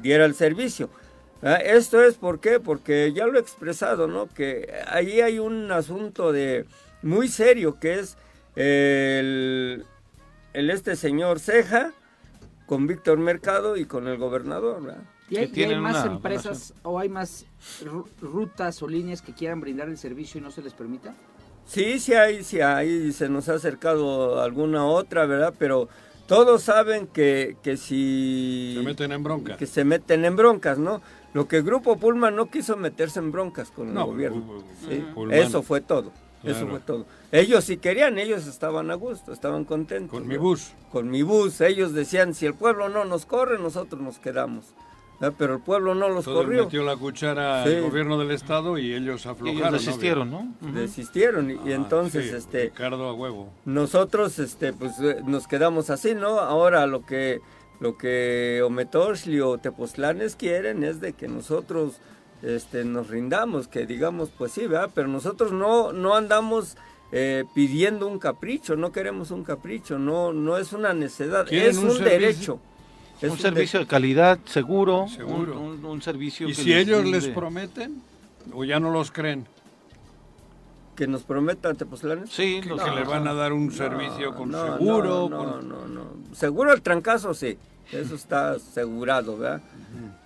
diera 0.00 0.24
el 0.24 0.34
servicio. 0.34 0.88
Esto 1.42 2.02
es 2.02 2.16
por 2.16 2.40
qué, 2.40 2.58
porque 2.58 3.12
ya 3.12 3.26
lo 3.26 3.38
he 3.38 3.40
expresado, 3.40 4.08
¿no? 4.08 4.28
Que 4.28 4.72
ahí 4.88 5.20
hay 5.20 5.38
un 5.38 5.70
asunto 5.70 6.32
de 6.32 6.64
muy 7.02 7.28
serio 7.28 7.78
que 7.78 8.00
es 8.00 8.16
el, 8.56 9.84
el 10.52 10.70
este 10.70 10.96
señor 10.96 11.38
Ceja 11.38 11.92
con 12.68 12.86
Víctor 12.86 13.18
Mercado 13.18 13.76
y 13.76 13.86
con 13.86 14.06
el 14.06 14.18
gobernador, 14.18 14.82
¿verdad? 14.82 15.02
¿Y 15.30 15.36
hay, 15.38 15.48
que 15.48 15.60
y 15.60 15.62
hay 15.64 15.68
tienen 15.68 15.80
más 15.80 16.06
empresas 16.06 16.74
o 16.84 16.98
hay 16.98 17.08
más 17.08 17.46
ru- 17.82 18.06
rutas 18.20 18.82
o 18.82 18.88
líneas 18.88 19.22
que 19.22 19.32
quieran 19.32 19.60
brindar 19.60 19.88
el 19.88 19.98
servicio 19.98 20.38
y 20.38 20.42
no 20.44 20.50
se 20.50 20.62
les 20.62 20.74
permita? 20.74 21.14
Sí, 21.66 21.98
sí 21.98 22.14
hay, 22.14 22.44
sí 22.44 22.60
hay, 22.60 23.12
se 23.12 23.28
nos 23.28 23.48
ha 23.48 23.54
acercado 23.54 24.40
alguna 24.40 24.86
otra, 24.86 25.26
¿verdad? 25.26 25.52
Pero 25.58 25.88
todos 26.26 26.62
saben 26.62 27.06
que, 27.06 27.56
que 27.62 27.76
si... 27.76 28.74
Se 28.76 28.82
meten 28.82 29.12
en 29.12 29.22
bronca. 29.22 29.56
Que 29.56 29.66
se 29.66 29.84
meten 29.84 30.24
en 30.24 30.36
broncas, 30.36 30.78
¿no? 30.78 31.02
Lo 31.34 31.46
que 31.48 31.58
el 31.58 31.62
Grupo 31.62 31.98
Pullman 31.98 32.36
no 32.36 32.50
quiso 32.50 32.76
meterse 32.76 33.18
en 33.18 33.32
broncas 33.32 33.70
con 33.70 33.92
No, 33.92 34.02
el 34.02 34.06
gobierno. 34.08 34.62
Eso 35.30 35.62
fue 35.62 35.80
todo. 35.80 36.12
Eso 36.42 36.66
fue 36.66 36.80
todo. 36.80 37.06
Ellos 37.30 37.64
si 37.64 37.76
querían, 37.76 38.18
ellos 38.18 38.46
estaban 38.46 38.90
a 38.90 38.94
gusto, 38.94 39.32
estaban 39.32 39.64
contentos. 39.64 40.10
Con 40.18 40.26
mi 40.26 40.36
bus. 40.38 40.72
Con 40.90 41.10
mi 41.10 41.22
bus. 41.22 41.60
Ellos 41.60 41.92
decían, 41.92 42.32
si 42.34 42.46
el 42.46 42.54
pueblo 42.54 42.88
no 42.88 43.04
nos 43.04 43.26
corre, 43.26 43.58
nosotros 43.58 44.00
nos 44.00 44.18
quedamos. 44.18 44.74
¿verdad? 45.20 45.34
Pero 45.36 45.54
el 45.54 45.60
pueblo 45.60 45.94
no 45.96 46.08
los 46.08 46.18
Entonces 46.26 46.44
corrió. 46.44 46.64
metió 46.64 46.84
la 46.84 46.96
cuchara 46.96 47.64
Sí. 47.64 47.74
al 47.74 47.82
gobierno 47.82 48.18
del 48.18 48.30
estado 48.30 48.78
y 48.78 48.94
ellos 48.94 49.26
Y 49.26 49.28
aflojaron. 49.28 49.62
¿no? 49.62 49.72
desistieron, 49.72 50.30
¿no? 50.30 50.54
Desistieron 50.60 51.50
y, 51.50 51.54
y 51.54 51.72
Ah, 51.72 51.74
entonces 51.74 52.30
sí, 52.30 52.36
este 52.36 52.62
Ricardo 52.66 53.08
a 53.08 53.12
huevo. 53.14 53.52
nosotros 53.64 54.38
este 54.38 54.72
pues 54.72 54.92
eh, 55.00 55.16
nos 55.26 55.48
quedamos 55.48 55.90
así, 55.90 56.14
¿no? 56.14 56.38
Ahora 56.38 56.86
lo 56.86 57.04
que 57.04 57.40
lo 57.80 57.98
que 57.98 58.62
Ometoshli 58.64 59.40
o 59.40 59.58
Tepoztlanes 59.58 60.34
quieren 60.36 60.84
es 60.84 61.00
de 61.00 61.12
que 61.12 61.26
nosotros 61.28 62.00
este 62.42 62.84
nos 62.84 63.08
rindamos, 63.08 63.66
que 63.66 63.86
digamos 63.86 64.30
pues 64.38 64.52
sí, 64.52 64.68
¿verdad? 64.68 64.90
Pero 64.94 65.08
nosotros 65.08 65.50
no 65.52 65.92
no 65.92 66.14
andamos 66.14 66.76
eh, 67.12 67.44
pidiendo 67.54 68.06
un 68.06 68.18
capricho, 68.18 68.76
no 68.76 68.92
queremos 68.92 69.30
un 69.30 69.42
capricho, 69.44 69.98
no 69.98 70.32
no 70.32 70.58
es 70.58 70.72
una 70.72 70.92
necedad, 70.92 71.46
¿Quieren 71.46 71.70
es 71.70 71.76
un 71.78 71.98
derecho. 72.04 72.60
Es 73.20 73.30
un 73.32 73.38
servicio 73.38 73.80
de 73.80 73.86
calidad, 73.86 74.38
seguro, 74.44 75.06
Seguro. 75.08 75.58
Un, 75.58 75.78
un- 75.80 75.84
un 75.84 76.02
servicio 76.02 76.48
¿Y 76.48 76.52
que 76.54 76.62
si 76.62 76.72
ellos 76.72 77.04
les 77.04 77.26
prometen 77.28 78.00
o 78.52 78.64
ya 78.64 78.78
no 78.78 78.90
los 78.90 79.10
creen? 79.10 79.46
que 80.94 81.06
nos 81.06 81.22
prometan 81.22 81.76
Tepoztlanes. 81.76 82.28
Sí, 82.30 82.60
Que, 82.60 82.70
los- 82.70 82.82
que 82.82 82.90
le 82.90 83.04
van 83.04 83.28
a 83.28 83.32
dar 83.34 83.52
un 83.52 83.66
No, 83.68 83.72
servicio 83.72 84.34
con 84.34 84.50
no, 84.50 84.64
seguro. 84.78 85.28
No, 85.28 85.44
no, 85.44 85.52
con- 85.52 85.68
no, 85.68 85.86
no. 85.88 86.04
Seguro 86.34 86.72
el 86.72 86.82
trancazo 86.82 87.34
sí, 87.34 87.56
eso 87.92 88.16
está 88.16 88.52
asegurado, 88.52 89.38
¿verdad? 89.38 89.62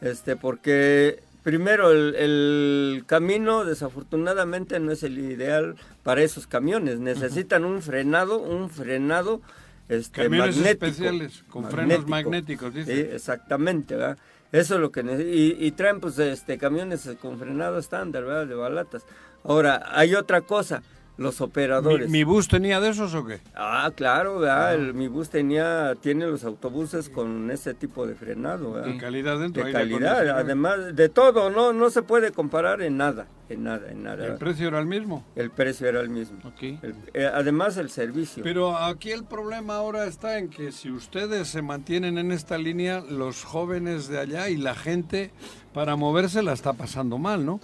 Este, 0.01 0.35
porque 0.35 1.23
primero 1.43 1.91
el, 1.91 2.15
el 2.15 3.05
camino 3.07 3.65
desafortunadamente 3.65 4.79
no 4.81 4.93
es 4.93 5.03
el 5.03 5.19
ideal 5.19 5.77
para 6.03 6.23
esos 6.23 6.47
camiones. 6.47 6.99
Necesitan 7.01 7.65
un 7.65 7.83
frenado, 7.83 8.39
un 8.39 8.71
frenado 8.71 9.41
este, 9.89 10.23
Camiones 10.23 10.57
magnético. 10.57 10.87
especiales, 10.87 11.45
con 11.51 11.71
frenos 11.71 12.07
magnéticos, 12.07 12.73
dice. 12.73 12.95
Sí, 12.95 13.15
exactamente, 13.15 13.97
¿verdad? 13.97 14.19
Eso 14.53 14.75
es 14.75 14.81
lo 14.81 14.93
que 14.93 15.01
y, 15.01 15.67
y 15.67 15.71
traen 15.73 16.01
pues 16.01 16.19
este 16.19 16.59
camiones 16.59 17.09
con 17.21 17.39
frenado 17.39 17.79
estándar, 17.79 18.25
¿verdad? 18.25 18.47
De 18.47 18.55
balatas. 18.55 19.05
Ahora, 19.45 19.83
hay 19.93 20.15
otra 20.15 20.43
cosa. 20.43 20.83
Los 21.19 21.41
¿Mi, 21.41 21.45
operadores. 21.47 22.11
mi 22.11 22.25
bus 22.25 22.49
tenía 22.49 22.81
de 22.81 22.89
esos 22.89 23.15
o 23.15 23.25
qué? 23.27 23.41
Ah, 23.55 23.91
claro, 23.95 24.39
¿verdad? 24.39 24.75
El- 24.75 24.95
mi 24.95 25.09
bus 25.09 25.29
tenía, 25.29 25.95
tiene 26.01 26.27
los 26.27 26.43
autobuses 26.45 27.09
con 27.11 27.51
ese 27.51 27.75
tipo 27.75 28.07
de 28.07 28.15
frenado, 28.15 28.73
¿verdad? 28.73 28.89
De 28.93 28.99
calidad 28.99 29.39
dentro. 29.39 29.65
De 29.65 29.73
calidad, 29.73 30.29
además 30.31 30.95
de 30.97 31.09
todo, 31.09 31.51
no, 31.51 31.73
no 31.73 31.91
se 31.91 32.03
puede 32.03 32.33
comparar 32.33 32.81
en 32.83 32.97
nada, 32.97 33.27
en 33.51 33.63
nada, 33.65 33.91
en 33.91 34.03
nada. 34.03 34.27
¿El 34.27 34.35
precio 34.37 34.69
era 34.69 34.79
el 34.81 34.87
mismo? 34.87 35.25
El 35.37 35.51
precio 35.51 35.87
era 35.89 36.01
el 36.01 36.09
mismo. 36.09 36.39
Ok. 36.45 36.63
El- 36.83 36.95
eh, 37.13 37.31
además 37.33 37.77
el 37.77 37.91
servicio. 37.91 38.43
Pero 38.43 38.77
aquí 38.77 39.11
el 39.13 39.25
problema 39.25 39.77
ahora 39.77 40.07
está 40.07 40.39
en 40.39 40.49
que 40.49 40.73
si 40.73 40.91
ustedes 40.91 41.47
se 41.49 41.61
mantienen 41.63 42.17
en 42.19 42.33
esta 42.33 42.57
línea, 42.59 43.01
los 43.01 43.45
jóvenes 43.45 44.09
de 44.09 44.19
allá 44.19 44.49
y 44.49 44.57
la 44.57 44.75
gente 44.75 45.31
para 45.75 45.95
moverse 45.97 46.43
la 46.43 46.53
está 46.55 46.73
pasando 46.73 47.19
mal, 47.19 47.45
¿no? 47.47 47.61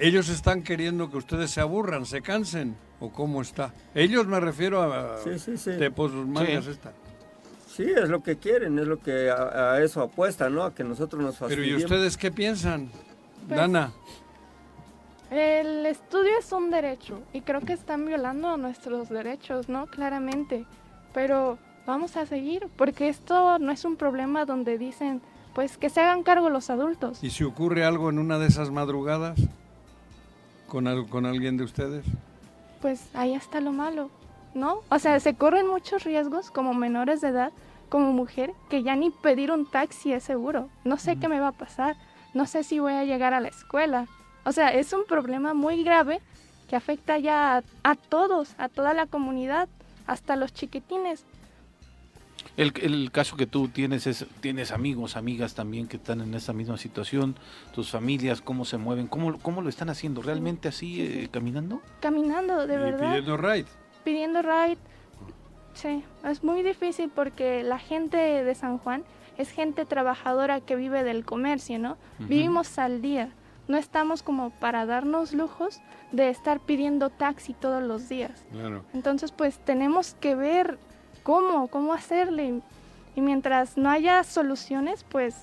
Ellos 0.00 0.28
están 0.28 0.62
queriendo 0.62 1.10
que 1.10 1.16
ustedes 1.16 1.50
se 1.50 1.60
aburran, 1.60 2.06
se 2.06 2.22
cansen, 2.22 2.76
o 3.00 3.10
cómo 3.10 3.42
está. 3.42 3.72
Ellos 3.94 4.26
me 4.26 4.38
refiero 4.40 4.82
a 4.82 5.18
Sí, 5.24 5.38
sí, 5.38 5.56
sí. 5.56 5.70
Tepos 5.78 6.12
mangas 6.12 6.64
Sí. 6.64 6.70
esta. 6.70 6.92
Sí, 7.68 7.84
es 7.84 8.08
lo 8.08 8.22
que 8.22 8.36
quieren, 8.36 8.78
es 8.78 8.86
lo 8.86 8.98
que 8.98 9.30
a, 9.30 9.72
a 9.74 9.82
eso 9.82 10.02
apuesta, 10.02 10.50
¿no? 10.50 10.64
A 10.64 10.74
que 10.74 10.82
nosotros 10.84 11.22
nos 11.22 11.36
Pero 11.36 11.46
¿y 11.46 11.54
fastidiemos. 11.56 11.84
ustedes 11.84 12.16
qué 12.16 12.30
piensan? 12.32 12.90
Pues- 13.46 13.58
Dana, 13.60 13.92
El 15.30 15.84
estudio 15.86 16.30
es 16.38 16.50
un 16.52 16.70
derecho 16.70 17.20
y 17.32 17.42
creo 17.42 17.60
que 17.60 17.74
están 17.74 18.06
violando 18.06 18.56
nuestros 18.56 19.08
derechos, 19.10 19.68
¿no? 19.68 19.86
Claramente. 19.86 20.64
Pero 21.12 21.58
vamos 21.86 22.16
a 22.16 22.24
seguir 22.26 22.66
porque 22.76 23.08
esto 23.08 23.58
no 23.58 23.70
es 23.70 23.84
un 23.84 23.96
problema 23.96 24.44
donde 24.46 24.78
dicen, 24.78 25.20
pues 25.54 25.76
que 25.76 25.90
se 25.90 26.00
hagan 26.00 26.22
cargo 26.22 26.48
los 26.50 26.70
adultos. 26.70 27.22
¿y 27.22 27.30
si 27.30 27.44
ocurre 27.44 27.84
algo 27.84 28.08
en 28.10 28.18
una 28.18 28.38
de 28.38 28.46
esas 28.46 28.70
madrugadas 28.70 29.38
con, 30.68 30.86
al- 30.86 31.08
con 31.08 31.26
alguien 31.26 31.56
de 31.56 31.64
ustedes? 31.64 32.04
Pues 32.80 33.08
ahí 33.14 33.34
está 33.34 33.60
lo 33.60 33.72
malo, 33.72 34.10
¿no? 34.54 34.80
O 34.90 34.98
sea, 34.98 35.18
se 35.20 35.34
corren 35.34 35.66
muchos 35.66 36.04
riesgos 36.04 36.50
como 36.50 36.74
menores 36.74 37.20
de 37.20 37.28
edad, 37.28 37.52
como 37.88 38.12
mujer, 38.12 38.52
que 38.68 38.82
ya 38.82 38.94
ni 38.94 39.10
pedir 39.10 39.50
un 39.50 39.68
taxi 39.68 40.12
es 40.12 40.22
seguro. 40.22 40.68
No 40.84 40.96
sé 40.98 41.16
qué 41.16 41.28
me 41.28 41.40
va 41.40 41.48
a 41.48 41.52
pasar, 41.52 41.96
no 42.34 42.46
sé 42.46 42.62
si 42.62 42.78
voy 42.78 42.92
a 42.92 43.04
llegar 43.04 43.34
a 43.34 43.40
la 43.40 43.48
escuela. 43.48 44.06
O 44.44 44.52
sea, 44.52 44.72
es 44.72 44.92
un 44.92 45.04
problema 45.06 45.54
muy 45.54 45.82
grave 45.82 46.20
que 46.68 46.76
afecta 46.76 47.18
ya 47.18 47.56
a, 47.58 47.62
a 47.82 47.94
todos, 47.96 48.54
a 48.58 48.68
toda 48.68 48.92
la 48.94 49.06
comunidad, 49.06 49.68
hasta 50.06 50.36
los 50.36 50.52
chiquitines. 50.52 51.24
El, 52.58 52.72
el 52.82 53.12
caso 53.12 53.36
que 53.36 53.46
tú 53.46 53.68
tienes 53.68 54.08
es, 54.08 54.26
tienes 54.40 54.72
amigos, 54.72 55.16
amigas 55.16 55.54
también 55.54 55.86
que 55.86 55.96
están 55.96 56.20
en 56.20 56.34
esa 56.34 56.52
misma 56.52 56.76
situación, 56.76 57.36
tus 57.72 57.90
familias, 57.92 58.40
cómo 58.40 58.64
se 58.64 58.78
mueven, 58.78 59.06
cómo, 59.06 59.38
cómo 59.38 59.62
lo 59.62 59.68
están 59.68 59.90
haciendo, 59.90 60.22
realmente 60.22 60.66
así, 60.66 61.00
eh, 61.00 61.28
caminando. 61.30 61.80
Caminando, 62.00 62.66
de 62.66 62.74
y 62.74 62.76
verdad. 62.78 63.10
pidiendo 63.10 63.36
ride. 63.36 63.66
pidiendo 64.02 64.42
ride. 64.42 64.76
Sí, 65.72 66.02
es 66.24 66.42
muy 66.42 66.64
difícil 66.64 67.12
porque 67.14 67.62
la 67.62 67.78
gente 67.78 68.16
de 68.16 68.54
San 68.56 68.78
Juan 68.78 69.04
es 69.36 69.50
gente 69.50 69.84
trabajadora 69.84 70.60
que 70.60 70.74
vive 70.74 71.04
del 71.04 71.24
comercio, 71.24 71.78
¿no? 71.78 71.96
Vivimos 72.18 72.76
al 72.80 73.00
día. 73.00 73.30
No 73.68 73.76
estamos 73.76 74.24
como 74.24 74.50
para 74.50 74.84
darnos 74.84 75.32
lujos 75.32 75.80
de 76.10 76.30
estar 76.30 76.58
pidiendo 76.58 77.10
taxi 77.10 77.54
todos 77.54 77.84
los 77.84 78.08
días. 78.08 78.44
Claro. 78.50 78.84
Entonces, 78.94 79.30
pues 79.30 79.60
tenemos 79.60 80.14
que 80.14 80.34
ver 80.34 80.78
cómo, 81.32 81.68
cómo 81.68 81.92
hacerle. 81.92 82.62
Y 83.14 83.20
mientras 83.20 83.76
no 83.76 83.90
haya 83.90 84.24
soluciones, 84.24 85.04
pues 85.10 85.34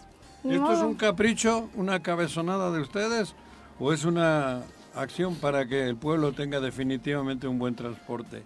ni 0.43 0.55
¿Esto 0.55 0.71
es 0.71 0.77
modo. 0.79 0.87
un 0.89 0.95
capricho, 0.95 1.69
una 1.75 2.01
cabezonada 2.01 2.71
de 2.71 2.81
ustedes 2.81 3.35
o 3.79 3.93
es 3.93 4.03
una 4.03 4.63
acción 4.95 5.35
para 5.35 5.67
que 5.67 5.83
el 5.87 5.95
pueblo 5.95 6.31
tenga 6.33 6.59
definitivamente 6.59 7.47
un 7.47 7.59
buen 7.59 7.75
transporte? 7.75 8.43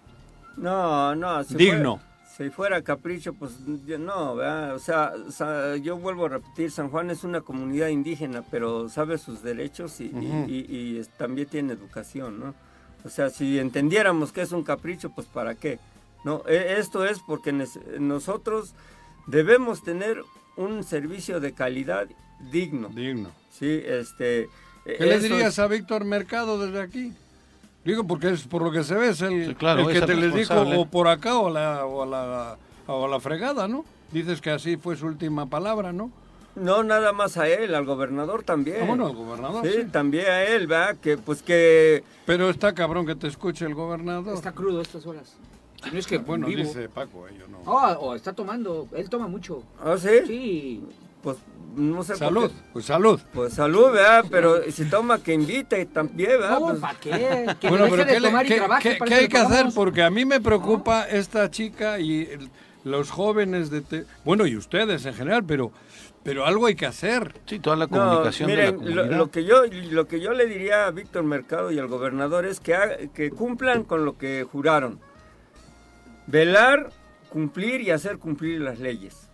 No, 0.58 1.14
no. 1.16 1.42
Si 1.44 1.54
Digno. 1.54 1.96
Fuera, 1.96 2.10
si 2.36 2.50
fuera 2.50 2.82
capricho, 2.82 3.32
pues 3.32 3.52
no, 3.60 4.34
¿verdad? 4.36 4.74
O 4.74 4.78
sea, 4.78 5.12
sa- 5.30 5.76
yo 5.76 5.96
vuelvo 5.96 6.26
a 6.26 6.28
repetir, 6.28 6.70
San 6.70 6.90
Juan 6.90 7.08
es 7.10 7.24
una 7.24 7.40
comunidad 7.40 7.88
indígena, 7.88 8.42
pero 8.50 8.90
sabe 8.90 9.16
sus 9.16 9.42
derechos 9.42 9.98
y, 10.02 10.04
y- 10.08 10.08
Ujú. 10.10 10.44
y- 10.50 10.66
y 10.68 10.98
es- 10.98 11.08
también 11.08 11.48
tiene 11.48 11.72
educación, 11.72 12.38
¿no? 12.38 12.54
O 13.02 13.08
sea, 13.08 13.30
si 13.30 13.58
entendiéramos 13.58 14.30
que 14.30 14.42
es 14.42 14.52
un 14.52 14.62
capricho, 14.62 15.08
pues 15.08 15.26
¿para 15.26 15.54
qué? 15.54 15.78
No, 16.24 16.42
E- 16.46 16.76
esto 16.78 17.04
es 17.04 17.20
porque 17.20 17.52
nosotros 17.98 18.74
debemos 19.26 19.82
tener 19.82 20.22
un 20.56 20.84
servicio 20.84 21.40
de 21.40 21.52
calidad 21.52 22.06
digno. 22.50 22.88
Digno. 22.88 23.30
Sí, 23.50 23.80
este... 23.84 24.48
¿Qué 24.84 25.04
le 25.06 25.18
dirías 25.20 25.54
es- 25.54 25.58
a 25.58 25.66
Víctor 25.66 26.04
Mercado 26.04 26.58
desde 26.64 26.80
aquí? 26.80 27.12
Digo, 27.84 28.04
porque 28.04 28.30
es 28.30 28.42
por 28.42 28.62
lo 28.62 28.70
que 28.70 28.84
se 28.84 28.94
ve, 28.94 29.08
es 29.10 29.20
el, 29.22 29.46
Sí, 29.48 29.54
claro, 29.54 29.80
el 29.80 29.86
que 29.86 29.92
es 29.94 30.00
el 30.02 30.06
te 30.06 30.14
les 30.16 30.34
dijo 30.34 30.54
o 30.60 30.86
por 30.86 31.08
acá 31.08 31.38
o 31.38 31.48
a 31.48 31.50
la, 31.50 31.86
o, 31.86 32.02
a 32.02 32.06
la, 32.06 32.56
o 32.86 33.06
a 33.06 33.08
la 33.08 33.20
fregada, 33.20 33.68
¿no? 33.68 33.84
Dices 34.12 34.40
que 34.40 34.50
así 34.50 34.76
fue 34.76 34.96
su 34.96 35.06
última 35.06 35.46
palabra, 35.46 35.92
¿no? 35.92 36.10
No, 36.56 36.82
nada 36.82 37.12
más 37.12 37.36
a 37.38 37.48
él, 37.48 37.74
al 37.74 37.86
gobernador 37.86 38.42
también. 38.42 38.78
Ah, 38.82 38.84
bueno, 38.86 39.06
al 39.06 39.14
gobernador, 39.14 39.64
Sí, 39.64 39.72
sí. 39.82 39.84
también 39.90 40.26
a 40.26 40.42
él, 40.42 40.66
¿verdad? 40.66 40.96
Que 41.00 41.16
pues 41.16 41.42
que... 41.42 42.02
Pero 42.26 42.50
está 42.50 42.74
cabrón 42.74 43.06
que 43.06 43.14
te 43.14 43.28
escuche 43.28 43.64
el 43.64 43.74
gobernador. 43.74 44.34
Está 44.34 44.52
crudo 44.52 44.82
estas 44.82 45.06
horas. 45.06 45.34
No 45.92 45.98
es 45.98 46.06
que 46.06 46.18
bueno, 46.18 46.46
vivo. 46.46 46.62
dice 46.62 46.88
Paco, 46.88 47.26
eh, 47.28 47.32
yo 47.38 47.46
no. 47.48 47.58
Oh, 47.64 47.92
o 48.00 48.14
está 48.14 48.32
tomando. 48.32 48.88
Él 48.94 49.08
toma 49.08 49.28
mucho. 49.28 49.62
¿Ah, 49.82 49.96
sí? 49.98 50.08
Sí. 50.26 50.84
Pues 51.22 51.36
no 51.76 52.02
sé 52.02 52.12
por 52.14 52.18
Salud, 52.18 52.50
qué. 52.50 52.56
pues 52.72 52.84
salud. 52.86 53.20
Pues 53.34 53.52
salud, 53.52 53.92
¿verdad? 53.92 54.24
Pero 54.30 54.62
si 54.70 54.86
toma 54.86 55.22
que 55.22 55.34
invite 55.34 55.84
también, 55.86 56.30
¿verdad? 56.30 56.58
No, 56.58 56.66
Pues, 56.68 56.80
¿para 56.80 56.98
qué? 56.98 57.46
Que 57.60 57.68
Bueno, 57.68 57.84
deje 57.84 57.96
pero 57.96 58.08
de 58.08 58.14
¿qué, 58.14 58.20
tomar 58.26 58.46
y 58.46 58.48
trabaje 58.56 58.98
qué- 58.98 59.04
qué 59.04 59.14
hay 59.14 59.28
que 59.28 59.38
hacer? 59.38 59.66
Porque 59.74 60.02
a 60.02 60.10
mí 60.10 60.24
me 60.24 60.40
preocupa 60.40 61.04
esta 61.08 61.50
chica 61.50 61.98
y 62.00 62.22
el- 62.22 62.50
los 62.84 63.10
jóvenes 63.10 63.68
de... 63.70 63.82
Te- 63.82 64.04
bueno, 64.24 64.46
y 64.46 64.56
ustedes 64.56 65.04
en 65.04 65.12
general, 65.12 65.44
pero, 65.44 65.70
pero 66.22 66.46
algo 66.46 66.64
hay 66.66 66.74
que 66.74 66.86
hacer. 66.86 67.34
Sí, 67.44 67.58
toda 67.60 67.76
la 67.76 67.86
no, 67.86 67.90
comunicación 67.98 68.48
de 68.48 68.56
la 68.56 68.72
miren, 68.72 68.96
lo, 68.96 69.04
lo 69.18 69.30
que 69.30 69.44
yo 69.44 69.64
lo 69.66 70.08
que 70.08 70.20
yo 70.20 70.32
le 70.32 70.46
diría 70.46 70.86
a 70.86 70.90
Víctor 70.90 71.22
Mercado 71.24 71.70
y 71.70 71.78
al 71.78 71.88
gobernador 71.88 72.46
es 72.46 72.58
que, 72.60 72.74
ha- 72.74 72.96
que 73.14 73.30
cumplan 73.30 73.84
con 73.84 74.06
lo 74.06 74.16
que 74.16 74.46
juraron. 74.50 74.98
Velar, 76.30 76.90
cumplir 77.30 77.80
y 77.80 77.90
hacer 77.90 78.18
cumplir 78.18 78.60
las 78.60 78.78
leyes. 78.78 79.28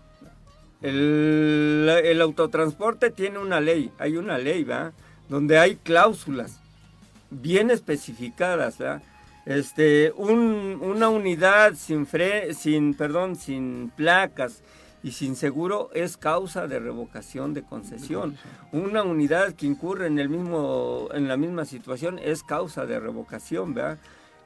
El, 0.83 1.91
el 2.05 2.21
autotransporte 2.21 3.11
tiene 3.11 3.39
una 3.39 3.61
ley, 3.61 3.91
hay 3.99 4.17
una 4.17 4.39
ley, 4.39 4.65
¿verdad? 4.65 4.93
Donde 5.29 5.59
hay 5.59 5.77
cláusulas 5.77 6.61
bien 7.31 7.71
especificadas, 7.71 8.79
¿verdad? 8.79 9.03
Este, 9.47 10.13
un- 10.17 10.79
una 10.83 11.09
unidad 11.09 11.75
sin 11.75 12.07
fre, 12.07 12.53
sin, 12.55 12.95
perdón, 12.95 13.37
sin 13.37 13.91
placas 13.97 14.63
y 15.03 15.13
sin 15.13 15.37
seguro 15.37 15.91
es 15.95 16.17
causa 16.17 16.67
de 16.67 16.79
revocación 16.81 17.55
de 17.55 17.63
concesión. 17.63 18.37
Una 18.73 19.03
unidad 19.03 19.55
que 19.55 19.67
incurre 19.67 20.09
en 20.09 20.19
el 20.19 20.29
mismo, 20.29 21.09
en 21.15 21.29
la 21.29 21.37
misma 21.37 21.65
situación 21.65 22.19
es 22.19 22.43
causa 22.43 22.87
de 22.87 22.99
revocación, 23.01 23.73
¿verdad? 23.75 23.99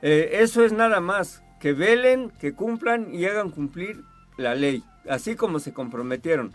Eh, 0.03 0.39
eso 0.43 0.65
es 0.65 0.73
nada 0.73 1.01
más, 1.01 1.43
que 1.61 1.73
velen, 1.73 2.31
que 2.41 2.55
cumplan 2.55 3.15
y 3.15 3.27
hagan 3.27 3.51
cumplir 3.51 4.03
la 4.37 4.55
ley, 4.55 4.83
así 5.09 5.37
como 5.37 5.61
se 5.61 5.73
comprometieron. 5.73 6.53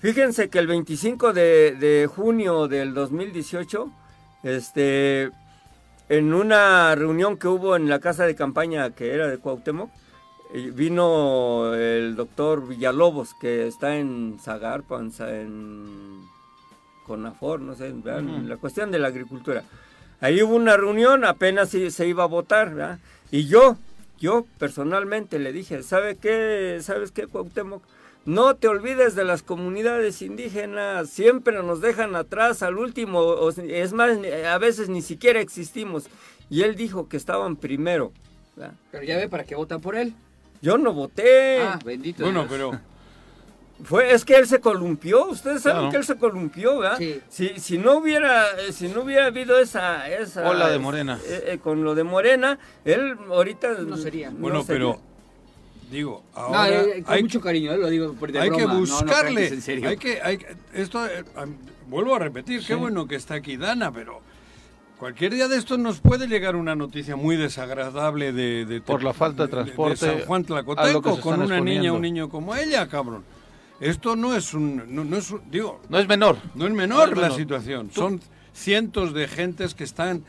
Fíjense 0.00 0.48
que 0.48 0.58
el 0.58 0.66
25 0.66 1.32
de, 1.32 1.76
de 1.78 2.06
junio 2.06 2.68
del 2.68 2.94
2018, 2.94 3.90
este, 4.42 5.30
en 6.08 6.34
una 6.34 6.94
reunión 6.94 7.36
que 7.36 7.48
hubo 7.48 7.76
en 7.76 7.88
la 7.88 7.98
casa 7.98 8.26
de 8.26 8.34
campaña 8.34 8.90
que 8.90 9.12
era 9.12 9.28
de 9.28 9.38
Cuauhtémoc, 9.38 9.90
eh, 10.54 10.70
vino 10.72 11.74
el 11.74 12.14
doctor 12.14 12.66
Villalobos, 12.66 13.34
que 13.34 13.66
está 13.66 13.96
en 13.96 14.38
Zagarpa, 14.40 15.00
en, 15.00 15.12
en 15.18 16.20
Conafor, 17.06 17.60
no 17.60 17.74
sé. 17.74 17.90
Ujú. 17.90 18.02
la 18.46 18.56
cuestión 18.56 18.90
de 18.90 18.98
la 18.98 19.08
agricultura. 19.08 19.64
Ahí 20.20 20.42
hubo 20.42 20.54
una 20.54 20.76
reunión, 20.76 21.24
apenas 21.24 21.70
se, 21.70 21.90
se 21.90 22.06
iba 22.06 22.24
a 22.24 22.28
votar, 22.28 22.74
¿verdad? 22.74 22.98
Y 23.30 23.46
yo, 23.46 23.76
yo 24.18 24.46
personalmente 24.58 25.38
le 25.38 25.52
dije, 25.52 25.82
¿sabe 25.82 26.16
qué? 26.16 26.78
¿Sabes 26.82 27.12
qué, 27.12 27.26
Cuauhtémoc? 27.26 27.82
No 28.24 28.56
te 28.56 28.66
olvides 28.66 29.14
de 29.14 29.24
las 29.24 29.42
comunidades 29.42 30.20
indígenas, 30.20 31.08
siempre 31.08 31.62
nos 31.62 31.80
dejan 31.80 32.16
atrás 32.16 32.62
al 32.62 32.76
último, 32.76 33.50
es 33.50 33.92
más, 33.92 34.18
a 34.48 34.58
veces 34.58 34.88
ni 34.88 35.00
siquiera 35.00 35.40
existimos. 35.40 36.08
Y 36.50 36.62
él 36.62 36.74
dijo 36.74 37.08
que 37.08 37.16
estaban 37.16 37.54
primero. 37.56 38.12
¿verdad? 38.56 38.74
Pero 38.90 39.04
ya 39.04 39.16
ve 39.16 39.28
para 39.28 39.44
qué 39.44 39.54
votan 39.54 39.80
por 39.80 39.94
él. 39.94 40.12
Yo 40.60 40.76
no 40.76 40.92
voté. 40.92 41.60
Ah, 41.60 41.78
bendito. 41.84 42.24
Bueno, 42.24 42.40
Dios. 42.40 42.50
pero 42.50 42.80
Fue, 43.84 44.10
es 44.12 44.24
que 44.24 44.34
él 44.36 44.46
se 44.46 44.58
columpió, 44.58 45.26
ustedes 45.26 45.62
saben 45.62 45.76
Claro. 45.78 45.90
que 45.90 45.96
él 45.98 46.04
se 46.04 46.16
columpió, 46.16 46.78
¿verdad? 46.78 46.96
Sí. 46.98 47.20
Si, 47.28 47.48
si 47.60 47.76
no 47.78 47.98
hubiera, 47.98 48.44
eh, 48.60 48.72
si 48.72 48.88
no 48.88 49.02
hubiera 49.02 49.26
habido 49.26 49.58
esa, 49.58 50.08
esa 50.08 50.48
Ola 50.48 50.70
de 50.70 50.78
Morena. 50.78 51.18
eh, 51.26 51.44
eh, 51.48 51.58
con 51.62 51.84
lo 51.84 51.94
de 51.94 52.02
Morena, 52.02 52.58
él 52.86 53.16
ahorita 53.28 53.74
No 53.86 53.96
sería. 53.98 54.30
no 54.30 54.38
bueno, 54.38 54.62
sería. 54.62 54.74
pero 54.94 55.00
digo, 55.90 56.22
No, 56.34 56.40
ahora 56.40 56.82
eh, 56.84 57.02
con 57.04 57.14
hay, 57.14 57.22
mucho 57.22 57.40
cariño, 57.42 57.76
lo 57.76 57.88
digo 57.90 58.14
por 58.14 58.32
de 58.32 58.40
hay 58.40 58.48
que 58.50 58.64
broma. 58.64 58.74
No, 58.74 58.80
que 58.80 59.04
buscarle. 59.04 59.44
es 59.46 59.52
en 59.52 59.62
serio. 59.62 59.88
hay 59.90 59.96
que, 59.98 60.22
hay 60.22 60.38
que- 60.38 60.56
esto, 60.72 61.06
eh, 61.06 61.22
vuelvo 61.86 62.14
a 62.14 62.18
repetir, 62.18 62.64
qué 62.66 62.74
bueno 62.74 63.06
que 63.06 63.16
está 63.16 63.34
aquí 63.34 63.56
Dana, 63.56 63.92
pero 63.92 64.20
Cualquier 64.98 65.34
día 65.34 65.46
de 65.46 65.58
estos 65.58 65.78
nos 65.78 66.00
puede 66.00 66.26
llegar 66.26 66.56
una 66.56 66.74
noticia 66.74 67.16
muy 67.16 67.36
desagradable 67.36 68.32
de, 68.32 68.64
de- 68.64 68.80
Por 68.80 69.04
la 69.04 69.12
falta 69.12 69.42
de 69.42 69.48
transporte, 69.50 69.96
San 69.98 70.20
Juan 70.20 70.42
Tlacoteco 70.44 71.20
con 71.20 71.42
una 71.42 71.60
niña 71.60 71.92
un 71.92 72.00
niño 72.00 72.30
como 72.30 72.56
ella, 72.56 72.88
cabrón. 72.88 73.22
Esto 73.80 74.16
no 74.16 74.34
es 74.34 74.54
un, 74.54 74.94
no, 74.94 75.04
no 75.04 75.16
es 75.16 75.30
un- 75.30 75.42
digo, 75.50 75.80
No 75.88 75.98
es 75.98 76.08
menor. 76.08 76.36
no 76.54 76.66
es 76.66 76.72
menor 76.72 76.98
No 76.98 77.04
es 77.04 77.10
la 77.10 77.22
menor. 77.24 77.36
situación. 77.38 77.88
Tú- 77.88 78.00
Son 78.00 78.20
cientos 78.52 79.12
de 79.12 79.28
gentes 79.28 79.74
que 79.74 79.84
están 79.84 80.24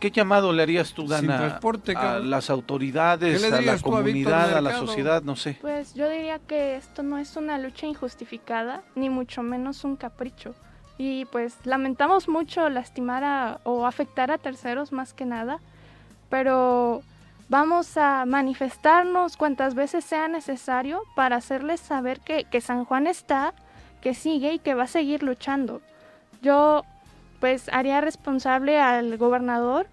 ¿Qué 0.00 0.10
llamado 0.10 0.50
le 0.54 0.62
harías 0.62 0.94
tú, 0.94 1.06
Dana, 1.06 1.36
transporte, 1.36 1.94
a 1.94 2.20
las 2.20 2.48
autoridades, 2.48 3.42
¿Qué 3.42 3.50
le 3.50 3.54
a 3.54 3.60
la 3.60 3.76
tú 3.76 3.88
a 3.88 3.98
comunidad, 3.98 4.56
a 4.56 4.62
la 4.62 4.78
sociedad? 4.78 5.22
No 5.22 5.36
sé. 5.36 5.58
Pues 5.60 5.92
yo 5.92 6.08
diría 6.08 6.38
que 6.38 6.76
esto 6.76 7.02
no 7.02 7.18
es 7.18 7.36
una 7.36 7.58
lucha 7.58 7.84
injustificada, 7.86 8.82
ni 8.94 9.10
mucho 9.10 9.42
menos 9.42 9.84
un 9.84 9.96
capricho. 9.96 10.54
Y 10.96 11.26
pues 11.26 11.54
lamentamos 11.64 12.28
mucho 12.28 12.66
lastimar 12.70 13.24
a, 13.24 13.60
o 13.64 13.84
afectar 13.86 14.30
a 14.30 14.38
terceros 14.38 14.90
más 14.90 15.12
que 15.12 15.26
nada, 15.26 15.58
pero 16.30 17.02
vamos 17.50 17.96
a 17.96 18.24
manifestarnos 18.24 19.36
cuantas 19.36 19.74
veces 19.74 20.04
sea 20.04 20.28
necesario 20.28 21.02
para 21.14 21.36
hacerles 21.36 21.80
saber 21.80 22.20
que, 22.20 22.44
que 22.44 22.60
San 22.60 22.84
Juan 22.84 23.06
está, 23.06 23.52
que 24.00 24.14
sigue 24.14 24.54
y 24.54 24.58
que 24.60 24.74
va 24.74 24.84
a 24.84 24.86
seguir 24.86 25.22
luchando. 25.22 25.82
Yo 26.40 26.84
pues 27.40 27.68
haría 27.72 28.00
responsable 28.00 28.80
al 28.80 29.18
gobernador 29.18 29.86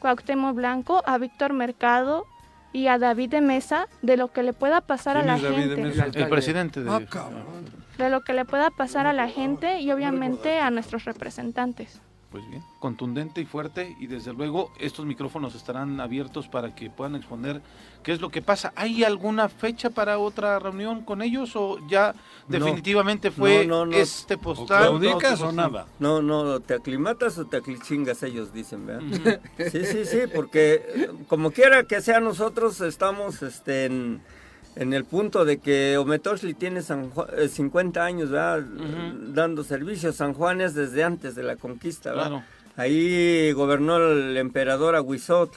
Cuauhtémoc 0.00 0.54
Blanco, 0.54 1.02
a 1.06 1.18
Víctor 1.18 1.52
Mercado 1.52 2.26
y 2.72 2.86
a 2.86 2.98
David 2.98 3.30
de 3.30 3.40
Mesa 3.40 3.88
de 4.02 4.16
lo 4.16 4.28
que 4.32 4.42
le 4.42 4.52
pueda 4.52 4.80
pasar 4.80 5.16
a 5.16 5.22
¿Quién 5.22 5.26
la 5.28 5.38
gente. 5.38 5.76
Mesa? 5.76 6.06
El 6.12 6.28
presidente 6.28 6.82
de... 6.82 6.90
Ah. 6.90 7.00
De 7.96 8.10
lo 8.10 8.20
que 8.22 8.32
le 8.32 8.44
pueda 8.44 8.70
pasar 8.70 9.06
a 9.06 9.12
la 9.12 9.28
gente 9.28 9.80
y 9.80 9.90
obviamente 9.90 10.58
a 10.58 10.70
nuestros 10.70 11.04
representantes. 11.04 12.00
Pues 12.30 12.48
bien, 12.48 12.62
contundente 12.78 13.40
y 13.40 13.44
fuerte 13.44 13.96
y 13.98 14.06
desde 14.06 14.32
luego 14.32 14.70
estos 14.78 15.04
micrófonos 15.04 15.56
estarán 15.56 15.98
abiertos 16.00 16.46
para 16.46 16.76
que 16.76 16.88
puedan 16.88 17.16
exponer 17.16 17.60
qué 18.04 18.12
es 18.12 18.20
lo 18.20 18.28
que 18.30 18.40
pasa. 18.40 18.72
¿Hay 18.76 19.02
alguna 19.02 19.48
fecha 19.48 19.90
para 19.90 20.16
otra 20.20 20.60
reunión 20.60 21.02
con 21.02 21.22
ellos 21.22 21.56
o 21.56 21.78
ya 21.88 22.14
definitivamente 22.46 23.32
fue 23.32 23.66
No, 23.66 23.84
no, 23.84 23.86
no. 23.86 23.96
este 23.96 24.34
O 24.34 24.38
postal? 24.38 24.82
claudicas 24.82 25.40
o 25.40 25.46
postal? 25.46 25.56
nada. 25.56 25.86
No, 25.98 26.22
no, 26.22 26.60
te 26.60 26.74
aclimatas 26.74 27.36
o 27.38 27.46
te 27.46 27.56
aclichingas, 27.56 28.22
ellos 28.22 28.52
dicen, 28.52 28.86
¿verdad? 28.86 29.40
Sí, 29.72 29.84
sí, 29.84 30.04
sí, 30.04 30.18
porque 30.32 31.10
como 31.26 31.50
quiera 31.50 31.82
que 31.82 32.00
sea 32.00 32.20
nosotros 32.20 32.80
estamos 32.80 33.42
este, 33.42 33.86
en, 33.86 34.22
en 34.76 34.92
el 34.92 35.04
punto 35.04 35.44
de 35.44 35.58
que 35.58 35.96
Ometoshli 35.98 36.54
tiene 36.54 36.82
San 36.82 37.10
Ju- 37.12 37.26
eh, 37.36 37.48
50 37.48 38.04
años, 38.04 38.30
¿verdad? 38.30 38.60
Ujú. 38.60 39.32
Dando 39.34 39.64
servicios. 39.64 40.16
San 40.16 40.32
Juan 40.34 40.60
es 40.60 40.74
desde 40.74 41.04
antes 41.04 41.34
de 41.34 41.42
la 41.42 41.56
conquista, 41.56 42.10
¿verdad? 42.10 42.28
Claro. 42.28 42.44
Ahí 42.76 43.52
gobernó 43.52 43.96
el 43.98 44.36
emperador 44.36 44.94
Aguizot 44.94 45.50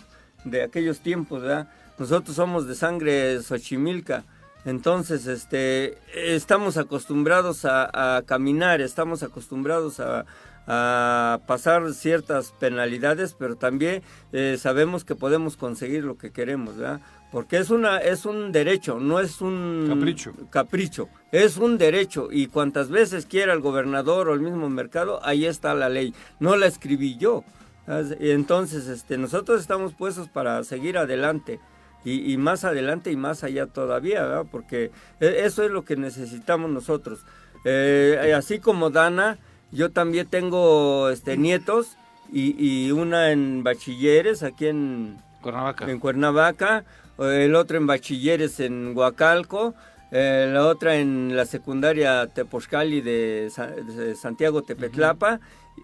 de 0.43 0.63
aquellos 0.63 0.99
tiempos, 0.99 1.41
¿verdad? 1.41 1.69
Nosotros 1.97 2.35
somos 2.35 2.67
de 2.67 2.75
sangre 2.75 3.41
Xochimilca. 3.41 4.23
Entonces, 4.65 5.27
este, 5.27 5.97
estamos 6.15 6.77
acostumbrados 6.77 7.65
a, 7.65 8.17
a 8.17 8.21
caminar, 8.23 8.81
estamos 8.81 9.21
acostumbrados 9.21 9.99
a, 9.99 10.25
a 10.67 11.39
pasar 11.45 11.93
ciertas 11.93 12.51
penalidades, 12.59 13.35
pero 13.37 13.57
también 13.57 14.01
eh, 14.31 14.57
sabemos 14.59 15.03
que 15.03 15.15
podemos 15.15 15.57
conseguir 15.57 16.03
lo 16.05 16.17
que 16.17 16.31
queremos, 16.31 16.77
¿verdad? 16.77 17.01
Porque 17.33 17.57
es 17.57 17.69
una 17.71 17.97
es 17.97 18.25
un 18.25 18.51
derecho, 18.51 18.99
no 18.99 19.19
es 19.19 19.41
un 19.41 19.87
Capricho. 19.89 20.33
capricho, 20.51 21.09
es 21.31 21.57
un 21.57 21.77
derecho 21.79 22.29
y 22.31 22.45
cuantas 22.47 22.89
veces 22.89 23.25
quiera 23.25 23.53
el 23.53 23.59
gobernador 23.59 24.29
o 24.29 24.33
el 24.35 24.39
mismo 24.39 24.69
mercado, 24.69 25.19
ahí 25.25 25.45
está 25.47 25.73
la 25.73 25.89
ley. 25.89 26.13
No 26.39 26.55
la 26.55 26.67
escribí 26.67 27.17
yo. 27.17 27.43
Entonces, 28.19 28.87
este, 28.87 29.17
nosotros 29.17 29.59
estamos 29.61 29.93
puestos 29.93 30.29
para 30.29 30.63
seguir 30.63 30.97
adelante 30.97 31.59
y, 32.05 32.31
y 32.31 32.37
más 32.37 32.63
adelante 32.65 33.11
y 33.11 33.15
más 33.15 33.43
allá 33.43 33.65
todavía, 33.65 34.21
¿verdad? 34.21 34.45
Porque 34.51 34.91
e- 35.19 35.41
eso 35.45 35.63
es 35.63 35.71
lo 35.71 35.83
que 35.85 35.95
necesitamos 35.95 36.69
nosotros. 36.69 37.25
Eh, 37.65 38.33
así 38.37 38.59
como 38.59 38.89
Dana, 38.89 39.37
yo 39.71 39.89
también 39.91 40.27
tengo 40.27 41.09
este, 41.09 41.35
nietos 41.37 41.97
y, 42.31 42.55
y 42.63 42.91
una 42.91 43.31
en 43.31 43.63
bachilleres 43.63 44.43
aquí 44.43 44.67
en, 44.67 45.17
Cuernavaca. 45.41 45.89
en 45.89 45.99
Cuernavaca, 45.99 46.85
el 47.19 47.55
otro 47.55 47.77
en 47.77 47.87
bachilleres 47.87 48.59
en 48.59 48.95
Huacalco, 48.95 49.73
eh, 50.11 50.49
la 50.51 50.65
otra 50.67 50.95
en 50.97 51.35
la 51.35 51.45
secundaria 51.45 52.27
Sa- 53.49 53.67
de 53.67 54.15
Santiago 54.15 54.61
Tepetlapa, 54.61 55.39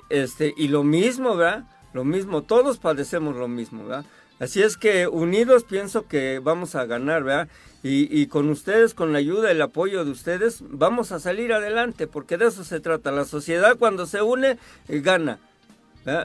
este, 0.10 0.54
y 0.58 0.68
lo 0.68 0.84
mismo, 0.84 1.36
¿verdad? 1.36 1.64
Lo 1.94 2.04
mismo, 2.04 2.44
todos 2.44 2.78
padecemos 2.78 3.36
lo 3.36 3.48
mismo, 3.48 3.86
¿verdad? 3.86 4.06
Así 4.40 4.62
es 4.62 4.78
que 4.78 5.08
unidos 5.08 5.64
pienso 5.64 6.08
que 6.08 6.40
vamos 6.40 6.76
a 6.76 6.86
ganar, 6.86 7.24
¿verdad? 7.24 7.48
Y, 7.84 8.08
y 8.22 8.28
con 8.28 8.50
ustedes, 8.50 8.94
con 8.94 9.12
la 9.12 9.20
ayuda, 9.20 9.52
el 9.52 9.62
apoyo 9.62 10.06
de 10.06 10.12
ustedes, 10.12 10.64
vamos 10.70 11.12
a 11.12 11.20
salir 11.20 11.52
adelante, 11.52 12.08
porque 12.08 12.38
de 12.38 12.48
eso 12.48 12.64
se 12.64 12.80
trata. 12.80 13.12
La 13.12 13.26
sociedad 13.26 13.78
cuando 13.78 14.06
se 14.06 14.22
une, 14.22 14.58
eh, 14.88 15.00
gana. 15.02 15.40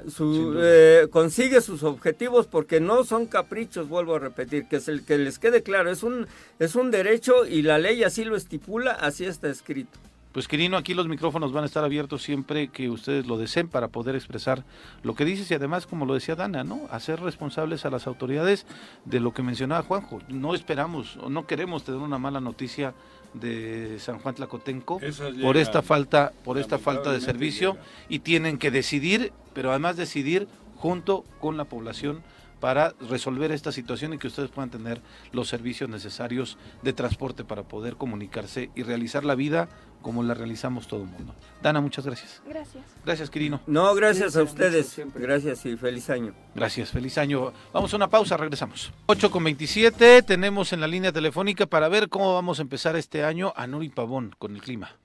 Su- 0.09 0.55
eh, 0.59 1.09
consigue 1.11 1.61
sus 1.61 1.83
objetivos 1.83 2.47
porque 2.47 2.81
no 2.81 3.05
son 3.05 3.27
caprichos, 3.27 3.89
vuelvo 3.89 4.15
a 4.15 4.19
repetir, 4.19 4.67
que, 4.69 4.77
es 4.77 4.89
el, 4.89 5.05
que 5.05 5.19
les 5.19 5.39
quede 5.39 5.63
claro, 5.63 5.91
es 5.91 6.03
un, 6.03 6.27
es 6.59 6.75
un 6.75 6.91
derecho 6.91 7.45
y 7.47 7.63
la 7.63 7.79
ley 7.79 8.03
así 8.05 8.25
lo 8.25 8.37
estipula, 8.37 8.93
así 8.93 9.25
está 9.25 9.49
escrito. 9.49 9.99
Pues 10.33 10.49
Quirino, 10.49 10.77
aquí 10.77 10.95
los 10.95 11.07
micrófonos 11.07 11.53
van 11.53 11.63
a 11.63 11.67
estar 11.67 11.85
abiertos 11.85 12.25
siempre 12.25 12.67
que 12.67 12.91
ustedes 12.91 13.25
lo 13.27 13.39
deseen 13.39 13.69
para 13.69 13.87
poder 13.87 14.17
expresar 14.17 14.65
lo 15.05 15.15
que 15.15 15.25
dices 15.25 15.49
y 15.51 15.55
además, 15.55 15.87
como 15.87 16.07
lo 16.07 16.15
decía 16.15 16.35
Dana, 16.35 16.65
¿no? 16.65 16.89
Hacer 16.91 17.21
responsables 17.21 17.85
a 17.85 17.91
las 17.91 18.09
autoridades 18.09 18.67
de 19.05 19.21
lo 19.21 19.33
que 19.33 19.43
mencionaba 19.45 19.83
Juanjo. 19.85 20.19
No 20.29 20.57
esperamos 20.57 21.19
o 21.19 21.31
no 21.31 21.47
queremos 21.47 21.85
tener 21.85 22.01
una 22.01 22.19
mala 22.19 22.41
noticia 22.41 22.95
de 23.35 23.98
San 23.98 24.19
Juan 24.19 24.35
Tlacotenco 24.35 25.01
por 25.43 25.56
esta 25.56 25.82
falta 25.82 26.32
por 26.44 26.59
esta 26.59 26.78
falta 26.78 27.12
de 27.12 27.20
servicio 27.20 27.73
llegan. 27.73 27.86
y 28.09 28.19
tienen 28.20 28.59
que 28.59 28.70
decidir, 28.70 29.32
pero 29.52 29.70
además 29.70 29.97
decidir 29.97 30.48
junto 30.77 31.24
con 31.40 31.56
la 31.56 31.65
población 31.65 32.23
para 32.65 32.95
resolver 33.11 33.53
esta 33.53 33.73
situación 33.73 34.15
y 34.15 34.19
que 34.19 34.27
ustedes 34.27 34.49
puedan 34.49 34.70
tener 34.70 35.03
los 35.32 35.49
servicios 35.49 35.91
necesarios 35.91 36.57
de 36.81 36.95
transporte 36.95 37.45
para 37.45 37.65
poder 37.65 37.97
comunicarse 37.97 38.70
y 38.74 38.82
realizar 38.85 39.23
la 39.23 39.35
vida 39.35 39.69
como 40.01 40.23
la 40.23 40.32
realizamos 40.32 40.89
todo 40.89 41.03
el 41.03 41.09
mundo. 41.09 41.35
Dana, 41.62 41.82
muchas 41.82 42.07
gracias. 42.07 42.41
Gracias. 42.49 42.82
Gracias, 43.05 43.28
Quirino. 43.28 43.61
No, 43.66 43.95
gracias 43.95 44.32
Sí, 44.32 44.39
a 44.39 44.43
ustedes, 44.45 44.86
siempre. 44.89 45.20
gracias 45.23 45.66
y 45.66 45.77
feliz 45.77 46.09
año. 46.09 46.32
Gracias, 46.55 46.89
feliz 46.89 47.19
año. 47.19 47.53
Vamos 47.74 47.93
a 47.93 47.97
una 47.97 48.09
pausa, 48.09 48.39
regresamos. 48.39 48.91
8 49.05 49.31
con 49.31 49.45
27, 49.45 50.23
tenemos 50.23 50.73
en 50.73 50.81
la 50.81 50.86
línea 50.86 51.12
telefónica 51.12 51.66
para 51.66 51.89
ver 51.91 52.09
cómo 52.09 52.32
vamos 52.32 52.61
a 52.61 52.62
empezar 52.62 52.97
este 52.97 53.24
año 53.24 53.53
a 53.57 53.66
Nuri 53.66 53.91
Pavón 53.91 54.35
con 54.39 54.55
el 54.57 54.62
clima. 54.62 54.97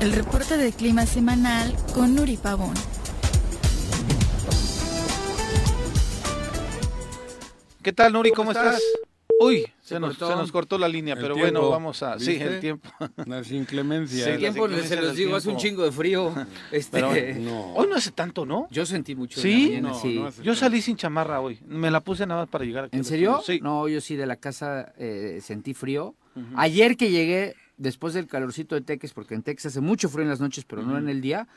El 0.00 0.10
reporte 0.14 0.56
de 0.56 0.72
clima 0.72 1.06
semanal 1.06 1.76
con 1.94 2.16
Nuri 2.16 2.38
Pavón. 2.38 2.74
¿Qué 7.82 7.92
tal, 7.92 8.12
Nuri? 8.12 8.30
¿Cómo, 8.30 8.50
¿Cómo 8.50 8.50
estás? 8.52 8.76
estás? 8.76 8.82
Uy, 9.42 9.60
se, 9.80 9.94
Se 9.94 10.00
nos, 10.00 10.18
cortó. 10.18 10.28
se 10.28 10.36
nos 10.36 10.52
cortó 10.52 10.76
la 10.76 10.86
línea, 10.86 11.14
El 11.14 11.20
pero 11.22 11.34
tiempo, 11.34 11.60
bueno, 11.60 11.70
vamos 11.70 12.02
a... 12.02 12.18
Sí, 12.18 12.32
el 12.38 12.60
tiempo. 12.60 12.90
Las 13.26 13.50
inclemencias. 13.50 14.24
Sí, 14.24 14.30
El 14.30 14.38
tiempo, 14.38 14.68
las 14.68 14.86
se 14.86 14.96
los 15.00 15.16
digo, 15.16 15.34
hace 15.34 15.48
un 15.48 15.56
chingo 15.56 15.82
de 15.82 15.92
frío. 15.92 16.30
Este, 16.72 17.00
Pero- 17.00 17.40
No. 17.40 17.72
Hoy 17.74 17.86
no 17.88 17.96
hace 17.96 18.10
tanto, 18.10 18.44
¿no? 18.44 18.68
Yo 18.70 18.84
sentí 18.84 19.14
mucho. 19.14 19.40
en 19.40 19.42
¿Sí? 19.42 19.62
la 19.62 19.68
mañana, 19.68 19.88
No, 19.88 20.00
sí. 20.00 20.18
no 20.18 20.42
Yo 20.42 20.54
salí 20.54 20.82
sin 20.82 20.96
chamarra 20.96 21.40
hoy. 21.40 21.58
Me 21.66 21.90
la 21.90 22.00
puse 22.00 22.26
nada 22.26 22.42
más 22.42 22.50
para 22.50 22.66
llegar 22.66 22.84
aquí. 22.84 22.96
¿En 22.98 23.04
serio? 23.04 23.40
Sí. 23.44 23.60
No, 23.62 23.88
yo 23.88 24.02
sí 24.02 24.14
de 24.14 24.26
la 24.26 24.36
casa 24.36 24.92
eh, 24.98 25.38
sentí 25.42 25.72
frío. 25.72 26.14
Ayer 26.56 26.96
que 26.98 27.10
llegué, 27.10 27.54
después 27.78 28.12
del 28.14 28.26
calorcito 28.26 28.74
de 28.74 28.82
Texas, 28.82 29.12
porque 29.14 29.34
en 29.34 29.42
Texas 29.42 29.72
hace 29.72 29.80
mucho 29.80 30.08
frío 30.10 30.22
en 30.24 30.28
las 30.28 30.40
noches, 30.40 30.64
pero 30.66 30.82
no 30.82 30.98
en 30.98 31.08
el 31.08 31.20
día, 31.22 31.48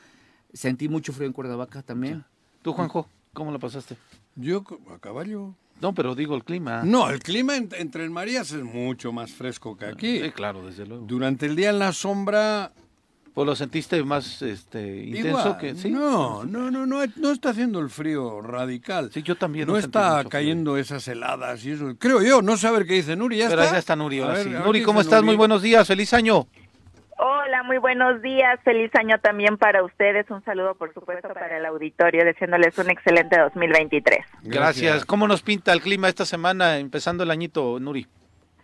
sentí 0.54 0.88
mucho 0.88 1.12
frío 1.12 1.26
en 1.26 1.32
Cuernavaca 1.34 1.82
también. 1.82 2.24
¿Tú, 2.62 2.72
Juanjo, 2.72 3.08
cómo 3.34 3.52
la 3.52 3.58
pasaste? 3.58 3.96
Yo 4.36 4.64
a 4.92 4.98
caballo. 4.98 5.54
No, 5.80 5.92
pero 5.94 6.14
digo 6.14 6.34
el 6.36 6.44
clima. 6.44 6.82
No, 6.84 7.10
el 7.10 7.20
clima 7.20 7.56
en- 7.56 7.68
entre 7.76 8.08
Marías 8.08 8.50
es 8.52 8.62
mucho 8.62 9.12
más 9.12 9.32
fresco 9.32 9.76
que 9.76 9.86
aquí. 9.86 10.20
Sí, 10.20 10.30
claro, 10.30 10.64
desde 10.64 10.86
luego. 10.86 11.04
Durante 11.06 11.46
el 11.46 11.56
día 11.56 11.70
en 11.70 11.78
la 11.78 11.92
sombra. 11.92 12.72
Pues 13.34 13.46
lo 13.48 13.56
sentiste 13.56 14.00
más 14.04 14.42
este, 14.42 15.06
intenso 15.06 15.28
igual. 15.40 15.58
que... 15.58 15.74
Sí, 15.74 15.90
No, 15.90 16.44
no, 16.44 16.70
no, 16.70 16.86
no, 16.86 17.00
no 17.16 17.30
está 17.32 17.50
haciendo 17.50 17.80
el 17.80 17.90
frío 17.90 18.40
radical. 18.40 19.10
Sí, 19.12 19.22
yo 19.24 19.34
también. 19.34 19.66
no 19.66 19.76
está 19.76 20.20
frío. 20.20 20.30
cayendo 20.30 20.76
esas 20.76 21.08
heladas 21.08 21.64
y 21.64 21.72
eso. 21.72 21.96
Creo 21.98 22.22
yo, 22.22 22.42
no 22.42 22.56
saber 22.56 22.86
qué 22.86 22.94
dice 22.94 23.16
Nuri. 23.16 23.38
¿Ya 23.38 23.48
Pero 23.48 23.62
está? 23.62 23.72
ya 23.74 23.78
está 23.80 23.96
Nuri, 23.96 24.20
ahora 24.20 24.34
ver, 24.34 24.44
sí. 24.44 24.50
Nuri, 24.50 24.82
¿cómo 24.84 25.00
estás? 25.00 25.16
Nuri. 25.20 25.26
Muy 25.26 25.36
buenos 25.36 25.62
días, 25.62 25.84
feliz 25.88 26.14
año. 26.14 26.46
Hola, 27.16 27.62
muy 27.62 27.78
buenos 27.78 28.20
días. 28.22 28.58
Feliz 28.64 28.90
año 28.94 29.18
también 29.20 29.56
para 29.56 29.84
ustedes. 29.84 30.28
Un 30.30 30.44
saludo, 30.44 30.74
por 30.74 30.92
supuesto, 30.92 31.28
para 31.28 31.56
el 31.56 31.66
auditorio, 31.66 32.24
deseándoles 32.24 32.76
un 32.78 32.90
excelente 32.90 33.38
2023. 33.38 34.18
Gracias. 34.42 35.04
¿Cómo 35.04 35.28
nos 35.28 35.42
pinta 35.42 35.72
el 35.72 35.80
clima 35.80 36.08
esta 36.08 36.24
semana, 36.24 36.78
empezando 36.78 37.22
el 37.22 37.30
añito, 37.30 37.78
Nuri? 37.78 38.06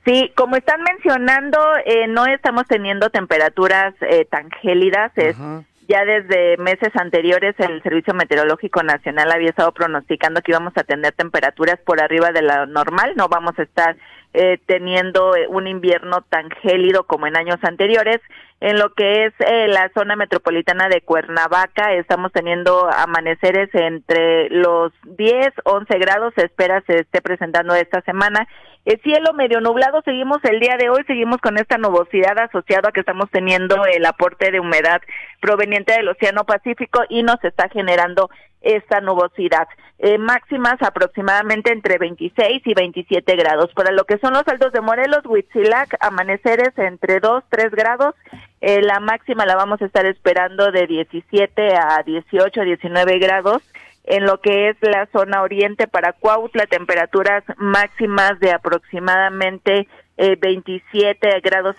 Sí, 0.05 0.33
como 0.35 0.57
están 0.57 0.83
mencionando, 0.83 1.59
eh, 1.85 2.09
no 2.09 2.27
estamos 2.27 2.67
teniendo 2.67 3.11
temperaturas 3.11 3.95
eh, 4.01 4.25
tan 4.25 4.51
gélidas. 4.63 5.13
Es 5.17 5.37
Ajá. 5.37 5.63
ya 5.89 6.05
desde 6.05 6.57
meses 6.57 6.91
anteriores 6.97 7.55
el 7.59 7.83
Servicio 7.83 8.15
Meteorológico 8.15 8.83
Nacional 8.83 9.31
había 9.31 9.51
estado 9.51 9.73
pronosticando 9.73 10.41
que 10.41 10.53
íbamos 10.53 10.73
a 10.77 10.85
tener 10.85 11.13
temperaturas 11.13 11.79
por 11.85 12.03
arriba 12.03 12.33
de 12.33 12.43
la 12.43 12.67
normal, 12.67 13.13
no 13.17 13.29
vamos 13.29 13.59
a 13.59 13.63
estar 13.63 13.97
eh, 14.33 14.59
teniendo 14.67 15.35
eh, 15.35 15.47
un 15.49 15.67
invierno 15.67 16.23
tan 16.29 16.51
gélido 16.63 17.05
como 17.05 17.27
en 17.27 17.37
años 17.37 17.59
anteriores. 17.63 18.21
En 18.61 18.79
lo 18.79 18.93
que 18.93 19.25
es 19.25 19.33
eh, 19.41 19.69
la 19.69 19.91
zona 19.95 20.17
metropolitana 20.17 20.89
de 20.89 21.01
Cuernavaca, 21.01 21.95
estamos 21.95 22.31
teniendo 22.31 22.89
amaneceres 22.93 23.71
entre 23.75 24.51
los 24.51 24.93
10, 25.05 25.49
11 25.65 25.99
grados, 25.99 26.35
se 26.37 26.45
espera 26.45 26.83
se 26.87 27.01
esté 27.01 27.23
presentando 27.23 27.75
esta 27.75 28.03
semana. 28.03 28.47
El 28.85 29.01
cielo 29.03 29.33
medio 29.33 29.61
nublado, 29.61 30.03
seguimos 30.05 30.39
el 30.45 30.61
día 30.61 30.77
de 30.79 30.91
hoy, 30.91 31.03
seguimos 31.07 31.39
con 31.39 31.59
esta 31.59 31.79
nubosidad 31.79 32.39
asociada 32.39 32.91
a 32.91 32.93
que 32.93 33.01
estamos 33.01 33.31
teniendo 33.31 33.85
el 33.85 34.05
aporte 34.07 34.51
de 34.51 34.61
humedad 34.61 35.01
proveniente 35.41 35.93
del 35.93 36.09
Océano 36.09 36.45
Pacífico 36.45 37.03
y 37.09 37.23
nos 37.23 37.43
está 37.45 37.69
generando 37.69 38.31
esta 38.61 39.01
nubosidad. 39.01 39.69
Eh, 39.99 40.17
máximas 40.19 40.81
aproximadamente 40.81 41.73
entre 41.73 41.99
26 41.99 42.63
y 42.65 42.75
27 42.75 43.37
grados. 43.37 43.71
Para 43.75 43.93
lo 43.93 44.05
que 44.05 44.19
son 44.19 44.33
los 44.33 44.47
altos 44.49 44.73
de 44.73 44.81
Morelos, 44.81 45.27
Huitzilac, 45.27 45.97
amaneceres 46.01 46.77
entre 46.79 47.21
2, 47.21 47.45
3 47.51 47.71
grados. 47.73 48.15
Eh, 48.61 48.81
la 48.83 49.01
máxima 49.01 49.45
la 49.45 49.57
vamos 49.57 49.83
a 49.83 49.87
estar 49.87 50.07
esperando 50.07 50.73
de 50.73 50.87
17 50.87 51.75
a 51.77 52.03
18, 52.03 52.63
19 52.63 53.19
grados. 53.19 53.63
En 54.05 54.25
lo 54.25 54.41
que 54.41 54.71
es 54.71 54.77
la 54.81 55.07
zona 55.13 55.43
oriente 55.43 55.87
para 55.87 56.15
Cuautla, 56.15 56.67
temperaturas 56.67 57.45
máximas 57.59 58.41
de 58.41 58.53
aproximadamente 58.53 59.87
eh, 60.17 60.37
27 60.41 61.41
grados 61.41 61.77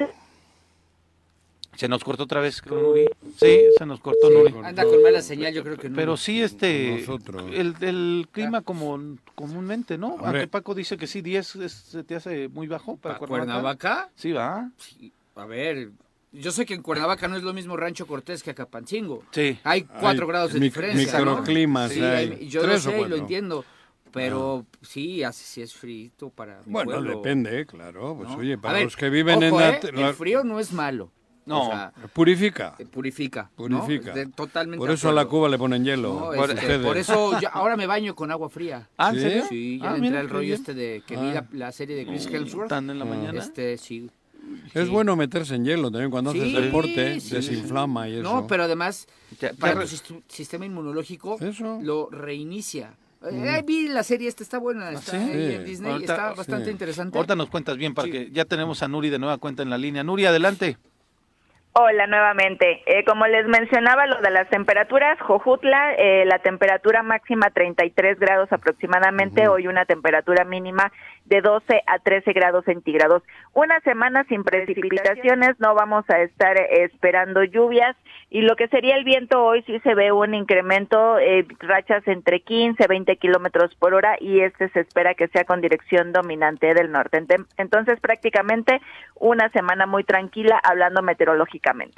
Se 1.75 1.87
nos 1.87 2.03
cortó 2.03 2.23
otra 2.23 2.41
vez 2.41 2.61
con 2.61 2.81
Nuri. 2.81 3.05
Sí, 3.37 3.59
se 3.77 3.85
nos 3.85 3.99
cortó 4.01 4.29
Nuri. 4.29 4.53
Anda 4.63 4.83
con 4.83 5.01
mala 5.01 5.21
señal, 5.21 5.53
yo 5.53 5.63
creo 5.63 5.77
que 5.77 5.89
no. 5.89 5.95
Pero 5.95 6.17
sí, 6.17 6.41
este, 6.41 6.97
Nosotros. 6.99 7.43
el, 7.53 7.75
el 7.81 8.27
clima 8.31 8.61
como 8.61 8.99
comúnmente, 9.35 9.97
¿no? 9.97 10.09
Hombre. 10.15 10.27
Aunque 10.27 10.47
Paco 10.47 10.75
dice 10.75 10.97
que 10.97 11.07
sí, 11.07 11.21
10 11.21 11.55
es- 11.55 11.71
se 11.71 12.03
te 12.03 12.15
hace 12.15 12.49
muy 12.49 12.67
bajo 12.67 12.97
para 12.97 13.15
¿Para 13.17 13.27
Cuernavaca. 13.27 13.61
Cuernavaca? 13.61 14.09
Sí, 14.15 14.31
va. 14.33 14.69
Sí, 14.77 15.11
A 15.35 15.45
ver, 15.45 15.91
yo 16.33 16.51
sé 16.51 16.65
que 16.65 16.73
en 16.73 16.81
Cuernavaca 16.81 17.27
no 17.29 17.37
es 17.37 17.43
lo 17.43 17.53
mismo 17.53 17.77
Rancho 17.77 18.05
Cortés 18.05 18.43
que 18.43 18.51
Acapancingo. 18.51 19.23
Sí. 19.31 19.57
Hay 19.63 19.83
cuatro 19.83 20.25
Hay 20.25 20.29
grados 20.29 20.53
de 20.53 20.59
mic- 20.59 20.63
diferencia. 20.63 21.19
¿no? 21.19 21.31
microclimas 21.37 21.91
Sí, 21.93 22.01
hay, 22.03 22.47
yo 22.49 22.67
lo 22.67 22.77
sé 22.79 23.01
y 23.01 23.05
lo 23.07 23.15
entiendo. 23.15 23.63
Pero 24.11 24.65
sí, 24.81 25.23
hace 25.23 25.45
sí 25.45 25.61
es 25.61 25.73
frito 25.73 26.29
para 26.29 26.61
mi 26.65 26.73
Bueno, 26.73 26.91
pueblo, 26.91 27.15
depende, 27.15 27.65
claro. 27.65 28.15
Pues 28.17 28.29
¿no? 28.29 28.35
oye, 28.35 28.57
para 28.57 28.73
ver, 28.75 28.83
los 28.83 28.97
que 28.97 29.09
viven 29.09 29.41
en 29.41 29.55
la, 29.55 29.69
¿eh? 29.69 29.79
El 29.83 30.13
frío 30.13 30.43
no 30.43 30.59
es 30.59 30.73
malo. 30.73 31.09
No. 31.45 31.63
O 31.63 31.65
sea, 31.71 31.91
Purifica. 32.13 32.75
eh, 32.77 32.85
purifica. 32.85 33.49
¿no? 33.57 33.81
Purifica. 33.83 34.13
De- 34.13 34.27
totalmente 34.27 34.77
Por 34.79 34.91
eso 34.91 35.09
a 35.09 35.13
la. 35.13 35.25
Cuba 35.25 35.49
le 35.49 35.57
ponen 35.57 35.83
hielo. 35.83 36.13
No, 36.13 36.31
por 36.37 36.51
este, 36.51 36.79
por 36.79 36.97
eso 36.97 37.39
yo 37.39 37.49
ahora 37.51 37.75
me 37.75 37.87
baño 37.87 38.13
con 38.15 38.31
agua 38.31 38.49
fría. 38.49 38.87
Ah, 38.97 39.09
¿en 39.09 39.15
¿Sí? 39.15 39.21
serio? 39.21 39.43
Sí, 39.49 39.79
ya 39.79 39.91
Ah, 39.91 39.95
entré 39.97 40.11
qué 40.11 40.21
rollo 40.27 40.39
bien. 40.41 40.53
este 40.53 40.73
de 40.73 41.03
que 41.05 41.15
vi 41.17 41.27
Ah. 41.29 41.33
la, 41.33 41.47
la 41.51 41.71
serie 41.71 41.95
de 41.95 42.05
Chris 42.05 42.27
Hemsworth. 42.27 42.69
Tan 42.69 42.89
en 42.89 42.99
la 42.99 43.05
Ah. 43.05 43.07
mañana. 43.07 43.39
Este, 43.39 43.77
sí. 43.77 44.09
Es 44.73 44.85
sí. 44.85 44.89
bueno 44.89 45.15
meterse 45.15 45.55
en 45.55 45.65
hielo 45.65 45.89
también 45.91 46.09
cuando 46.11 46.31
Sí, 46.31 46.39
haces 46.41 46.53
deporte, 46.65 47.19
sí. 47.19 47.35
desinflama 47.35 48.07
y 48.09 48.13
eso. 48.15 48.23
No, 48.23 48.47
pero 48.47 48.63
además, 48.63 49.07
Ya- 49.39 49.53
para 49.53 49.83
ya 49.83 49.97
tu 50.03 50.21
sistema 50.27 50.65
inmunológico 50.65 51.37
Eso. 51.39 51.79
lo 51.81 52.09
reinicia. 52.09 52.93
Eh, 53.23 53.57
eh, 53.59 53.63
vi 53.65 53.87
la 53.87 54.01
serie, 54.01 54.27
esta 54.27 54.41
está 54.41 54.57
buena, 54.57 54.91
está 54.91 55.11
¿sí? 55.11 55.17
ahí 55.17 55.53
en. 55.55 55.63
Disney, 55.65 55.91
Ahorita- 55.91 56.13
está 56.13 56.33
bastante 56.33 56.65
sí. 56.65 56.71
interesante. 56.71 57.15
Ahorita 57.17 57.35
nos 57.35 57.49
cuentas 57.49 57.77
bien 57.77 57.93
para 57.93 58.07
Sí. 58.07 58.11
que 58.11 58.31
ya 58.31 58.45
tenemos 58.45 58.81
a 58.81 58.87
Nuri 58.87 59.09
de 59.11 59.19
nueva 59.19 59.37
cuenta 59.37 59.61
en 59.61 59.69
la 59.69 59.77
línea. 59.77 60.03
Nuri, 60.03 60.25
adelante. 60.25 60.77
Hola 61.73 62.05
nuevamente. 62.05 62.83
Eh, 62.85 63.05
como 63.05 63.25
les 63.27 63.47
mencionaba, 63.47 64.05
lo 64.05 64.19
de 64.19 64.29
las 64.29 64.49
temperaturas, 64.49 65.17
Jojutla, 65.21 65.93
eh, 65.93 66.25
la 66.25 66.39
temperatura 66.39 67.01
máxima 67.01 67.49
33 67.49 68.19
grados 68.19 68.51
aproximadamente, 68.51 69.47
hoy 69.47 69.67
una 69.67 69.85
temperatura 69.85 70.43
mínima 70.43 70.91
de 71.25 71.39
12 71.39 71.81
a 71.87 71.99
13 71.99 72.33
grados 72.33 72.65
centígrados. 72.65 73.23
Una 73.53 73.79
semana 73.81 74.25
sin 74.25 74.43
precipitaciones, 74.43 75.57
no 75.59 75.73
vamos 75.73 76.03
a 76.09 76.21
estar 76.21 76.57
eh, 76.57 76.83
esperando 76.83 77.41
lluvias 77.45 77.95
y 78.29 78.41
lo 78.41 78.57
que 78.57 78.67
sería 78.67 78.97
el 78.97 79.05
viento 79.05 79.41
hoy 79.41 79.63
sí 79.63 79.79
se 79.79 79.95
ve 79.95 80.11
un 80.11 80.33
incremento, 80.33 81.19
eh, 81.19 81.45
rachas 81.59 82.05
entre 82.07 82.41
15 82.41 82.85
20 82.85 83.15
kilómetros 83.15 83.73
por 83.75 83.93
hora 83.93 84.17
y 84.19 84.41
este 84.41 84.67
se 84.69 84.81
espera 84.81 85.13
que 85.13 85.29
sea 85.29 85.45
con 85.45 85.61
dirección 85.61 86.11
dominante 86.11 86.73
del 86.73 86.91
norte. 86.91 87.23
Entonces 87.57 87.99
prácticamente 88.01 88.81
una 89.15 89.49
semana 89.49 89.85
muy 89.85 90.03
tranquila 90.03 90.59
hablando 90.61 91.01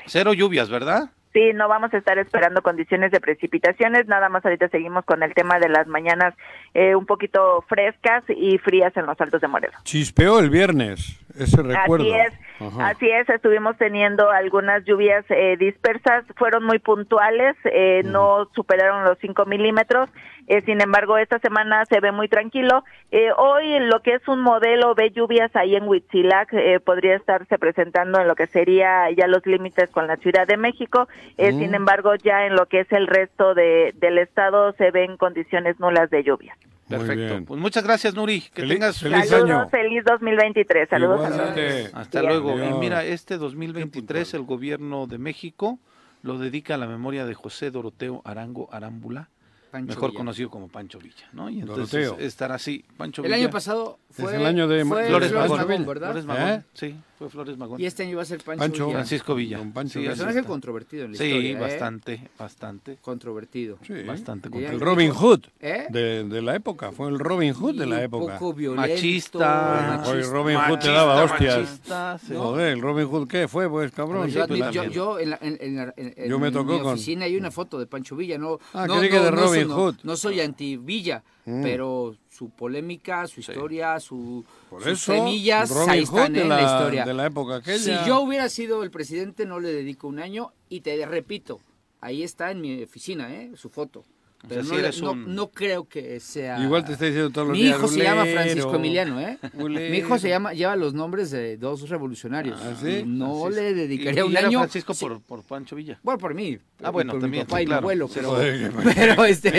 Cero 0.07 0.33
lluvias, 0.33 0.69
¿verdad? 0.69 1.09
Sí, 1.33 1.51
no 1.55 1.67
vamos 1.67 1.91
a 1.93 1.97
estar 1.97 2.19
esperando 2.19 2.61
condiciones 2.61 3.11
de 3.11 3.19
precipitaciones, 3.19 4.05
nada 4.05 4.29
más 4.29 4.45
ahorita 4.45 4.69
seguimos 4.69 5.03
con 5.03 5.23
el 5.23 5.33
tema 5.33 5.57
de 5.57 5.67
las 5.67 5.87
mañanas 5.87 6.35
eh, 6.75 6.95
un 6.95 7.07
poquito 7.07 7.65
frescas 7.67 8.23
y 8.29 8.59
frías 8.59 8.95
en 8.95 9.07
los 9.07 9.19
altos 9.19 9.41
de 9.41 9.47
Morelos. 9.47 9.83
Chispeó 9.83 10.39
el 10.39 10.51
viernes, 10.51 11.19
ese 11.39 11.61
recuerdo. 11.61 12.05
Así 12.05 12.13
es, 12.13 12.33
Ajá. 12.59 12.87
así 12.89 13.09
es, 13.09 13.29
estuvimos 13.29 13.77
teniendo 13.77 14.29
algunas 14.29 14.83
lluvias 14.85 15.25
eh, 15.29 15.55
dispersas, 15.57 16.23
fueron 16.35 16.63
muy 16.63 16.79
puntuales, 16.79 17.55
eh, 17.65 18.01
no 18.05 18.47
superaron 18.55 19.03
los 19.03 19.17
5 19.19 19.45
milímetros, 19.45 20.09
eh, 20.47 20.61
sin 20.61 20.81
embargo 20.81 21.17
esta 21.17 21.39
semana 21.39 21.85
se 21.85 21.99
ve 21.99 22.11
muy 22.11 22.27
tranquilo. 22.27 22.83
Eh, 23.11 23.29
hoy 23.37 23.79
lo 23.79 24.01
que 24.01 24.15
es 24.15 24.27
un 24.27 24.41
modelo 24.41 24.93
de 24.93 25.11
lluvias 25.11 25.55
ahí 25.55 25.75
en 25.75 25.87
Huitzilac 25.87 26.53
podría 26.83 27.15
estarse 27.15 27.57
presentando 27.57 28.19
en 28.19 28.27
lo 28.27 28.35
que 28.35 28.47
sería 28.47 29.09
ya 29.11 29.27
los 29.27 29.45
límites 29.45 29.89
con 29.89 30.07
la 30.07 30.17
Ciudad 30.17 30.47
de 30.47 30.57
México, 30.57 31.07
Mm. 31.37 31.59
sin 31.59 31.73
embargo 31.75 32.15
ya 32.15 32.45
en 32.45 32.55
lo 32.55 32.65
que 32.67 32.81
es 32.81 32.91
el 32.91 33.07
resto 33.07 33.53
de, 33.53 33.93
del 33.97 34.17
estado 34.17 34.73
se 34.73 34.91
ven 34.91 35.17
condiciones 35.17 35.79
nulas 35.79 36.09
de 36.09 36.23
lluvia. 36.23 36.55
Perfecto. 36.87 37.45
Pues 37.45 37.61
muchas 37.61 37.83
gracias, 37.83 38.13
Nuri. 38.13 38.41
Que 38.53 38.61
Feliz- 38.63 38.73
tengas 38.73 38.99
feliz 38.99 39.29
Saludos, 39.29 39.49
año. 39.61 39.69
feliz 39.69 40.03
2023, 40.05 40.89
saludos. 40.89 41.19
a 41.25 41.29
todos. 41.29 41.33
Igualmente. 41.39 41.89
Hasta 41.93 42.21
luego. 42.23 42.57
Y 42.63 42.73
mira, 42.79 43.03
este 43.05 43.37
2023 43.37 44.33
el 44.33 44.43
gobierno 44.43 45.07
de 45.07 45.17
México 45.17 45.79
lo 46.21 46.37
dedica 46.37 46.75
a 46.75 46.77
la 46.77 46.87
memoria 46.87 47.25
de 47.25 47.33
José 47.33 47.71
Doroteo 47.71 48.21
Arango 48.25 48.69
Arámbula, 48.71 49.29
Pancho 49.73 49.87
mejor 49.95 50.11
Villa. 50.11 50.17
conocido 50.19 50.49
como 50.51 50.67
Pancho 50.67 50.99
Villa, 50.99 51.25
¿no? 51.33 51.49
Y 51.49 51.59
entonces 51.61 52.05
Doroteo. 52.05 52.25
estará 52.27 52.55
así, 52.55 52.85
Pancho 52.95 53.21
El 53.23 53.29
Villa. 53.31 53.37
año 53.43 53.49
pasado 53.49 53.97
fue, 54.11 54.35
el 54.35 54.45
año 54.45 54.67
de- 54.67 54.85
fue 54.85 55.07
Flores 55.07 55.29
Flores 55.31 55.49
Magón, 55.49 55.67
Magón, 55.67 55.85
¿verdad? 55.87 56.07
Flores 56.11 56.25
Magón, 56.25 56.49
¿Eh? 56.49 56.63
sí, 56.73 56.95
fue 57.17 57.29
Flores 57.29 57.57
Magón. 57.57 57.81
Y 57.81 57.85
este 57.87 58.03
año 58.03 58.17
va 58.17 58.21
a 58.21 58.25
ser 58.25 58.43
Pancho, 58.43 58.59
Pancho. 58.59 58.85
Villa. 58.85 58.97
Francisco 58.97 59.33
Villa. 59.35 59.57
Don 59.57 59.71
Pancho 59.71 59.99
Sí, 59.99 60.05
Personaje 60.05 60.37
está. 60.39 60.47
controvertido 60.47 61.05
en 61.05 61.11
la 61.13 61.17
Sí, 61.17 61.23
historia. 61.25 61.49
¿eh? 61.51 61.55
bastante, 61.59 62.29
bastante. 62.37 62.97
Controvertido. 63.01 63.79
Sí. 63.87 63.93
Bastante 64.05 64.49
Bien. 64.49 64.73
El. 64.73 64.79
Robin 64.79 65.09
Hood 65.11 65.41
¿Eh? 65.59 65.87
de, 65.89 66.23
de 66.25 66.41
la 66.43 66.55
época, 66.55 66.91
fue 66.91 67.09
el 67.09 67.17
Robin 67.17 67.53
Hood 67.53 67.79
de 67.79 67.85
la 67.87 67.95
un 67.97 68.01
época. 68.03 68.37
poco 68.37 68.53
violento. 68.53 68.87
Machista. 68.87 70.03
Oye, 70.07 70.23
Robin 70.23 70.55
Hood 70.57 70.63
te 70.65 70.71
Machista, 70.71 70.91
daba 70.93 71.23
hostias. 71.23 71.57
machista, 71.59 72.19
sí. 72.19 72.33
Joder, 72.35 72.73
el 72.73 72.81
Robin 72.81 73.07
Hood, 73.07 73.27
¿qué 73.27 73.47
fue, 73.47 73.69
pues, 73.69 73.91
cabrón? 73.91 74.27
Yo, 74.29 74.47
pues, 74.47 74.59
yo- 74.91 75.19
en, 75.19 75.29
la, 75.31 75.39
en, 75.41 75.57
en 75.59 75.75
la- 75.75 75.93
en- 75.97 76.13
en 76.15 76.29
Yo 76.29 76.39
me 76.39 76.51
tocó 76.51 76.73
mi 76.73 76.79
con- 76.81 76.93
oficina 76.93 77.25
hay 77.25 77.35
una 77.35 77.51
foto 77.51 77.79
de 77.79 77.87
Pancho 77.87 78.15
Villa. 78.15 78.37
No, 78.37 78.59
Ah, 78.73 78.85
no, 78.87 78.97
creí 78.97 79.09
que 79.09 79.17
no, 79.17 79.23
de 79.23 79.31
no 79.31 79.37
Robin 79.63 79.67
soy- 79.69 79.77
no- 79.77 79.83
Hood. 79.83 79.95
No, 80.03 80.15
soy 80.17 80.39
anti-Villa, 80.41 81.23
Mm. 81.45 81.61
pero 81.63 82.15
su 82.29 82.49
polémica, 82.49 83.27
su 83.27 83.39
historia, 83.41 83.99
su, 83.99 84.45
Por 84.69 84.81
sus 84.83 84.91
eso, 84.93 85.13
semillas, 85.13 85.69
Robin 85.69 85.89
ahí 85.89 86.05
Hood 86.05 86.17
están 86.19 86.33
de 86.33 86.39
¿eh? 86.39 86.41
en 86.43 86.49
la, 86.49 86.55
la 86.61 86.63
historia. 86.73 87.05
de 87.05 87.13
la 87.13 87.25
época 87.25 87.55
aquella. 87.57 88.03
Si 88.03 88.07
yo 88.07 88.21
hubiera 88.21 88.47
sido 88.49 88.83
el 88.83 88.91
presidente, 88.91 89.45
no 89.45 89.59
le 89.59 89.71
dedico 89.73 90.07
un 90.07 90.19
año 90.19 90.51
y 90.69 90.81
te 90.81 91.05
repito, 91.05 91.59
ahí 92.01 92.23
está 92.23 92.51
en 92.51 92.61
mi 92.61 92.83
oficina, 92.83 93.33
¿eh? 93.33 93.51
Su 93.55 93.69
foto. 93.69 94.03
Pero 94.47 94.61
sea, 94.61 94.63
no, 94.63 94.69
si 94.69 94.75
le- 94.81 94.87
eres 94.87 95.01
no, 95.01 95.11
un- 95.11 95.35
no 95.35 95.51
creo 95.51 95.87
que 95.87 96.19
sea... 96.19 96.59
Igual 96.61 96.83
te 96.83 96.93
está 96.93 97.05
diciendo 97.05 97.29
todos 97.29 97.47
los 97.47 97.57
Mi 97.57 97.63
días. 97.63 97.77
hijo 97.77 97.87
se 97.87 98.03
llama 98.03 98.21
"Ulero, 98.23 98.35
Francisco 98.41 98.75
Emiliano, 98.75 99.19
¿eh? 99.21 99.37
ulero". 99.53 99.89
Mi 99.91 99.97
hijo 99.99 100.19
se 100.19 100.27
llama, 100.29 100.53
lleva 100.53 100.75
los 100.75 100.93
nombres 100.93 101.31
de 101.31 101.55
dos 101.57 101.87
revolucionarios. 101.89 102.59
¿Ah, 102.61 102.73
sí? 102.81 102.89
Y 102.99 103.03
no 103.05 103.47
es. 103.47 103.55
le 103.55 103.69
Y- 103.69 103.73
dedicaría 103.73 104.19
y 104.21 104.27
un 104.27 104.35
era 104.35 104.47
año. 104.47 104.59
Francisco 104.59 104.93
Sí. 104.93 105.05
por, 105.05 105.21
por 105.21 105.43
Pancho 105.43 105.75
Villa. 105.77 105.97
Bueno, 106.03 106.17
por 106.17 106.33
mí. 106.33 106.59
Ah, 106.83 106.89
bueno, 106.89 107.13
por 107.13 107.21
también, 107.21 107.43
Mi 107.43 107.45
papá 107.45 107.57
sí, 107.57 107.63
y 107.63 107.65
claro. 107.67 107.81
mi 107.81 107.83
abuelo, 107.85 108.09
pero. 108.13 108.37
pero 108.95 109.25
este. 109.25 109.49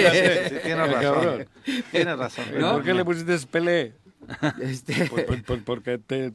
Sí, 0.50 0.56
tienes 0.62 0.90
razón. 0.92 1.46
Tienes 1.90 2.18
razón. 2.18 2.44
¿Y 2.58 2.60
¿Por 2.62 2.82
qué 2.84 2.94
le 2.94 3.04
pusiste 3.04 3.38
Pelé? 3.50 3.94
este 4.60 5.04
Por- 5.06 5.26
por- 5.26 5.42
por- 5.44 5.64
porque 5.64 5.98
te 5.98 6.32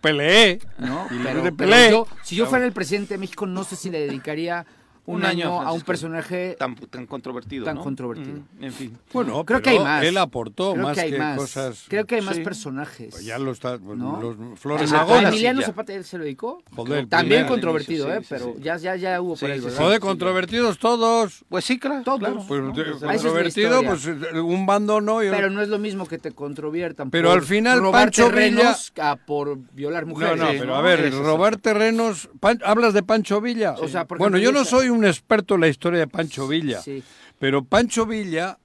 peleé. 0.00 0.58
no, 0.78 1.06
Y 1.10 1.18
pero, 1.22 1.56
pero 1.56 1.90
yo, 1.90 2.06
si 2.24 2.34
yo 2.36 2.46
fuera 2.46 2.64
el 2.66 2.72
presidente 2.72 3.14
de 3.14 3.18
México, 3.18 3.46
no 3.46 3.62
sé 3.64 3.76
si 3.76 3.88
le 3.90 4.00
dedicaría 4.00 4.66
un, 5.10 5.16
Un 5.16 5.24
año, 5.26 5.58
año, 5.60 5.68
a 5.68 5.72
un 5.72 5.80
personaje. 5.82 6.56
Tan, 6.58 6.74
tan 6.76 7.06
controvertido. 7.06 7.64
Tan 7.64 7.76
¿no? 7.76 7.82
controvertido. 7.82 8.40
Mm, 8.58 8.64
en 8.64 8.72
fin. 8.72 8.98
Bueno, 9.12 9.44
Creo 9.44 9.44
pero 9.44 9.62
que 9.62 9.70
hay 9.70 9.78
más. 9.78 10.04
Él 10.04 10.16
aportó 10.18 10.72
Creo 10.72 10.84
más 10.84 10.94
que 10.94 11.00
hay 11.02 11.12
más. 11.18 11.36
cosas. 11.38 11.84
Creo 11.88 12.06
que 12.06 12.14
hay 12.16 12.20
más 12.22 12.36
Sí. 12.36 12.42
personajes. 12.42 13.08
Pues 13.10 13.24
ya 13.24 13.38
lo 13.38 13.50
está. 13.52 13.78
pues, 13.78 13.98
¿no? 13.98 14.20
Los 14.20 14.58
Flores 14.58 14.90
Magón. 14.90 15.16
Ahora 15.16 15.28
¿A 15.28 15.30
sí 15.30 15.36
Emiliano. 15.36 15.62
Zapata 15.62 15.92
él 15.92 16.04
se 16.04 16.18
lo 16.18 16.24
dedicó? 16.24 16.62
Joder, 16.74 17.06
También 17.08 17.46
controvertido, 17.46 18.12
¿eh? 18.12 18.18
sí, 18.20 18.26
pero 18.30 18.54
sí. 18.56 18.62
Ya, 18.62 18.76
ya, 18.76 18.96
ya 18.96 19.20
hubo 19.20 19.36
por 19.36 19.50
ahí, 19.50 19.58
sí, 19.58 19.64
¿verdad? 19.64 19.76
sí. 19.78 19.82
Joder, 19.84 20.00
Sí, 20.00 20.06
controvertidos 20.06 20.78
todos. 20.78 21.44
Pues 21.48 21.64
sí, 21.64 21.78
claro. 21.78 22.02
Todos. 22.04 22.18
claro, 22.20 22.44
Pues 22.46 22.60
¿no? 22.62 22.72
controvertido, 22.74 23.82
pues 23.82 24.06
un 24.34 24.66
bando 24.66 25.00
no. 25.00 25.22
y 25.22 25.30
Pero 25.30 25.50
no 25.50 25.60
es 25.62 25.68
lo 25.68 25.78
mismo 25.78 26.06
que 26.06 26.18
te 26.18 26.30
controviertan. 26.32 27.10
Pero 27.10 27.28
por 27.28 27.38
al 27.38 27.44
final 27.44 27.80
robar 27.80 28.04
Pancho 28.06 28.26
terrenos 28.26 28.92
a 29.00 29.16
por 29.16 29.58
violar 29.72 30.04
No, 30.06 30.10
mujeres. 30.10 30.36
no, 30.38 30.50
Sí, 30.50 30.56
pero 30.58 30.66
¿no? 30.72 30.76
a 30.76 30.82
ver, 30.82 31.12
robar 31.12 31.56
terrenos. 31.56 32.28
¿Hablas 32.64 32.94
de 32.94 33.02
Pancho 33.02 33.40
Villa? 33.40 33.74
Bueno, 34.18 34.38
yo 34.38 34.52
no 34.52 34.64
soy 34.64 34.88
un 34.88 34.99
un 35.00 35.06
experto 35.06 35.54
en 35.54 35.62
la 35.62 35.68
historia 35.68 36.00
de 36.00 36.06
Pancho 36.06 36.46
Villa. 36.46 36.80
Sí. 36.80 37.02
Pero 37.38 37.64
Pancho 37.64 38.06
Villa, 38.06 38.58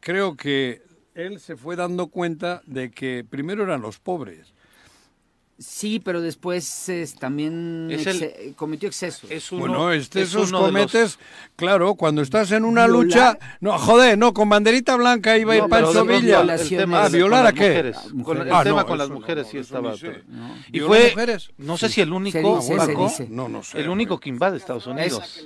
creo 0.00 0.36
que 0.36 0.82
él 1.14 1.38
se 1.38 1.56
fue 1.56 1.76
dando 1.76 2.08
cuenta 2.08 2.62
de 2.66 2.90
que 2.90 3.24
primero 3.28 3.62
eran 3.64 3.82
los 3.82 3.98
pobres. 3.98 4.54
Sí, 5.62 6.00
pero 6.02 6.22
después 6.22 6.88
es, 6.88 7.16
también 7.16 7.88
Es 7.90 8.06
el- 8.06 8.22
exce- 8.22 8.54
cometió 8.54 8.88
excesos. 8.88 9.30
Es 9.30 9.52
uno, 9.52 9.60
bueno, 9.60 9.92
este, 9.92 10.22
es 10.22 10.30
esos 10.30 10.50
los- 10.50 10.58
cometes, 10.62 11.18
claro, 11.54 11.96
cuando 11.96 12.22
estás 12.22 12.50
en 12.52 12.64
una 12.64 12.86
Violar. 12.86 13.04
lucha, 13.04 13.38
no, 13.60 13.78
joder, 13.78 14.16
no, 14.16 14.32
con 14.32 14.48
banderita 14.48 14.96
blanca 14.96 15.36
iba 15.36 15.52
a 15.52 15.56
ir 15.56 15.62
No, 15.64 15.68
Pancho 15.68 16.06
Villa. 16.06 16.40
el 16.40 16.66
tema 16.66 17.04
Ah, 17.04 17.08
¿violar 17.10 17.30
con 17.30 17.38
a 17.40 17.42
las 17.42 17.52
qué? 17.52 17.68
mujeres. 17.68 17.96
A 17.98 18.24
Con 18.24 18.40
el. 18.40 18.52
Ah, 18.52 18.64
tema 18.64 18.80
no, 18.80 18.86
con 18.86 18.96
las 18.98 19.08
no, 19.10 19.14
mujeres 19.16 19.48
sí 19.50 19.58
estaba. 19.58 19.94
Y 19.94 20.70
¿Violó 20.72 20.88
fue, 20.88 21.10
mujeres? 21.10 21.50
no 21.58 21.76
sé 21.76 21.90
si 21.90 22.00
el 22.00 22.10
único, 22.14 22.56
dice, 22.60 22.76
Paco, 22.76 23.04
dice. 23.04 23.26
No, 23.28 23.48
no 23.50 23.62
sé. 23.62 23.80
el 23.80 23.90
único 23.90 24.18
que 24.18 24.30
invade 24.30 24.56
Estados 24.56 24.86
Unidos. 24.86 25.44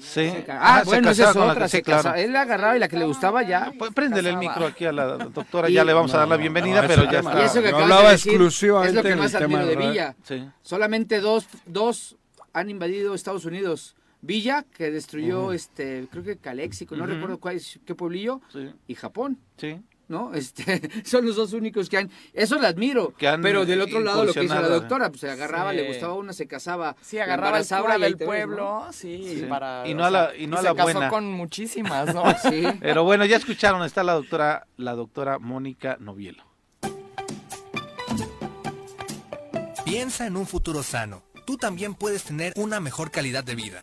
Sí. 0.00 0.32
Ah, 0.48 0.80
se 0.80 0.86
bueno, 0.86 1.10
esa 1.10 1.30
es 1.30 1.36
la 1.36 1.44
otra. 1.46 1.64
que- 1.64 1.68
se 1.68 1.82
claro. 1.82 2.14
Él 2.14 2.32
la 2.32 2.42
agarraba 2.42 2.76
y 2.76 2.80
la 2.80 2.88
que 2.88 2.96
le 2.96 3.04
gustaba 3.04 3.42
ya. 3.42 3.72
Pues 3.78 3.92
préndele 3.92 4.30
el 4.30 4.36
micro 4.38 4.66
aquí 4.66 4.84
a 4.86 4.92
la 4.92 5.04
doctora, 5.16 5.68
Y- 5.70 5.74
ya 5.74 5.84
le 5.84 5.92
vamos 5.92 6.12
a 6.14 6.18
dar 6.18 6.28
la 6.28 6.36
bienvenida, 6.36 6.82
no, 6.82 6.88
pero 6.88 7.04
ya 7.10 7.20
está. 7.20 7.42
Y 7.42 7.44
eso 7.46 7.62
que 7.62 7.68
hablaba 7.68 8.02
de 8.04 8.10
decir 8.12 8.32
exclusivamente 8.32 8.88
es 8.90 8.94
lo 8.96 9.02
que 9.10 9.16
más 9.16 9.32
tema 9.32 9.44
admiro 9.60 9.66
de 9.66 9.76
Villa. 9.76 10.16
Sí. 10.24 10.48
Solamente 10.62 11.20
dos, 11.20 11.46
dos 11.66 12.16
han 12.52 12.70
invadido 12.70 13.14
Estados 13.14 13.44
Unidos. 13.44 13.94
Villa, 14.22 14.66
que 14.76 14.90
destruyó, 14.90 15.52
este, 15.52 16.06
creo 16.10 16.22
que 16.22 16.36
Calexico, 16.36 16.94
no 16.94 17.06
recuerdo 17.06 17.38
cuál, 17.40 17.56
es- 17.56 17.80
qué 17.86 17.94
pueblillo, 17.94 18.42
Sí, 18.52 18.70
y 18.86 18.94
Japón, 18.94 19.38
sí. 19.56 19.80
¿No? 20.10 20.32
Este, 20.40 20.80
son 21.04 21.24
los 21.24 21.36
dos 21.36 21.52
únicos 21.54 21.88
que 21.88 21.96
han, 21.96 22.10
eso 22.34 22.58
lo 22.58 22.66
admiro, 22.66 23.14
Que 23.16 23.28
han 23.28 23.40
pero 23.40 23.64
del 23.64 23.80
otro 23.80 24.00
lado 24.00 24.24
lo 24.26 24.34
que 24.34 24.44
hizo 24.44 24.54
la 24.60 24.68
doctora, 24.68 25.08
pues 25.08 25.20
se 25.22 25.30
agarraba, 25.30 25.70
Sí. 25.70 25.76
le 25.76 25.86
gustaba 25.88 26.14
una, 26.14 26.32
se 26.34 26.46
casaba, 26.46 26.96
Sí, 27.00 27.16
la 27.16 27.24
agarraba 27.24 27.58
el 27.60 27.66
cura 27.66 27.96
y 27.96 28.00
del 28.02 28.16
te 28.16 28.26
ves, 28.26 28.46
¿no? 28.46 28.46
pueblo, 28.46 28.86
sí, 28.92 29.36
Sí. 29.40 29.46
para... 29.48 29.86
Y 29.88 29.94
no 29.94 30.04
a 30.04 30.10
la- 30.10 30.36
y 30.36 30.46
no 30.46 30.56
a 30.56 30.60
se 30.60 30.64
la 30.64 30.74
casó 30.74 30.92
buena. 30.92 31.08
con 31.08 31.24
muchísimas, 31.32 32.12
¿no? 32.14 32.24
Sí. 32.42 32.64
Pero 32.80 33.04
bueno, 33.04 33.24
ya 33.24 33.36
escucharon, 33.36 33.82
está 33.84 34.02
la 34.02 34.12
doctora, 34.14 34.66
la 34.76 34.94
doctora 34.94 35.38
Mónica 35.38 35.96
Novielo. 36.00 36.44
Piensa 39.84 40.26
en 40.26 40.36
un 40.36 40.46
futuro 40.46 40.82
sano. 40.82 41.22
Tú 41.46 41.56
también 41.56 41.94
puedes 41.94 42.24
tener 42.24 42.52
una 42.56 42.80
mejor 42.80 43.10
calidad 43.10 43.42
de 43.42 43.54
vida. 43.56 43.82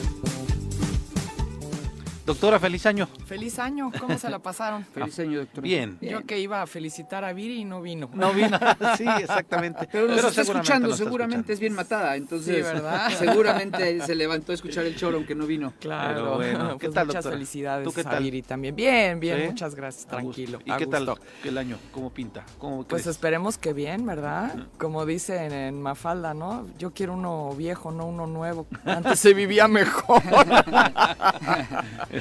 Doctora, 2.25 2.59
feliz 2.59 2.85
año. 2.85 3.07
Feliz 3.25 3.57
año, 3.57 3.91
¿cómo 3.99 4.17
se 4.17 4.29
la 4.29 4.39
pasaron? 4.39 4.85
Feliz 4.93 5.17
año, 5.19 5.39
doctora. 5.39 5.61
Bien. 5.63 5.97
Yo 6.01 6.23
que 6.23 6.39
iba 6.39 6.61
a 6.61 6.67
felicitar 6.67 7.23
a 7.23 7.33
Viri 7.33 7.61
y 7.61 7.65
no 7.65 7.81
vino. 7.81 8.09
No 8.13 8.31
vino. 8.31 8.59
sí, 8.97 9.05
exactamente. 9.19 9.87
Pero 9.91 10.07
nos 10.07 10.23
está 10.23 10.41
escuchando, 10.41 10.87
nos 10.89 10.95
está 10.99 11.05
seguramente 11.05 11.53
escuchando. 11.53 11.53
es 11.53 11.59
bien 11.59 11.73
matada, 11.73 12.15
entonces 12.15 12.55
Sí, 12.55 12.61
¿verdad? 12.61 13.09
seguramente 13.17 14.01
se 14.01 14.15
levantó 14.15 14.51
a 14.51 14.55
escuchar 14.55 14.85
el 14.85 14.95
choro 14.95 15.17
aunque 15.17 15.33
no 15.33 15.47
vino. 15.47 15.73
Claro, 15.79 16.13
Pero 16.13 16.35
bueno, 16.35 16.77
¿qué 16.77 16.87
pues 16.87 16.93
tal, 16.93 17.07
muchas 17.07 17.23
doctora? 17.23 17.35
felicidades 17.35 17.87
¿Tú 17.87 17.93
qué 17.93 18.01
a 18.01 18.03
tal? 18.11 18.23
Viri 18.23 18.41
también. 18.43 18.75
Bien, 18.75 19.19
bien, 19.19 19.41
¿Sí? 19.41 19.47
muchas 19.47 19.75
gracias, 19.75 20.05
A 20.05 20.09
tranquilo. 20.09 20.59
¿Y 20.63 20.71
a 20.71 20.77
qué 20.77 20.87
tal 20.87 21.15
el 21.43 21.57
año? 21.57 21.77
¿Cómo 21.91 22.11
pinta? 22.11 22.45
¿Cómo 22.59 22.83
Pues 22.83 23.03
crees? 23.03 23.15
esperemos 23.15 23.57
que 23.57 23.73
bien, 23.73 24.05
¿verdad? 24.05 24.67
Como 24.77 25.05
dicen 25.05 25.51
en 25.51 25.81
Mafalda, 25.81 26.33
¿no? 26.33 26.67
Yo 26.77 26.91
quiero 26.93 27.13
uno 27.13 27.53
viejo, 27.57 27.91
no 27.91 28.05
uno 28.05 28.27
nuevo. 28.27 28.67
Antes 28.85 29.19
se 29.19 29.33
vivía 29.33 29.67
mejor. 29.67 30.21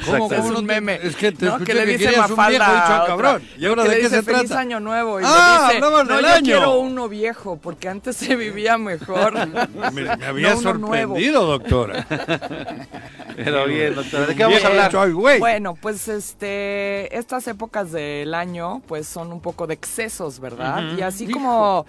¿Cómo, 0.07 0.33
Es 0.33 0.41
cómo 0.41 0.59
un 0.59 0.65
meme. 0.67 1.01
Es 1.03 1.17
que 1.17 1.33
te 1.33 1.47
¿no? 1.47 1.53
escuché 1.53 1.73
que 1.73 1.75
le 1.79 1.85
que 1.87 1.99
dice 1.99 2.17
Mafalda 2.17 2.49
viejo 2.49 2.65
dicho, 2.73 2.85
a 2.85 2.97
"Ah, 2.97 3.03
otra, 3.03 3.07
cabrón". 3.07 3.43
¿Y 3.59 3.67
ahora 3.67 3.85
de 3.85 3.99
qué 4.01 4.09
se 4.09 4.23
feliz 4.23 4.47
trata? 4.49 4.61
año 4.61 4.81
nuevo 4.81 5.21
y 5.21 5.25
Ah, 5.27 5.67
le 5.69 5.75
dice, 5.75 5.81
no, 5.81 6.05
del 6.05 6.23
yo 6.25 6.29
año". 6.29 6.43
quiero 6.45 6.79
uno 6.79 7.09
viejo 7.09 7.57
porque 7.61 7.89
antes 7.89 8.17
se 8.17 8.37
vivía 8.37 8.79
mejor. 8.79 9.35
Me, 9.93 10.17
me 10.17 10.27
había 10.27 10.55
No 10.55 10.61
sorprendido, 10.61 11.45
doctora. 11.47 12.07
Pero 13.37 13.67
bien, 13.67 13.95
doctora. 13.95 14.27
¿De 14.27 14.37
qué 14.37 14.43
vamos 14.45 14.59
a 14.59 14.61
Bien, 14.61 14.71
hablar? 14.73 14.93
soy 14.93 15.13
güey. 15.13 15.39
Bueno, 15.39 15.75
pues 15.81 16.09
este, 16.09 17.17
estas 17.17 17.47
épocas 17.49 17.91
del 17.93 18.35
año, 18.35 18.83
pues 18.87 19.07
son 19.07 19.33
un 19.33 19.41
poco 19.41 19.67
de 19.67 19.75
excesos, 19.75 20.41
¿verdad? 20.41 20.83
Y 20.97 21.03
así 21.03 21.29
como, 21.31 21.87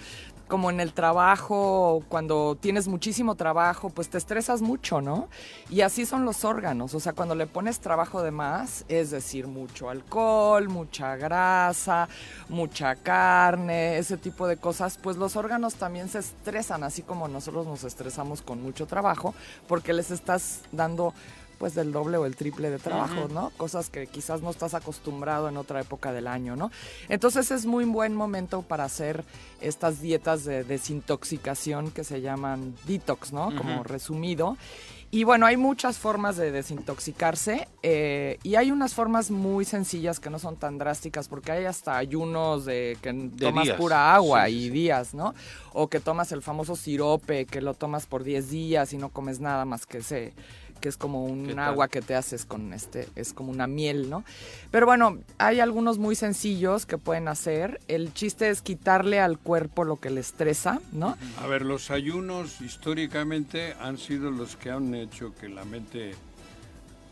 como 0.51 0.69
en 0.69 0.81
el 0.81 0.91
trabajo, 0.91 2.03
cuando 2.09 2.57
tienes 2.59 2.89
muchísimo 2.89 3.35
trabajo, 3.35 3.89
pues 3.89 4.09
te 4.09 4.17
estresas 4.17 4.61
mucho, 4.61 4.99
¿no? 4.99 5.29
Y 5.69 5.79
así 5.79 6.05
son 6.05 6.25
los 6.25 6.43
órganos, 6.43 6.93
o 6.93 6.99
sea, 6.99 7.13
cuando 7.13 7.35
le 7.35 7.47
pones 7.47 7.79
trabajo 7.79 8.21
de 8.21 8.31
más, 8.31 8.83
es 8.89 9.11
decir, 9.11 9.47
mucho 9.47 9.89
alcohol, 9.89 10.67
mucha 10.67 11.15
grasa, 11.15 12.09
mucha 12.49 12.97
carne, 12.97 13.97
ese 13.97 14.17
tipo 14.17 14.45
de 14.45 14.57
cosas, 14.57 14.99
pues 15.01 15.15
los 15.15 15.37
órganos 15.37 15.75
también 15.75 16.09
se 16.09 16.19
estresan, 16.19 16.83
así 16.83 17.01
como 17.01 17.29
nosotros 17.29 17.65
nos 17.65 17.85
estresamos 17.85 18.41
con 18.41 18.61
mucho 18.61 18.87
trabajo, 18.87 19.33
porque 19.69 19.93
les 19.93 20.11
estás 20.11 20.63
dando 20.73 21.13
pues 21.61 21.75
del 21.75 21.91
doble 21.91 22.17
o 22.17 22.25
el 22.25 22.35
triple 22.35 22.71
de 22.71 22.79
trabajo. 22.79 23.27
¿no? 23.31 23.51
Cosas 23.55 23.91
que 23.91 24.07
quizás 24.07 24.41
no 24.41 24.49
estás 24.49 24.73
acostumbrado 24.73 25.47
en 25.47 25.57
otra 25.57 25.79
época 25.79 26.11
del 26.11 26.25
año, 26.25 26.55
¿no? 26.55 26.71
Entonces 27.07 27.51
es 27.51 27.67
muy 27.67 27.85
buen 27.85 28.15
momento 28.15 28.63
para 28.63 28.85
hacer 28.85 29.23
estas 29.61 30.01
dietas 30.01 30.43
de 30.43 30.63
desintoxicación 30.63 31.91
que 31.91 32.03
se 32.03 32.19
llaman 32.19 32.73
detox, 32.85 33.31
¿no? 33.31 33.55
Como 33.55 33.83
resumido. 33.83 34.57
Y 35.13 35.23
bueno, 35.25 35.45
hay 35.45 35.57
muchas 35.57 35.97
formas 35.99 36.35
de 36.37 36.51
desintoxicarse 36.51 37.67
eh, 37.83 38.39
y 38.43 38.55
hay 38.55 38.71
unas 38.71 38.93
formas 38.93 39.29
muy 39.29 39.65
sencillas 39.65 40.19
que 40.21 40.29
no 40.29 40.39
son 40.39 40.55
tan 40.55 40.77
drásticas 40.79 41.27
porque 41.27 41.51
hay 41.51 41.65
hasta 41.65 41.97
ayunos 41.97 42.63
de 42.65 42.97
que 43.01 43.11
tomas 43.37 43.65
días. 43.65 43.77
pura 43.77 44.15
agua 44.15 44.45
Sí, 44.47 44.53
y 44.55 44.61
sí. 44.63 44.69
días, 44.69 45.13
¿no? 45.13 45.35
O 45.73 45.89
que 45.89 45.99
tomas 45.99 46.31
el 46.31 46.41
famoso 46.41 46.75
sirope 46.75 47.45
que 47.45 47.59
lo 47.61 47.73
tomas 47.73 48.05
por 48.07 48.23
10 48.23 48.49
días 48.49 48.93
y 48.93 48.97
no 48.97 49.09
comes 49.09 49.41
nada 49.41 49.65
más 49.65 49.85
que 49.85 49.97
ese 49.99 50.33
que 50.81 50.89
es 50.89 50.97
como 50.97 51.27
¿Qué 51.27 51.31
un 51.31 51.59
agua 51.59 51.87
que 51.87 52.01
te 52.01 52.15
haces 52.15 52.43
con 52.43 52.73
este, 52.73 53.07
es 53.15 53.31
como 53.31 53.51
una 53.51 53.67
miel, 53.67 54.09
¿no? 54.09 54.25
Pero 54.71 54.85
bueno, 54.85 55.19
hay 55.37 55.61
algunos 55.61 55.97
muy 55.97 56.15
sencillos 56.15 56.85
que 56.85 56.97
pueden 56.97 57.29
hacer. 57.29 57.79
El 57.87 58.13
chiste 58.13 58.49
es 58.49 58.61
quitarle 58.61 59.19
al 59.19 59.37
cuerpo 59.37 59.85
lo 59.85 59.97
que 59.97 60.09
le 60.09 60.19
estresa, 60.19 60.81
¿no? 60.91 61.17
A 61.41 61.47
ver, 61.47 61.61
los 61.61 61.91
ayunos 61.91 62.59
históricamente 62.59 63.75
han 63.79 63.97
sido 63.97 64.31
los 64.31 64.57
que 64.57 64.71
han 64.71 64.93
hecho 64.93 65.33
que 65.35 65.47
la 65.47 65.63
mente, 65.63 66.15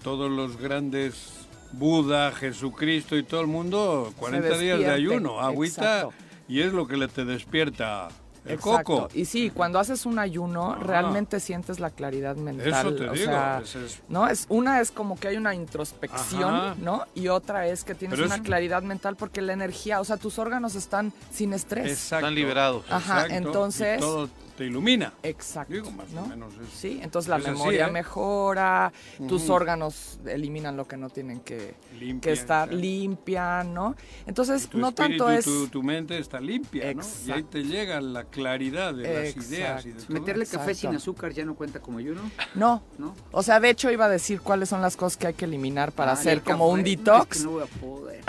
todos 0.03 0.29
los 0.29 0.57
grandes, 0.57 1.47
Buda, 1.71 2.31
Jesucristo 2.31 3.15
y 3.15 3.23
todo 3.23 3.41
el 3.41 3.47
mundo, 3.47 4.11
40 4.17 4.57
días 4.57 4.79
de 4.79 4.89
ayuno, 4.89 5.39
agüita, 5.39 5.99
exacto. 6.01 6.13
y 6.47 6.61
es 6.61 6.73
lo 6.73 6.87
que 6.87 6.97
le 6.97 7.07
te 7.07 7.25
despierta 7.25 8.09
el 8.49 8.55
Exacto. 8.55 8.83
coco. 8.83 9.09
Y 9.13 9.25
sí, 9.25 9.49
cuando 9.51 9.79
haces 9.79 10.05
un 10.05 10.19
ayuno, 10.19 10.71
Ajá. 10.73 10.83
realmente 10.83 11.39
sientes 11.39 11.79
la 11.79 11.89
claridad 11.89 12.35
mental. 12.35 12.67
Eso 12.67 12.95
te 12.95 13.09
o 13.09 13.13
digo, 13.13 13.25
sea, 13.31 13.61
es- 13.63 14.01
¿no? 14.09 14.27
Es, 14.27 14.45
una 14.49 14.81
es 14.81 14.91
como 14.91 15.17
que 15.19 15.27
hay 15.29 15.37
una 15.37 15.53
introspección, 15.55 16.53
Ajá. 16.55 16.75
¿no? 16.79 17.05
Y 17.15 17.27
otra 17.29 17.67
es 17.67 17.83
que 17.83 17.95
tienes 17.95 18.15
Pero 18.17 18.25
una 18.27 18.35
es- 18.35 18.41
claridad 18.41 18.81
mental 18.83 19.15
porque 19.15 19.41
la 19.41 19.53
energía, 19.53 19.99
o 20.01 20.03
sea, 20.05 20.17
tus 20.17 20.39
órganos 20.39 20.75
están 20.75 21.13
sin 21.31 21.53
estrés. 21.53 21.91
Exacto. 21.91 22.25
Están 22.25 22.35
liberados. 22.35 22.83
Ajá, 22.89 23.21
Exacto, 23.25 23.35
entonces- 23.35 23.97
y 23.97 24.01
todo 24.01 24.29
te 24.59 24.65
ilumina. 24.65 25.13
Exacto. 25.23 25.73
Digo, 25.73 25.89
más 25.91 26.09
¿no? 26.09 26.23
o 26.23 26.27
menos 26.27 26.53
es- 26.55 26.77
Sí, 26.77 26.99
entonces 27.01 27.29
la 27.29 27.37
así, 27.37 27.45
memoria 27.49 27.87
¿eh? 27.87 27.91
mejora, 27.91 28.91
tus 29.27 29.49
órganos 29.49 30.19
eliminan 30.25 30.75
lo 30.75 30.85
que 30.85 30.97
no 30.97 31.09
tienen 31.09 31.39
que, 31.39 31.75
que 31.89 31.95
Limpia, 31.97 32.33
estar, 32.33 32.63
exacto. 32.67 32.75
limpian, 32.75 33.73
¿no? 33.73 33.95
Entonces, 34.27 34.67
Tu 34.67 34.77
no 34.77 34.89
espíritu, 34.89 35.23
tanto 35.23 35.31
es... 35.31 35.45
tu, 35.45 35.67
tu 35.69 35.81
mente 35.81 36.17
está 36.19 36.41
limpia, 36.41 36.83
¿no? 36.93 37.01
Y 37.01 37.31
ahí 37.31 37.39
Exacto. 37.39 37.47
te 37.51 37.63
llega 37.63 38.01
la 38.01 38.25
claridad 38.25 38.93
de 38.93 39.03
las 39.03 39.27
Exacto. 39.29 39.49
ideas 39.55 39.85
y 39.85 39.91
de 39.91 40.01
todo. 40.01 40.13
Meterle 40.19 40.45
café 40.45 40.57
Exacto. 40.71 40.75
sin 40.89 40.95
azúcar 40.95 41.31
ya 41.31 41.45
no 41.45 41.55
cuenta 41.55 41.79
como 41.79 41.99
ayuno, 41.99 42.21
No, 42.53 42.83
¿no? 42.97 43.15
o 43.31 43.41
sea, 43.41 43.61
de 43.61 43.69
hecho 43.69 43.89
iba 43.89 44.05
a 44.05 44.09
decir 44.09 44.41
cuáles 44.41 44.67
son 44.67 44.81
las 44.81 44.97
cosas 44.97 45.15
que 45.15 45.27
hay 45.27 45.33
que 45.35 45.45
eliminar 45.45 45.93
para 45.93 46.11
Ah, 46.11 46.15
hacer 46.15 46.41
como 46.43 46.67
un 46.67 46.79
café. 46.79 46.89
detox. 46.97 47.31
Es 47.37 47.37
que 47.37 47.43
no 47.45 47.51
voy 47.51 47.63
a 47.63 47.65
poder. 47.79 48.19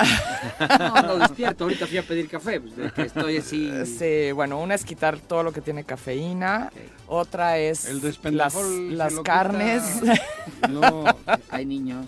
No, 0.79 1.03
no 1.03 1.17
despierto. 1.19 1.65
Ahorita 1.65 1.87
fui 1.87 1.99
a 1.99 2.03
pedir 2.03 2.29
café, 2.29 2.61
pues 2.61 2.77
de 2.77 2.91
que 2.93 3.03
estoy 3.03 3.37
así. 3.39 3.71
Sí, 3.87 4.31
bueno, 4.33 4.61
una 4.61 4.75
es 4.75 4.85
quitar 4.85 5.19
todo 5.19 5.43
lo 5.43 5.53
que 5.53 5.61
tiene 5.61 5.85
cafeína, 5.85 6.20
Ok. 6.67 6.73
otra 7.09 7.59
es 7.59 7.87
El 7.87 8.01
las, 8.37 8.55
las 8.55 9.15
carnes. 9.21 9.83
No, 10.69 11.05
Hay 11.51 11.65
niños. 11.67 12.07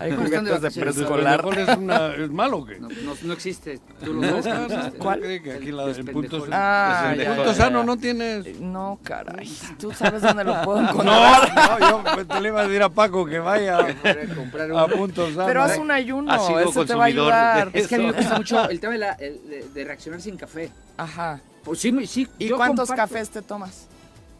hay 0.00 0.10
¿Cómo 0.10 0.24
están 0.24 0.44
de 0.44 0.50
juguetes 0.50 0.74
de 0.74 0.80
el 0.80 0.92
preescolar. 0.92 1.44
es, 1.56 1.76
una, 1.78 2.06
es 2.14 2.30
malo 2.30 2.58
o 2.58 2.66
qué? 2.66 2.80
No, 2.80 2.88
no, 2.88 3.14
no 3.22 3.32
existe. 3.32 3.78
¿Tú 4.04 4.12
lo 4.14 4.20
no 4.20 4.38
existe? 4.38 4.98
¿Cuál? 4.98 5.20
¿Cree 5.20 5.42
que 5.42 5.52
aquí 5.52 5.68
El 5.68 5.76
la, 5.76 5.82
en 5.84 5.88
despendejol. 5.88 6.22
puntos, 6.28 6.48
Ah, 6.52 7.02
ya, 7.06 7.12
el 7.12 7.18
ya, 7.20 7.34
punto 7.36 7.44
ya. 7.52 7.54
sano 7.54 7.84
no 7.84 7.96
tienes. 7.96 8.60
No, 8.60 8.98
caray, 9.04 9.48
tú 9.78 9.92
sabes 9.92 10.22
dónde 10.22 10.42
lo 10.44 10.60
puedo 10.62 10.80
No, 10.82 10.90
encontrar. 10.90 11.54
no, 11.80 11.88
yo 11.88 12.04
pues, 12.14 12.28
te 12.28 12.40
le 12.40 12.48
iba 12.48 12.60
a 12.62 12.66
decir 12.66 12.82
a 12.82 12.88
Paco 12.88 13.24
que 13.26 13.38
vaya 13.38 13.78
a 13.78 14.34
comprar 14.34 14.70
a 14.72 14.84
uno. 14.86 14.88
punto 14.88 15.28
sano. 15.30 15.46
Pero 15.46 15.62
haz 15.62 15.78
un 15.78 15.90
ayuno, 15.92 16.34
eso 16.60 16.84
te 16.84 16.94
va 16.96 17.04
a 17.04 17.06
ayudar. 17.06 17.70
Es 17.74 17.86
que 17.86 17.94
a 17.94 17.98
mí 17.98 18.06
me 18.06 18.12
gusta 18.12 18.36
mucho 18.36 18.68
el 18.68 18.80
tema 18.80 18.92
de, 18.94 18.98
la- 18.98 19.12
el- 19.12 19.40
de, 19.48 19.68
de 19.72 19.84
reaccionar 19.84 20.20
sin 20.20 20.36
café. 20.36 20.70
Ajá. 20.96 21.40
Pues 21.64 21.80
sí, 21.80 21.92
me- 21.92 22.06
sí. 22.06 22.28
¿Y 22.38 22.48
yo 22.48 22.56
cuántos 22.56 22.88
comparto. 22.88 23.12
cafés 23.14 23.30
te 23.30 23.42
tomas? 23.42 23.86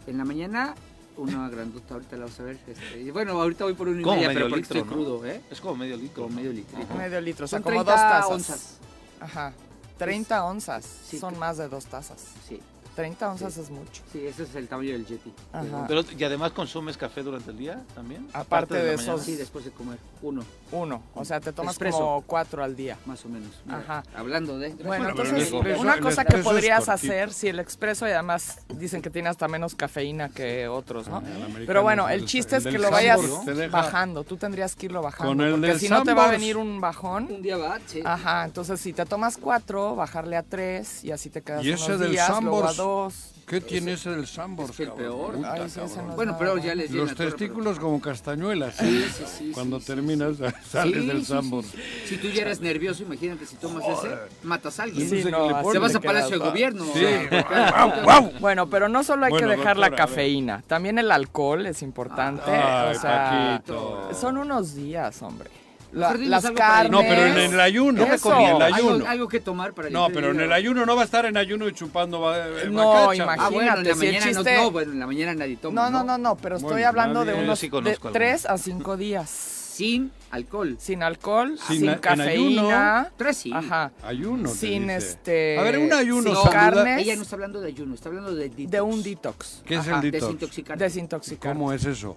En 0.07 0.19
la 0.19 0.25
mañana, 0.25 0.75
Una 1.17 1.49
grandota, 1.49 1.95
ahorita 1.95 2.17
la 2.17 2.25
vas 2.27 2.41
a 2.41 2.43
ver. 2.43 2.59
este, 2.67 3.11
bueno, 3.13 3.33
ahorita 3.41 3.65
voy 3.65 3.75
por 3.75 3.87
una 3.89 4.01
y 4.01 4.05
media, 4.05 4.29
medio 4.29 4.35
pero 4.35 4.49
porque 4.51 4.61
litro, 4.63 4.79
estoy 4.79 4.91
¿no? 4.91 4.93
crudo, 4.97 5.25
¿eh? 5.27 5.41
Es 5.51 5.61
como 5.61 5.77
medio 5.77 5.97
litro. 5.97 6.25
Como 6.25 6.35
medio 6.37 6.53
litro. 6.53 6.79
Medio 6.99 7.21
litro, 7.21 7.45
o 7.45 7.49
sea, 7.49 7.59
Son 7.59 7.63
como 7.63 7.85
30 7.85 7.93
dos 7.93 8.01
tazas. 8.01 8.31
onzas. 8.31 8.79
Ajá. 9.21 9.53
30 9.97 10.45
onzas. 10.45 10.85
Sí, 11.09 11.19
Son 11.19 11.39
más 11.39 11.57
de 11.57 11.69
dos 11.69 11.87
tazas. 11.87 12.19
Sí. 12.49 12.61
30 12.95 13.31
onzas 13.33 13.57
es 13.59 13.71
mucho. 13.71 14.03
Sí, 14.13 14.27
ese 14.27 14.45
es 14.45 14.55
el 14.55 14.69
tamaño 14.69 14.93
del 14.93 15.07
Yeti. 15.07 15.33
Ajá. 15.53 15.85
Pero, 15.89 16.03
¿Y 16.17 16.25
además 16.25 16.53
consumes 16.53 16.97
café 16.97 17.23
durante 17.23 17.51
el 17.51 17.59
día 17.59 17.83
también? 17.95 18.27
Aparte 18.33 18.75
de 18.75 18.97
mañana? 18.97 19.15
esos- 19.15 19.23
Sí, 19.25 19.37
después 19.37 19.65
de 19.65 19.71
comer. 19.73 19.99
Uno, 20.23 20.43
Uno. 20.73 21.03
O 21.15 21.25
sea, 21.25 21.41
te 21.41 21.53
tomas 21.53 21.79
como 21.79 22.23
cuatro 22.27 22.63
al 22.65 22.75
día. 22.77 22.97
más 23.07 23.25
o 23.25 23.29
menos. 23.29 23.51
Mira, 23.67 23.79
Ajá. 23.79 24.03
Hablando 24.17 24.59
de... 24.59 24.71
Bueno, 24.71 24.87
Bueno, 24.87 25.09
entonces, 25.11 25.53
expreso- 25.53 25.81
una 25.81 26.01
cosa 26.01 26.25
que 26.25 26.39
podrías 26.39 26.89
hacer, 26.89 27.33
si 27.33 27.49
el 27.49 27.59
expreso 27.61 28.07
y 28.09 28.11
además 28.13 28.59
dicen 28.69 29.03
que 29.03 29.11
tiene 29.11 29.29
hasta 29.29 29.47
menos 29.49 29.75
cafeína 29.75 30.29
que 30.31 30.67
otros, 30.69 31.09
¿no? 31.09 31.19
Ah, 31.19 31.23
Pero 31.67 31.83
bueno, 31.83 32.09
el 32.09 32.25
chiste 32.25 32.57
es 32.57 32.65
que 32.65 32.79
lo 32.79 32.91
vayas 32.91 33.21
bajando. 33.71 34.25
Tú 34.25 34.37
tendrías 34.37 34.75
que 34.77 34.87
irlo 34.87 35.03
bajando. 35.03 35.33
Con 35.33 35.41
el 35.41 35.53
porque 35.53 35.67
del 35.69 35.81
si 35.81 35.89
no 35.89 36.03
te 36.03 36.15
va 36.15 36.29
a 36.29 36.31
venir 36.31 36.57
un 36.57 36.81
bajón. 36.81 37.25
Un 37.31 37.43
día 37.43 37.57
va, 37.57 37.79
sí. 37.87 38.01
Ajá, 38.05 38.45
entonces 38.45 38.81
si 38.81 38.93
te 38.93 39.05
tomas 39.05 39.37
cuatro, 39.37 39.95
bajarle 39.95 40.37
a 40.37 40.43
tres 40.43 41.05
y 41.05 41.11
así 41.13 41.31
te 41.31 41.43
quedas 41.43 41.65
¿Y 41.65 41.73
ese 41.73 41.85
unos 41.87 42.01
del? 42.01 42.13
Dos. 42.85 43.31
¿Qué 43.47 43.61
tiene 43.61 43.93
ese 43.93 44.09
del 44.09 44.27
Sambor? 44.27 44.71
es 44.71 44.81
el 44.81 44.93
peor. 44.93 45.35
Puta, 45.35 45.53
Ay, 45.53 45.61
sí, 45.69 45.79
ese 45.79 45.81
cabrón. 45.81 46.05
no 46.07 46.11
es 46.13 46.17
Bueno, 46.17 46.37
pero 46.39 46.57
ya 46.57 46.75
les 46.75 46.91
Los 46.91 47.15
testículos 47.15 47.79
como 47.79 48.01
castañuelas. 48.01 48.75
Sí, 48.77 49.05
sí, 49.15 49.25
sí, 49.27 49.51
Cuando 49.53 49.81
sí, 49.81 49.87
terminas 49.87 50.37
sales 50.71 51.03
Sí, 51.03 51.07
del 51.07 51.27
Sambor. 51.27 51.63
sí, 51.63 51.73
sí. 51.77 52.09
Si 52.09 52.17
tú 52.17 52.29
ya 52.29 52.41
eres 52.43 52.63
nervioso, 52.63 53.03
imagínate 53.03 53.45
si 53.45 53.57
tomas 53.57 53.85
ese, 53.87 54.09
matas 54.45 54.81
a 54.81 54.85
alguien. 54.85 55.31
No. 55.31 55.71
Te 55.71 55.79
vas 55.79 55.95
a 55.95 56.01
Palacio 56.01 56.39
de 56.39 56.45
Gobierno. 56.49 56.87
Bueno, 58.41 58.71
pero 58.71 58.89
no 58.89 59.05
solo 59.05 59.27
hay 59.27 59.31
Bueno, 59.31 59.49
que 59.51 59.57
dejar 59.59 59.77
la 59.77 59.89
doctora, 59.91 60.09
cafeína, 60.09 60.63
también 60.67 60.99
el 60.99 61.11
alcohol 61.11 61.67
es 61.67 61.83
importante. 61.83 62.51
Ay, 62.51 62.97
o 62.97 62.99
sea, 63.01 63.61
Paquito. 63.63 64.11
son 64.19 64.39
unos 64.39 64.75
días, 64.75 65.21
hombre. 65.21 65.51
La- 65.95 66.15
las 66.15 66.45
algo 66.45 66.57
carnes. 66.57 66.91
No, 66.93 67.01
pero 67.01 67.27
en 67.27 67.39
el 67.55 67.61
ayuno. 67.61 68.05
Eso. 68.05 68.33
En 68.39 68.57
el 68.57 68.63
algo, 68.63 68.77
ayuno. 68.91 69.07
algo 69.07 69.29
que 69.29 69.41
tomar 69.41 69.73
para 69.73 69.91
No, 69.91 70.05
limpiar 70.07 70.13
pero 70.25 70.35
en 70.35 70.41
el 70.41 70.53
ayuno 70.53 70.85
no 70.85 70.97
va 70.97 71.03
a 71.03 71.05
estar 71.05 71.25
en 71.27 71.37
ayuno 71.37 71.69
y 71.69 71.73
chupando 71.73 72.19
eh, 72.35 72.69
No, 72.71 72.89
bacacha. 73.07 73.23
imagínate. 73.23 73.43
Ah, 73.43 73.49
bueno, 73.51 73.77
en 73.79 73.85
la 73.89 73.95
si 73.95 74.07
el 74.07 74.13
mañana 74.15 74.27
chiste- 74.33 74.57
no, 74.57 74.63
no, 74.65 74.71
bueno, 74.71 74.93
en 74.93 74.99
la 75.01 75.07
mañana 75.07 75.35
nadie 75.35 75.57
toma. 75.57 75.83
No, 75.83 75.91
no, 75.91 76.05
no, 76.05 76.19
no, 76.19 76.37
pero 76.37 76.57
estoy 76.57 76.73
Bueno, 76.73 76.89
hablando 76.89 77.25
de 77.25 77.35
unos 77.35 77.59
sí 77.59 77.69
de. 77.71 77.99
3 78.13 78.47
a 78.47 78.59
5 78.59 78.97
días. 78.97 79.31
Sin 79.75 80.13
alcohol. 80.31 80.77
Sin 80.79 81.03
alcohol, 81.03 81.59
Sin 81.67 81.93
cafeína. 81.97 83.11
Tres 83.17 83.37
sí. 83.39 83.51
Ajá. 83.53 83.91
Ayuno. 84.05 84.49
te 84.49 84.55
Sin 84.57 84.83
dice. 84.83 84.97
este. 84.97 85.59
A 85.59 85.63
ver, 85.65 85.79
un 85.79 85.93
ayuno 85.93 86.35
sin 86.43 86.51
carnes. 86.53 87.01
Ella 87.01 87.17
no 87.17 87.23
está 87.23 87.35
hablando 87.35 87.61
de 87.61 87.69
ayuno, 87.69 87.95
está 87.95 88.09
hablando 88.09 88.35
de 88.37 88.49
detox. 88.51 88.71
De 88.71 88.81
un 88.81 89.03
detox. 89.03 89.63
¿Qué 89.67 89.75
es 89.75 89.87
el 89.89 90.01
detox? 90.01 90.23
Desintoxicar. 90.23 90.79
Desintoxicar. 90.79 91.53
¿Cómo 91.55 91.73
es 91.73 91.85
eso? 91.85 92.17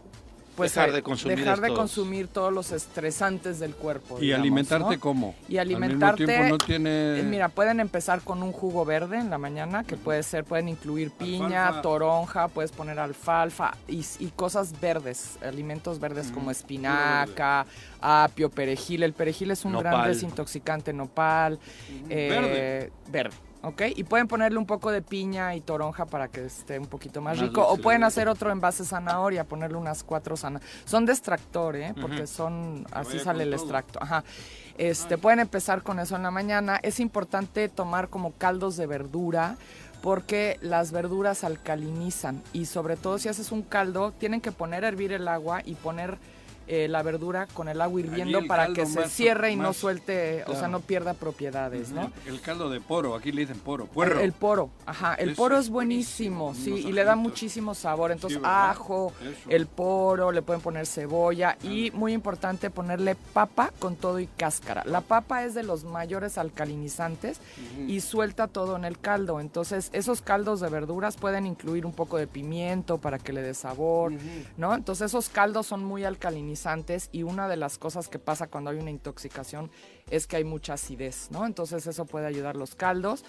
Pues 0.57 0.73
Dejar 0.73 0.89
eh, 0.89 0.93
de 0.93 1.03
consumir 1.03 1.37
dejar 1.37 1.61
de 1.61 1.67
estos- 1.67 1.79
consumir 1.79 2.27
todos 2.27 2.51
los 2.51 2.71
estresantes 2.71 3.59
del 3.59 3.75
cuerpo. 3.75 4.17
¿Y 4.17 4.21
digamos, 4.25 4.41
alimentarte 4.41 4.95
¿no? 4.95 4.99
cómo? 4.99 5.35
Y 5.47 5.57
Al 5.59 5.67
mismo 5.67 5.85
alimentarte. 5.85 6.25
tiempo 6.25 6.49
no 6.49 6.57
tiene... 6.57 7.19
eh, 7.19 7.23
Mira, 7.23 7.47
pueden 7.49 7.79
empezar 7.79 8.21
con 8.21 8.41
un 8.41 8.51
jugo 8.51 8.83
verde 8.83 9.19
en 9.19 9.29
la 9.29 9.37
mañana, 9.37 9.83
que 9.83 9.97
puede 9.97 10.23
ser, 10.23 10.43
pueden 10.45 10.67
incluir 10.67 11.11
piña, 11.11 11.67
Alfalfa. 11.67 11.81
toronja, 11.83 12.47
puedes 12.47 12.71
poner 12.71 12.97
alfalfa 12.99 13.77
y, 13.87 14.03
y 14.19 14.31
cosas 14.35 14.73
verdes, 14.81 15.37
alimentos 15.45 15.99
verdes 15.99 16.31
como 16.31 16.49
espinaca, 16.49 17.65
apio, 18.01 18.49
perejil. 18.49 19.03
El 19.03 19.13
perejil 19.13 19.51
es 19.51 19.63
un 19.63 19.73
gran 19.77 19.93
Nopal. 19.93 20.07
desintoxicante, 20.11 20.91
nopal, 20.91 21.59
eh, 22.09 22.27
Verde. 22.29 22.91
verde. 23.11 23.35
¿Ok? 23.63 23.81
Y 23.95 24.03
pueden 24.03 24.27
ponerle 24.27 24.59
un 24.59 24.65
poco 24.65 24.91
de 24.91 25.01
piña 25.01 25.55
y 25.55 25.61
toronja 25.61 26.05
para 26.05 26.27
que 26.27 26.45
esté 26.45 26.79
un 26.79 26.85
poquito 26.85 27.21
más, 27.21 27.37
Más 27.37 27.47
rico. 27.47 27.67
O 27.67 27.77
pueden 27.77 28.03
hacer 28.03 28.29
otro 28.29 28.51
envase 28.51 28.85
zanahoria, 28.85 29.43
ponerle 29.43 29.77
unas 29.77 30.03
cuatro 30.03 30.37
zanahorias. 30.37 30.71
Son 30.85 31.05
de 31.05 31.13
extractor, 31.13 31.75
¿eh? 31.75 31.93
Porque 31.99 32.27
son, 32.27 32.85
así 32.91 33.19
sale 33.19 33.43
el 33.43 33.51
todo. 33.51 33.61
extracto. 33.61 34.01
Ajá. 34.01 34.23
Este, 34.77 35.17
pueden 35.17 35.39
empezar 35.39 35.81
con 35.81 35.99
eso 35.99 36.15
en 36.15 36.23
la 36.23 36.31
mañana. 36.31 36.79
Es 36.83 36.99
importante 36.99 37.67
tomar 37.67 38.09
como 38.09 38.33
caldos 38.33 38.77
de 38.77 38.85
verdura 38.85 39.57
porque 40.01 40.59
las 40.61 40.91
verduras 40.91 41.43
alcalinizan 41.43 42.41
y 42.53 42.65
sobre 42.65 42.97
todo 42.97 43.17
si 43.17 43.29
haces 43.29 43.51
un 43.51 43.63
caldo 43.63 44.11
tienen 44.11 44.41
que 44.41 44.51
poner 44.51 44.85
a 44.85 44.89
hervir 44.89 45.11
el 45.11 45.27
agua 45.27 45.61
y 45.65 45.73
poner 45.73 46.19
eh, 46.67 46.87
la 46.87 47.01
verdura 47.03 47.47
con 47.53 47.67
el 47.69 47.79
agua 47.81 47.99
hirviendo 47.99 48.39
el 48.39 48.47
para 48.47 48.67
que 48.73 48.85
se 48.85 48.99
más- 49.01 49.11
cierre 49.11 49.51
y 49.51 49.55
no 49.55 49.73
suelte, 49.73 50.43
o 50.47 50.53
sea, 50.55 50.67
no 50.67 50.79
pierda 50.81 51.13
propiedades, 51.13 51.91
¿no? 51.91 52.11
El 52.25 52.41
caldo 52.41 52.69
de 52.69 52.81
poro, 52.81 53.15
aquí 53.15 53.31
le 53.31 53.41
dicen 53.41 53.59
poro, 53.59 53.85
puerro. 53.85 54.19
El 54.19 54.33
poro, 54.33 54.69
ajá, 54.85 55.13
el 55.15 55.29
Eso 55.29 55.37
poro 55.41 55.57
es 55.57 55.69
buenísimo, 55.69 56.53
sí, 56.53 56.71
y 56.73 56.91
le 56.91 57.03
da 57.03 57.15
muchísimo 57.15 57.73
sabor. 57.75 58.11
Entonces, 58.11 58.39
ajo, 58.43 59.13
Eso. 59.21 59.49
el 59.49 59.67
poro, 59.67 60.31
le 60.31 60.41
pueden 60.41 60.61
poner 60.61 60.85
cebolla 60.85 61.57
y 61.63 61.91
muy 61.91 62.13
importante 62.13 62.69
ponerle 62.69 63.15
papa 63.33 63.71
con 63.79 63.95
todo 63.95 64.19
y 64.19 64.27
cáscara. 64.27 64.83
La 64.85 65.01
papa 65.01 65.43
es 65.45 65.53
de 65.53 65.63
los 65.63 65.83
mayores 65.85 66.37
alcalinizantes 66.37 67.39
y 67.87 68.01
suelta 68.01 68.47
todo 68.47 68.75
en 68.75 68.83
el 68.85 68.99
caldo. 68.99 69.39
Entonces, 69.39 69.89
esos 69.93 70.21
caldos 70.21 70.59
de 70.59 70.69
verduras 70.69 71.15
pueden 71.17 71.45
incluir 71.45 71.85
un 71.85 71.93
poco 71.93 72.17
de 72.17 72.27
pimiento 72.27 72.97
para 72.97 73.19
que 73.19 73.31
le 73.31 73.41
dé 73.41 73.53
sabor, 73.53 74.11
¿no? 74.57 74.73
Entonces, 74.75 75.05
esos 75.07 75.29
caldos 75.29 75.67
son 75.67 75.83
muy 75.83 76.03
alcalinizantes 76.03 76.56
y 77.11 77.23
una 77.23 77.47
de 77.47 77.55
las 77.57 77.77
cosas 77.77 78.07
que 78.09 78.19
pasa 78.19 78.47
cuando 78.47 78.71
hay 78.71 78.77
una 78.77 78.89
intoxicación 78.89 79.69
es 80.09 80.25
que 80.27 80.37
hay 80.37 80.43
mucha 80.43 80.73
acidez, 80.73 81.29
¿no? 81.31 81.45
Entonces 81.45 81.85
eso 81.87 82.05
puede 82.05 82.25
ayudar 82.27 82.55
los 82.55 82.75
caldos. 82.75 83.23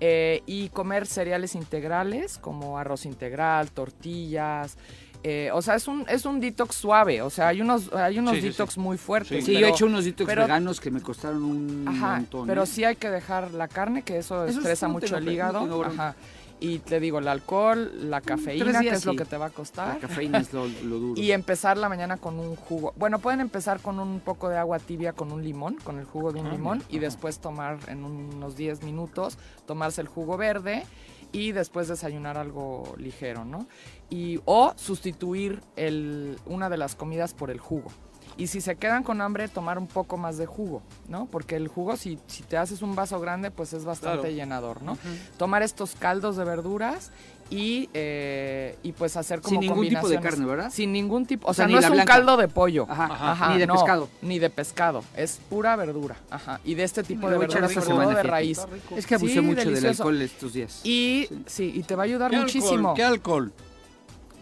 Eh, 0.00 0.42
y 0.46 0.68
comer 0.70 1.06
cereales 1.06 1.54
integrales 1.54 2.38
como 2.38 2.78
arroz 2.78 3.06
integral, 3.06 3.70
tortillas. 3.70 4.76
eh, 5.24 5.50
o 5.54 5.62
sea, 5.62 5.76
es 5.76 5.86
un, 5.86 6.04
es 6.08 6.24
un 6.26 6.40
detox 6.40 6.74
suave. 6.74 7.22
O 7.22 7.30
sea, 7.30 7.48
hay 7.48 7.60
unos, 7.60 7.92
hay 7.92 8.18
unos 8.18 8.34
Sí, 8.34 8.40
detox 8.40 8.74
sí. 8.74 8.80
muy 8.80 8.98
fuertes. 8.98 9.44
Sí, 9.44 9.52
yo 9.56 9.66
he 9.66 9.70
hecho 9.70 9.86
unos 9.86 10.04
detox 10.04 10.26
pero- 10.28 10.42
veganos 10.42 10.80
que 10.80 10.90
me 10.90 11.00
costaron 11.00 11.44
un 11.44 11.84
Ajá, 11.88 12.16
montón. 12.16 12.46
pero 12.48 12.64
¿eh? 12.64 12.66
sí 12.66 12.82
hay 12.84 12.96
que 12.96 13.08
dejar 13.08 13.52
la 13.52 13.68
carne, 13.68 14.02
que 14.02 14.18
eso, 14.18 14.44
Eso 14.44 14.58
estresa 14.58 14.88
mucho 14.88 15.16
el 15.16 15.28
hígado. 15.28 15.84
Ajá. 15.84 16.16
Y 16.62 16.78
te 16.78 17.00
digo, 17.00 17.18
el 17.18 17.26
alcohol, 17.26 18.08
la 18.08 18.20
cafeína, 18.20 18.80
que 18.80 18.90
es 18.90 19.04
lo 19.04 19.16
que 19.16 19.24
te 19.24 19.36
va 19.36 19.46
a 19.46 19.50
costar. 19.50 19.94
La 19.94 19.98
cafeína 19.98 20.38
es 20.38 20.52
lo, 20.52 20.68
lo 20.68 20.98
duro. 21.00 21.20
Y 21.20 21.32
empezar 21.32 21.76
la 21.76 21.88
mañana 21.88 22.18
con 22.18 22.38
un 22.38 22.54
jugo. 22.54 22.94
Bueno, 22.96 23.18
pueden 23.18 23.40
empezar 23.40 23.80
con 23.80 23.98
un 23.98 24.20
poco 24.20 24.48
de 24.48 24.58
agua 24.58 24.78
tibia 24.78 25.12
con 25.12 25.32
un 25.32 25.42
limón, 25.42 25.74
con 25.82 25.98
el 25.98 26.04
jugo 26.04 26.32
de 26.32 26.40
un 26.40 26.50
limón, 26.50 26.84
y 26.88 27.00
después 27.00 27.40
tomar 27.40 27.78
en 27.88 28.04
unos 28.04 28.54
10 28.54 28.84
minutos, 28.84 29.38
tomarse 29.66 30.02
el 30.02 30.06
jugo 30.06 30.36
verde 30.36 30.84
y 31.32 31.50
después 31.50 31.88
desayunar 31.88 32.38
algo 32.38 32.94
ligero, 32.96 33.44
¿no? 33.44 33.66
Y, 34.08 34.40
o 34.44 34.72
sustituir 34.76 35.62
el, 35.74 36.38
una 36.46 36.68
de 36.68 36.76
las 36.76 36.94
comidas 36.94 37.34
por 37.34 37.50
el 37.50 37.58
jugo. 37.58 37.90
Y 38.36 38.46
si 38.46 38.60
se 38.60 38.76
quedan 38.76 39.02
con 39.02 39.20
hambre, 39.20 39.48
tomar 39.48 39.78
un 39.78 39.86
poco 39.86 40.16
más 40.16 40.38
de 40.38 40.46
jugo, 40.46 40.82
¿no? 41.08 41.26
Porque 41.26 41.56
el 41.56 41.68
jugo, 41.68 41.96
si, 41.96 42.18
si 42.26 42.42
te 42.42 42.56
haces 42.56 42.80
un 42.82 42.94
vaso 42.94 43.20
grande, 43.20 43.50
pues 43.50 43.72
es 43.72 43.84
bastante 43.84 44.20
Claro. 44.20 44.34
llenador, 44.34 44.82
¿no? 44.82 44.96
Tomar 45.36 45.62
estos 45.62 45.94
caldos 45.94 46.36
de 46.36 46.44
verduras 46.44 47.10
y, 47.50 47.90
eh, 47.92 48.78
y 48.82 48.92
pues 48.92 49.16
hacer 49.18 49.40
como 49.42 49.50
Sin 49.50 49.60
ningún 49.60 49.86
tipo 49.88 50.08
de 50.08 50.18
carne, 50.20 50.46
¿verdad? 50.46 50.70
Sin 50.72 50.92
ningún 50.92 51.26
tipo, 51.26 51.46
o, 51.46 51.50
O 51.50 51.54
sea, 51.54 51.66
no 51.68 51.78
es 51.78 51.88
un 51.90 51.98
caldo 52.04 52.38
de 52.38 52.48
pollo. 52.48 52.86
Ajá, 52.88 53.52
ni 53.52 53.58
de 53.58 53.66
no, 53.66 53.74
pescado. 53.74 54.08
Ni 54.22 54.38
de 54.38 54.48
pescado, 54.48 55.04
es 55.14 55.38
pura 55.50 55.76
verdura. 55.76 56.16
Ajá. 56.30 56.60
Y 56.64 56.74
de 56.74 56.84
este 56.84 57.02
tipo 57.02 57.28
de 57.28 57.36
verduras, 57.36 57.70
sobre 57.72 57.86
todo 57.86 58.08
de 58.10 58.22
raíz. 58.22 58.60
Es 58.96 59.06
que 59.06 59.16
abusé 59.16 59.34
Sí, 59.34 59.40
mucho 59.42 59.70
del 59.70 59.86
alcohol 59.86 60.22
estos 60.22 60.54
días. 60.54 60.80
Y 60.84 61.28
sí. 61.46 61.70
y 61.74 61.82
te 61.82 61.94
va 61.94 62.04
a 62.04 62.06
ayudar 62.06 62.30
¿Qué 62.30 62.38
muchísimo. 62.38 62.72
Alcohol? 62.90 62.94
¿Qué 62.96 63.04
alcohol? 63.04 63.52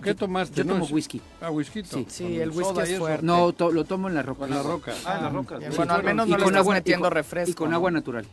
¿Qué 0.02 0.14
tomaste? 0.14 0.56
Yo 0.56 0.66
tomo 0.66 0.86
whisky. 0.86 1.20
Ah, 1.40 1.51
whisky. 1.51 1.82
Sí. 1.85 2.06
Sí, 2.09 2.40
el 2.40 2.51
whisky 2.51 2.81
es 2.81 2.98
fuerte. 2.98 3.24
No, 3.27 3.52
to- 3.52 3.70
lo 3.70 3.85
tomo 3.85 4.09
en 4.09 4.14
la 4.14 4.22
roca. 4.22 4.44
En 4.47 4.51
la 4.51 4.62
roca. 4.62 4.93
Ah, 5.05 5.16
en 5.18 5.22
la 5.24 5.28
roca. 5.31 5.59
Sí. 5.59 5.77
bueno, 5.77 5.94
al 5.94 6.02
menos 6.05 6.27
Y 6.27 6.31
no 6.31 6.36
le 6.39 6.44
con 6.44 6.55
estás 6.55 6.66
metiendo 6.72 7.05
con- 7.06 7.12
refresco. 7.12 7.51
Y 7.51 7.55
con 7.55 7.74
agua 7.74 7.90
natural. 7.90 8.27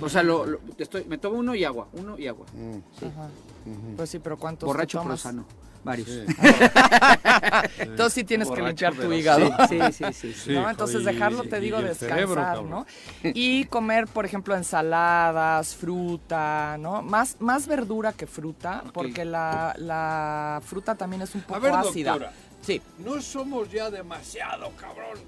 O 0.00 0.08
sea, 0.08 0.22
lo, 0.22 0.46
lo- 0.46 0.60
estoy, 0.78 1.04
me 1.04 1.18
tomo 1.18 1.38
uno 1.38 1.54
y 1.54 1.64
agua, 1.64 1.86
uno 1.92 2.18
y 2.18 2.26
agua. 2.26 2.46
Mm, 2.54 3.04
Ajá. 3.06 3.28
Pues 3.96 4.10
sí, 4.10 4.18
pero 4.18 4.36
¿cuántos 4.38 4.60
te 4.60 4.66
Borracho 4.66 4.98
tomas? 4.98 5.20
sano. 5.20 5.44
Varios. 5.84 6.08
sí. 6.08 6.24
Entonces 7.78 8.12
sí 8.14 8.24
tienes 8.24 8.48
que 8.50 8.62
limpiar 8.62 8.94
tu 8.94 9.12
hígado. 9.12 9.50
Sí, 9.68 9.78
sí, 9.92 9.92
sí, 9.92 10.12
sí. 10.12 10.32
Sí, 10.32 10.52
¿no? 10.52 10.68
Entonces 10.70 11.04
dejarlo, 11.04 11.44
y- 11.44 11.48
te 11.48 11.58
y 11.58 11.60
digo, 11.60 11.80
descansar, 11.82 12.18
cerebro. 12.18 12.62
¿no? 12.68 12.86
Y 13.22 13.64
comer, 13.66 14.06
por 14.06 14.24
ejemplo, 14.24 14.54
ensaladas, 14.56 15.74
fruta, 15.74 16.76
¿no? 16.78 17.02
Más, 17.02 17.36
más 17.40 17.66
verdura 17.66 18.12
que 18.12 18.26
fruta, 18.26 18.84
porque 18.92 19.24
la, 19.24 19.74
la 19.78 20.60
fruta 20.64 20.94
también 20.94 21.22
es 21.22 21.34
un 21.34 21.42
poco 21.42 21.56
A 21.56 21.58
ver, 21.58 21.72
ácida. 21.74 22.10
doctora. 22.12 22.32
Sí. 22.60 22.80
No 22.98 23.20
somos 23.20 23.70
ya 23.70 23.90
demasiado, 23.90 24.70
cabrón. 24.80 25.18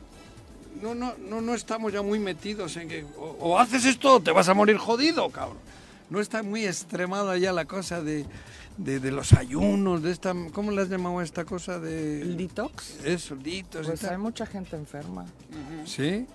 No, 0.81 0.95
no, 0.95 1.15
no, 1.19 1.41
no 1.41 1.55
estamos 1.55 1.93
ya 1.93 2.03
muy 2.03 2.19
metidos 2.19 2.77
en 2.77 2.89
que 2.89 3.05
o, 3.17 3.37
o 3.41 3.59
haces 3.59 3.85
esto 3.85 4.15
o 4.15 4.21
te 4.21 4.31
vas 4.33 4.49
a 4.49 4.55
morir 4.55 4.77
jodido, 4.77 5.29
cabrón. 5.31 5.59
No 6.11 6.21
está 6.21 6.43
muy 6.43 6.67
extremada 6.67 7.37
ya 7.39 7.53
la 7.53 7.65
cosa 7.65 8.03
de, 8.03 8.25
de, 8.77 8.99
de 9.01 9.11
los 9.13 9.33
ayunos, 9.33 10.03
de 10.03 10.11
esta, 10.11 10.35
¿cómo 10.53 10.71
le 10.73 10.83
has 10.83 10.89
llamado 10.89 11.19
a 11.21 11.25
esta 11.25 11.45
cosa 11.45 11.79
de 11.79 12.23
¿El 12.23 12.37
detox? 12.37 12.99
eso, 13.05 13.37
ditos 13.37 13.87
y 13.87 13.91
Pues 13.91 14.05
hay 14.05 14.19
mucha 14.19 14.47
gente 14.47 14.77
enferma. 14.77 15.25
¿Sí? 15.85 16.27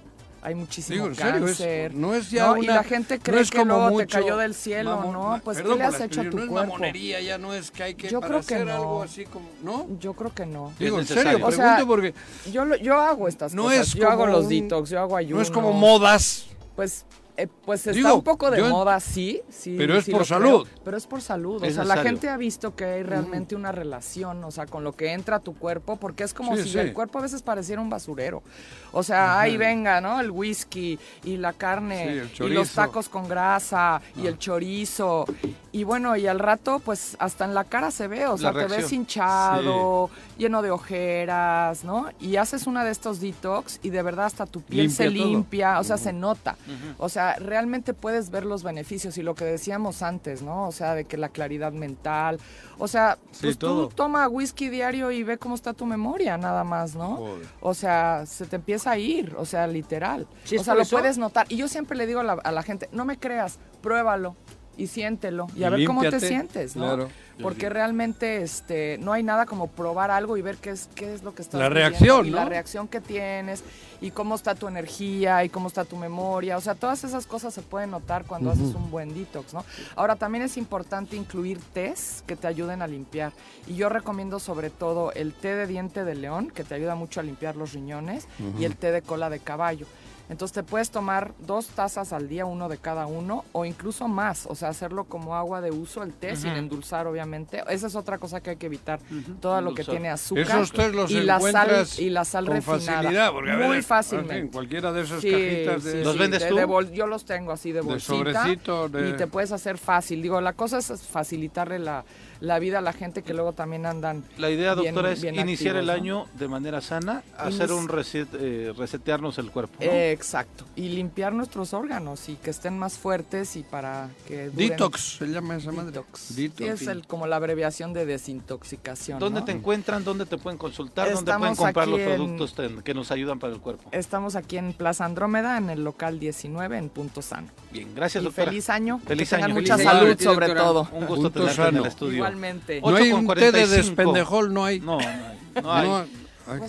hay 0.42 0.56
muchísimo 0.56 0.94
Digo, 0.96 1.08
en 1.08 1.16
serio, 1.16 1.36
es- 1.48 1.58
cáncer. 1.58 1.94
no 1.96 2.16
es 2.16 2.32
ya 2.32 2.48
¿no? 2.48 2.56
Y 2.56 2.60
una- 2.62 2.76
la 2.76 2.84
gente 2.86 3.18
no 3.18 3.24
cree 3.24 3.42
es 3.42 3.52
que 3.52 3.58
como 3.58 3.74
luego 3.74 3.90
mucho 3.90 4.06
te 4.08 4.14
cayó 4.14 4.38
del 4.38 4.56
cielo, 4.56 4.98
mamón- 4.98 5.12
¿no? 5.12 5.42
Pues 5.44 5.58
perdón 5.58 5.74
¿qué 5.74 5.80
le 5.80 5.84
has 5.90 6.00
hecho 6.00 6.22
a 6.22 6.30
tu 6.30 6.38
no 6.38 6.44
es 6.44 6.50
cuerpo? 6.50 6.68
mamonería, 6.72 7.20
ya 7.20 7.38
no 7.38 7.54
es 7.54 7.72
que 7.72 7.84
hay 7.84 7.96
que 7.96 8.08
Yo 8.08 8.22
para 8.22 8.36
creo 8.36 8.46
que 8.48 8.56
hacer 8.56 8.68
no. 8.68 8.74
algo 8.74 9.04
así 9.04 9.26
como, 9.26 9.50
¿no? 9.64 9.88
Yo 10.00 10.14
creo 10.14 10.34
que 10.34 10.46
no. 10.46 10.72
Digo, 10.80 10.98
en 10.98 11.06
serio, 11.08 11.24
O 11.24 11.50
pregunto 11.50 11.52
sea, 11.58 11.84
porque 11.86 12.14
Yo, 12.54 12.64
lo- 12.64 12.78
yo 12.78 12.98
hago 13.02 13.28
estas 13.28 13.54
No 13.54 13.64
cosas. 13.64 13.88
es 13.90 13.94
yo 13.96 14.10
hago 14.10 14.28
los 14.28 14.46
un- 14.46 14.50
detox, 14.50 14.90
yo 14.90 15.02
hago 15.02 15.18
ayuno. 15.18 15.36
no 15.36 15.42
es 15.42 15.52
como 15.52 15.74
modas. 15.74 16.46
Pues, 16.78 17.04
eh, 17.44 17.48
pues 17.66 17.82
está 17.88 17.92
Digo, 17.92 18.16
un 18.16 18.24
poco 18.24 18.50
de 18.52 18.60
yo- 18.60 18.70
moda, 18.70 19.00
sí, 19.00 19.42
sí. 19.50 19.76
Pero 19.78 19.98
es 19.98 20.06
sí 20.06 20.12
por 20.12 20.26
creo, 20.26 20.40
salud. 20.40 20.68
pero 20.84 20.98
es 20.98 21.08
por 21.08 21.22
salud. 21.22 21.64
Es 21.64 21.74
o 21.74 21.76
sea, 21.76 21.84
la 21.96 22.04
gente 22.04 22.30
ha 22.30 22.38
visto 22.38 22.76
que 22.76 22.86
hay 22.86 23.04
realmente 23.04 23.56
una 23.56 23.72
relación, 23.72 24.44
o 24.44 24.52
sea, 24.52 24.66
con 24.66 24.84
lo 24.84 24.94
que 24.94 25.14
entra 25.14 25.38
a 25.38 25.40
tu 25.40 25.56
cuerpo, 25.56 25.96
porque 25.98 26.24
es 26.24 26.34
como 26.34 26.56
Sí, 26.58 26.64
si 26.64 26.70
sí. 26.70 26.78
el 26.80 26.94
cuerpo 26.94 27.20
a 27.20 27.22
veces 27.22 27.42
pareciera 27.42 27.82
un 27.82 27.90
basurero. 27.90 28.44
O 28.92 29.04
sea, 29.04 29.40
ahí 29.40 29.56
venga, 29.58 30.02
¿no? 30.02 30.20
El 30.20 30.32
whisky 30.32 30.98
y 31.24 31.38
la 31.38 31.54
carne 31.54 32.26
Sí, 32.36 32.44
y 32.44 32.50
los 32.50 32.72
tacos 32.74 33.08
con 33.10 33.28
grasa 33.28 34.02
y 34.16 34.28
el 34.28 34.38
chorizo. 34.38 35.26
Y 35.72 35.84
bueno, 35.84 36.16
y 36.16 36.26
al 36.28 36.40
rato, 36.40 36.80
pues 36.80 37.16
hasta 37.20 37.46
en 37.46 37.54
la 37.54 37.64
cara 37.64 37.92
se 37.92 38.08
ve, 38.08 38.26
o 38.28 38.38
sea, 38.38 38.52
te 38.52 38.66
ves 38.66 38.92
hinchado, 38.92 40.10
lleno 40.38 40.62
de 40.62 40.72
ojeras, 40.72 41.84
¿no? 41.84 42.08
Y 42.20 42.36
haces 42.38 42.68
una 42.68 42.84
de 42.84 42.92
estos 42.92 43.20
detox 43.20 43.80
y 43.84 43.90
de 43.90 44.02
verdad 44.02 44.26
hasta 44.26 44.46
tu 44.46 44.62
piel 44.62 44.90
se 44.92 45.06
Limpia 45.06 45.24
todo. 45.24 45.32
limpia, 45.34 45.80
o 45.80 45.84
sea, 45.84 45.98
se 45.98 46.14
nota. 46.14 46.56
O 46.98 47.10
sea, 47.10 47.29
realmente 47.36 47.94
puedes 47.94 48.30
ver 48.30 48.46
los 48.46 48.64
beneficios 48.64 49.18
y 49.18 49.24
lo 49.24 49.36
que 49.36 49.46
decíamos 49.46 50.02
antes, 50.02 50.42
¿no? 50.42 50.68
O 50.68 50.72
sea, 50.72 50.96
de 50.96 51.06
que 51.06 51.18
la 51.18 51.30
claridad 51.30 51.72
mental, 51.72 52.40
o 52.78 52.88
sea, 52.88 53.18
Sí, 53.32 53.40
pues 53.44 53.58
todo. 53.58 53.88
tú 53.90 53.96
toma 53.96 54.28
whisky 54.28 54.70
diario 54.70 55.12
y 55.12 55.24
ve 55.24 55.38
cómo 55.38 55.56
está 55.56 55.74
tu 55.74 55.86
memoria, 55.86 56.38
nada 56.38 56.64
más, 56.64 56.96
¿no? 56.96 57.16
Joder. 57.18 57.46
O 57.62 57.74
sea, 57.74 58.26
se 58.26 58.46
te 58.46 58.56
empieza 58.56 58.92
a 58.92 58.98
ir, 58.98 59.36
o 59.38 59.46
sea, 59.46 59.68
literal. 59.68 60.28
¿Sí 60.44 60.56
es 60.56 60.62
o 60.62 60.64
sea, 60.64 60.74
lo 60.76 60.82
eso? 60.82 60.98
puedes 60.98 61.18
notar. 61.18 61.46
Y 61.50 61.58
yo 61.58 61.68
siempre 61.68 61.98
le 61.98 62.08
digo 62.08 62.20
a 62.22 62.24
la, 62.24 62.34
a 62.34 62.52
la 62.52 62.64
gente, 62.64 62.90
no 62.92 63.06
me 63.06 63.18
creas, 63.20 63.60
pruébalo 63.82 64.36
y 64.78 64.88
siéntelo 64.88 65.48
y 65.56 65.64
a 65.64 65.68
Y 65.68 65.72
ver 65.72 65.86
cómo 65.86 66.02
te 66.02 66.20
sientes, 66.20 66.76
¿no? 66.76 66.86
claro. 66.86 67.10
Porque 67.42 67.70
realmente 67.70 68.42
este 68.42 68.98
no 69.00 69.14
hay 69.14 69.24
nada 69.24 69.46
como 69.46 69.68
probar 69.68 70.12
algo 70.12 70.38
y 70.38 70.42
ver 70.42 70.58
qué 70.58 70.72
es 70.72 70.90
qué 70.96 71.14
es 71.14 71.24
lo 71.24 71.34
que 71.34 71.42
estás 71.42 71.60
La 71.60 71.70
reacción, 71.70 72.26
y 72.26 72.32
¿no? 72.32 72.38
la 72.38 72.46
reacción 72.46 72.88
que 72.88 73.02
tienes 73.02 73.64
y 74.02 74.12
cómo 74.12 74.36
está 74.36 74.56
tu 74.56 74.68
energía 74.68 75.44
y 75.44 75.50
cómo 75.50 75.68
está 75.68 75.86
tu 75.86 75.96
memoria, 75.96 76.58
o 76.58 76.62
sea, 76.62 76.76
todas 76.76 77.04
esas 77.04 77.26
cosas 77.26 77.54
se 77.54 77.62
pueden 77.62 77.92
notar 77.92 78.26
cuando 78.26 78.52
haces 78.52 78.74
un 78.76 78.92
buen 78.92 79.14
detox, 79.14 79.54
¿no? 79.54 79.66
Ahora 79.96 80.16
también 80.16 80.44
es 80.44 80.58
importante 80.58 81.16
incluir 81.16 81.60
tés 81.74 82.24
que 82.28 82.36
te 82.36 82.48
ayuden 82.48 82.82
a 82.82 82.88
limpiar 82.88 83.32
y 83.68 83.76
yo 83.76 83.90
recomiendo 83.90 84.40
sobre 84.40 84.70
todo 84.70 85.12
el 85.14 85.34
té 85.34 85.56
de 85.56 85.68
diente 85.68 86.04
de 86.04 86.16
león 86.16 86.52
que 86.54 86.64
te 86.64 86.76
ayuda 86.76 86.96
mucho 86.96 87.20
a 87.20 87.24
limpiar 87.24 87.56
los 87.56 87.74
riñones 87.74 88.28
y 88.58 88.66
el 88.66 88.76
té 88.76 88.92
de 88.92 89.02
cola 89.02 89.30
de 89.30 89.40
caballo. 89.40 89.86
Entonces 90.30 90.54
te 90.54 90.62
puedes 90.64 90.92
tomar 90.92 91.34
dos 91.40 91.68
tazas 91.68 92.14
al 92.14 92.30
día, 92.30 92.46
uno 92.46 92.70
de 92.70 92.78
cada 92.78 93.08
uno, 93.08 93.44
o 93.52 93.66
incluso 93.66 94.08
más, 94.08 94.46
o 94.46 94.54
sea, 94.54 94.70
hacerlo 94.70 95.06
como 95.06 95.36
agua 95.36 95.60
de 95.60 95.72
uso, 95.72 96.04
el 96.04 96.14
té, 96.14 96.36
sin 96.36 96.52
endulzar, 96.52 97.08
obviamente. 97.08 97.64
Esa 97.68 97.88
es 97.88 97.96
otra 97.96 98.20
cosa 98.20 98.40
que 98.40 98.52
hay 98.52 98.56
que 98.58 98.68
evitar, 98.68 99.00
todo 99.42 99.60
lo 99.62 99.74
que 99.74 99.84
tiene 99.84 100.10
azúcar 100.10 100.44
Esos 100.46 100.72
tres 100.72 100.94
los 100.94 101.10
y 101.10 101.22
la 101.22 101.40
sal 101.40 101.50
encuentras 101.70 102.00
y 102.00 102.10
la 102.12 102.26
sal 102.26 102.46
con 102.46 102.56
refinada. 102.58 103.02
facilidad, 103.02 103.32
porque 103.32 103.52
a 103.52 103.58
Muy 103.58 103.68
ver, 103.70 103.84
fácilmente. 103.84 104.36
en 104.36 104.42
fin, 104.44 104.52
cualquiera 104.52 104.92
de 104.94 105.02
esas 105.02 105.22
Sí, 105.22 105.32
cajitas 105.32 105.84
de, 105.84 105.92
sí, 105.94 106.04
¿Los 106.04 106.14
sí, 106.14 106.20
vendes 106.20 106.44
de- 106.44 106.50
tú? 106.50 106.56
de 106.58 106.66
bol- 106.66 106.92
yo 106.92 107.08
los 107.08 107.26
tengo 107.26 107.52
así 107.52 107.72
de 107.72 107.80
de 107.80 107.86
bolsita. 107.88 108.14
sobrecito, 108.44 108.88
de... 108.90 109.10
Y 109.10 109.14
te 109.14 109.26
puedes 109.28 109.52
hacer 109.52 109.78
fácil. 109.80 110.22
Digo, 110.22 110.40
la 110.42 110.54
cosa 110.54 110.78
es 110.78 110.92
facilitarle 111.02 111.80
la, 111.80 112.04
la 112.42 112.60
vida 112.60 112.80
a 112.80 112.82
la 112.82 112.94
gente 112.94 113.22
que 113.24 113.34
luego 113.34 113.54
también 113.54 113.86
andan. 113.86 114.24
La 114.38 114.50
idea, 114.50 114.74
bien- 114.76 114.94
doctora, 114.96 115.12
es 115.14 115.22
bien 115.22 115.36
iniciar 115.40 115.76
el 115.76 115.90
año 115.90 116.26
de 116.36 116.48
manera 116.48 116.82
sana, 116.82 117.24
hacer 117.38 117.70
Inici- 117.70 117.78
un 117.78 117.88
reset, 117.90 118.28
eh, 118.34 118.74
resetearnos 118.78 119.38
el 119.38 119.52
cuerpo. 119.52 119.74
¿no? 119.80 119.86
Eh, 119.86 120.12
exacto. 120.12 120.66
Y 120.76 120.90
limpiar 120.90 121.34
nuestros 121.34 121.74
órganos 121.74 122.30
y 122.30 122.36
que 122.36 122.50
estén 122.50 122.78
más 122.80 122.98
fuertes 122.98 123.56
y 123.56 123.64
para 123.64 124.10
que. 124.28 124.52
duren- 124.52 124.70
Detox, 124.70 125.18
se 125.18 125.28
llama 125.28 125.58
esa 125.58 125.72
madre. 125.72 125.92
Detox. 125.92 126.36
Detox. 126.36 126.82
Es 126.82 126.88
el, 126.88 127.06
como 127.08 127.28
la 127.28 127.36
abreviación 127.36 127.94
de 127.94 128.06
desintoxicación. 128.06 129.20
¿Dónde 129.20 129.42
¿no? 129.42 129.46
te 129.46 129.52
encuentran? 129.52 130.04
¿Dónde 130.04 130.26
te 130.26 130.38
pueden 130.38 130.58
consultar? 130.58 131.12
¿Dónde 131.14 131.34
pueden 131.38 131.56
comprar 131.56 131.88
los 131.88 132.00
en- 132.00 132.16
productos 132.16 132.56
que 132.84 132.94
nos 132.94 133.12
ayudan 133.12 133.40
para 133.40 133.54
el 133.54 133.60
cuerpo? 133.60 133.90
Estamos 133.92 134.36
aquí 134.36 134.58
en 134.58 134.74
Plaza 134.74 135.06
Andrómeda, 135.06 135.58
en 135.58 135.70
el 135.70 135.84
local 135.84 136.20
19, 136.20 136.78
en 136.78 136.90
Punto 136.90 137.22
Sano. 137.22 137.48
Bien, 137.72 137.94
gracias, 137.96 138.22
Y 138.22 138.26
doctora. 138.26 138.46
feliz 138.50 138.70
año. 138.70 139.00
Feliz 139.06 139.30
que 139.30 139.36
tengan 139.36 139.52
año. 139.52 139.60
mucha 139.62 139.76
Feliz 139.78 139.90
año. 139.90 140.00
salud, 140.00 140.20
sobre 140.22 140.50
todo. 140.54 140.90
Un 140.94 141.06
gusto 141.06 141.32
tenerte 141.32 141.62
en 141.68 141.78
el 141.78 141.86
estudio. 141.86 142.29
Igualmente. 142.30 142.82
No 142.82 142.88
hay 142.96 143.12
8 143.12 143.16
con 143.16 143.20
un 143.28 143.34
té 143.36 143.46
de 143.46 143.52
45. 143.52 143.76
despendejol, 143.76 144.54
no 144.54 144.66
hay. 144.66 144.80
No, 144.80 144.98
no 144.98 145.00
hay. 145.00 145.40
No 145.64 145.74
hay. 145.74 145.88
No, 145.88 146.06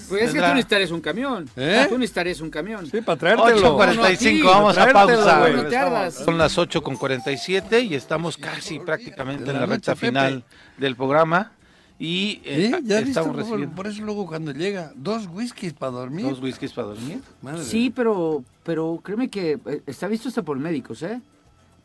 Pues 0.09 0.23
es 0.25 0.33
que 0.35 0.41
tú 0.41 0.47
necesitarías 0.49 0.91
un 0.91 1.01
camión. 1.01 1.49
¿Eh? 1.57 1.87
Tú 1.89 1.97
necesitarías 1.97 2.41
un 2.41 2.51
camión. 2.51 2.87
Sí, 2.91 3.01
para 3.01 3.19
traértelo. 3.19 3.79
8.45, 3.79 4.39
No, 4.39 4.45
no, 4.45 4.51
vamos 4.51 4.79
a 4.79 4.93
pausa. 4.93 5.39
güey. 5.41 5.55
No. 5.55 6.11
Son 6.11 6.37
las 6.39 6.59
8 6.59 6.83
con 6.83 6.97
47 6.97 7.81
y 7.81 7.95
estamos 7.95 8.37
casi 8.37 8.79
prácticamente 8.79 9.45
De 9.45 9.51
en 9.51 9.55
la 9.57 9.61
la 9.61 9.67
recta 9.67 9.97
final 9.97 10.45
del 10.77 10.97
programa. 10.97 11.53
Y 11.99 12.41
eh, 12.45 12.71
¿Eh? 12.75 12.81
¿Ya 12.83 12.99
estamos 13.01 13.29
Por, 13.33 13.37
recibiendo 13.39 13.75
por 13.77 13.87
eso 13.87 14.03
luego 14.03 14.27
cuando 14.27 14.53
llega, 14.53 14.93
dos 14.97 15.27
whiskies 15.33 15.75
para 15.75 15.93
dormir. 15.93 16.25
dos 16.27 16.41
whiskies 16.41 16.73
para 16.73 16.89
dormir. 16.89 17.21
Madre. 17.43 17.63
Sí, 17.63 17.93
pero, 17.95 18.43
pero 18.65 18.99
créeme 19.03 19.29
que 19.29 19.59
eh, 19.67 19.83
está 19.87 20.09
visto 20.09 20.29
hasta 20.29 20.43
por 20.43 20.59
médicos, 20.59 21.03
¿eh? 21.03 21.21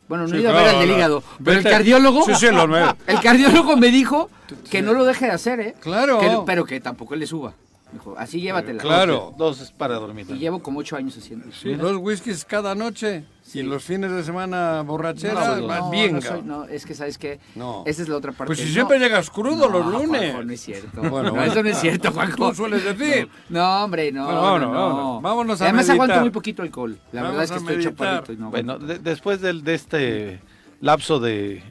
Bueno, 0.08 0.24
no 0.24 0.30
Sí, 0.30 0.36
he 0.36 0.40
ido 0.40 0.50
a 0.50 0.54
ver 0.54 0.68
al 0.68 0.78
del 0.80 0.88
no. 0.90 0.96
hígado, 0.96 1.22
pero 1.44 1.58
el 1.58 1.64
cardiólogo, 1.64 2.24
Sí, 2.26 2.34
sí, 2.36 2.46
lo 2.52 2.66
nuevo. 2.66 2.92
el 3.06 3.20
cardiólogo 3.20 3.76
me 3.76 3.88
dijo 3.88 4.30
que 4.70 4.80
no 4.82 4.92
lo 4.94 5.04
deje 5.04 5.26
de 5.26 5.32
hacer, 5.32 5.60
¿eh? 5.60 5.74
Claro. 5.80 6.20
Que- 6.20 6.38
pero 6.46 6.64
que 6.64 6.80
tampoco 6.80 7.16
le 7.16 7.26
suba. 7.26 7.54
Dijo, 7.92 8.14
así 8.18 8.40
llévatela. 8.40 8.82
Claro. 8.82 9.34
Dos 9.38 9.60
es 9.60 9.70
para 9.70 9.94
dormir. 9.96 10.26
Y 10.28 10.34
llevo 10.38 10.60
como 10.60 10.80
ocho 10.80 10.96
años 10.96 11.16
haciendo. 11.16 11.46
Sí, 11.52 11.74
dos 11.74 11.96
whiskies 11.98 12.44
cada 12.44 12.74
noche. 12.74 13.24
Y 13.54 13.62
los 13.62 13.84
fines 13.84 14.10
de 14.10 14.22
semana 14.22 14.82
borrachera, 14.82 15.56
No, 15.56 15.66
más 15.66 15.80
no, 15.80 15.90
bien. 15.90 16.18
no, 16.18 16.42
no, 16.42 16.64
es 16.64 16.84
que 16.84 16.94
sabes 16.94 17.16
que 17.16 17.38
No. 17.54 17.84
esa 17.86 18.02
es 18.02 18.08
la 18.08 18.16
otra 18.16 18.32
parte. 18.32 18.48
Pues 18.48 18.58
si 18.58 18.66
No. 18.66 18.72
siempre 18.72 18.98
llegas 18.98 19.30
crudo 19.30 19.68
los 19.68 19.86
lunes. 19.86 20.32
Juanjo, 20.32 20.44
no 20.44 20.52
es 20.52 20.60
cierto. 20.60 21.00
Bueno, 21.00 21.22
No, 21.28 21.30
bueno. 21.36 21.44
eso 21.52 21.62
no 21.62 21.68
es 21.70 21.78
cierto, 21.78 22.12
Juanjo. 22.12 22.48
Tú 22.50 22.54
sueles 22.54 22.84
decir. 22.84 23.28
No, 23.48 23.84
hombre, 23.84 24.12
no. 24.12 24.24
Bueno, 24.26 24.36
no, 24.40 24.42
vámonos, 24.42 24.72
no. 24.72 24.74
vámonos. 24.88 25.22
Vámonos 25.22 25.60
a 25.60 25.64
Además 25.64 25.86
meditar. 25.86 25.94
aguanto 25.94 26.20
muy 26.20 26.30
poquito 26.30 26.62
alcohol. 26.62 26.98
La 27.12 27.22
Vamos 27.22 27.38
verdad 27.38 27.56
es 27.56 27.62
que 27.62 27.72
estoy 27.72 27.84
chaparrito 27.84 28.32
y 28.32 28.36
no 28.36 28.50
Bueno, 28.50 28.78
de- 28.78 28.98
después 28.98 29.40
del- 29.40 29.64
de 29.64 29.74
este 29.74 30.40
lapso 30.80 31.18
de 31.20 31.62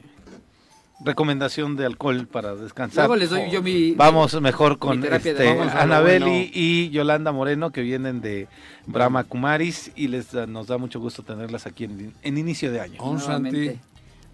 recomendación 1.00 1.76
de 1.76 1.84
alcohol 1.86 2.26
para 2.26 2.54
descansar. 2.54 3.06
Luego 3.06 3.16
les 3.16 3.30
doy 3.30 3.50
yo 3.50 3.62
mi... 3.62 3.92
Vamos 3.92 4.40
mejor 4.40 4.78
con 4.78 5.04
este, 5.04 5.48
Anabel 5.48 6.22
bueno. 6.22 6.48
y, 6.52 6.90
Yolanda 6.90 7.32
Moreno 7.32 7.70
que 7.70 7.82
vienen 7.82 8.20
de 8.20 8.48
Brahma 8.86 9.24
Kumaris 9.24 9.92
y 9.94 10.08
les 10.08 10.32
da- 10.32 10.46
nos 10.46 10.66
da 10.68 10.78
mucho 10.78 10.98
gusto 11.00 11.22
tenerlas 11.22 11.66
aquí 11.66 11.84
en, 11.84 12.14
en 12.22 12.38
inicio 12.38 12.72
de 12.72 12.80
año. 12.80 13.00
Om. 13.00 13.18
Nuevamente. 13.18 13.78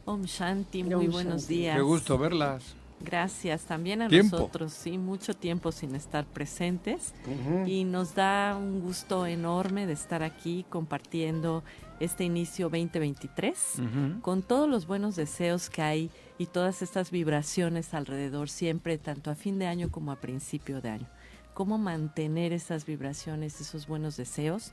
Om 0.04 0.24
Shanti, 0.24 0.82
muy 0.84 1.06
buenos 1.08 1.48
días. 1.48 1.76
Qué 1.76 1.82
gusto 1.82 2.18
verlas. 2.18 2.74
Gracias 3.04 3.64
también 3.64 4.02
a 4.02 4.08
Tiempo. 4.08 4.36
nosotros, 4.36 4.72
sí, 4.72 4.98
mucho 4.98 5.34
tiempo 5.34 5.72
sin 5.72 5.94
estar 5.94 6.24
presentes 6.24 7.12
y 7.66 7.84
nos 7.84 8.14
da 8.14 8.56
un 8.56 8.80
gusto 8.80 9.26
enorme 9.26 9.86
de 9.86 9.92
estar 9.92 10.22
aquí 10.22 10.64
compartiendo 10.68 11.62
este 12.00 12.24
inicio 12.24 12.68
2023 12.68 13.74
Ujú. 13.78 14.20
con 14.22 14.42
todos 14.42 14.68
los 14.68 14.86
buenos 14.86 15.14
deseos 15.16 15.70
que 15.70 15.82
hay 15.82 16.10
y 16.38 16.46
todas 16.46 16.82
estas 16.82 17.10
vibraciones 17.10 17.94
alrededor 17.94 18.48
siempre, 18.48 18.98
tanto 18.98 19.30
a 19.30 19.34
fin 19.34 19.58
de 19.58 19.66
año 19.66 19.90
como 19.90 20.10
a 20.10 20.16
principio 20.16 20.80
de 20.80 20.90
año. 20.90 21.06
Cómo 21.54 21.78
mantener 21.78 22.52
esas 22.52 22.86
vibraciones, 22.86 23.60
esos 23.60 23.86
buenos 23.86 24.16
deseos, 24.16 24.72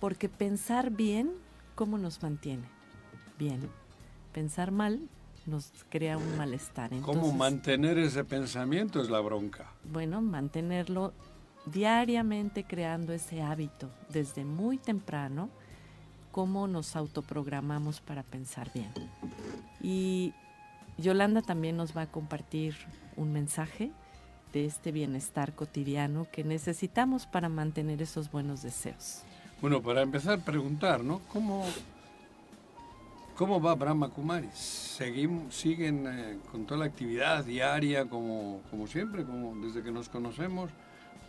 porque 0.00 0.28
pensar 0.28 0.90
bien, 0.90 1.30
¿cómo 1.74 1.98
nos 1.98 2.22
mantiene? 2.22 2.64
Bien. 3.38 3.60
Pensar 4.32 4.70
mal 4.70 5.00
nos 5.46 5.72
crea 5.88 6.16
un 6.16 6.36
malestar. 6.36 6.90
¿Cómo 7.02 7.32
mantener 7.32 7.98
ese 7.98 8.24
pensamiento 8.24 9.00
es 9.00 9.10
la 9.10 9.20
bronca? 9.20 9.70
bueno, 9.84 10.20
mantenerlo 10.20 11.12
diariamente 11.66 12.64
creando 12.64 13.12
ese 13.12 13.42
hábito 13.42 13.90
desde 14.08 14.44
muy 14.44 14.78
temprano, 14.78 15.50
cómo 16.32 16.68
nos 16.68 16.96
autoprogramamos 16.96 18.00
para 18.00 18.22
pensar 18.22 18.70
bien. 18.72 18.92
Y 19.82 20.32
Yolanda 20.98 21.42
también 21.42 21.76
nos 21.76 21.96
va 21.96 22.02
a 22.02 22.06
compartir 22.06 22.76
un 23.16 23.32
mensaje 23.32 23.90
de 24.52 24.64
este 24.66 24.92
bienestar 24.92 25.54
cotidiano 25.54 26.26
que 26.30 26.44
necesitamos 26.44 27.26
para 27.26 27.48
mantener 27.48 28.00
esos 28.00 28.30
buenos 28.30 28.62
deseos. 28.62 29.22
Bueno, 29.60 29.82
para 29.82 30.02
empezar, 30.02 30.40
preguntar, 30.40 31.02
¿no? 31.02 31.20
¿Cómo, 31.32 31.64
cómo 33.36 33.60
va 33.60 33.74
Brahma 33.74 34.08
Kumaris? 34.08 34.96
¿Seguim- 34.98 35.50
¿Siguen 35.50 36.06
eh, 36.06 36.38
con 36.50 36.64
toda 36.66 36.80
la 36.80 36.86
actividad 36.86 37.44
diaria 37.44 38.08
como, 38.08 38.62
como 38.70 38.86
siempre, 38.86 39.24
como 39.24 39.54
desde 39.56 39.82
que 39.82 39.90
nos 39.90 40.08
conocemos? 40.08 40.70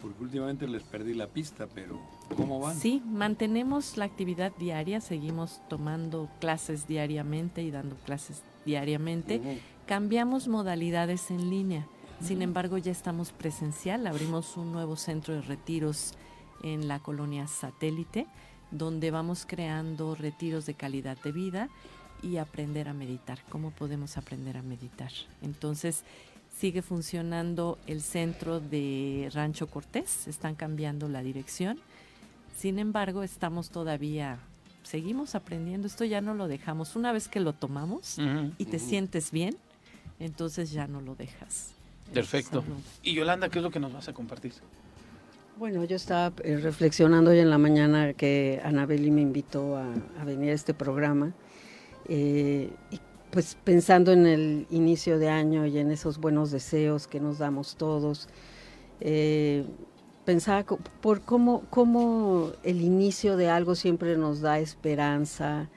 Porque 0.01 0.23
últimamente 0.23 0.67
les 0.67 0.83
perdí 0.83 1.15
la 1.15 1.27
pista, 1.27 1.67
pero 1.73 1.99
¿cómo 2.35 2.59
van? 2.59 2.75
Sí, 2.75 3.01
mantenemos 3.05 3.97
la 3.97 4.05
actividad 4.05 4.51
diaria, 4.59 5.01
seguimos 5.01 5.59
tomando 5.69 6.29
clases 6.39 6.87
diariamente 6.87 7.63
y 7.63 7.71
dando 7.71 7.95
clases 8.05 8.43
diariamente. 8.63 9.59
Cambiamos 9.87 10.47
modalidades 10.47 11.31
en 11.31 11.49
línea. 11.49 11.87
Sin 12.21 12.41
embargo, 12.43 12.77
ya 12.77 12.91
estamos 12.91 13.31
presencial. 13.31 14.05
Abrimos 14.05 14.55
un 14.57 14.71
nuevo 14.71 14.95
centro 14.97 15.33
de 15.33 15.41
retiros 15.41 16.13
en 16.63 16.87
la 16.87 16.99
colonia 16.99 17.47
satélite. 17.47 18.27
donde 18.69 19.11
vamos 19.11 19.45
creando 19.47 20.13
retiros 20.13 20.65
de 20.65 20.73
calidad 20.73 21.17
de 21.23 21.31
vida 21.31 21.69
y 22.21 22.37
aprender 22.37 22.89
a 22.89 22.93
meditar. 22.93 23.39
¿Cómo 23.49 23.71
podemos 23.71 24.17
aprender 24.17 24.57
a 24.57 24.61
meditar? 24.61 25.11
Entonces, 25.41 26.03
sigue 26.57 26.81
funcionando 26.81 27.77
el 27.87 28.01
centro 28.01 28.59
de 28.59 29.29
Rancho 29.33 29.67
Cortés, 29.67 30.27
están 30.27 30.55
cambiando 30.55 31.07
la 31.07 31.21
dirección. 31.21 31.79
Sin 32.57 32.79
embargo, 32.79 33.21
estamos 33.23 33.69
todavía, 33.69 34.39
seguimos 34.83 35.35
aprendiendo, 35.35 35.87
esto 35.87 36.05
ya 36.05 36.21
no 36.21 36.33
lo 36.33 36.47
dejamos. 36.47 36.95
Una 36.95 37.11
vez 37.11 37.27
que 37.27 37.39
lo 37.39 37.53
tomamos 37.53 38.17
y 38.57 38.65
te 38.65 38.79
sientes 38.79 39.31
bien, 39.31 39.55
entonces 40.19 40.71
ya 40.71 40.87
no 40.87 41.01
lo 41.01 41.15
dejas. 41.15 41.73
Perfecto. 42.13 42.63
Y 43.03 43.13
Yolanda, 43.13 43.49
¿qué 43.49 43.59
es 43.59 43.63
lo 43.63 43.69
que 43.69 43.79
nos 43.79 43.93
vas 43.93 44.07
a 44.07 44.13
compartir? 44.13 44.53
Bueno, 45.57 45.83
yo 45.83 45.95
estaba 45.95 46.33
eh, 46.43 46.57
reflexionando 46.57 47.31
hoy 47.31 47.39
en 47.39 47.49
la 47.49 47.57
mañana 47.57 48.13
que 48.13 48.61
Anabeli 48.63 49.09
me 49.09 49.21
invitó 49.21 49.75
a, 49.75 49.91
a 50.19 50.23
venir 50.23 50.51
a 50.51 50.53
este 50.53 50.73
programa, 50.73 51.33
eh, 52.07 52.71
y 52.91 52.99
pues 53.31 53.57
pensando 53.63 54.11
en 54.11 54.25
el 54.25 54.67
inicio 54.69 55.19
de 55.19 55.29
año 55.29 55.65
y 55.65 55.77
en 55.77 55.91
esos 55.91 56.17
buenos 56.17 56.51
deseos 56.51 57.07
que 57.07 57.19
nos 57.19 57.37
damos 57.37 57.75
todos, 57.75 58.27
eh, 58.99 59.65
pensaba 60.25 60.63
por 61.01 61.21
cómo, 61.21 61.63
cómo 61.69 62.51
el 62.63 62.81
inicio 62.81 63.37
de 63.37 63.49
algo 63.49 63.75
siempre 63.75 64.17
nos 64.17 64.41
da 64.41 64.59
esperanza, 64.59 65.69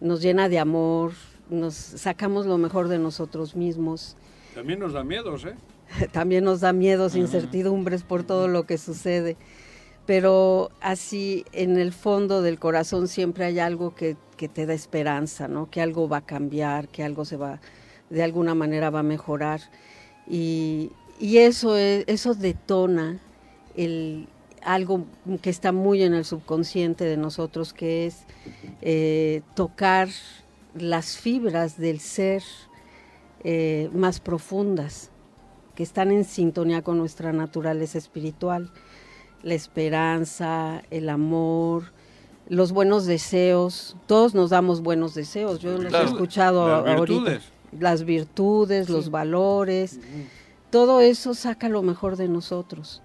nos 0.00 0.22
llena 0.22 0.48
de 0.48 0.58
amor, 0.58 1.12
nos 1.50 1.74
sacamos 1.74 2.46
lo 2.46 2.58
mejor 2.58 2.88
de 2.88 2.98
nosotros 2.98 3.56
mismos. 3.56 4.16
También 4.54 4.78
nos 4.78 4.92
da 4.92 5.04
miedos, 5.04 5.44
¿eh? 5.44 5.54
también 6.12 6.44
nos 6.44 6.60
da 6.60 6.72
miedos, 6.72 7.16
incertidumbres 7.16 8.02
por 8.02 8.22
todo 8.22 8.48
lo 8.48 8.64
que 8.64 8.78
sucede. 8.78 9.36
Pero 10.06 10.70
así 10.80 11.44
en 11.52 11.78
el 11.78 11.92
fondo 11.92 12.42
del 12.42 12.58
corazón 12.58 13.08
siempre 13.08 13.46
hay 13.46 13.58
algo 13.58 13.94
que, 13.94 14.16
que 14.36 14.48
te 14.48 14.66
da 14.66 14.74
esperanza, 14.74 15.48
¿no? 15.48 15.70
Que 15.70 15.80
algo 15.80 16.08
va 16.08 16.18
a 16.18 16.26
cambiar, 16.26 16.88
que 16.88 17.02
algo 17.04 17.24
se 17.24 17.36
va, 17.36 17.60
de 18.10 18.22
alguna 18.22 18.54
manera 18.54 18.90
va 18.90 19.00
a 19.00 19.02
mejorar. 19.04 19.60
Y, 20.28 20.90
y 21.20 21.38
eso, 21.38 21.76
es- 21.76 22.04
eso 22.06 22.34
detona 22.34 23.18
el, 23.76 24.28
algo 24.62 25.04
que 25.42 25.50
está 25.50 25.72
muy 25.72 26.02
en 26.02 26.14
el 26.14 26.24
subconsciente 26.24 27.04
de 27.04 27.16
nosotros, 27.16 27.72
que 27.72 28.06
es 28.06 28.24
eh, 28.82 29.42
tocar 29.54 30.08
las 30.74 31.16
fibras 31.16 31.78
del 31.78 32.00
ser 32.00 32.42
eh, 33.44 33.90
más 33.92 34.20
profundas 34.20 35.10
que 35.74 35.82
están 35.82 36.10
en 36.12 36.24
sintonía 36.24 36.82
con 36.82 36.98
nuestra 36.98 37.32
naturaleza 37.32 37.98
espiritual, 37.98 38.70
la 39.42 39.54
esperanza, 39.54 40.82
el 40.90 41.08
amor, 41.08 41.92
los 42.48 42.72
buenos 42.72 43.06
deseos. 43.06 43.96
Todos 44.06 44.34
nos 44.34 44.50
damos 44.50 44.80
buenos 44.82 45.14
deseos. 45.14 45.60
Yo 45.60 45.72
los 45.78 45.86
Claro, 45.86 46.06
he 46.08 46.10
escuchado 46.10 46.68
las 46.68 46.96
ahorita. 46.96 47.20
virtudes. 47.20 47.42
Las 47.78 48.04
virtudes, 48.04 48.88
los 48.88 49.10
valores, 49.10 49.98
todo 50.70 51.00
eso 51.00 51.34
saca 51.34 51.68
lo 51.68 51.82
mejor 51.82 52.16
de 52.16 52.28
nosotros. 52.28 53.02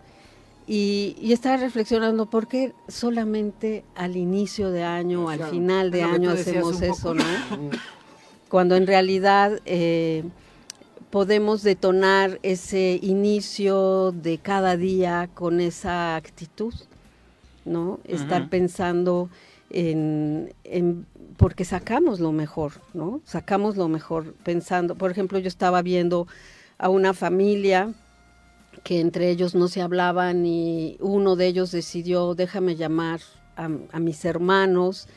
Y, 0.67 1.15
y 1.19 1.33
estaba 1.33 1.57
reflexionando 1.57 2.27
por 2.29 2.47
qué 2.47 2.73
solamente 2.87 3.83
al 3.95 4.15
inicio 4.15 4.69
de 4.69 4.83
año, 4.83 5.27
al 5.29 5.37
Claro, 5.37 5.51
final 5.51 5.89
de 5.89 6.03
año 6.03 6.29
hacemos 6.29 6.79
eso. 6.83 7.15
¿no? 7.15 7.23
Cuando 8.49 8.75
en 8.75 8.85
realidad 8.85 9.59
eh, 9.65 10.23
podemos 11.09 11.63
detonar 11.63 12.39
ese 12.43 12.99
inicio 13.01 14.11
de 14.11 14.37
cada 14.37 14.77
día 14.77 15.29
con 15.33 15.59
esa 15.59 16.15
actitud, 16.15 16.73
¿no? 17.69 17.99
Estar 18.03 18.49
pensando 18.49 19.29
en, 19.69 20.53
en- 20.63 21.05
porque 21.37 21.63
sacamos 21.63 22.19
lo 22.19 22.31
mejor, 22.33 22.73
¿no? 22.93 23.21
Sacamos 23.23 23.77
lo 23.77 23.87
mejor 23.87 24.33
pensando, 24.43 24.95
por 24.95 25.09
ejemplo, 25.11 25.39
yo 25.39 25.47
estaba 25.47 25.81
viendo 25.81 26.27
a 26.77 26.89
una 26.89 27.13
familia 27.13 27.93
que 28.83 28.99
entre 28.99 29.29
ellos 29.29 29.55
no 29.55 29.67
se 29.67 29.81
hablaban 29.81 30.45
y 30.45 30.97
uno 30.99 31.35
de 31.35 31.47
ellos 31.47 31.71
decidió, 31.71 32.35
déjame 32.35 32.75
llamar 32.75 33.19
a, 33.55 33.69
a 33.91 33.99
mis 33.99 34.23
hermanos, 34.25 35.07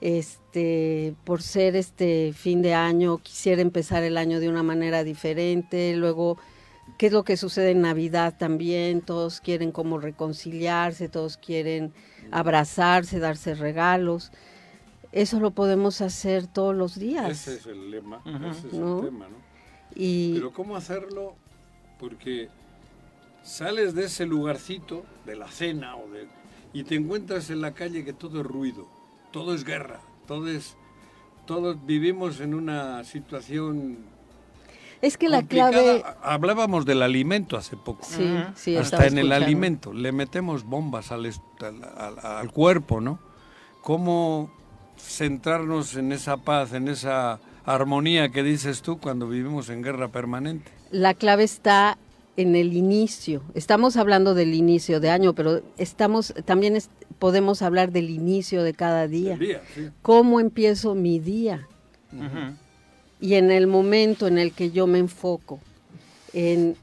este, 0.00 1.14
por 1.24 1.42
ser 1.42 1.76
este 1.76 2.32
fin 2.34 2.62
de 2.62 2.74
año, 2.74 3.18
quisiera 3.18 3.62
empezar 3.62 4.02
el 4.02 4.18
año 4.18 4.40
de 4.40 4.48
una 4.48 4.62
manera 4.62 5.02
diferente, 5.04 5.96
luego, 5.96 6.36
¿qué 6.98 7.06
es 7.06 7.12
lo 7.12 7.24
que 7.24 7.36
sucede 7.36 7.70
en 7.70 7.82
Navidad 7.82 8.34
también? 8.38 9.00
Todos 9.00 9.40
quieren 9.40 9.72
como 9.72 9.98
reconciliarse, 9.98 11.08
todos 11.08 11.36
quieren 11.36 11.92
abrazarse, 12.30 13.18
darse 13.18 13.54
regalos. 13.54 14.32
Eso 15.12 15.40
lo 15.40 15.52
podemos 15.52 16.00
hacer 16.00 16.46
todos 16.46 16.74
los 16.74 16.98
días. 16.98 17.30
Ese 17.30 17.54
es 17.54 17.66
el 17.66 17.90
lema, 17.90 18.22
ese 18.50 18.68
es 18.68 18.74
¿No? 18.74 18.98
el 19.00 19.06
tema, 19.06 19.28
¿no? 19.28 19.36
Y 19.94 20.34
Pero 20.34 20.52
¿cómo 20.52 20.76
hacerlo? 20.76 21.36
Porque 21.98 22.48
sales 23.42 23.94
de 23.94 24.04
ese 24.04 24.26
lugarcito, 24.26 25.04
de 25.24 25.36
la 25.36 25.48
cena, 25.48 25.96
o 25.96 26.10
de, 26.10 26.26
y 26.72 26.84
te 26.84 26.96
encuentras 26.96 27.48
en 27.50 27.60
la 27.62 27.72
calle 27.72 28.04
que 28.04 28.12
todo 28.12 28.40
es 28.40 28.46
ruido, 28.46 28.88
todo 29.32 29.54
es 29.54 29.64
guerra, 29.64 30.00
todo 30.26 30.48
es... 30.48 30.76
Todos 31.46 31.86
vivimos 31.86 32.40
en 32.40 32.54
una 32.54 33.04
situación 33.04 33.98
es 35.02 35.16
que 35.16 35.28
la 35.28 35.38
complicada. 35.38 35.70
clave... 35.70 36.04
Hablábamos 36.22 36.84
del 36.86 37.02
alimento 37.02 37.56
hace 37.56 37.76
poco. 37.76 38.04
Sí, 38.04 38.34
sí, 38.54 38.76
Hasta 38.76 39.06
en 39.06 39.18
el 39.18 39.32
alimento. 39.32 39.92
Le 39.92 40.12
metemos 40.12 40.64
bombas 40.64 41.12
al, 41.12 41.26
est- 41.26 41.40
al, 41.62 41.82
al- 41.84 42.18
al 42.24 42.50
cuerpo, 42.52 43.00
¿no? 43.00 43.18
¿Cómo 43.82 44.50
centrarnos 44.98 45.96
en 45.96 46.12
esa 46.12 46.36
paz, 46.38 46.72
en 46.72 46.88
esa 46.88 47.38
armonía 47.64 48.30
que 48.30 48.42
dices 48.42 48.82
tú 48.82 48.98
cuando 48.98 49.28
vivimos 49.28 49.68
en 49.70 49.82
guerra 49.82 50.08
permanente? 50.08 50.70
La 50.90 51.14
clave 51.14 51.44
está 51.44 51.98
en 52.36 52.54
el 52.56 52.72
inicio. 52.74 53.42
Estamos 53.54 53.96
hablando 53.96 54.34
del 54.34 54.54
inicio 54.54 55.00
de 55.00 55.10
año, 55.10 55.34
pero 55.34 55.62
estamos 55.78 56.34
también 56.44 56.76
es- 56.76 56.90
podemos 57.18 57.62
hablar 57.62 57.92
del 57.92 58.10
inicio 58.10 58.62
de 58.62 58.74
cada 58.74 59.06
día. 59.08 59.36
día, 59.36 59.62
sí. 59.74 59.88
¿Cómo 60.02 60.38
empiezo 60.40 60.94
mi 60.94 61.18
día? 61.18 61.66
Y 63.20 63.34
en 63.34 63.50
el 63.50 63.66
momento 63.66 64.26
en 64.26 64.38
el 64.38 64.52
que 64.52 64.70
yo 64.70 64.86
me 64.86 64.98
enfoco 64.98 65.60
en 66.32 66.76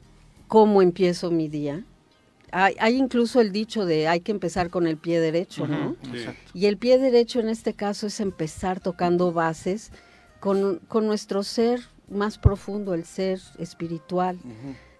cómo 0.48 0.82
empiezo 0.82 1.30
mi 1.32 1.48
día, 1.48 1.84
hay, 2.52 2.76
hay 2.80 2.98
incluso 2.98 3.42
el 3.42 3.52
dicho 3.52 3.86
de 3.86 4.08
hay 4.08 4.20
que 4.20 4.32
empezar 4.32 4.70
con 4.70 4.86
el 4.88 4.98
pie 4.98 5.20
derecho, 5.20 5.68
¿no? 5.68 5.96
Exacto. 6.14 6.52
Y 6.54 6.66
el 6.68 6.78
pie 6.78 6.98
derecho 7.00 7.40
en 7.40 7.50
este 7.50 7.74
caso 7.74 8.08
es 8.08 8.20
empezar 8.20 8.80
tocando 8.80 9.32
bases 9.32 9.92
con, 10.40 10.80
con 10.88 11.06
nuestro 11.08 11.44
ser 11.44 11.82
más 12.10 12.38
profundo, 12.38 12.94
el 12.94 13.06
ser 13.06 13.40
espiritual. 13.58 14.38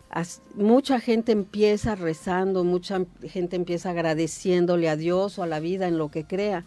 As- 0.10 0.42
mucha 0.56 1.00
gente 1.00 1.32
empieza 1.32 1.96
rezando, 1.96 2.64
mucha 2.64 3.06
gente 3.28 3.56
empieza 3.56 3.90
agradeciéndole 3.92 4.90
a 4.90 4.96
Dios 4.96 5.38
o 5.40 5.44
a 5.44 5.48
la 5.48 5.60
vida 5.60 5.88
en 5.88 5.98
lo 5.98 6.10
que 6.10 6.24
crea, 6.26 6.66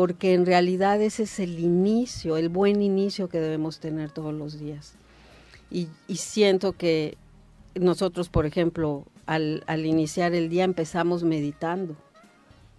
porque 0.00 0.32
en 0.32 0.46
realidad 0.46 0.98
ese 1.02 1.24
es 1.24 1.38
el 1.40 1.58
inicio, 1.58 2.38
el 2.38 2.48
buen 2.48 2.80
inicio 2.80 3.28
que 3.28 3.38
debemos 3.38 3.80
tener 3.80 4.10
todos 4.10 4.32
los 4.32 4.58
días. 4.58 4.94
Y, 5.70 5.88
siento 6.08 6.72
que 6.72 7.18
nosotros, 7.74 8.30
por 8.30 8.46
ejemplo, 8.46 9.04
al 9.26 9.84
iniciar 9.84 10.32
el 10.32 10.48
día 10.48 10.64
empezamos 10.64 11.22
meditando. 11.22 11.96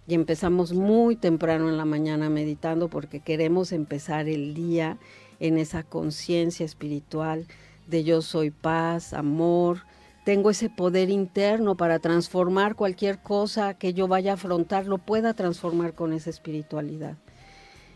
Y 0.08 0.14
empezamos 0.14 0.72
muy 0.72 1.14
temprano 1.14 1.68
en 1.68 1.76
la 1.76 1.84
mañana 1.84 2.28
meditando 2.28 2.88
porque 2.88 3.20
queremos 3.20 3.70
empezar 3.70 4.28
el 4.28 4.52
día 4.52 4.98
en 5.38 5.58
esa 5.58 5.84
conciencia 5.84 6.66
espiritual 6.66 7.46
de 7.86 8.02
yo 8.02 8.20
soy 8.20 8.50
paz, 8.50 9.12
amor, 9.12 9.82
tengo 10.24 10.50
ese 10.50 10.70
poder 10.70 11.10
interno 11.10 11.76
para 11.76 11.98
transformar 11.98 12.76
cualquier 12.76 13.18
cosa 13.18 13.74
que 13.74 13.92
yo 13.92 14.06
vaya 14.06 14.32
a 14.32 14.34
afrontar, 14.34 14.86
lo 14.86 14.98
pueda 14.98 15.34
transformar 15.34 15.94
con 15.94 16.12
esa 16.12 16.30
espiritualidad. 16.30 17.16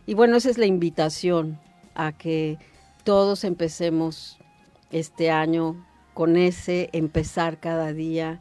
Y 0.07 0.15
bueno, 0.15 0.37
esa 0.37 0.51
es 0.51 0.59
la 0.59 0.67
invitación 0.67 1.59
a 1.95 2.13
que 2.13 2.59
todos 3.05 3.45
empecemos 3.45 4.39
este 4.91 5.31
año 5.31 5.85
con 6.15 6.37
ese 6.37 6.89
empezar 6.93 7.61
cada 7.61 7.93
día 7.93 8.41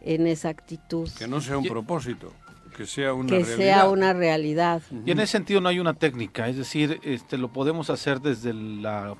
en 0.00 0.26
esa 0.26 0.48
actitud. 0.48 1.10
Que 1.18 1.26
no 1.26 1.40
sea 1.40 1.58
un 1.58 1.64
propósito, 1.64 2.32
que 2.76 2.86
sea 2.86 3.12
una 3.12 3.28
que 3.28 3.44
realidad. 3.44 3.56
sea 3.56 3.88
una 3.88 4.12
realidad. 4.12 4.82
Y 5.04 5.10
en 5.10 5.18
ese 5.20 5.32
sentido 5.32 5.60
no 5.60 5.68
hay 5.68 5.80
una 5.80 5.94
técnica, 5.94 6.48
es 6.48 6.56
decir, 6.56 7.00
este 7.02 7.36
lo 7.36 7.52
podemos 7.52 7.90
hacer 7.90 8.20
desde 8.20 8.54
la 8.54 9.16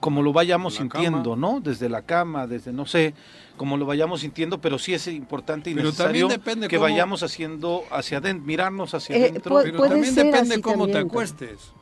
como 0.00 0.22
lo 0.22 0.32
vayamos 0.32 0.74
sintiendo, 0.76 1.30
cama. 1.32 1.52
¿no? 1.54 1.60
Desde 1.60 1.88
la 1.88 2.02
cama, 2.02 2.46
desde 2.46 2.72
no 2.72 2.86
sé, 2.86 3.14
como 3.56 3.76
lo 3.76 3.86
vayamos 3.86 4.20
sintiendo, 4.20 4.60
pero 4.60 4.78
sí 4.78 4.94
es 4.94 5.06
importante 5.08 5.70
y 5.70 5.74
Pero 5.74 5.86
necesario 5.86 6.28
depende 6.28 6.68
que 6.68 6.76
cómo- 6.76 6.84
vayamos 6.88 7.22
haciendo 7.22 7.82
hacia 7.90 8.18
adentro, 8.18 8.46
mirarnos 8.46 8.94
hacia 8.94 9.16
Eh, 9.16 9.28
adentro. 9.30 9.60
Pero 9.62 9.82
también 9.88 10.14
depende 10.14 10.60
cómo 10.60 10.88
te 10.88 10.98
acuestes, 10.98 11.72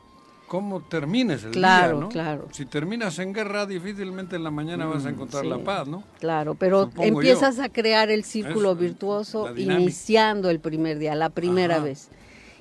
cómo 0.47 0.81
termines 0.81 1.45
el 1.45 1.51
Claro, 1.51 1.93
día, 1.93 1.99
¿no? 2.01 2.09
claro. 2.09 2.47
Si 2.51 2.65
terminas 2.65 3.17
en 3.19 3.31
guerra, 3.33 3.65
difícilmente 3.65 4.35
en 4.35 4.43
la 4.43 4.51
mañana 4.51 4.85
vas 4.85 5.05
a 5.05 5.09
encontrar 5.09 5.43
sí. 5.43 5.49
la 5.49 5.59
paz, 5.59 5.87
¿no? 5.87 6.03
Claro, 6.19 6.55
pero 6.55 6.85
Supongo 6.85 7.03
empiezas 7.19 7.57
a 7.59 7.69
crear 7.69 8.09
el 8.09 8.25
círculo 8.25 8.75
virtuoso 8.75 9.55
iniciando 9.57 10.49
el 10.49 10.59
primer 10.59 10.99
día, 10.99 11.15
la 11.15 11.29
primera 11.29 11.75
Ajá. 11.75 11.85
vez. 11.85 12.09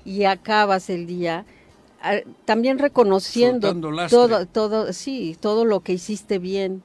y 0.02 0.24
acabas 0.24 0.88
el 0.88 1.06
día 1.06 1.44
también 2.44 2.78
reconociendo 2.78 3.74
todo, 4.08 4.46
todo, 4.46 4.92
sí, 4.92 5.36
todo 5.38 5.64
lo 5.64 5.80
que 5.80 5.92
hiciste 5.92 6.38
bien, 6.38 6.82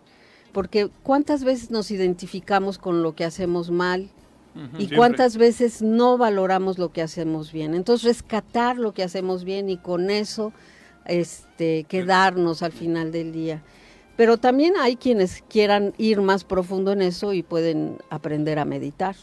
porque 0.51 0.89
cuántas 1.03 1.43
veces 1.43 1.71
nos 1.71 1.91
identificamos 1.91 2.77
con 2.77 3.03
lo 3.03 3.15
que 3.15 3.25
hacemos 3.25 3.71
mal 3.71 4.09
y 4.55 4.77
Siempre. 4.77 4.97
cuántas 4.97 5.35
veces 5.37 5.81
no 5.81 6.17
valoramos 6.17 6.77
lo 6.77 6.91
que 6.91 7.01
hacemos 7.01 7.51
bien. 7.51 7.75
Entonces 7.75 8.05
rescatar 8.05 8.77
lo 8.77 8.93
que 8.93 9.03
hacemos 9.03 9.43
bien 9.43 9.69
y 9.69 9.77
con 9.77 10.09
eso 10.09 10.53
este 11.05 11.85
quedarnos 11.85 12.63
al 12.63 12.71
final 12.71 13.11
del 13.11 13.31
día. 13.31 13.61
Pero 14.17 14.37
también 14.37 14.75
hay 14.79 14.95
quienes 14.95 15.43
quieran 15.49 15.93
ir 15.97 16.21
más 16.21 16.45
profundo 16.45 16.93
en 16.93 17.01
eso 17.01 17.33
y 17.33 17.43
pueden 17.43 17.97
aprender 18.09 18.59
a 18.59 18.65
meditar. 18.65 19.15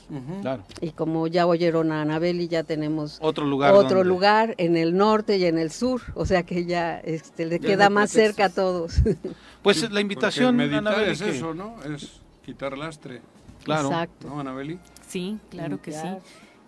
Claro. 0.43 0.65
Y 0.83 0.91
como 0.91 1.27
ya 1.29 1.47
oyeron 1.47 1.93
a 1.93 2.03
Anabel 2.03 2.41
y 2.43 2.49
ya 2.49 2.63
tenemos 2.63 3.19
Otro 3.23 3.47
lugar 3.47 3.73
otro 3.73 3.99
donde- 3.99 4.05
lugar 4.05 4.55
en 4.59 4.77
el 4.77 4.95
norte 4.97 5.39
y 5.39 5.47
en 5.47 5.57
el 5.59 5.71
sur, 5.71 6.03
o 6.15 6.27
sea 6.27 6.43
que 6.43 6.67
ya 6.67 6.99
este, 7.01 7.47
le 7.47 7.59
Ya 7.59 7.69
queda 7.69 7.89
más 7.89 8.13
pretextos. 8.13 8.37
cerca 8.37 8.45
a 8.45 8.55
todos. 8.55 8.95
Pues 9.63 9.89
la 9.91 10.01
invitación, 10.01 10.61
Anabel, 10.61 11.09
es 11.11 11.23
que- 11.23 11.31
eso, 11.31 11.55
¿no? 11.55 11.77
Es 11.85 12.21
quitar 12.45 12.77
lastre. 12.77 13.23
Claro. 13.65 13.89
Exacto. 13.89 14.27
¿No, 14.29 14.41
Anabeli? 14.41 14.79
Sí, 15.09 15.39
claro 15.51 15.81
que 15.81 15.93
sí. 15.93 16.09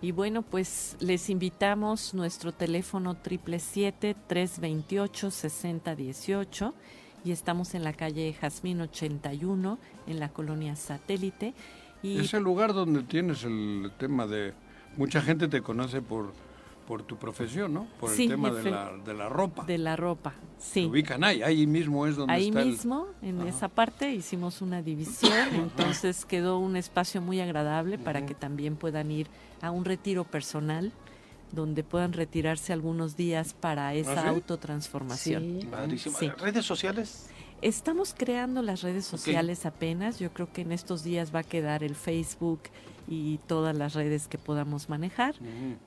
Y 0.01 0.13
bueno, 0.13 0.43
pues 0.43 0.97
les 1.01 1.29
invitamos 1.29 2.15
nuestro 2.15 2.53
teléfono 2.53 3.17
777-328-6018 5.25 6.73
y 7.25 7.33
estamos 7.33 7.75
en 7.75 7.85
la 7.85 7.93
calle 7.93 8.35
Jazmín 8.41 8.81
81 8.81 9.79
en 10.07 10.21
la 10.21 10.29
colonia 10.29 10.77
Satélite. 10.77 11.55
Y 12.03 12.19
Es 12.19 12.35
el 12.35 12.43
lugar 12.43 12.73
donde 12.75 13.03
tienes 13.03 13.45
el 13.45 13.91
tema 13.99 14.27
de... 14.27 14.53
Mucha 14.97 15.23
gente 15.23 15.49
te 15.49 15.63
conoce 15.63 16.03
por, 16.03 16.33
por 16.87 17.03
tu 17.03 17.17
profesión, 17.17 17.73
¿no? 17.75 17.87
Por 17.99 18.11
Sí, 18.11 18.25
el 18.25 18.31
tema 18.31 18.51
de 18.51 18.71
la, 18.71 18.93
de 19.05 19.15
la 19.15 19.29
ropa. 19.29 19.65
de 19.65 19.79
la 19.79 19.97
ropa, 19.97 20.35
sí. 20.59 20.85
ubican 20.85 21.25
ahí, 21.25 21.43
ahí 21.43 21.67
mismo 21.67 22.07
es 22.07 22.15
donde 22.17 22.33
Ahí 22.35 22.49
está 22.49 22.61
el- 22.63 22.69
mismo, 22.69 23.07
en 23.23 23.41
esa 23.47 23.69
parte, 23.69 24.13
hicimos 24.13 24.61
una 24.63 24.83
división, 24.83 25.33
entonces 25.55 26.25
quedó 26.27 26.59
un 26.59 26.77
espacio 26.77 27.21
muy 27.23 27.41
agradable 27.41 27.99
para 27.99 28.25
que 28.27 28.35
también 28.35 28.77
puedan 28.77 29.11
ir 29.11 29.27
a 29.63 29.71
un 29.71 29.85
retiro 29.85 30.25
personal 30.25 30.93
donde 31.55 31.85
puedan 31.85 32.13
retirarse 32.13 32.73
algunos 32.73 33.17
días 33.17 33.55
para 33.55 33.95
esa 33.95 34.23
sí? 34.23 34.29
autotransformación. 34.29 35.61
Sí. 35.97 36.11
Sí. 36.11 36.29
¿Redes 36.39 36.65
sociales? 36.65 37.29
Estamos 37.63 38.15
creando 38.17 38.61
las 38.63 38.83
redes 38.83 39.07
sociales 39.07 39.65
apenas. 39.65 40.19
Yo 40.19 40.33
creo 40.33 40.53
que 40.53 40.63
en 40.63 40.73
estos 40.73 41.03
días 41.03 41.35
va 41.35 41.41
a 41.41 41.45
quedar 41.45 41.83
el 41.83 41.95
Facebook 41.95 42.61
y 43.09 43.39
todas 43.47 43.77
las 43.77 43.95
redes 43.95 44.29
que 44.29 44.39
podamos 44.39 44.89
manejar 44.89 45.35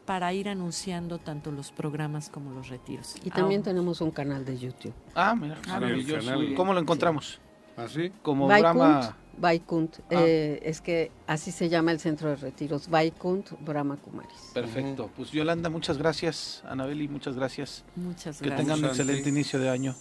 para 0.05 0.33
ir 0.33 0.49
anunciando 0.49 1.17
tanto 1.19 1.51
los 1.51 1.71
programas 1.71 2.29
como 2.29 2.51
los 2.51 2.69
retiros. 2.69 3.15
Y 3.23 3.29
también 3.29 3.61
Ah, 3.61 3.65
tenemos 3.65 4.01
un 4.01 4.11
canal 4.11 4.43
de 4.45 4.57
YouTube. 4.57 4.93
Ah, 5.13 5.35
mira, 5.35 5.57
Sí, 5.63 5.69
maravilloso. 5.69 6.31
¿Cómo 6.55 6.73
lo 6.73 6.79
encontramos? 6.79 7.39
¿Así? 7.75 8.11
Como 8.23 8.47
Vaikunt, 8.47 8.75
Brahma... 8.75 9.17
Vaikunt, 9.37 9.97
Ah. 10.09 10.15
eh, 10.17 10.59
es 10.63 10.81
que 10.81 11.11
así 11.27 11.51
se 11.51 11.69
llama 11.69 11.91
el 11.91 11.99
centro 11.99 12.29
de 12.29 12.35
retiros, 12.37 12.89
Vaikunt 12.89 13.51
Brahma 13.61 13.97
Kumaris. 13.97 14.51
Perfecto. 14.53 15.09
Pues 15.15 15.31
Yolanda, 15.31 15.69
muchas 15.69 15.97
gracias. 15.97 16.63
Anabeli, 16.67 17.07
muchas 17.07 17.35
gracias. 17.35 17.83
Muchas 17.95 18.39
Que 18.39 18.45
gracias. 18.47 18.65
tengan 18.67 18.79
un 18.83 18.85
excelente 18.89 19.29
inicio 19.29 19.59
de 19.59 19.69
año. 19.69 19.95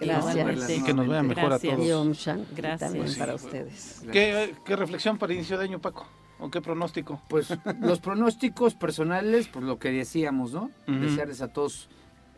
Gracias. 0.00 0.70
Y 0.70 0.82
que 0.82 0.94
nos 0.94 1.06
vaya 1.06 1.22
mejor 1.22 1.50
Gracias. 1.50 1.72
a 1.74 1.76
todos. 1.76 2.26
Gracias. 2.56 2.80
también 2.80 3.04
Pues 3.04 3.12
sí, 3.14 3.18
para 3.18 3.32
pues. 3.32 3.44
ustedes. 3.44 4.02
¿Qué, 4.10 4.54
¿Qué 4.64 4.76
reflexión 4.76 5.18
para 5.18 5.34
inicio 5.34 5.58
de 5.58 5.64
año, 5.64 5.78
Paco? 5.80 6.06
¿O 6.40 6.50
qué 6.50 6.60
pronóstico? 6.60 7.20
Pues 7.28 7.48
los 7.80 8.00
pronósticos 8.00 8.74
personales, 8.74 9.48
pues 9.48 9.64
lo 9.64 9.78
que 9.78 9.90
decíamos, 9.90 10.52
¿no? 10.52 10.70
Desearles 10.86 11.40
a 11.42 11.48
todos 11.48 11.88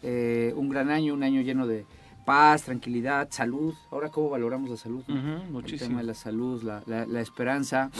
eh, 0.03 0.53
un 0.57 0.69
gran 0.69 0.91
año, 0.91 1.15
un 1.15 1.23
año 1.23 1.41
lleno 1.41 1.67
de 1.67 1.87
paz, 2.27 2.65
tranquilidad, 2.65 3.29
salud. 3.31 3.73
Ahora, 3.91 4.11
¿cómo 4.11 4.29
valoramos 4.29 4.69
la 4.69 4.77
salud? 4.77 5.03
Ujú, 5.09 5.17
El 5.17 5.51
muchísimo. 5.51 5.89
tema 5.89 6.01
de 6.01 6.07
la 6.09 6.15
salud, 6.15 6.63
la, 6.63 6.83
la- 6.87 7.07
la 7.07 7.21
esperanza. 7.23 7.91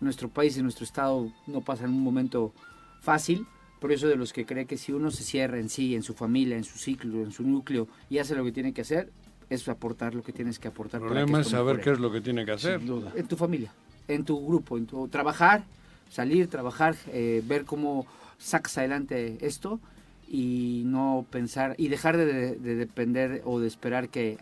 Nuestro 0.00 0.28
país 0.28 0.56
y 0.56 0.62
nuestro 0.62 0.84
estado 0.84 1.30
no 1.46 1.60
pasan 1.60 1.90
un 1.90 2.00
momento 2.02 2.52
fácil. 3.00 3.46
Por 3.80 3.92
eso 3.92 4.08
de 4.08 4.16
los 4.16 4.32
que 4.32 4.46
cree 4.46 4.64
que 4.66 4.78
si 4.78 4.92
uno 4.92 5.10
se 5.10 5.22
cierra 5.22 5.58
en 5.58 5.68
sí, 5.68 5.94
en 5.94 6.02
su 6.02 6.14
familia, 6.14 6.56
en 6.56 6.64
su 6.64 6.78
ciclo, 6.78 7.22
en 7.22 7.30
su 7.30 7.42
núcleo 7.44 7.86
y 8.10 8.18
hace 8.18 8.34
lo 8.34 8.42
que 8.44 8.50
tiene 8.52 8.72
que 8.72 8.80
hacer, 8.80 9.12
es 9.50 9.68
aportar 9.68 10.14
lo 10.14 10.22
que 10.22 10.32
tienes 10.32 10.58
que 10.58 10.68
aportar. 10.68 11.00
El 11.02 11.06
problema 11.06 11.40
es 11.40 11.48
saber 11.48 11.76
mejore. 11.76 11.82
qué 11.84 11.90
es 11.90 12.00
lo 12.00 12.10
que 12.10 12.20
tiene 12.22 12.44
que 12.46 12.52
hacer. 12.52 12.78
Sin 12.78 12.88
duda. 12.88 13.12
En 13.14 13.26
tu 13.28 13.36
familia, 13.36 13.70
en 14.08 14.24
tu 14.24 14.44
grupo, 14.46 14.78
en 14.78 14.86
tu 14.86 15.06
trabajar, 15.08 15.64
salir, 16.08 16.48
trabajar, 16.48 16.96
eh, 17.08 17.42
ver 17.46 17.66
cómo 17.66 18.06
sacas 18.38 18.78
adelante 18.78 19.36
esto 19.46 19.80
y 20.28 20.82
no 20.86 21.26
pensar 21.30 21.74
y 21.78 21.88
dejar 21.88 22.16
de, 22.16 22.56
de 22.56 22.74
depender 22.76 23.42
o 23.44 23.60
de 23.60 23.66
esperar 23.68 24.08
que 24.08 24.38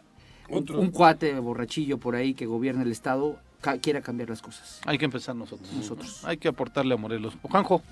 un, 0.48 0.58
Otro. 0.58 0.80
un 0.80 0.90
cuate 0.90 1.38
borrachillo 1.38 1.98
por 1.98 2.14
ahí 2.16 2.34
que 2.34 2.46
gobierne 2.46 2.82
el 2.82 2.90
estado 2.92 3.38
ca- 3.60 3.78
quiera 3.78 4.00
cambiar 4.02 4.28
las 4.30 4.42
cosas. 4.42 4.80
Hay 4.86 4.98
que 4.98 5.04
empezar 5.04 5.34
nosotros. 5.36 5.72
Nosotros. 5.72 6.24
Hay 6.24 6.36
que 6.36 6.48
aportarle 6.48 6.94
a 6.94 6.96
Morelos. 6.96 7.34
Juanjo, 7.42 7.82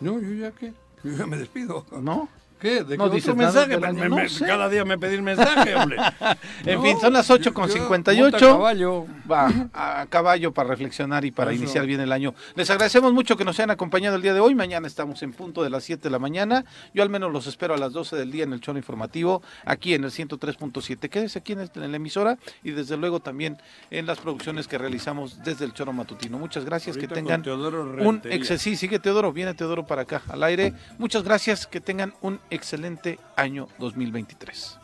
No, 0.00 0.20
yo 0.20 0.32
ya 0.34 0.50
qué. 0.52 0.72
Yo 1.04 1.12
ya 1.12 1.26
me 1.26 1.36
despido. 1.36 1.86
¿no? 2.02 2.28
¿Qué? 2.60 2.84
¿De 2.84 2.96
No 2.96 3.08
qué 3.08 3.16
dices 3.16 3.30
otro 3.30 3.42
mensaje? 3.42 3.78
me- 3.78 4.08
no. 4.08 4.16
Cada 4.46 4.68
día 4.68 4.84
me 4.84 4.98
pedís 4.98 5.20
mensaje, 5.22 5.74
hombre. 5.74 5.96
En 6.66 6.74
No, 6.76 6.82
fin, 6.82 7.00
son 7.00 7.12
las 7.12 7.30
8 7.30 7.54
con 7.54 7.68
yo- 7.68 7.72
58. 7.74 8.30
monta 8.30 8.38
caballo. 8.58 9.06
Va 9.30 9.50
a 9.72 10.06
caballo 10.06 10.52
para 10.52 10.68
reflexionar 10.68 11.24
y 11.24 11.30
para 11.30 11.52
Eso. 11.52 11.62
iniciar 11.62 11.86
bien 11.86 12.00
el 12.00 12.12
año. 12.12 12.34
Les 12.54 12.68
agradecemos 12.70 13.12
mucho 13.12 13.36
que 13.36 13.44
nos 13.44 13.58
hayan 13.58 13.70
acompañado 13.70 14.16
el 14.16 14.22
día 14.22 14.34
de 14.34 14.40
hoy. 14.40 14.54
Mañana 14.54 14.86
estamos 14.86 15.22
en 15.22 15.32
punto 15.32 15.62
de 15.62 15.70
las 15.70 15.84
7 15.84 16.02
de 16.02 16.10
la 16.10 16.18
mañana. 16.18 16.64
Yo 16.92 17.02
al 17.02 17.08
menos 17.08 17.32
los 17.32 17.46
espero 17.46 17.74
a 17.74 17.78
las 17.78 17.92
12 17.92 18.16
del 18.16 18.30
día 18.30 18.44
en 18.44 18.52
el 18.52 18.60
choro 18.60 18.76
informativo, 18.78 19.42
aquí 19.64 19.94
en 19.94 20.04
el 20.04 20.10
103.7. 20.10 21.08
Quédese 21.08 21.38
aquí 21.38 21.52
en, 21.52 21.60
este- 21.60 21.82
en 21.82 21.90
la 21.90 21.96
emisora 21.96 22.38
y 22.62 22.72
desde 22.72 22.96
luego 22.96 23.20
también 23.20 23.56
en 23.90 24.04
las 24.06 24.18
producciones 24.18 24.68
que 24.68 24.76
realizamos 24.78 25.42
desde 25.44 25.64
el 25.64 25.72
choro 25.72 25.92
matutino. 25.92 26.38
Muchas 26.38 26.64
gracias, 26.64 26.96
Ahorita 26.96 27.14
que 27.14 27.20
tengan 27.22 27.42
un 28.06 28.20
ex 28.24 28.48
sí, 28.60 28.76
sigue 28.76 28.98
Teodoro, 28.98 29.32
viene 29.32 29.54
Teodoro 29.54 29.86
para 29.86 30.02
acá 30.02 30.22
al 30.28 30.42
aire. 30.42 30.74
Muchas 30.98 31.22
gracias, 31.22 31.66
que 31.66 31.80
tengan 31.80 32.12
un 32.20 32.40
excelente 32.50 33.18
año 33.36 33.68
2023. 33.78 34.78